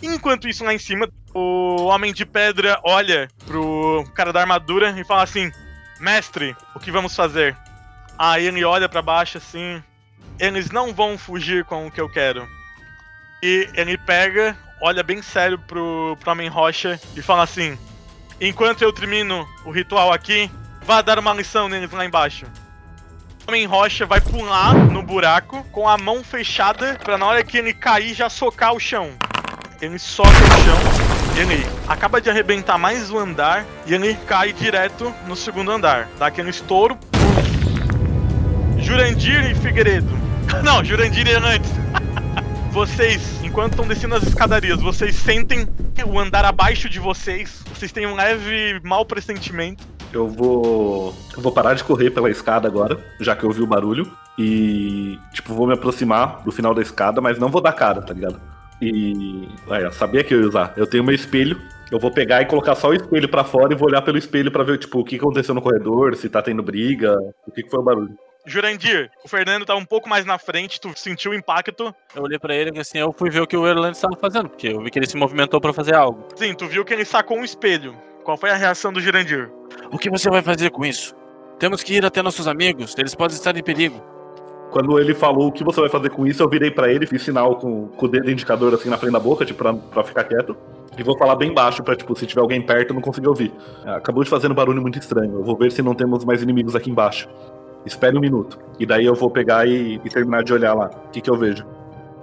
Enquanto 0.00 0.48
isso, 0.48 0.64
lá 0.64 0.72
em 0.72 0.78
cima, 0.78 1.08
o 1.34 1.84
Homem 1.84 2.12
de 2.12 2.24
Pedra 2.24 2.80
olha 2.82 3.28
pro 3.46 4.04
cara 4.14 4.32
da 4.32 4.40
armadura 4.40 4.94
e 4.98 5.04
fala 5.04 5.22
assim: 5.22 5.50
Mestre, 6.00 6.56
o 6.74 6.80
que 6.80 6.90
vamos 6.90 7.14
fazer? 7.14 7.56
Aí 8.18 8.46
ele 8.46 8.64
olha 8.64 8.88
pra 8.88 9.02
baixo 9.02 9.38
assim: 9.38 9.82
Eles 10.38 10.70
não 10.70 10.94
vão 10.94 11.18
fugir 11.18 11.64
com 11.64 11.86
o 11.86 11.90
que 11.90 12.00
eu 12.00 12.08
quero. 12.08 12.48
E 13.42 13.68
ele 13.74 13.98
pega, 13.98 14.56
olha 14.80 15.02
bem 15.02 15.20
sério 15.20 15.58
pro, 15.58 16.16
pro 16.20 16.32
Homem 16.32 16.48
Rocha 16.48 16.98
e 17.14 17.20
fala 17.20 17.42
assim: 17.42 17.78
Enquanto 18.40 18.82
eu 18.82 18.92
termino 18.92 19.46
o 19.64 19.70
ritual 19.70 20.12
aqui, 20.12 20.50
vá 20.82 21.02
dar 21.02 21.18
uma 21.18 21.34
lição 21.34 21.68
neles 21.68 21.90
lá 21.90 22.04
embaixo. 22.06 22.46
O 23.46 23.50
Homem 23.50 23.66
Rocha 23.66 24.06
vai 24.06 24.20
pular 24.20 24.74
no 24.74 25.02
buraco 25.02 25.64
com 25.64 25.86
a 25.88 25.98
mão 25.98 26.24
fechada 26.24 26.94
pra 27.02 27.18
na 27.18 27.26
hora 27.26 27.44
que 27.44 27.58
ele 27.58 27.74
cair 27.74 28.14
já 28.14 28.30
socar 28.30 28.72
o 28.72 28.80
chão 28.80 29.12
ele 29.82 29.98
soca 29.98 30.30
o 30.30 30.32
chão, 30.32 31.42
ele 31.42 31.66
acaba 31.88 32.20
de 32.20 32.30
arrebentar 32.30 32.78
mais 32.78 33.10
um 33.10 33.18
andar 33.18 33.66
e 33.84 33.92
ele 33.92 34.14
cai 34.28 34.52
direto 34.52 35.12
no 35.26 35.34
segundo 35.34 35.72
andar. 35.72 36.08
Dá 36.20 36.26
aquele 36.26 36.50
estouro. 36.50 36.96
Jurandir 38.78 39.50
e 39.50 39.54
Figueiredo. 39.56 40.08
Não, 40.62 40.84
Jurandir 40.84 41.26
e 41.26 41.32
Hernandes. 41.32 41.68
Vocês, 42.70 43.42
enquanto 43.42 43.72
estão 43.72 43.86
descendo 43.86 44.14
as 44.14 44.22
escadarias, 44.22 44.80
vocês 44.80 45.14
sentem 45.14 45.68
o 46.06 46.18
andar 46.18 46.42
abaixo 46.42 46.88
de 46.88 46.98
vocês. 46.98 47.62
Vocês 47.74 47.92
têm 47.92 48.06
um 48.06 48.14
leve 48.14 48.80
mau 48.82 49.04
pressentimento. 49.04 49.84
Eu 50.10 50.26
vou. 50.26 51.14
Eu 51.36 51.42
vou 51.42 51.52
parar 51.52 51.74
de 51.74 51.84
correr 51.84 52.10
pela 52.10 52.30
escada 52.30 52.66
agora, 52.66 52.98
já 53.20 53.36
que 53.36 53.44
eu 53.44 53.50
ouvi 53.50 53.60
o 53.60 53.66
barulho. 53.66 54.10
E, 54.38 55.18
tipo, 55.34 55.52
vou 55.52 55.66
me 55.66 55.74
aproximar 55.74 56.40
do 56.44 56.50
final 56.50 56.72
da 56.72 56.80
escada, 56.80 57.20
mas 57.20 57.38
não 57.38 57.50
vou 57.50 57.60
dar 57.60 57.74
cara, 57.74 58.00
tá 58.00 58.14
ligado? 58.14 58.40
E. 58.82 59.48
Aí, 59.70 59.84
eu 59.84 59.92
sabia 59.92 60.24
que 60.24 60.34
eu 60.34 60.40
ia 60.40 60.48
usar. 60.48 60.74
Eu 60.76 60.86
tenho 60.86 61.04
meu 61.04 61.14
espelho. 61.14 61.60
Eu 61.90 62.00
vou 62.00 62.10
pegar 62.10 62.40
e 62.40 62.46
colocar 62.46 62.74
só 62.74 62.88
o 62.88 62.94
espelho 62.94 63.28
pra 63.28 63.44
fora 63.44 63.72
e 63.72 63.76
vou 63.76 63.86
olhar 63.86 64.00
pelo 64.00 64.16
espelho 64.16 64.50
pra 64.50 64.64
ver, 64.64 64.78
tipo, 64.78 65.00
o 65.00 65.04
que 65.04 65.16
aconteceu 65.16 65.54
no 65.54 65.60
corredor, 65.60 66.16
se 66.16 66.26
tá 66.26 66.40
tendo 66.40 66.62
briga, 66.62 67.14
o 67.46 67.52
que 67.52 67.62
que 67.62 67.70
foi 67.70 67.80
o 67.80 67.82
barulho. 67.82 68.16
Jurandir, 68.46 69.10
o 69.22 69.28
Fernando 69.28 69.64
tá 69.64 69.76
um 69.76 69.84
pouco 69.84 70.08
mais 70.08 70.24
na 70.24 70.38
frente, 70.38 70.80
tu 70.80 70.90
sentiu 70.96 71.30
o 71.30 71.34
impacto. 71.34 71.94
Eu 72.16 72.22
olhei 72.22 72.38
pra 72.38 72.56
ele 72.56 72.72
e 72.74 72.80
assim, 72.80 72.98
eu 72.98 73.12
fui 73.12 73.30
ver 73.30 73.40
o 73.40 73.46
que 73.46 73.56
o 73.56 73.66
Erland 73.66 73.94
estava 73.94 74.16
fazendo, 74.16 74.48
porque 74.48 74.68
eu 74.68 74.82
vi 74.82 74.90
que 74.90 74.98
ele 74.98 75.06
se 75.06 75.16
movimentou 75.16 75.60
pra 75.60 75.72
fazer 75.72 75.94
algo. 75.94 76.26
Sim, 76.34 76.54
tu 76.54 76.66
viu 76.66 76.84
que 76.84 76.92
ele 76.94 77.04
sacou 77.04 77.36
um 77.36 77.44
espelho. 77.44 77.94
Qual 78.24 78.36
foi 78.36 78.50
a 78.50 78.56
reação 78.56 78.92
do 78.92 79.00
Jurandir? 79.00 79.50
O 79.92 79.98
que 79.98 80.10
você 80.10 80.30
vai 80.30 80.42
fazer 80.42 80.70
com 80.70 80.84
isso? 80.84 81.14
Temos 81.58 81.82
que 81.82 81.94
ir 81.94 82.04
até 82.04 82.22
nossos 82.22 82.48
amigos, 82.48 82.94
eles 82.98 83.14
podem 83.14 83.36
estar 83.36 83.56
em 83.56 83.62
perigo. 83.62 84.02
Quando 84.72 84.98
ele 84.98 85.12
falou 85.12 85.48
o 85.48 85.52
que 85.52 85.62
você 85.62 85.82
vai 85.82 85.90
fazer 85.90 86.08
com 86.08 86.26
isso, 86.26 86.42
eu 86.42 86.48
virei 86.48 86.70
pra 86.70 86.90
ele, 86.90 87.06
fiz 87.06 87.22
sinal 87.22 87.56
com, 87.56 87.88
com 87.88 88.06
o 88.06 88.08
dedo 88.08 88.30
indicador 88.30 88.72
assim 88.72 88.88
na 88.88 88.96
frente 88.96 89.12
da 89.12 89.20
boca, 89.20 89.44
tipo, 89.44 89.58
pra, 89.58 89.74
pra 89.74 90.02
ficar 90.02 90.24
quieto. 90.24 90.56
E 90.96 91.02
vou 91.02 91.16
falar 91.18 91.36
bem 91.36 91.52
baixo 91.52 91.82
pra, 91.82 91.94
tipo, 91.94 92.18
se 92.18 92.26
tiver 92.26 92.40
alguém 92.40 92.62
perto, 92.62 92.90
eu 92.90 92.94
não 92.94 93.02
conseguir 93.02 93.28
ouvir. 93.28 93.52
Acabou 93.84 94.24
de 94.24 94.30
fazer 94.30 94.50
um 94.50 94.54
barulho 94.54 94.80
muito 94.80 94.98
estranho. 94.98 95.34
Eu 95.34 95.44
vou 95.44 95.58
ver 95.58 95.70
se 95.70 95.82
não 95.82 95.94
temos 95.94 96.24
mais 96.24 96.42
inimigos 96.42 96.74
aqui 96.74 96.90
embaixo. 96.90 97.28
Espere 97.84 98.16
um 98.16 98.20
minuto. 98.20 98.58
E 98.78 98.86
daí 98.86 99.04
eu 99.04 99.14
vou 99.14 99.30
pegar 99.30 99.68
e, 99.68 100.00
e 100.02 100.08
terminar 100.08 100.42
de 100.42 100.54
olhar 100.54 100.72
lá. 100.72 100.90
O 101.06 101.10
que, 101.10 101.20
que 101.20 101.28
eu 101.28 101.36
vejo? 101.36 101.66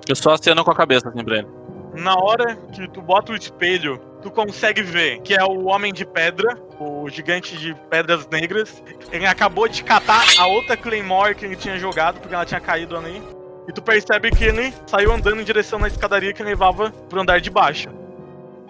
Eu 0.07 0.15
só 0.15 0.31
aceno 0.31 0.63
com 0.63 0.71
a 0.71 0.75
cabeça 0.75 1.07
assim 1.07 1.23
pra 1.23 1.37
ele. 1.37 1.47
Na 1.93 2.15
hora 2.15 2.55
que 2.73 2.87
tu 2.89 2.99
bota 2.99 3.31
o 3.31 3.35
espelho, 3.35 3.99
tu 4.21 4.31
consegue 4.31 4.81
ver 4.81 5.19
que 5.21 5.33
é 5.33 5.43
o 5.43 5.65
Homem 5.65 5.93
de 5.93 6.05
Pedra, 6.05 6.57
o 6.79 7.09
gigante 7.09 7.57
de 7.57 7.75
pedras 7.89 8.27
negras. 8.27 8.83
Ele 9.11 9.25
acabou 9.25 9.67
de 9.67 9.83
catar 9.83 10.23
a 10.37 10.47
outra 10.47 10.75
Claymore 10.77 11.35
que 11.35 11.45
ele 11.45 11.55
tinha 11.55 11.77
jogado, 11.77 12.19
porque 12.19 12.35
ela 12.35 12.45
tinha 12.45 12.59
caído 12.59 12.97
ali. 12.97 13.21
E 13.67 13.71
tu 13.71 13.81
percebe 13.81 14.31
que 14.31 14.43
ele 14.43 14.73
saiu 14.87 15.11
andando 15.11 15.41
em 15.41 15.43
direção 15.43 15.77
na 15.77 15.87
escadaria 15.87 16.33
que 16.33 16.41
levava 16.41 16.91
pro 17.07 17.21
andar 17.21 17.39
de 17.39 17.49
baixo. 17.49 17.89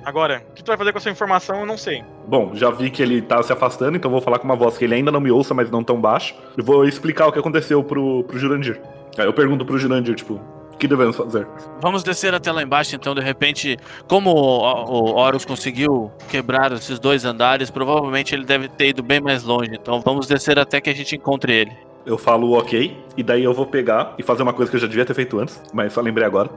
Agora, 0.03 0.43
o 0.49 0.53
que 0.53 0.63
tu 0.63 0.67
vai 0.67 0.77
fazer 0.77 0.91
com 0.91 0.97
essa 0.97 1.09
informação, 1.09 1.59
eu 1.59 1.65
não 1.65 1.77
sei. 1.77 2.03
Bom, 2.27 2.51
já 2.53 2.69
vi 2.69 2.89
que 2.89 3.01
ele 3.01 3.21
tá 3.21 3.41
se 3.43 3.51
afastando, 3.51 3.97
então 3.97 4.09
vou 4.09 4.21
falar 4.21 4.39
com 4.39 4.45
uma 4.45 4.55
voz 4.55 4.77
que 4.77 4.85
ele 4.85 4.95
ainda 4.95 5.11
não 5.11 5.19
me 5.19 5.31
ouça, 5.31 5.53
mas 5.53 5.69
não 5.69 5.83
tão 5.83 5.99
baixo. 5.99 6.35
E 6.57 6.61
vou 6.61 6.85
explicar 6.85 7.27
o 7.27 7.31
que 7.31 7.39
aconteceu 7.39 7.83
pro, 7.83 8.23
pro 8.23 8.37
Jurandir. 8.37 8.79
Aí 9.17 9.25
eu 9.25 9.33
pergunto 9.33 9.65
pro 9.65 9.77
Jurandir, 9.77 10.15
tipo, 10.15 10.39
que 10.79 10.87
devemos 10.87 11.15
fazer? 11.15 11.45
Vamos 11.81 12.01
descer 12.01 12.33
até 12.33 12.51
lá 12.51 12.63
embaixo, 12.63 12.95
então, 12.95 13.13
de 13.13 13.21
repente, 13.21 13.77
como 14.07 14.31
o, 14.31 14.61
o 14.63 15.15
Horus 15.15 15.45
conseguiu 15.45 16.11
quebrar 16.29 16.71
esses 16.71 16.97
dois 16.97 17.25
andares, 17.25 17.69
provavelmente 17.69 18.33
ele 18.33 18.45
deve 18.45 18.67
ter 18.69 18.87
ido 18.87 19.03
bem 19.03 19.19
mais 19.19 19.43
longe. 19.43 19.71
Então 19.73 19.99
vamos 20.01 20.25
descer 20.25 20.57
até 20.57 20.79
que 20.81 20.89
a 20.89 20.95
gente 20.95 21.15
encontre 21.15 21.53
ele. 21.53 21.71
Eu 22.05 22.17
falo 22.17 22.57
ok, 22.57 22.97
e 23.15 23.21
daí 23.21 23.43
eu 23.43 23.53
vou 23.53 23.65
pegar 23.65 24.15
e 24.17 24.23
fazer 24.23 24.41
uma 24.41 24.53
coisa 24.53 24.71
que 24.71 24.77
eu 24.77 24.81
já 24.81 24.87
devia 24.87 25.05
ter 25.05 25.13
feito 25.13 25.37
antes, 25.37 25.61
mas 25.73 25.93
só 25.93 26.01
lembrei 26.01 26.25
agora. 26.25 26.49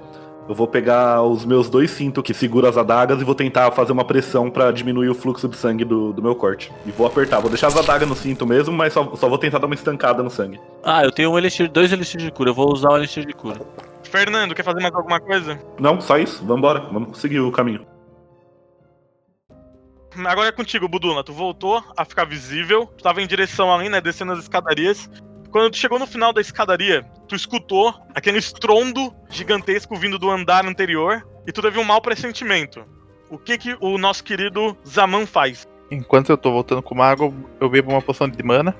Eu 0.48 0.56
vou 0.56 0.66
pegar 0.66 1.22
os 1.22 1.44
meus 1.44 1.68
dois 1.68 1.90
cintos 1.90 2.22
que 2.22 2.34
seguram 2.34 2.68
as 2.68 2.76
adagas 2.76 3.20
e 3.20 3.24
vou 3.24 3.34
tentar 3.34 3.70
fazer 3.70 3.92
uma 3.92 4.04
pressão 4.04 4.50
pra 4.50 4.72
diminuir 4.72 5.08
o 5.08 5.14
fluxo 5.14 5.48
de 5.48 5.56
sangue 5.56 5.84
do, 5.84 6.12
do 6.12 6.20
meu 6.20 6.34
corte. 6.34 6.72
E 6.84 6.90
vou 6.90 7.06
apertar, 7.06 7.38
vou 7.38 7.48
deixar 7.48 7.68
as 7.68 7.76
adagas 7.76 8.08
no 8.08 8.16
cinto 8.16 8.44
mesmo, 8.44 8.74
mas 8.74 8.92
só, 8.92 9.14
só 9.14 9.28
vou 9.28 9.38
tentar 9.38 9.58
dar 9.58 9.66
uma 9.66 9.74
estancada 9.74 10.22
no 10.22 10.30
sangue. 10.30 10.58
Ah, 10.82 11.04
eu 11.04 11.12
tenho 11.12 11.30
um 11.30 11.38
elixir, 11.38 11.70
dois 11.70 11.92
elixir 11.92 12.20
de 12.20 12.30
cura. 12.32 12.50
Eu 12.50 12.54
vou 12.54 12.72
usar 12.72 12.90
o 12.90 12.96
elixir 12.96 13.24
de 13.24 13.32
cura. 13.32 13.60
Fernando, 14.12 14.54
quer 14.54 14.62
fazer 14.62 14.82
mais 14.82 14.94
alguma 14.94 15.18
coisa? 15.18 15.58
Não, 15.80 15.98
só 15.98 16.18
isso, 16.18 16.44
vambora, 16.44 16.80
vamos 16.80 17.18
seguir 17.18 17.40
o 17.40 17.50
caminho. 17.50 17.86
Agora 20.26 20.48
é 20.48 20.52
contigo, 20.52 20.86
Budula. 20.86 21.24
Tu 21.24 21.32
voltou 21.32 21.82
a 21.96 22.04
ficar 22.04 22.26
visível. 22.26 22.86
Tu 22.98 23.02
tava 23.02 23.22
em 23.22 23.26
direção 23.26 23.72
ali, 23.72 23.88
né? 23.88 24.02
Descendo 24.02 24.32
as 24.32 24.40
escadarias. 24.40 25.08
Quando 25.50 25.70
tu 25.70 25.78
chegou 25.78 25.98
no 25.98 26.06
final 26.06 26.30
da 26.30 26.42
escadaria, 26.42 27.02
tu 27.26 27.34
escutou 27.34 27.94
aquele 28.14 28.36
estrondo 28.36 29.14
gigantesco 29.30 29.96
vindo 29.96 30.18
do 30.18 30.30
andar 30.30 30.66
anterior 30.66 31.26
e 31.46 31.52
tu 31.52 31.62
teve 31.62 31.78
um 31.78 31.84
mau 31.84 32.00
pressentimento. 32.02 32.84
O 33.30 33.38
que 33.38 33.56
que 33.56 33.76
o 33.80 33.96
nosso 33.96 34.22
querido 34.22 34.76
Zaman 34.86 35.24
faz? 35.24 35.66
Enquanto 35.90 36.28
eu 36.28 36.36
tô 36.36 36.52
voltando 36.52 36.82
com 36.82 36.94
o 36.94 36.98
mago, 36.98 37.34
eu 37.58 37.70
bebo 37.70 37.90
uma 37.90 38.02
poção 38.02 38.28
de 38.28 38.42
mana. 38.42 38.76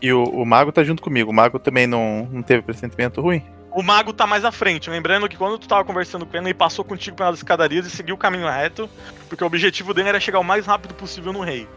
E 0.00 0.12
o, 0.12 0.22
o 0.22 0.46
mago 0.46 0.70
tá 0.70 0.84
junto 0.84 1.02
comigo. 1.02 1.32
O 1.32 1.34
mago 1.34 1.58
também 1.58 1.88
não, 1.88 2.28
não 2.30 2.42
teve 2.42 2.62
pressentimento 2.62 3.20
ruim. 3.20 3.42
O 3.74 3.82
mago 3.82 4.12
tá 4.12 4.24
mais 4.24 4.44
à 4.44 4.52
frente, 4.52 4.88
lembrando 4.88 5.28
que 5.28 5.36
quando 5.36 5.58
tu 5.58 5.66
tava 5.66 5.84
conversando 5.84 6.24
com 6.24 6.36
ele, 6.36 6.46
ele 6.46 6.54
passou 6.54 6.84
contigo 6.84 7.16
pelas 7.16 7.38
escadarias 7.38 7.84
e 7.84 7.90
seguiu 7.90 8.14
o 8.14 8.18
caminho 8.18 8.48
reto, 8.48 8.88
porque 9.28 9.42
o 9.42 9.46
objetivo 9.48 9.92
dele 9.92 10.10
era 10.10 10.20
chegar 10.20 10.38
o 10.38 10.44
mais 10.44 10.64
rápido 10.64 10.94
possível 10.94 11.32
no 11.32 11.40
rei. 11.40 11.68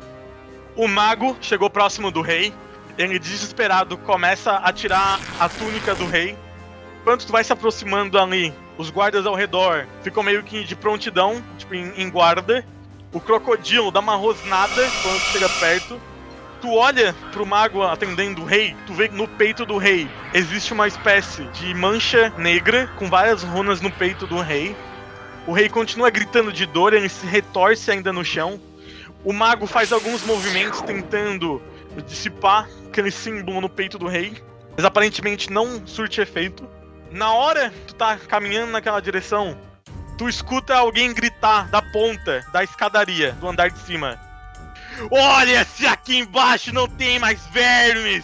O 0.76 0.88
mago 0.88 1.36
chegou 1.42 1.72
próximo 1.72 2.12
do 2.12 2.22
rei, 2.22 2.54
ele 3.00 3.18
desesperado 3.18 3.98
começa 3.98 4.58
a 4.58 4.72
tirar 4.72 5.20
a 5.40 5.50
túnica 5.50 5.96
do 5.96 6.06
rei. 6.06 6.38
Quando 7.04 7.26
tu 7.26 7.32
vai 7.32 7.44
se 7.44 7.52
aproximando 7.52 8.20
ali, 8.20 8.54
os 8.78 8.92
guardas 8.92 9.26
ao 9.26 9.34
redor 9.34 9.88
ficam 10.04 10.22
meio 10.22 10.44
que 10.44 10.64
de 10.64 10.76
prontidão, 10.76 11.44
tipo 11.58 11.74
em, 11.74 11.92
em 12.00 12.12
guarda. 12.12 12.64
O 13.12 13.20
crocodilo 13.20 13.90
dá 13.90 14.02
uma 14.02 14.16
rosnada 14.16 14.88
quando 15.02 15.20
chega 15.32 15.50
perto. 15.50 16.00
Tu 16.62 16.74
olha 16.74 17.14
pro 17.32 17.46
mago 17.46 17.84
atendendo 17.84 18.42
o 18.42 18.46
rei, 18.46 18.76
tu 18.88 18.94
vê 18.94 19.08
que 19.08 19.16
no 19.16 19.28
peito 19.28 19.66
do 19.66 19.78
rei 19.78 20.10
existe 20.34 20.74
uma 20.74 20.88
espécie 20.88 21.44
de 21.50 21.72
mancha 21.76 22.34
negra 22.36 22.88
com 22.98 23.10
várias 23.10 23.44
runas 23.44 23.80
no 23.80 23.92
peito 23.92 24.26
do 24.26 24.42
rei. 24.42 24.76
O 25.46 25.54
rei 25.54 25.70
continua 25.70 26.10
gritando 26.10 26.52
de 26.52 26.66
dor, 26.66 26.94
ele 26.94 27.10
se 27.10 27.28
retorce 27.28 27.92
ainda 27.92 28.12
no 28.12 28.26
chão. 28.26 28.60
O 29.24 29.32
mago 29.32 29.68
faz 29.68 29.92
alguns 29.92 30.26
movimentos 30.26 30.82
tentando 30.82 31.62
dissipar 32.08 32.68
aquele 32.88 33.12
símbolo 33.12 33.62
no 33.62 33.70
peito 33.70 33.98
do 34.00 34.08
rei, 34.08 34.42
mas 34.76 34.84
aparentemente 34.84 35.52
não 35.52 35.86
surte 35.86 36.22
efeito. 36.22 36.68
Na 37.12 37.34
hora 37.34 37.70
que 37.70 37.94
tu 37.94 37.96
tá 37.96 38.18
caminhando 38.18 38.72
naquela 38.72 39.00
direção, 39.00 39.58
tu 40.18 40.28
escuta 40.28 40.76
alguém 40.76 41.14
gritar 41.14 41.70
da 41.70 41.82
ponta 41.82 42.44
da 42.52 42.64
escadaria 42.64 43.34
do 43.34 43.48
andar 43.48 43.70
de 43.70 43.80
cima. 43.80 44.27
Olha 45.12 45.66
se 45.66 45.86
aqui 45.86 46.18
embaixo 46.18 46.74
não 46.74 46.88
tem 46.88 47.20
mais 47.20 47.46
vermes! 47.48 48.24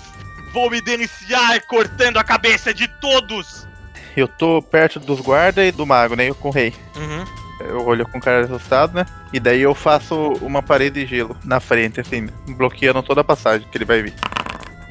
Vou 0.53 0.69
me 0.69 0.82
deliciar 0.82 1.59
cortando 1.67 2.17
a 2.17 2.24
cabeça 2.24 2.74
de 2.74 2.88
todos! 2.99 3.67
Eu 4.15 4.28
tô 4.28 4.61
perto 4.61 4.99
dos 4.99 5.19
guardas 5.19 5.67
e 5.67 5.71
do 5.71 5.86
mago, 5.86 6.15
né? 6.15 6.30
Eu 6.30 6.36
com 6.36 6.49
o 6.49 6.51
rei. 6.51 6.74
Uhum. 6.95 7.26
Eu 7.59 7.86
olho 7.86 8.07
com 8.07 8.19
cara 8.19 8.45
assustado, 8.45 8.93
né? 8.93 9.05
E 9.32 9.39
daí 9.39 9.61
eu 9.61 9.74
faço 9.74 10.34
uma 10.41 10.61
parede 10.61 11.03
de 11.03 11.09
gelo 11.09 11.36
na 11.43 11.59
frente, 11.59 11.99
assim, 11.99 12.28
bloqueando 12.49 13.01
toda 13.01 13.21
a 13.21 13.24
passagem 13.24 13.67
que 13.67 13.78
ele 13.78 13.86
vai 13.86 14.03
vir. 14.03 14.13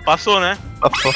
Passou, 0.04 0.40
né? 0.40 0.58
Passou. 0.80 1.12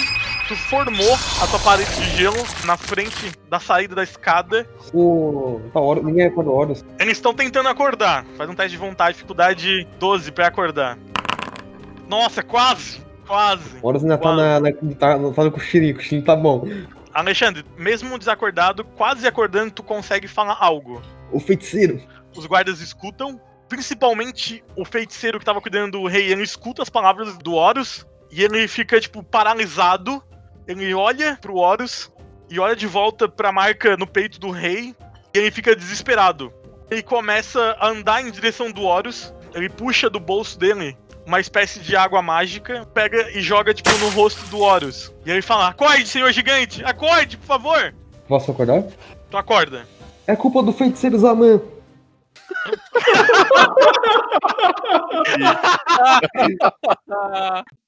Tu 0.49 0.55
formou 0.55 1.13
a 1.43 1.47
tua 1.49 1.59
parede 1.59 1.91
de 1.97 2.17
gelo 2.17 2.37
na 2.65 2.77
frente 2.77 3.33
da 3.51 3.59
saída 3.59 3.97
da 3.97 4.05
escada. 4.05 4.69
O. 4.95 5.61
Tá, 5.73 5.81
Horus- 5.81 6.05
ninguém 6.05 6.27
acorda 6.27 6.51
Horus. 6.51 6.85
Eles 7.01 7.19
estão 7.19 7.35
tentando 7.35 7.69
acordar. 7.69 8.25
Faz 8.37 8.49
um 8.49 8.55
teste 8.55 8.73
de 8.73 8.77
vontade, 8.77 9.15
dificuldade 9.15 9.89
12 9.99 10.31
pra 10.31 10.47
acordar. 10.47 10.97
Nossa, 12.09 12.45
quase! 12.45 13.05
Quase! 13.27 13.77
Horus 13.83 14.05
ainda 14.05 14.17
tá, 14.17 14.23
Quase. 14.23 14.37
na, 14.37 14.61
na, 14.61 14.73
tá, 14.95 15.19
tá 15.35 15.45
no 15.45 15.51
cochilinho, 15.51 15.97
o 15.99 16.23
tá 16.23 16.37
bom. 16.37 16.65
Alexandre, 17.13 17.65
mesmo 17.77 18.17
desacordado, 18.17 18.85
quase 18.85 19.27
acordando, 19.27 19.73
tu 19.73 19.83
consegue 19.83 20.29
falar 20.29 20.57
algo. 20.61 21.03
O 21.33 21.41
feiticeiro. 21.41 22.01
Os 22.37 22.47
guardas 22.47 22.81
escutam, 22.81 23.41
principalmente 23.69 24.63
o 24.77 24.85
feiticeiro 24.85 25.41
que 25.41 25.45
tava 25.45 25.61
cuidando 25.61 25.99
do 25.99 26.07
rei, 26.07 26.31
ele 26.31 26.43
escuta 26.45 26.83
as 26.83 26.91
palavras 26.91 27.37
do 27.39 27.55
Horus 27.55 28.07
e 28.31 28.45
ele 28.45 28.69
fica, 28.69 29.01
tipo, 29.01 29.25
paralisado. 29.25 30.23
Ele 30.67 30.93
olha 30.95 31.39
pro 31.41 31.57
Horus 31.57 32.11
e 32.51 32.59
olha 32.59 32.77
de 32.77 32.87
volta 32.87 33.29
pra 33.29 33.53
marca 33.53 33.97
no 33.97 34.07
peito 34.07 34.41
do 34.41 34.51
rei 34.51 34.95
e 35.35 35.39
ele 35.39 35.51
fica 35.51 35.75
desesperado. 35.77 36.53
Ele 36.91 37.03
começa 37.03 37.77
a 37.79 37.89
andar 37.89 38.23
em 38.23 38.31
direção 38.31 38.71
do 38.71 38.83
Horus, 38.83 39.33
ele 39.55 39.69
puxa 39.69 40.09
do 40.09 40.21
bolso 40.21 40.59
dele 40.59 40.97
uma 41.27 41.41
espécie 41.41 41.81
de 41.81 41.97
água 41.97 42.23
mágica, 42.23 42.87
pega 42.95 43.31
e 43.33 43.41
joga, 43.41 43.75
tipo, 43.75 43.91
no 43.99 44.09
rosto 44.11 44.47
do 44.49 44.61
Horus. 44.61 45.13
E 45.25 45.31
ele 45.31 45.43
fala: 45.43 45.69
Acorde, 45.69 46.07
senhor 46.07 46.33
gigante! 46.33 46.85
Acorde, 46.85 47.37
por 47.37 47.47
favor! 47.47 47.95
Posso 48.29 48.53
acordar? 48.53 48.85
Tu 49.31 49.37
acorda. 49.37 49.87
É 50.27 50.37
culpa 50.37 50.63
do 50.63 50.73
feiticeiro 50.73 51.19
Zaman. 51.19 51.61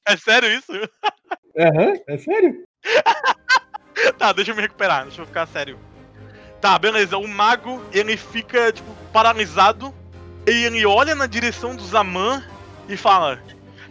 É 0.06 0.16
sério 0.16 0.48
isso? 0.50 0.72
Aham, 1.58 1.92
é 2.06 2.16
sério? 2.16 2.64
Tá, 4.16 4.32
deixa 4.32 4.52
eu 4.52 4.56
me 4.56 4.62
recuperar, 4.62 5.04
deixa 5.04 5.20
eu 5.20 5.26
ficar 5.26 5.46
sério. 5.46 5.78
Tá, 6.60 6.78
beleza. 6.78 7.18
O 7.18 7.28
mago, 7.28 7.82
ele 7.92 8.16
fica, 8.16 8.72
tipo, 8.72 8.90
paralisado. 9.12 9.94
E 10.46 10.64
ele 10.64 10.86
olha 10.86 11.14
na 11.14 11.26
direção 11.26 11.76
do 11.76 11.84
Zaman 11.84 12.42
e 12.88 12.96
fala: 12.96 13.40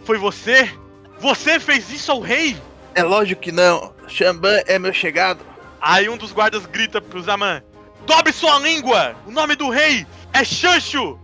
Foi 0.03 0.17
você? 0.17 0.71
Você 1.19 1.59
fez 1.59 1.91
isso 1.91 2.11
ao 2.11 2.19
rei? 2.19 2.57
É 2.95 3.03
lógico 3.03 3.41
que 3.41 3.51
não. 3.51 3.93
Xamban 4.07 4.61
é 4.65 4.79
meu 4.79 4.93
chegado. 4.93 5.45
Aí 5.79 6.09
um 6.09 6.17
dos 6.17 6.31
guardas 6.31 6.65
grita 6.65 6.99
pro 6.99 7.21
Zaman: 7.21 7.61
Dobre 8.05 8.33
sua 8.33 8.57
língua! 8.59 9.15
O 9.25 9.31
nome 9.31 9.55
do 9.55 9.69
rei 9.69 10.05
é 10.33 10.43
Xancho! 10.43 11.19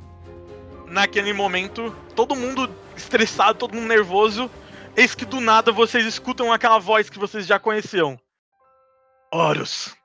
Naquele 0.87 1.33
momento, 1.33 1.95
todo 2.15 2.35
mundo 2.35 2.69
estressado, 2.95 3.57
todo 3.57 3.73
mundo 3.73 3.87
nervoso. 3.87 4.49
Eis 4.95 5.15
que 5.15 5.25
do 5.25 5.39
nada 5.39 5.71
vocês 5.71 6.05
escutam 6.05 6.53
aquela 6.53 6.77
voz 6.77 7.09
que 7.09 7.17
vocês 7.17 7.47
já 7.47 7.59
conheciam. 7.59 8.19
Horus! 9.31 9.95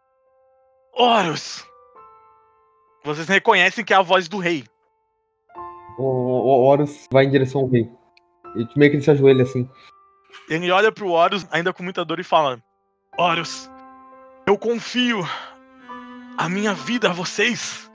Horus! 0.94 1.66
Vocês 3.05 3.28
reconhecem 3.28 3.85
que 3.85 3.93
é 3.93 3.97
a 3.97 4.02
voz 4.02 4.28
do 4.28 4.39
rei. 4.39 4.65
O, 5.98 6.05
o 6.05 6.65
Horus 6.65 7.06
vai 7.12 7.24
em 7.24 7.31
direção 7.31 7.62
ao 7.62 7.69
rei. 7.69 7.90
E 8.56 8.66
meio 8.78 8.90
que 8.90 8.97
ele 8.97 9.02
se 9.02 9.10
ajoelha 9.10 9.43
assim. 9.43 9.69
Ele 10.48 10.70
olha 10.70 10.90
pro 10.90 11.10
Horus, 11.10 11.47
ainda 11.51 11.73
com 11.73 11.82
muita 11.82 12.05
dor, 12.05 12.19
e 12.19 12.24
fala: 12.24 12.62
Horus, 13.19 13.70
eu 14.47 14.56
confio 14.56 15.20
a 16.39 16.48
minha 16.48 16.73
vida 16.73 17.10
a 17.10 17.12
vocês. 17.12 17.90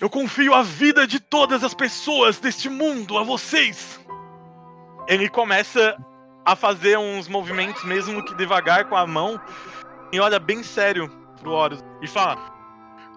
Eu 0.00 0.08
confio 0.08 0.54
a 0.54 0.62
vida 0.62 1.06
de 1.06 1.20
todas 1.20 1.62
as 1.62 1.74
pessoas 1.74 2.38
deste 2.38 2.70
mundo 2.70 3.18
a 3.18 3.22
vocês. 3.22 4.00
Ele 5.06 5.28
começa 5.28 5.96
a 6.44 6.56
fazer 6.56 6.98
uns 6.98 7.28
movimentos, 7.28 7.84
mesmo 7.84 8.24
que 8.24 8.34
devagar 8.34 8.86
com 8.86 8.96
a 8.96 9.06
mão, 9.06 9.40
e 10.12 10.20
olha 10.20 10.38
bem 10.38 10.62
sério 10.62 11.08
pro 11.40 11.52
Horus 11.52 11.80
e 12.00 12.06
fala: 12.06 12.38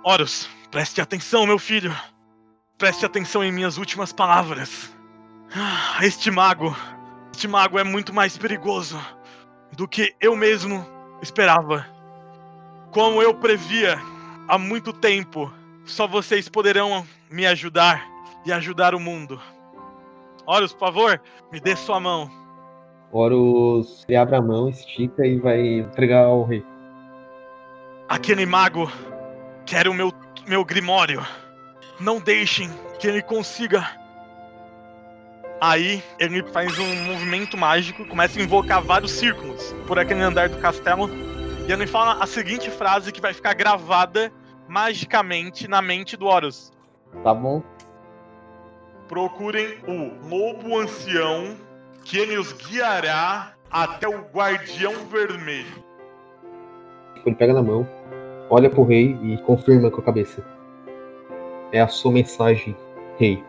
Horus, 0.04 0.50
preste 0.72 1.02
atenção, 1.02 1.46
meu 1.46 1.60
filho. 1.60 1.96
Preste 2.78 3.06
atenção 3.06 3.44
em 3.44 3.52
minhas 3.52 3.78
últimas 3.78 4.14
palavras. 4.14 4.94
Ah, 5.56 6.06
Este 6.06 6.30
mago, 6.30 6.76
este 7.34 7.48
mago 7.48 7.80
é 7.80 7.84
muito 7.84 8.14
mais 8.14 8.38
perigoso 8.38 9.00
do 9.76 9.88
que 9.88 10.14
eu 10.22 10.36
mesmo 10.36 10.86
esperava. 11.22 11.86
Como 12.92 13.22
eu 13.22 13.34
previa 13.34 14.00
há 14.48 14.58
muito 14.58 14.94
tempo, 14.94 15.52
só 15.86 16.06
vocês 16.08 16.48
poderão 16.50 17.06
me 17.30 17.46
ajudar 17.48 18.06
e 18.46 18.52
ajudar 18.52 18.94
o 18.94 19.00
mundo. 19.00 19.42
Horus, 20.48 20.72
por 20.72 20.80
favor, 20.80 21.22
me 21.52 21.60
dê 21.60 21.76
sua 21.76 22.00
mão. 22.00 22.32
Horus 23.12 24.06
ele 24.08 24.18
abre 24.18 24.38
a 24.38 24.42
mão, 24.42 24.70
estica 24.70 25.26
e 25.26 25.38
vai 25.40 25.60
entregar 25.80 26.24
ao 26.24 26.46
rei. 26.46 26.66
Aquele 28.08 28.46
mago 28.46 28.90
quer 29.66 29.90
o 29.90 29.94
meu, 29.94 30.14
meu 30.48 30.64
grimório. 30.64 31.22
Não 32.00 32.22
deixem 32.22 32.70
que 32.98 33.08
ele 33.08 33.22
consiga. 33.22 33.86
Aí 35.60 36.02
ele 36.18 36.42
faz 36.52 36.80
um 36.80 36.96
movimento 37.04 37.58
mágico, 37.58 38.06
começa 38.06 38.40
a 38.40 38.44
invocar 38.44 38.82
vários 38.82 39.12
círculos 39.12 39.74
por 39.86 40.00
aquele 40.00 40.22
andar 40.22 40.48
do 40.48 40.58
castelo. 40.60 41.10
E 41.68 41.72
ele 41.72 41.86
fala 41.86 42.24
a 42.24 42.26
seguinte 42.26 42.72
frase 42.72 43.12
que 43.12 43.20
vai 43.20 43.34
ficar 43.34 43.54
gravada 43.54 44.32
magicamente 44.70 45.68
na 45.68 45.82
mente 45.82 46.16
do 46.16 46.26
Horus. 46.28 46.72
Tá 47.24 47.34
bom? 47.34 47.62
Procurem 49.08 49.78
o 49.88 50.28
lobo 50.28 50.78
ancião, 50.78 51.56
que 52.04 52.18
ele 52.18 52.38
os 52.38 52.52
guiará 52.54 53.54
até 53.72 54.08
o 54.08 54.20
guardião 54.34 54.94
vermelho. 55.10 55.84
Ele 57.26 57.36
pega 57.36 57.54
na 57.54 57.62
mão, 57.62 57.88
olha 58.50 58.70
pro 58.70 58.84
rei 58.84 59.18
e 59.24 59.38
confirma 59.40 59.90
com 59.90 60.02
a 60.02 60.04
cabeça. 60.04 60.44
É 61.72 61.82
a 61.82 61.88
sua 61.88 62.12
mensagem, 62.12 62.76
rei. 63.18 63.44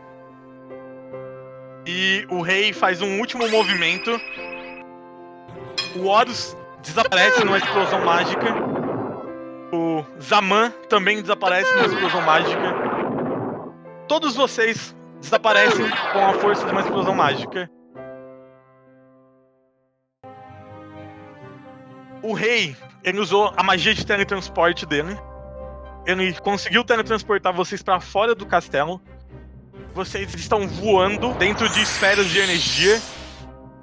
E 1.86 2.26
o 2.30 2.40
rei 2.40 2.72
faz 2.72 3.00
um 3.00 3.18
último 3.18 3.48
movimento. 3.48 4.10
O 5.96 6.06
Horus 6.06 6.56
desaparece 6.82 7.44
numa 7.44 7.58
explosão 7.58 8.04
mágica. 8.04 8.54
O 9.72 10.04
Zaman 10.20 10.70
também 10.88 11.20
desaparece 11.20 11.72
numa 11.74 11.86
explosão 11.86 12.20
mágica. 12.22 12.74
Todos 14.06 14.36
vocês 14.36 14.94
desaparecem 15.20 15.86
com 16.12 16.26
a 16.26 16.34
força 16.34 16.64
de 16.64 16.72
uma 16.72 16.80
explosão 16.80 17.14
mágica. 17.14 17.70
O 22.22 22.32
rei, 22.32 22.76
ele 23.04 23.20
usou 23.20 23.52
a 23.56 23.62
magia 23.62 23.94
de 23.94 24.04
teletransporte 24.04 24.84
dele. 24.84 25.16
Ele 26.04 26.32
conseguiu 26.40 26.84
teletransportar 26.84 27.52
vocês 27.52 27.82
para 27.82 28.00
fora 28.00 28.34
do 28.34 28.46
castelo. 28.46 29.00
Vocês 29.94 30.34
estão 30.34 30.66
voando 30.66 31.32
dentro 31.34 31.68
de 31.68 31.80
esferas 31.82 32.26
de 32.26 32.38
energia. 32.38 33.00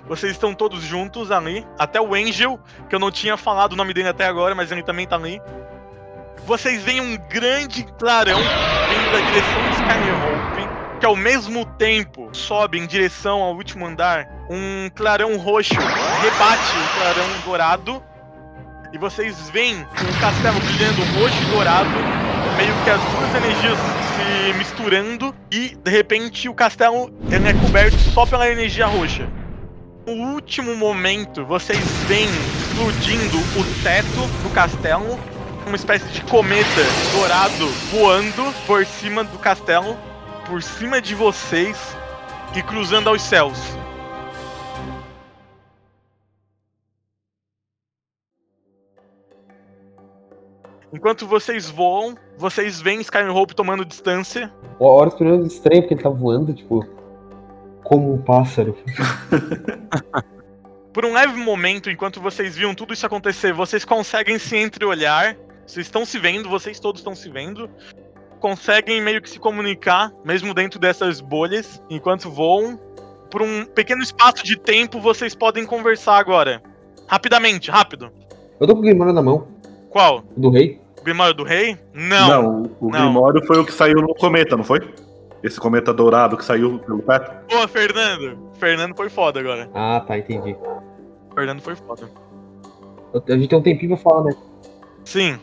Vocês 0.08 0.34
estão 0.34 0.54
todos 0.54 0.84
juntos 0.84 1.32
ali. 1.32 1.66
Até 1.80 2.00
o 2.00 2.14
Angel, 2.14 2.60
que 2.90 2.96
eu 2.96 3.00
não 3.00 3.10
tinha 3.10 3.38
falado 3.38 3.74
o 3.74 3.76
nome 3.76 3.94
dele 3.94 4.10
até 4.10 4.26
agora, 4.26 4.54
mas 4.54 4.72
ele 4.72 4.84
também 4.84 5.08
tá 5.08 5.16
ali. 5.16 5.42
Vocês 6.46 6.84
veem 6.84 7.02
um 7.02 7.18
grande 7.30 7.84
clarão 7.98 8.38
vindo 8.38 9.12
da 9.12 9.20
direção 9.20 9.62
de 9.64 9.76
Skyhope, 9.76 10.35
que 11.00 11.06
ao 11.06 11.16
mesmo 11.16 11.66
tempo 11.78 12.30
sobe 12.32 12.80
em 12.80 12.86
direção 12.86 13.42
ao 13.42 13.56
último 13.56 13.86
andar. 13.86 14.28
Um 14.50 14.90
clarão 14.94 15.38
roxo 15.38 15.74
rebate 15.74 16.72
o 16.78 17.00
clarão 17.00 17.28
dourado. 17.44 18.04
E 18.94 18.98
vocês 18.98 19.50
veem 19.50 19.76
um 19.76 20.20
castelo 20.20 20.60
brilhando 20.60 21.02
roxo 21.20 21.42
e 21.42 21.52
dourado, 21.52 21.90
meio 22.56 22.74
que 22.84 22.90
as 22.90 23.02
duas 23.02 23.36
energias 23.36 23.78
se 24.16 24.58
misturando. 24.58 25.36
E 25.52 25.76
de 25.76 25.92
repente 25.92 26.48
o 26.48 26.54
castelo 26.54 27.12
é 27.30 27.54
coberto 27.66 27.98
só 28.14 28.26
pela 28.26 28.50
energia 28.50 28.86
roxa. 28.86 29.28
No 30.08 30.14
último 30.34 30.76
momento, 30.76 31.44
vocês 31.46 31.80
veem 32.08 32.30
explodindo 32.60 33.38
o 33.38 33.84
teto 33.84 34.28
do 34.44 34.54
castelo, 34.54 35.20
uma 35.66 35.76
espécie 35.76 36.08
de 36.10 36.22
cometa 36.22 36.84
dourado 37.12 37.68
voando 37.92 38.54
por 38.68 38.86
cima 38.86 39.24
do 39.24 39.40
castelo, 39.40 39.98
por 40.48 40.62
cima 40.62 41.02
de 41.02 41.16
vocês 41.16 41.96
e 42.56 42.62
cruzando 42.62 43.10
aos 43.10 43.22
céus. 43.22 43.58
Enquanto 50.94 51.28
vocês 51.28 51.70
voam, 51.70 52.16
vocês 52.38 52.80
veem 52.80 53.02
Skyhope 53.02 53.56
tomando 53.56 53.84
distância. 53.84 54.54
O 54.80 54.86
Horus 54.86 55.16
primeiro 55.16 55.46
estranho 55.46 55.82
porque 55.82 55.96
ele 55.96 56.04
tá 56.04 56.10
voando, 56.10 56.54
tipo, 56.54 56.86
como 57.84 58.14
um 58.14 58.22
pássaro. 58.22 58.78
Por 60.94 61.04
um 61.04 61.12
leve 61.12 61.36
momento, 61.38 61.90
enquanto 61.90 62.22
vocês 62.22 62.56
viam 62.56 62.74
tudo 62.74 62.94
isso 62.94 63.06
acontecer, 63.06 63.52
vocês 63.52 63.84
conseguem 63.84 64.40
se 64.40 64.56
entreolhar. 64.56 65.36
Vocês 65.68 65.88
estão 65.88 66.06
se 66.06 66.18
vendo, 66.18 66.48
vocês 66.48 66.80
todos 66.80 67.02
estão 67.02 67.14
se 67.14 67.30
vendo. 67.30 67.70
Conseguem 68.46 69.02
meio 69.02 69.24
que 69.24 69.30
se 69.32 69.40
comunicar, 69.40 70.14
mesmo 70.24 70.54
dentro 70.54 70.78
dessas 70.80 71.20
bolhas, 71.20 71.82
enquanto 71.90 72.30
voam. 72.30 72.80
Por 73.32 73.42
um 73.42 73.66
pequeno 73.66 74.04
espaço 74.04 74.44
de 74.44 74.56
tempo, 74.56 75.02
vocês 75.02 75.34
podem 75.34 75.66
conversar 75.66 76.20
agora. 76.20 76.62
Rapidamente, 77.08 77.72
rápido. 77.72 78.12
Eu 78.60 78.68
tô 78.68 78.74
com 78.76 78.82
o 78.82 78.84
Grimório 78.84 79.14
na 79.14 79.24
mão, 79.24 79.48
Qual? 79.90 80.24
o 80.38 80.40
do 80.40 80.52
rei. 80.52 80.80
O 81.02 81.04
Grimório 81.04 81.34
do 81.34 81.44
Rei? 81.44 81.76
Não. 81.92 82.28
Não, 82.30 82.64
o 82.80 82.92
não. 82.92 83.06
Grimório 83.06 83.44
foi 83.48 83.58
o 83.58 83.66
que 83.66 83.72
saiu 83.74 83.96
no 83.96 84.14
cometa, 84.14 84.56
não 84.56 84.64
foi? 84.64 84.94
Esse 85.42 85.60
cometa 85.60 85.92
dourado 85.92 86.38
que 86.38 86.46
saiu 86.46 86.78
pelo 86.78 87.02
teto? 87.02 87.32
Pô, 87.50 87.68
Fernando. 87.68 88.38
Fernando 88.60 88.96
foi 88.96 89.10
foda 89.10 89.40
agora. 89.40 89.68
Ah, 89.74 90.04
tá, 90.08 90.20
entendi. 90.20 90.56
Fernando 91.34 91.62
foi 91.62 91.76
foda. 91.76 92.08
A 93.28 93.32
gente 93.32 93.48
tem 93.48 93.58
um 93.58 93.64
tempinho 93.64 93.96
pra 93.96 94.04
falar, 94.08 94.26
né? 94.26 94.36
Sim. 95.04 95.40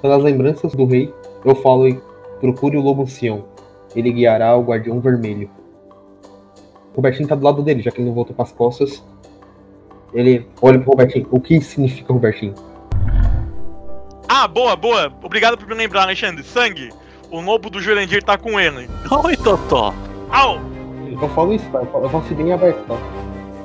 Pelas 0.00 0.22
lembranças 0.22 0.72
do 0.72 0.84
rei, 0.84 1.12
eu 1.44 1.56
falo 1.56 1.88
e 1.88 2.07
procure 2.40 2.76
o 2.76 2.80
lobo 2.80 3.02
ancião. 3.02 3.44
Ele 3.94 4.12
guiará 4.12 4.54
o 4.56 4.62
guardião 4.62 5.00
vermelho. 5.00 5.50
O 6.92 6.96
Robertinho 6.96 7.28
tá 7.28 7.34
do 7.34 7.44
lado 7.44 7.62
dele, 7.62 7.82
já 7.82 7.90
que 7.90 7.98
ele 8.00 8.08
não 8.08 8.14
voltou 8.14 8.34
pras 8.34 8.52
costas. 8.52 9.02
Ele 10.12 10.46
olha 10.60 10.78
pro 10.78 10.90
Robertinho. 10.90 11.26
O 11.30 11.40
que 11.40 11.60
significa 11.60 12.12
Robertinho? 12.12 12.54
Ah, 14.28 14.46
boa, 14.46 14.76
boa. 14.76 15.12
Obrigado 15.22 15.56
por 15.56 15.66
me 15.66 15.74
lembrar, 15.74 16.02
Alexandre. 16.02 16.42
Sangue. 16.44 16.90
O 17.30 17.40
lobo 17.40 17.68
do 17.70 17.80
Jurandir 17.80 18.22
tá 18.22 18.36
com 18.38 18.58
ele. 18.58 18.88
Oi, 19.24 19.36
Totó. 19.36 19.92
Au! 20.30 20.58
Eu 21.20 21.28
falo 21.30 21.52
isso, 21.52 21.68
tá? 21.70 21.78
Eu 21.80 21.86
falo- 21.86 22.18
assim 22.18 22.34
bem 22.34 22.52
aberto, 22.52 22.78
tá? 22.86 22.96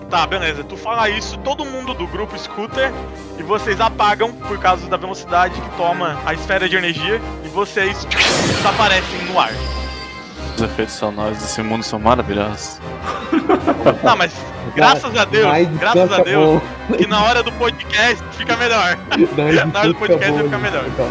Tá, 0.09 0.27
beleza. 0.27 0.63
Tu 0.63 0.77
fala 0.77 1.09
isso, 1.09 1.37
todo 1.39 1.65
mundo 1.65 1.93
do 1.93 2.05
grupo 2.07 2.35
escuta 2.35 2.91
e 3.37 3.43
vocês 3.43 3.79
apagam 3.81 4.31
por 4.33 4.57
causa 4.59 4.87
da 4.87 4.95
velocidade 4.97 5.59
que 5.59 5.69
toma 5.77 6.17
a 6.25 6.33
esfera 6.33 6.67
de 6.69 6.75
energia 6.75 7.19
vocês 7.53 8.03
desaparecem 8.05 9.21
no 9.25 9.39
ar. 9.39 9.51
Os 10.55 10.61
efeitos 10.61 10.95
sonoros 10.95 11.37
desse 11.37 11.61
mundo 11.61 11.83
são 11.83 11.99
maravilhosos. 11.99 12.79
Tá, 14.01 14.15
mas 14.15 14.33
graças 14.75 15.15
a 15.17 15.25
Deus, 15.25 15.45
Mais 15.45 15.67
graças 15.77 16.11
a 16.11 16.23
Deus, 16.23 16.61
que 16.97 17.05
na 17.05 17.21
hora 17.25 17.43
do 17.43 17.51
podcast 17.53 18.23
fica 18.31 18.55
melhor. 18.55 18.97
Na 19.73 19.79
hora 19.79 19.89
do 19.89 19.95
podcast 19.95 20.43
ficar 20.43 20.57
melhor. 20.57 20.85
então. 20.87 21.09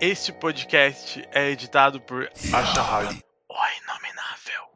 Este 0.00 0.32
podcast 0.32 1.24
é 1.32 1.50
editado 1.50 2.00
por 2.00 2.28
Ashahari, 2.52 3.22
o 3.52 3.82
Inominável. 3.82 4.72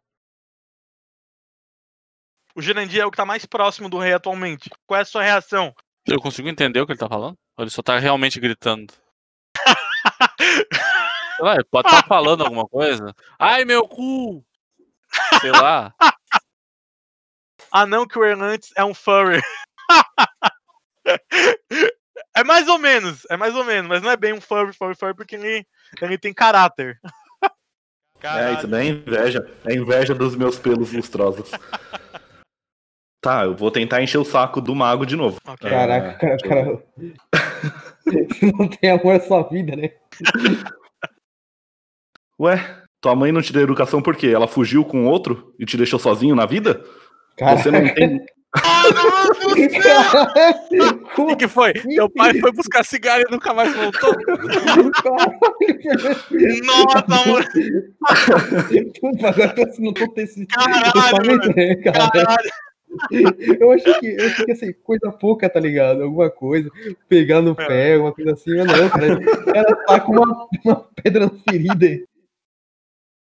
O 2.54 2.62
Jurandir 2.62 3.00
é 3.00 3.06
o 3.06 3.10
que 3.10 3.16
tá 3.16 3.24
mais 3.24 3.46
próximo 3.46 3.88
do 3.88 3.98
rei 3.98 4.12
atualmente. 4.12 4.70
Qual 4.86 4.98
é 4.98 5.02
a 5.02 5.06
sua 5.06 5.22
reação? 5.22 5.74
Eu 6.06 6.20
consigo 6.20 6.48
entender 6.48 6.80
o 6.80 6.86
que 6.86 6.92
ele 6.92 6.98
tá 6.98 7.08
falando? 7.08 7.36
Ou 7.56 7.64
ele 7.64 7.70
só 7.70 7.82
tá 7.82 7.98
realmente 7.98 8.40
gritando? 8.40 8.92
Sei 11.36 11.44
lá, 11.44 11.54
ele 11.54 11.64
pode 11.64 11.88
estar 11.88 12.06
falando 12.06 12.44
alguma 12.44 12.66
coisa. 12.66 13.14
Ai, 13.38 13.64
meu 13.64 13.86
cu! 13.86 14.44
Sei 15.40 15.50
lá. 15.50 15.94
Ah, 17.70 17.86
não, 17.86 18.06
que 18.06 18.18
o 18.18 18.24
Erlantes 18.24 18.72
é 18.76 18.84
um 18.84 18.94
furry. 18.94 19.40
é 22.34 22.44
mais 22.44 22.68
ou 22.68 22.78
menos, 22.78 23.26
é 23.28 23.36
mais 23.36 23.54
ou 23.54 23.64
menos, 23.64 23.88
mas 23.88 24.02
não 24.02 24.10
é 24.10 24.16
bem 24.16 24.32
um 24.32 24.40
furry, 24.40 24.72
furry, 24.72 24.94
furry, 24.94 25.14
porque 25.14 25.36
ele, 25.36 25.66
ele 26.00 26.16
tem 26.16 26.32
caráter. 26.32 26.98
É, 28.22 28.54
isso 28.54 28.66
daí 28.66 28.88
é 28.88 28.90
inveja. 28.90 29.50
É 29.64 29.74
inveja 29.74 30.14
dos 30.14 30.34
meus 30.34 30.58
pelos 30.58 30.92
lustrosos. 30.92 31.50
Tá, 33.26 33.42
eu 33.42 33.56
vou 33.56 33.72
tentar 33.72 34.00
encher 34.00 34.18
o 34.18 34.24
saco 34.24 34.60
do 34.60 34.72
mago 34.72 35.04
de 35.04 35.16
novo. 35.16 35.38
Ok. 35.44 35.68
Caraca, 35.68 36.14
cara, 36.14 36.36
cara. 36.36 36.82
não 38.56 38.68
tem 38.68 38.92
amor 38.92 39.16
à 39.16 39.20
sua 39.20 39.42
vida, 39.42 39.74
né? 39.74 39.90
Ué, 42.38 42.82
tua 43.00 43.16
mãe 43.16 43.32
não 43.32 43.42
te 43.42 43.52
deu 43.52 43.62
educação 43.62 44.00
por 44.00 44.14
quê? 44.14 44.28
Ela 44.28 44.46
fugiu 44.46 44.84
com 44.84 45.06
outro 45.06 45.52
e 45.58 45.66
te 45.66 45.76
deixou 45.76 45.98
sozinho 45.98 46.36
na 46.36 46.46
vida? 46.46 46.84
Cara, 47.36 47.56
Você 47.56 47.68
não 47.68 47.92
tem. 47.92 48.24
O 51.18 51.26
que, 51.26 51.36
que 51.36 51.48
foi? 51.48 51.72
Teu 51.72 52.08
pai 52.10 52.34
foi 52.38 52.52
buscar 52.52 52.84
cigarro 52.84 53.22
e 53.26 53.30
nunca 53.30 53.52
mais 53.54 53.74
voltou? 53.74 54.14
Nossa, 56.64 57.04
amor. 57.08 57.44
Puta, 59.00 59.28
agora 59.28 59.54
eu 59.56 59.72
tô- 59.72 59.82
não 59.82 59.92
tô 59.92 60.08
tendo 60.08 60.24
esse 60.24 60.46
Caralho, 60.46 60.92
pensamento, 60.92 61.56
né, 61.56 61.74
cara? 61.76 62.10
Caralho. 62.10 62.50
Eu 63.60 63.72
achei 63.72 63.94
que, 63.94 64.06
eu 64.06 64.26
achei 64.26 64.44
que 64.46 64.52
assim, 64.52 64.72
coisa 64.82 65.10
pouca, 65.12 65.48
tá 65.50 65.60
ligado? 65.60 66.02
Alguma 66.02 66.30
coisa, 66.30 66.70
pegar 67.08 67.42
no 67.42 67.50
É. 67.52 67.66
pé, 67.66 67.94
alguma 67.94 68.12
coisa 68.12 68.32
assim, 68.32 68.56
mas 68.56 68.66
não, 68.66 68.88
cara. 68.88 69.18
O 69.18 69.44
cara 69.52 69.76
tá 69.86 70.00
com 70.00 70.12
uma, 70.12 70.46
uma 70.64 70.86
pedra 71.02 71.30
ferida. 71.48 72.02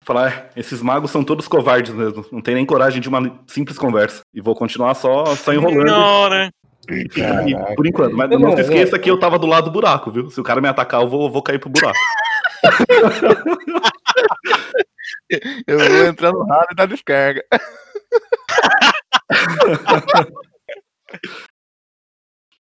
Falar, 0.09 0.33
é, 0.33 0.49
esses 0.57 0.81
magos 0.81 1.11
são 1.11 1.23
todos 1.23 1.47
covardes 1.47 1.93
mesmo. 1.93 2.25
Não 2.33 2.41
tem 2.41 2.55
nem 2.55 2.65
coragem 2.65 2.99
de 2.99 3.11
uma 3.11 3.21
simples 3.47 3.77
conversa. 3.77 4.23
E 4.33 4.41
vou 4.41 4.55
continuar 4.57 4.95
só, 4.95 5.27
só 5.37 5.53
enrolando. 5.53 5.87
Senhora. 5.87 6.51
E- 6.89 7.07
Caraca. 7.11 7.75
por 7.75 7.87
enquanto. 7.87 8.17
Mas 8.17 8.31
Não, 8.31 8.39
não, 8.39 8.49
não, 8.49 8.57
se 8.57 8.63
esqueça 8.63 8.97
não. 8.97 9.03
que 9.03 9.11
eu 9.11 9.21
tava 9.21 9.39
do 9.39 9.47
lado 9.47 9.67
do 9.67 9.71
buraco, 9.71 10.11
viu? 10.11 10.31
Se 10.31 10.41
o 10.41 10.43
cara 10.43 10.63
me 10.63 10.69
atacar, 10.69 11.03
eu 11.03 11.09
vou, 11.11 11.31
vou 11.31 11.43
cair 11.43 11.59
pro 11.59 11.69
buraco. 11.69 11.99
Eu 15.67 15.79
vou 15.79 16.07
entrar 16.07 16.33
no 16.33 16.43
ralo 16.43 16.67
e 16.73 16.75
dar 16.75 16.87
descarga. 16.87 17.45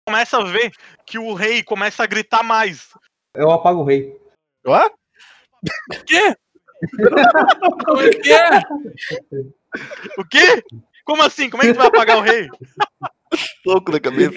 Começa 0.06 0.38
a 0.38 0.44
ver 0.44 0.72
que 1.06 1.18
o 1.18 1.34
rei 1.34 1.64
começa 1.64 2.04
a 2.04 2.08
gritar 2.08 2.44
mais. 2.44 2.90
Eu 3.34 3.50
apago 3.52 3.80
o 3.80 3.86
rei. 3.86 4.20
O 4.66 4.90
quê? 6.06 6.36
Como 7.86 8.02
é 8.02 8.10
que 8.10 8.32
é? 8.32 8.62
O 10.18 10.26
quê? 10.26 10.64
Como 11.06 11.22
assim? 11.24 11.50
Como 11.50 11.64
é 11.64 11.68
que 11.68 11.74
tu 11.74 11.78
vai 11.80 11.88
apagar 11.88 12.18
o 12.18 12.22
rei? 12.22 12.48
na 12.48 13.10
Eu 13.66 14.02
cabeça. 14.02 14.32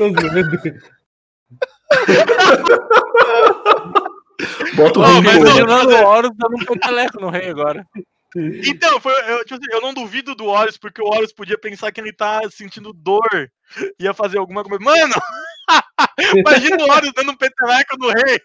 Bota 4.76 4.98
o 4.98 5.02
Ô, 5.02 5.06
rei 5.06 5.22
mas 5.22 5.38
no 5.38 5.66
não- 5.66 5.86
o 5.86 6.06
Horus 6.06 6.30
dando 6.36 6.56
um 6.56 6.64
peteleco 6.64 7.20
no 7.20 7.30
rei 7.30 7.48
agora. 7.50 7.86
Então, 8.36 9.00
foi, 9.00 9.12
eu, 9.30 9.44
tipo 9.44 9.54
assim, 9.54 9.66
eu 9.72 9.80
não 9.80 9.94
duvido 9.94 10.34
do 10.34 10.46
Horus, 10.46 10.76
porque 10.76 11.00
o 11.00 11.06
Horus 11.06 11.32
podia 11.32 11.56
pensar 11.56 11.92
que 11.92 12.00
ele 12.00 12.12
tá 12.12 12.40
sentindo 12.50 12.92
dor. 12.92 13.48
Ia 14.00 14.12
fazer 14.12 14.38
alguma 14.38 14.64
coisa. 14.64 14.82
Mano! 14.82 15.14
Imagina 16.36 16.84
o 16.84 16.90
Horus 16.90 17.12
dando 17.14 17.30
um 17.30 17.36
peteleco 17.36 17.96
no 17.96 18.08
rei. 18.08 18.40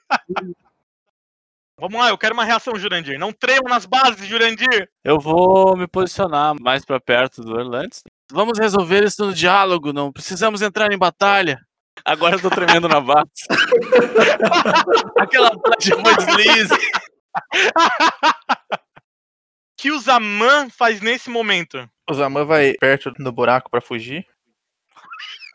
Vamos 1.79 1.97
lá, 1.97 2.09
eu 2.09 2.17
quero 2.17 2.33
uma 2.33 2.43
reação, 2.43 2.75
Jurandir. 2.75 3.17
Não 3.17 3.31
trema 3.31 3.69
nas 3.69 3.85
bases, 3.85 4.27
Jurandir. 4.27 4.89
Eu 5.01 5.17
vou 5.17 5.77
me 5.77 5.87
posicionar 5.87 6.53
mais 6.59 6.83
pra 6.83 6.99
perto 6.99 7.41
do 7.41 7.57
Erlantes. 7.57 8.01
Vamos 8.29 8.59
resolver 8.59 9.05
isso 9.05 9.25
no 9.25 9.33
diálogo, 9.33 9.93
não 9.93 10.11
precisamos 10.11 10.61
entrar 10.61 10.91
em 10.91 10.97
batalha. 10.97 11.57
Agora 12.03 12.35
eu 12.35 12.41
tô 12.41 12.49
tremendo 12.49 12.89
na 12.89 12.99
base. 12.99 13.29
Aquela 15.17 15.51
de 15.79 15.91
foi 15.91 16.15
deslize. 16.17 16.75
que 19.77 19.91
o 19.91 19.99
Zaman 19.99 20.69
faz 20.69 20.99
nesse 20.99 21.29
momento? 21.29 21.89
O 22.09 22.13
Zaman 22.13 22.43
vai 22.43 22.73
perto 22.73 23.11
do 23.11 23.31
buraco 23.31 23.69
pra 23.69 23.79
fugir. 23.79 24.25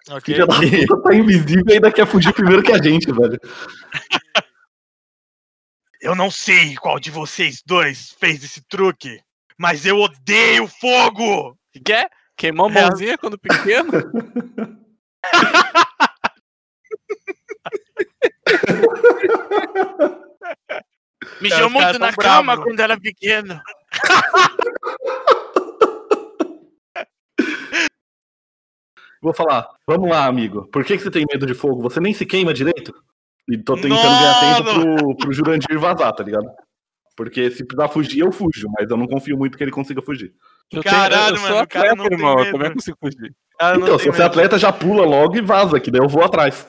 Ok. 0.08 0.34
Filha 0.34 0.46
da 0.46 0.54
puta 0.54 1.02
tá 1.02 1.14
invisível 1.14 1.64
e 1.68 1.74
ainda 1.74 1.92
quer 1.92 2.06
fugir 2.06 2.32
primeiro 2.32 2.62
que 2.62 2.72
a 2.72 2.82
gente, 2.82 3.12
velho. 3.12 3.38
Eu 6.04 6.14
não 6.14 6.30
sei 6.30 6.76
qual 6.76 7.00
de 7.00 7.10
vocês 7.10 7.62
dois 7.64 8.14
fez 8.20 8.44
esse 8.44 8.60
truque, 8.68 9.22
mas 9.56 9.86
eu 9.86 9.98
odeio 9.98 10.68
fogo! 10.68 11.56
Que 11.72 11.80
que 11.80 11.92
é? 11.94 12.10
Queimou 12.36 12.68
a 12.68 12.70
É. 12.70 12.74
mãozinha 12.82 13.16
quando 13.16 13.38
pequeno? 13.38 13.90
Mijou 21.40 21.70
muito 21.70 21.98
na 21.98 22.12
cama 22.12 22.62
quando 22.62 22.80
era 22.80 23.00
pequeno. 23.00 23.58
Vou 29.22 29.32
falar, 29.32 29.66
vamos 29.86 30.10
lá, 30.10 30.26
amigo. 30.26 30.68
Por 30.70 30.84
que, 30.84 30.98
que 30.98 31.02
você 31.02 31.10
tem 31.10 31.24
medo 31.32 31.46
de 31.46 31.54
fogo? 31.54 31.80
Você 31.80 31.98
nem 31.98 32.12
se 32.12 32.26
queima 32.26 32.52
direito? 32.52 32.92
E 33.48 33.58
tô 33.58 33.74
tentando 33.74 34.00
ganhar 34.00 34.40
tempo 34.40 34.80
pro, 34.80 35.16
pro 35.16 35.32
Jurandir 35.32 35.78
vazar, 35.78 36.12
tá 36.12 36.24
ligado? 36.24 36.50
Porque 37.16 37.50
se 37.50 37.64
precisar 37.64 37.88
fugir, 37.88 38.20
eu 38.20 38.32
fujo, 38.32 38.68
mas 38.76 38.90
eu 38.90 38.96
não 38.96 39.06
confio 39.06 39.36
muito 39.36 39.56
que 39.56 39.62
ele 39.62 39.70
consiga 39.70 40.02
fugir. 40.02 40.34
Eu 40.72 40.82
Caralho, 40.82 41.36
eu 41.36 41.40
sou 41.40 41.50
mano, 41.50 41.62
o 41.62 41.68
cara 41.68 41.92
atleta, 41.92 42.08
tem 42.08 42.18
irmão. 42.18 42.38
Eu 42.40 42.52
também 42.52 42.72
consigo 42.72 42.96
fugir. 42.98 43.32
Então, 43.76 43.98
se 43.98 44.06
você 44.06 44.22
é 44.22 44.24
atleta, 44.24 44.58
já 44.58 44.72
pula 44.72 45.04
logo 45.04 45.36
e 45.36 45.40
vaza, 45.40 45.78
que 45.78 45.90
daí 45.90 46.00
eu 46.00 46.08
vou 46.08 46.24
atrás. 46.24 46.66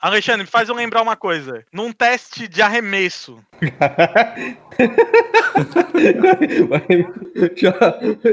Alexandre, 0.00 0.46
faz 0.46 0.68
eu 0.68 0.76
lembrar 0.76 1.02
uma 1.02 1.16
coisa. 1.16 1.64
Num 1.72 1.92
teste 1.92 2.46
de 2.46 2.62
arremesso, 2.62 3.44
Tchau, 7.56 7.74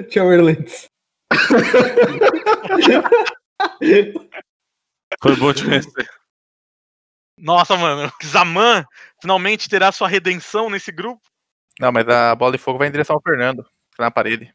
tchau, 0.08 0.32
Erlentes. 0.32 0.86
Foi 5.24 5.36
bom 5.38 5.52
te 5.52 5.66
conhecer. 5.66 6.08
Nossa, 7.38 7.76
mano, 7.78 8.12
Zaman 8.24 8.86
finalmente 9.22 9.70
terá 9.70 9.92
sua 9.92 10.08
redenção 10.08 10.70
nesse 10.70 10.92
grupo. 10.92 11.22
Não, 11.80 11.92
mas 11.92 12.08
a 12.08 12.34
bola 12.36 12.54
de 12.54 12.58
fogo 12.58 12.78
vai 12.80 12.88
em 12.88 12.92
direção 12.92 13.16
ao 13.16 13.22
Fernando. 13.22 13.64
Tá 13.98 14.04
na 14.04 14.12
parede. 14.12 14.54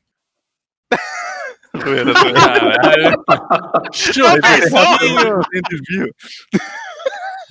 Zoeira. 1.77 2.13
Caralho. 2.35 3.25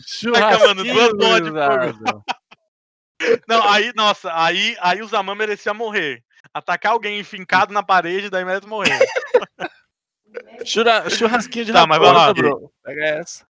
Churrasquinho. 0.06 1.14
Gurizada. 1.16 1.94
Não, 3.48 3.68
aí, 3.70 3.92
nossa, 3.96 4.32
aí, 4.34 4.76
aí 4.82 5.02
o 5.02 5.08
Zaman 5.08 5.36
merecia 5.36 5.74
morrer. 5.74 6.24
Atacar 6.54 6.94
alguém 6.94 7.20
enfincado 7.20 7.74
na 7.74 7.84
parede, 7.84 8.30
daí 8.30 8.44
merece 8.44 8.66
morrer. 8.68 8.98
Churra- 10.66 11.10
Churrasquinho 11.10 11.66
de 11.66 11.74
Tá, 11.74 11.86
mas 11.86 12.00
vai 12.00 12.12
lá. 12.14 12.34
bro. 12.34 12.72
Pega 12.84 13.04
essa. 13.06 13.46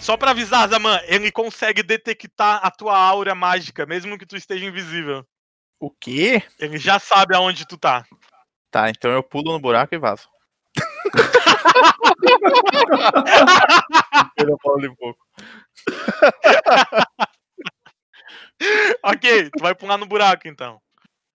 Só 0.00 0.16
pra 0.16 0.30
avisar, 0.30 0.66
Zaman, 0.68 0.98
ele 1.04 1.30
consegue 1.30 1.82
detectar 1.82 2.64
a 2.64 2.70
tua 2.70 2.98
aura 2.98 3.34
mágica, 3.34 3.84
mesmo 3.84 4.16
que 4.18 4.24
tu 4.24 4.34
esteja 4.36 4.64
invisível. 4.64 5.26
O 5.78 5.90
quê? 5.90 6.42
Ele 6.58 6.78
já 6.78 6.98
sabe 6.98 7.36
aonde 7.36 7.66
tu 7.66 7.76
tá. 7.76 8.06
Tá, 8.70 8.88
então 8.88 9.10
eu 9.10 9.22
pulo 9.22 9.52
no 9.52 9.60
buraco 9.60 9.94
e 9.94 9.98
vazo. 9.98 10.26
Pela 14.36 14.56
bola 14.62 14.80
de 14.80 14.88
fogo. 14.96 15.18
ok, 19.04 19.50
tu 19.50 19.62
vai 19.62 19.74
pular 19.74 19.98
no 19.98 20.06
buraco 20.06 20.48
então. 20.48 20.80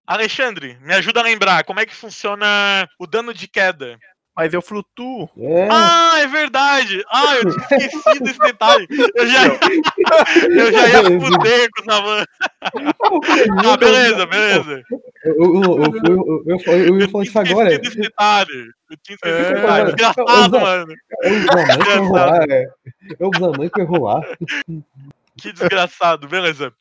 Alexandre, 0.08 0.78
me 0.82 0.94
ajuda 0.94 1.20
a 1.20 1.24
lembrar 1.24 1.64
como 1.64 1.80
é 1.80 1.86
que 1.86 1.96
funciona 1.96 2.88
o 3.00 3.08
dano 3.08 3.34
de 3.34 3.48
queda. 3.48 3.98
Mas 4.36 4.54
eu 4.54 4.62
flutuo. 4.62 5.30
É, 5.40 5.68
Ah, 5.72 6.16
é 6.20 6.28
verdade! 6.28 7.02
Ah, 7.10 7.36
eu 7.38 7.52
tinha 7.68 7.78
esquecido 7.88 8.24
desse 8.26 8.40
detalhe. 8.40 8.86
Eu 9.16 9.28
já, 9.28 9.44
eu 10.50 10.72
já 10.74 10.88
ia 10.90 11.04
fuder 11.04 11.70
com 11.72 11.82
o 11.82 11.94
Zaman. 11.94 12.26
Ah, 13.66 13.78
beleza, 13.78 14.26
beleza. 14.26 14.84
eu, 15.24 15.34
eu, 15.36 15.54
eu, 15.64 15.84
eu, 15.84 16.44
eu, 16.48 16.58
eu, 16.66 16.86
eu 16.88 17.00
ia 17.00 17.10
falar 17.10 17.24
isso 17.24 17.32
tinha 17.32 17.44
agora. 17.52 17.70
esquecido 17.72 17.82
desse 17.96 17.98
detalhe. 18.10 18.72
Eu 18.92 18.98
tinha 19.04 19.16
esquecido 19.16 19.38
É, 19.38 19.42
desse 19.42 19.54
detalhe. 19.54 19.86
Desgraçado, 19.96 20.52
Zé. 20.52 20.60
mano. 20.64 20.94
É 21.24 21.32
o 21.32 21.42
Zaman 21.42 21.78
que 21.78 21.86
vai 21.86 21.98
rolar. 22.00 22.46
É, 22.50 22.64
é 23.20 23.26
o 23.26 23.32
Zaman 23.40 23.70
que 23.70 23.84
vai 23.84 23.86
rolar. 23.86 24.22
Que 25.42 25.52
desgraçado, 25.54 26.28
beleza. 26.28 26.74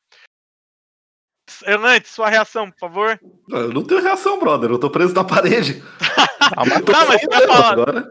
Hernandes, 1.66 2.10
sua 2.10 2.28
reação, 2.30 2.70
por 2.70 2.78
favor. 2.78 3.20
Eu 3.50 3.68
não 3.72 3.84
tenho 3.84 4.02
reação, 4.02 4.38
brother. 4.38 4.70
Eu 4.70 4.78
tô 4.78 4.90
preso 4.90 5.14
na 5.14 5.24
parede. 5.24 5.82
Ah, 6.56 6.62
mas 6.66 6.82
Tá, 6.84 7.06
mas 7.06 7.20
tu 7.22 7.28
quer 7.30 7.46
falar 7.46 7.72
Agora, 7.72 8.06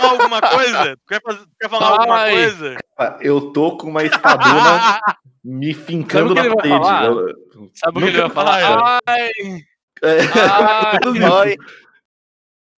alguma 0.00 0.40
coisa? 0.40 0.96
Tu 0.96 1.02
quer, 1.06 1.20
fazer, 1.22 1.44
quer 1.60 1.68
falar 1.68 1.88
alguma 1.90 2.16
Ai. 2.22 2.32
coisa? 2.32 2.76
eu 3.20 3.52
tô 3.52 3.76
com 3.76 3.88
uma 3.88 4.02
espadona 4.04 5.00
me 5.44 5.74
fincando 5.74 6.34
na 6.34 6.40
ele 6.46 6.54
vai 6.54 6.80
parede. 6.80 7.06
Eu- 7.06 7.70
Sabe 7.74 7.98
o 7.98 8.00
que 8.00 8.06
ele 8.08 8.20
vai 8.22 8.30
falar? 8.30 9.00
Ai, 9.06 9.30
É, 10.02 10.20
ai. 10.22 10.98
Ai. 11.50 11.56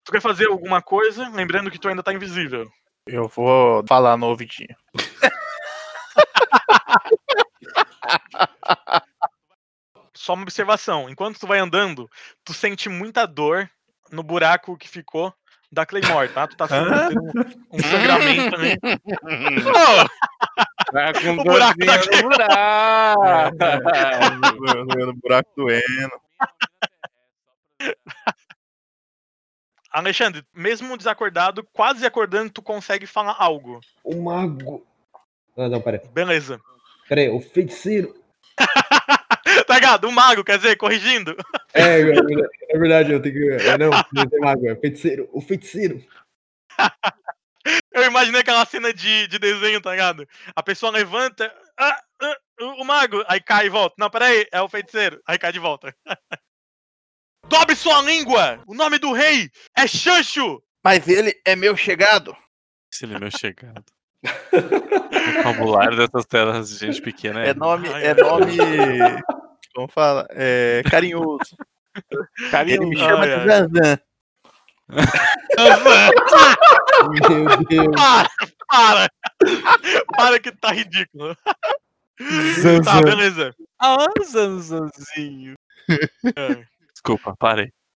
Tu 0.03 0.11
quer 0.11 0.21
fazer 0.21 0.47
alguma 0.49 0.81
coisa? 0.81 1.29
Lembrando 1.29 1.71
que 1.71 1.79
tu 1.79 1.87
ainda 1.87 2.03
tá 2.03 2.11
invisível. 2.13 2.67
Eu 3.07 3.29
vou 3.29 3.81
falar 3.87 4.17
no 4.17 4.27
ouvidinho. 4.27 4.75
Só 10.15 10.33
uma 10.33 10.43
observação. 10.43 11.09
Enquanto 11.09 11.39
tu 11.39 11.47
vai 11.47 11.59
andando, 11.59 12.09
tu 12.43 12.53
sente 12.53 12.89
muita 12.89 13.25
dor 13.25 13.69
no 14.11 14.23
buraco 14.23 14.77
que 14.77 14.87
ficou 14.87 15.33
da 15.71 15.85
Claymore, 15.85 16.29
tá? 16.29 16.47
Tu 16.47 16.55
tá 16.55 16.67
sentindo 16.67 17.21
um, 17.21 17.77
um 17.77 17.79
sangramento 17.79 18.55
ali. 18.55 18.77
Ô, 19.65 20.35
Tá 20.91 21.13
com 21.13 21.31
O 21.31 21.43
buraco 21.43 21.79
tá 21.85 21.97
no 21.97 22.29
buraco. 22.29 22.55
no, 25.05 25.13
buraco 25.13 25.49
doendo. 25.57 26.21
Alexandre, 29.91 30.45
mesmo 30.53 30.97
desacordado, 30.97 31.63
quase 31.73 32.05
acordando, 32.05 32.49
tu 32.51 32.61
consegue 32.61 33.05
falar 33.05 33.35
algo. 33.37 33.79
O 34.03 34.21
mago. 34.21 34.85
Ah, 35.57 35.69
não, 35.69 35.81
pera. 35.81 36.01
Beleza. 36.13 36.59
Pera 37.07 37.21
aí, 37.21 37.29
o 37.29 37.39
feiticeiro. 37.39 38.15
tá 39.67 39.75
ligado? 39.75 40.07
O 40.07 40.11
mago, 40.11 40.43
quer 40.43 40.57
dizer, 40.57 40.75
corrigindo. 40.77 41.35
É, 41.73 41.99
é 41.99 42.03
verdade, 42.03 42.41
é 42.69 42.77
verdade, 42.77 43.11
eu 43.11 43.21
tenho 43.21 43.35
que. 43.35 43.67
É, 43.67 43.77
não, 43.77 43.89
não 43.89 44.23
é 44.23 44.39
mago, 44.39 44.69
é 44.69 44.75
feiticeiro. 44.75 45.29
O 45.31 45.41
feiticeiro. 45.41 46.03
Eu 47.91 48.03
imaginei 48.03 48.41
aquela 48.41 48.63
cena 48.65 48.93
de, 48.93 49.27
de 49.27 49.39
desenho, 49.39 49.81
tá 49.81 49.89
ligado? 49.89 50.27
A 50.55 50.61
pessoa 50.61 50.91
levanta, 50.91 51.51
ah, 51.79 51.99
ah, 52.21 52.37
o, 52.61 52.83
o 52.83 52.85
mago, 52.85 53.23
aí 53.27 53.41
cai 53.41 53.65
e 53.65 53.69
volta. 53.69 53.95
Não, 53.97 54.09
peraí, 54.09 54.47
é 54.51 54.61
o 54.61 54.69
feiticeiro. 54.69 55.19
Aí 55.25 55.39
cai 55.39 55.51
de 55.51 55.57
volta. 55.57 55.95
Dobre 57.47 57.75
sua 57.75 58.01
língua! 58.01 58.63
O 58.67 58.73
nome 58.73 58.97
do 58.97 59.13
rei 59.13 59.49
é 59.77 59.87
Xancho! 59.87 60.61
Mas 60.83 61.07
ele 61.07 61.39
é 61.45 61.55
meu 61.55 61.75
chegado. 61.75 62.35
Se 62.91 63.05
ele 63.05 63.15
é 63.15 63.19
meu 63.19 63.31
chegado. 63.31 63.85
O 64.25 65.37
vocabulário 65.43 65.97
dessas 65.97 66.25
telas 66.25 66.69
de 66.69 66.77
gente 66.85 67.01
pequena 67.01 67.43
é. 67.43 67.49
É 67.49 67.53
nome. 67.53 67.89
Ai, 67.93 68.05
É 68.07 68.13
nome. 68.13 68.57
Como 69.73 69.87
fala? 69.87 70.27
É 70.31 70.81
carinhoso. 70.89 71.55
Ele 72.65 72.85
me 72.85 72.97
chama 72.97 73.23
Ai, 73.23 73.27
de 73.27 73.33
ai. 73.33 73.47
Zazan. 73.47 73.99
Meu 77.29 77.57
Deus. 77.67 77.95
Para, 77.95 78.29
para! 78.67 79.09
Para 80.15 80.39
que 80.39 80.51
tá 80.51 80.71
ridículo. 80.71 81.35
Tá, 82.83 83.01
beleza. 83.01 83.53
Ah, 83.79 84.07
Zanzanzinho. 84.23 85.55
É. 85.89 86.65
Desculpa, 86.93 87.35
parei. 87.37 87.71